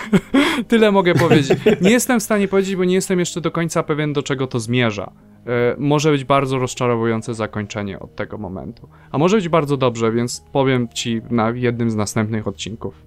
Tyle 0.68 0.92
mogę 0.92 1.16
powiedzieć. 1.16 1.60
Nie 1.82 1.92
jestem 1.92 2.20
w 2.20 2.24
stanie 2.24 2.48
powiedzieć, 2.48 2.76
bo 2.76 2.84
nie 2.84 2.96
jestem 2.96 3.20
jeszcze 3.20 3.42
do 3.42 3.52
końca 3.52 3.84
pewien, 3.84 4.14
do 4.14 4.24
czego 4.24 4.48
to 4.48 4.60
zmierza. 4.60 5.12
E, 5.46 5.76
może 5.78 6.12
być 6.12 6.24
bardzo 6.24 6.60
rozczarowujące 6.60 7.34
zakończenie 7.34 8.00
od 8.00 8.16
tego 8.16 8.38
momentu. 8.38 8.90
A 9.12 9.18
może 9.18 9.38
być 9.38 9.50
bardzo 9.50 9.78
dobrze, 9.78 10.12
więc 10.12 10.44
powiem 10.52 10.88
ci 10.94 11.22
na 11.30 11.50
jednym 11.50 11.90
z 11.90 11.96
następnych 11.96 12.48
odcinków. 12.48 13.02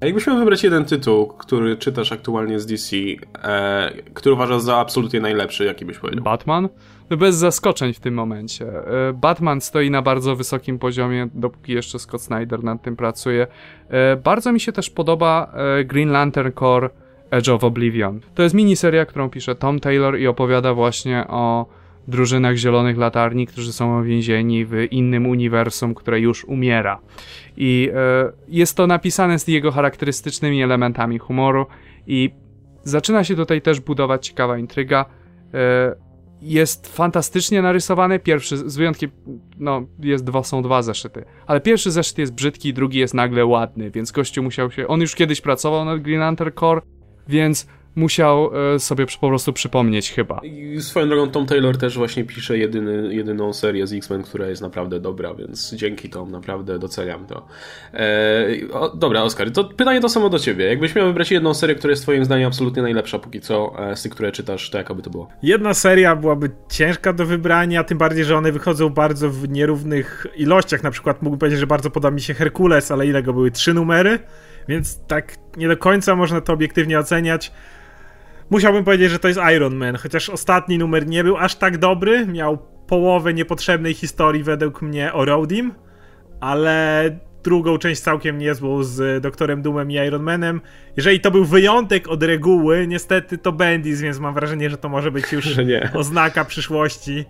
A 0.00 0.06
jakbyś 0.06 0.26
miał 0.26 0.38
wybrać 0.38 0.64
jeden 0.64 0.84
tytuł, 0.84 1.26
który 1.26 1.76
czytasz 1.76 2.12
aktualnie 2.12 2.60
z 2.60 2.66
DC, 2.66 2.96
e, 3.44 3.92
który 4.14 4.34
uważasz 4.34 4.62
za 4.62 4.76
absolutnie 4.76 5.20
najlepszy, 5.20 5.64
jaki 5.64 5.84
byś 5.84 5.98
powiedział? 5.98 6.24
Batman? 6.24 6.68
No 7.10 7.16
bez 7.16 7.36
zaskoczeń 7.36 7.92
w 7.92 8.00
tym 8.00 8.14
momencie. 8.14 8.66
E, 8.68 9.12
Batman 9.12 9.60
stoi 9.60 9.90
na 9.90 10.02
bardzo 10.02 10.36
wysokim 10.36 10.78
poziomie, 10.78 11.28
dopóki 11.34 11.72
jeszcze 11.72 11.98
Scott 11.98 12.22
Snyder 12.22 12.64
nad 12.64 12.82
tym 12.82 12.96
pracuje. 12.96 13.46
E, 13.88 14.16
bardzo 14.16 14.52
mi 14.52 14.60
się 14.60 14.72
też 14.72 14.90
podoba 14.90 15.52
e, 15.54 15.84
Green 15.84 16.10
Lantern 16.10 16.52
Corps 16.52 16.90
Edge 17.30 17.48
of 17.48 17.64
Oblivion. 17.64 18.20
To 18.34 18.42
jest 18.42 18.54
miniseria, 18.54 19.06
którą 19.06 19.30
pisze 19.30 19.54
Tom 19.54 19.80
Taylor 19.80 20.18
i 20.18 20.26
opowiada 20.26 20.74
właśnie 20.74 21.24
o 21.28 21.66
drużynach 22.08 22.56
Zielonych 22.56 22.98
Latarni, 22.98 23.46
którzy 23.46 23.72
są 23.72 24.04
więzieni 24.04 24.64
w 24.64 24.74
innym 24.90 25.26
uniwersum, 25.26 25.94
które 25.94 26.20
już 26.20 26.44
umiera. 26.44 27.00
I 27.56 27.90
e, 27.94 28.32
jest 28.48 28.76
to 28.76 28.86
napisane 28.86 29.38
z 29.38 29.48
jego 29.48 29.72
charakterystycznymi 29.72 30.62
elementami 30.62 31.18
humoru 31.18 31.66
i 32.06 32.30
zaczyna 32.84 33.24
się 33.24 33.36
tutaj 33.36 33.62
też 33.62 33.80
budować 33.80 34.26
ciekawa 34.26 34.58
intryga. 34.58 35.04
E, 35.54 36.06
jest 36.42 36.96
fantastycznie 36.96 37.62
narysowany, 37.62 38.18
pierwszy, 38.18 38.56
z 38.56 38.76
wyjątkiem, 38.76 39.10
no, 39.58 39.86
jest 39.98 40.24
dwa, 40.24 40.42
są 40.42 40.62
dwa 40.62 40.82
zeszyty, 40.82 41.24
ale 41.46 41.60
pierwszy 41.60 41.90
zeszyt 41.90 42.18
jest 42.18 42.34
brzydki, 42.34 42.74
drugi 42.74 42.98
jest 42.98 43.14
nagle 43.14 43.46
ładny, 43.46 43.90
więc 43.90 44.12
gościu 44.12 44.42
musiał 44.42 44.70
się, 44.70 44.86
on 44.86 45.00
już 45.00 45.14
kiedyś 45.14 45.40
pracował 45.40 45.84
nad 45.84 46.02
Green 46.02 46.20
Lantern 46.20 46.50
Core, 46.60 46.80
więc 47.28 47.66
musiał 47.96 48.50
e, 48.74 48.78
sobie 48.78 49.06
po 49.20 49.28
prostu 49.28 49.52
przypomnieć 49.52 50.12
chyba. 50.12 50.40
I 50.44 50.80
swoją 50.80 51.08
drogą 51.08 51.30
Tom 51.30 51.46
Taylor 51.46 51.78
też 51.78 51.96
właśnie 51.96 52.24
pisze 52.24 52.58
jedyny, 52.58 53.14
jedyną 53.14 53.52
serię 53.52 53.86
z 53.86 53.92
X-Men, 53.92 54.22
która 54.22 54.48
jest 54.48 54.62
naprawdę 54.62 55.00
dobra, 55.00 55.34
więc 55.34 55.74
dzięki 55.74 56.10
Tom 56.10 56.30
naprawdę 56.30 56.78
doceniam 56.78 57.26
to. 57.26 57.46
Eee, 57.94 58.70
o, 58.72 58.96
dobra, 58.96 59.22
Oskar, 59.22 59.50
to 59.50 59.64
pytanie 59.64 60.00
to 60.00 60.08
samo 60.08 60.28
do 60.28 60.38
ciebie. 60.38 60.64
Jakbyś 60.64 60.94
miał 60.94 61.06
wybrać 61.06 61.30
jedną 61.30 61.54
serię, 61.54 61.74
która 61.74 61.90
jest 61.90 62.02
twoim 62.02 62.24
zdaniem 62.24 62.46
absolutnie 62.46 62.82
najlepsza 62.82 63.18
póki 63.18 63.40
co 63.40 63.74
e, 63.90 63.96
z 63.96 64.02
tych, 64.02 64.12
które 64.12 64.32
czytasz, 64.32 64.70
to 64.70 64.78
jaka 64.78 64.94
by 64.94 65.02
to 65.02 65.10
było? 65.10 65.28
Jedna 65.42 65.74
seria 65.74 66.16
byłaby 66.16 66.50
ciężka 66.70 67.12
do 67.12 67.26
wybrania, 67.26 67.84
tym 67.84 67.98
bardziej, 67.98 68.24
że 68.24 68.36
one 68.36 68.52
wychodzą 68.52 68.88
bardzo 68.88 69.30
w 69.30 69.48
nierównych 69.48 70.26
ilościach. 70.36 70.82
Na 70.82 70.90
przykład 70.90 71.22
mógłbym 71.22 71.38
powiedzieć, 71.38 71.60
że 71.60 71.66
bardzo 71.66 71.90
podoba 71.90 72.14
mi 72.14 72.20
się 72.20 72.34
Herkules, 72.34 72.90
ale 72.90 73.06
ile 73.06 73.22
go 73.22 73.32
były? 73.32 73.50
Trzy 73.50 73.74
numery? 73.74 74.18
Więc 74.68 75.06
tak 75.06 75.36
nie 75.56 75.68
do 75.68 75.76
końca 75.76 76.16
można 76.16 76.40
to 76.40 76.52
obiektywnie 76.52 76.98
oceniać. 76.98 77.52
Musiałbym 78.50 78.84
powiedzieć, 78.84 79.10
że 79.10 79.18
to 79.18 79.28
jest 79.28 79.40
Iron 79.54 79.76
Man, 79.76 79.96
chociaż 79.96 80.30
ostatni 80.30 80.78
numer 80.78 81.06
nie 81.06 81.24
był 81.24 81.36
aż 81.36 81.54
tak 81.54 81.78
dobry, 81.78 82.26
miał 82.26 82.58
połowę 82.86 83.34
niepotrzebnej 83.34 83.94
historii 83.94 84.42
według 84.42 84.82
mnie 84.82 85.12
o 85.12 85.24
Rodim, 85.24 85.74
ale 86.40 87.10
drugą 87.42 87.78
część 87.78 88.00
całkiem 88.00 88.38
niezłą 88.38 88.82
z 88.82 89.22
Doktorem 89.22 89.62
Doomem 89.62 89.90
i 89.90 89.94
Iron 89.94 90.22
Manem. 90.22 90.60
Jeżeli 90.96 91.20
to 91.20 91.30
był 91.30 91.44
wyjątek 91.44 92.08
od 92.08 92.22
reguły, 92.22 92.86
niestety 92.86 93.38
to 93.38 93.52
Bendis, 93.52 94.00
więc 94.00 94.18
mam 94.18 94.34
wrażenie, 94.34 94.70
że 94.70 94.76
to 94.78 94.88
może 94.88 95.10
być 95.10 95.32
już 95.32 95.56
oznaka 95.94 96.44
przyszłości. 96.44 97.24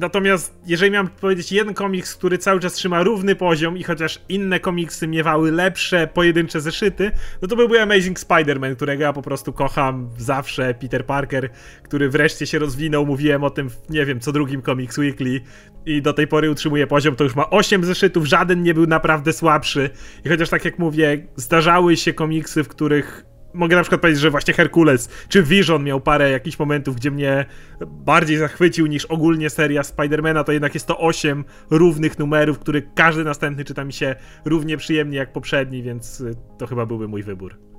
Natomiast 0.00 0.54
jeżeli 0.66 0.90
miałem 0.90 1.08
powiedzieć 1.08 1.52
jeden 1.52 1.74
komiks, 1.74 2.16
który 2.16 2.38
cały 2.38 2.60
czas 2.60 2.72
trzyma 2.72 3.02
równy 3.02 3.34
poziom 3.34 3.78
i 3.78 3.82
chociaż 3.82 4.20
inne 4.28 4.60
komiksy 4.60 5.08
miewały 5.08 5.52
lepsze 5.52 6.06
pojedyncze 6.06 6.60
zeszyty, 6.60 7.10
no 7.42 7.48
to 7.48 7.56
byłby 7.56 7.80
Amazing 7.80 8.20
Spider-Man, 8.20 8.76
którego 8.76 9.02
ja 9.02 9.12
po 9.12 9.22
prostu 9.22 9.52
kocham 9.52 10.10
zawsze. 10.18 10.74
Peter 10.74 11.06
Parker, 11.06 11.50
który 11.82 12.10
wreszcie 12.10 12.46
się 12.46 12.58
rozwinął, 12.58 13.06
mówiłem 13.06 13.44
o 13.44 13.50
tym, 13.50 13.70
w, 13.70 13.90
nie 13.90 14.06
wiem, 14.06 14.20
co 14.20 14.32
drugim 14.32 14.62
Comics 14.62 14.98
Weekly 14.98 15.40
i 15.86 16.02
do 16.02 16.12
tej 16.12 16.26
pory 16.26 16.50
utrzymuje 16.50 16.86
poziom, 16.86 17.16
to 17.16 17.24
już 17.24 17.34
ma 17.34 17.50
8 17.50 17.84
zeszytów, 17.84 18.26
żaden 18.26 18.62
nie 18.62 18.74
był 18.74 18.86
naprawdę 18.86 19.32
słabszy. 19.32 19.90
I 20.24 20.28
chociaż 20.28 20.48
tak 20.48 20.64
jak 20.64 20.78
mówię, 20.78 21.26
zdarzały 21.36 21.96
się 21.96 22.12
komiksy, 22.12 22.64
w 22.64 22.68
których 22.68 23.24
mogę 23.54 23.76
na 23.76 23.82
przykład 23.82 24.00
powiedzieć, 24.00 24.22
że 24.22 24.30
właśnie 24.30 24.54
Herkules 24.54 25.08
czy 25.28 25.42
Vision 25.42 25.84
miał 25.84 26.00
parę 26.00 26.30
jakichś 26.30 26.58
momentów, 26.58 26.96
gdzie 26.96 27.10
mnie 27.10 27.46
bardziej 27.86 28.36
zachwycił 28.36 28.86
niż 28.86 29.04
ogólnie 29.04 29.50
seria 29.50 29.82
Spidermana, 29.82 30.44
to 30.44 30.52
jednak 30.52 30.74
jest 30.74 30.86
to 30.86 30.98
8 30.98 31.44
równych 31.70 32.18
numerów, 32.18 32.58
który 32.58 32.82
każdy 32.94 33.24
następny 33.24 33.64
czyta 33.64 33.84
mi 33.84 33.92
się 33.92 34.14
równie 34.44 34.76
przyjemnie 34.76 35.18
jak 35.18 35.32
poprzedni, 35.32 35.82
więc 35.82 36.22
to 36.58 36.66
chyba 36.66 36.86
byłby 36.86 37.08
mój 37.08 37.22
wybór. 37.22 37.69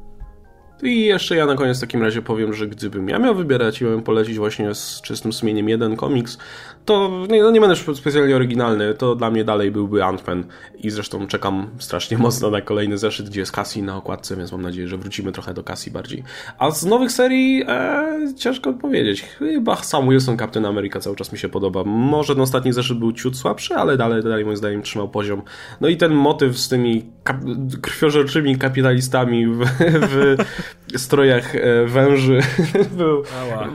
I 0.83 1.05
jeszcze 1.05 1.35
ja 1.35 1.45
na 1.45 1.55
koniec 1.55 1.77
w 1.77 1.81
takim 1.81 2.03
razie 2.03 2.21
powiem, 2.21 2.53
że 2.53 2.67
gdybym 2.67 3.09
ja 3.09 3.19
miał 3.19 3.35
wybierać 3.35 3.81
i 3.81 3.83
miałbym 3.83 4.03
polecić 4.03 4.37
właśnie 4.37 4.75
z 4.75 5.01
czystym 5.01 5.33
sumieniem 5.33 5.69
jeden 5.69 5.95
komiks, 5.95 6.37
to 6.85 7.25
nie, 7.29 7.43
no 7.43 7.51
nie 7.51 7.61
będę 7.61 7.75
specjalnie 7.95 8.35
oryginalny, 8.35 8.93
to 8.93 9.15
dla 9.15 9.31
mnie 9.31 9.43
dalej 9.43 9.71
byłby 9.71 9.99
Ant-Man 9.99 10.43
i 10.75 10.89
zresztą 10.89 11.27
czekam 11.27 11.69
strasznie 11.79 12.17
mocno 12.27 12.49
na 12.49 12.61
kolejny 12.61 12.97
zeszyt, 12.97 13.29
gdzie 13.29 13.39
jest 13.39 13.51
Cassie 13.51 13.83
na 13.83 13.97
okładce, 13.97 14.35
więc 14.35 14.51
mam 14.51 14.61
nadzieję, 14.61 14.87
że 14.87 14.97
wrócimy 14.97 15.31
trochę 15.31 15.53
do 15.53 15.63
Cassie 15.63 15.91
bardziej. 15.91 16.23
A 16.57 16.71
z 16.71 16.85
nowych 16.85 17.11
serii 17.11 17.63
e, 17.67 18.33
ciężko 18.37 18.73
powiedzieć. 18.73 19.21
Chyba 19.21 19.75
sam 19.75 20.09
Wilson 20.09 20.37
Captain 20.37 20.65
America 20.65 20.99
cały 20.99 21.15
czas 21.15 21.31
mi 21.31 21.39
się 21.39 21.49
podoba. 21.49 21.83
Może 21.83 22.33
ten 22.33 22.43
ostatni 22.43 22.73
zeszyt 22.73 22.97
był 22.97 23.11
ciut 23.11 23.37
słabszy, 23.37 23.75
ale 23.75 23.97
dalej, 23.97 24.23
dalej 24.23 24.45
moim 24.45 24.57
zdaniem 24.57 24.81
trzymał 24.81 25.09
poziom. 25.09 25.41
No 25.81 25.87
i 25.87 25.97
ten 25.97 26.13
motyw 26.13 26.57
z 26.57 26.69
tymi 26.69 27.05
kap 27.23 27.37
krwiożerczymi 27.81 28.57
kapitalistami 28.57 29.47
w, 29.47 29.65
w 29.79 30.35
strojach 30.97 31.55
e, 31.55 31.85
węży. 31.85 32.39
Był 32.97 33.23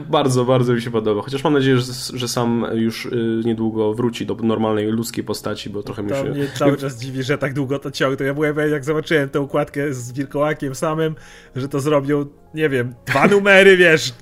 bardzo, 0.09 0.45
bardzo 0.45 0.73
mi 0.73 0.81
się 0.81 0.91
podoba. 0.91 1.21
Chociaż 1.21 1.43
mam 1.43 1.53
nadzieję, 1.53 1.77
że, 1.77 1.93
że 2.13 2.27
sam 2.27 2.65
już 2.73 3.05
e, 3.05 3.09
niedługo 3.45 3.93
wróci 3.93 4.25
do 4.25 4.35
normalnej 4.35 4.87
ludzkiej 4.87 5.23
postaci, 5.23 5.69
bo 5.69 5.83
trochę 5.83 6.03
mi 6.03 6.09
się... 6.09 6.23
mnie 6.23 6.47
cały 6.53 6.77
czas 6.77 6.99
dziwi, 6.99 7.23
że 7.23 7.37
tak 7.37 7.53
długo 7.53 7.79
to 7.79 7.91
ciągnie. 7.91 8.25
Ja 8.25 8.33
byłem, 8.33 8.57
jak 8.71 8.85
zobaczyłem 8.85 9.29
tę 9.29 9.41
układkę 9.41 9.93
z 9.93 10.11
Wilkołakiem 10.11 10.75
samym, 10.75 11.15
że 11.55 11.69
to 11.69 11.79
zrobią, 11.79 12.25
nie 12.53 12.69
wiem, 12.69 12.95
dwa 13.05 13.27
numery, 13.37 13.77
wiesz, 13.77 14.13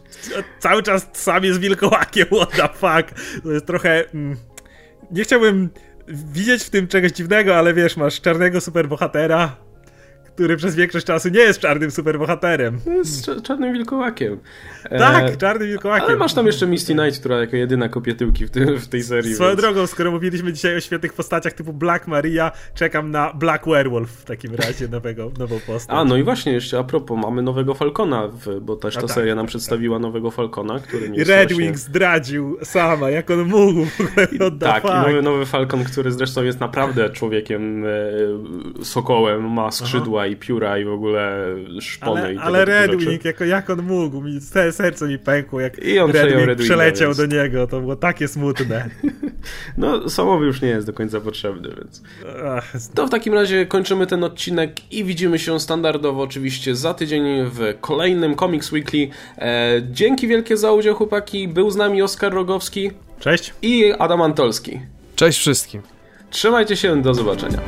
cały 0.59 0.83
czas 0.83 1.09
sam 1.13 1.43
jest 1.43 1.59
Wilkołakiem, 1.59 2.25
what 2.25 2.51
the 2.51 2.67
fuck. 2.67 3.21
To 3.43 3.51
jest 3.51 3.65
trochę... 3.65 4.09
Mm, 4.13 4.37
nie 5.11 5.23
chciałbym 5.23 5.69
widzieć 6.07 6.63
w 6.63 6.69
tym 6.69 6.87
czegoś 6.87 7.11
dziwnego, 7.11 7.55
ale 7.55 7.73
wiesz, 7.73 7.97
masz 7.97 8.21
czarnego 8.21 8.61
superbohatera, 8.61 9.55
który 10.35 10.57
przez 10.57 10.75
większość 10.75 11.05
czasu 11.05 11.29
nie 11.29 11.39
jest 11.39 11.59
czarnym 11.59 11.91
superbohaterem. 11.91 12.79
Jest 12.85 13.31
czarnym 13.43 13.73
wilkołakiem. 13.73 14.39
Tak, 14.89 15.29
e... 15.29 15.37
czarnym 15.37 15.67
wilkołakiem. 15.67 16.07
Ale 16.07 16.17
masz 16.17 16.33
tam 16.33 16.45
jeszcze 16.45 16.67
Misty 16.67 16.93
Knight, 16.93 17.19
która 17.19 17.39
jako 17.39 17.55
jedyna 17.55 17.89
kopie 17.89 18.15
tyłki 18.15 18.45
w, 18.45 18.87
tej 18.87 19.03
serii. 19.03 19.35
Swoją 19.35 19.49
więc... 19.49 19.61
drogą, 19.61 19.87
skoro 19.87 20.11
mówiliśmy 20.11 20.53
dzisiaj 20.53 20.77
o 20.77 20.79
świetnych 20.79 21.13
postaciach 21.13 21.53
typu 21.53 21.73
Black 21.73 22.07
Maria, 22.07 22.51
czekam 22.73 23.11
na 23.11 23.33
Black 23.33 23.65
Werewolf 23.65 24.11
w 24.11 24.25
takim 24.25 24.55
razie 24.55 24.87
nowego, 24.87 25.31
nową 25.39 25.59
postać. 25.59 25.97
A, 25.97 26.05
no 26.05 26.17
i 26.17 26.23
właśnie 26.23 26.53
jeszcze 26.53 26.79
a 26.79 26.83
propos, 26.83 27.17
mamy 27.21 27.41
nowego 27.41 27.73
Falcona, 27.73 28.27
w, 28.27 28.59
bo 28.59 28.75
też 28.75 28.95
ta 28.95 29.01
tak, 29.01 29.11
seria 29.11 29.35
nam 29.35 29.45
tak, 29.45 29.49
przedstawiła 29.49 29.97
tak. 29.97 30.01
nowego 30.01 30.31
Falcona, 30.31 30.79
który 30.79 31.09
nie 31.09 31.17
I 31.17 31.23
Red 31.23 31.49
właśnie... 31.49 31.65
Wing 31.65 31.77
zdradził 31.77 32.57
sama, 32.63 33.09
jak 33.09 33.31
on 33.31 33.43
mógł. 33.43 33.79
I, 34.31 34.59
tak, 34.59 34.83
i 34.83 34.87
nowy, 34.87 35.21
nowy 35.21 35.45
Falcon, 35.45 35.83
który 35.83 36.11
zresztą 36.11 36.43
jest 36.43 36.59
naprawdę 36.59 37.09
człowiekiem 37.09 37.85
e, 37.85 38.85
sokołem, 38.85 39.51
ma 39.51 39.71
skrzydła 39.71 40.24
I 40.27 40.35
pióra 40.35 40.79
i 40.79 40.85
w 40.85 40.89
ogóle 40.89 41.55
szpony 41.79 42.21
ale, 42.21 42.33
i 42.33 42.37
Ale 42.37 42.65
Red 42.65 42.95
Wing, 42.95 43.25
jako, 43.25 43.45
jak 43.45 43.69
on 43.69 43.81
mógł, 43.81 44.21
mi 44.21 44.41
serce 44.71 45.07
mi 45.07 45.19
pękło, 45.19 45.59
jak 45.59 45.83
I 45.83 45.99
on 45.99 46.11
Red 46.11 46.59
przeleciał 46.59 47.07
więc... 47.07 47.17
do 47.17 47.25
niego, 47.25 47.67
to 47.67 47.79
było 47.79 47.95
takie 47.95 48.27
smutne. 48.27 48.89
no, 49.77 50.09
samowy 50.09 50.45
już 50.45 50.61
nie 50.61 50.69
jest 50.69 50.87
do 50.87 50.93
końca 50.93 51.21
potrzebny, 51.21 51.69
więc... 51.77 52.03
To 52.95 53.07
w 53.07 53.09
takim 53.09 53.33
razie 53.33 53.65
kończymy 53.65 54.07
ten 54.07 54.23
odcinek 54.23 54.93
i 54.93 55.03
widzimy 55.03 55.39
się 55.39 55.59
standardowo 55.59 56.21
oczywiście 56.21 56.75
za 56.75 56.93
tydzień 56.93 57.25
w 57.45 57.73
kolejnym 57.81 58.35
Comics 58.35 58.71
Weekly. 58.71 59.07
E, 59.37 59.81
dzięki 59.91 60.27
wielkie 60.27 60.57
za 60.57 60.71
udział, 60.71 60.95
chłopaki. 60.95 61.47
Był 61.47 61.71
z 61.71 61.75
nami 61.75 62.01
Oskar 62.01 62.33
Rogowski. 62.33 62.91
Cześć. 63.19 63.53
I 63.61 63.93
Adam 63.99 64.21
Antolski. 64.21 64.79
Cześć 65.15 65.39
wszystkim. 65.39 65.81
Trzymajcie 66.29 66.75
się, 66.75 67.01
do 67.01 67.13
zobaczenia. 67.13 67.59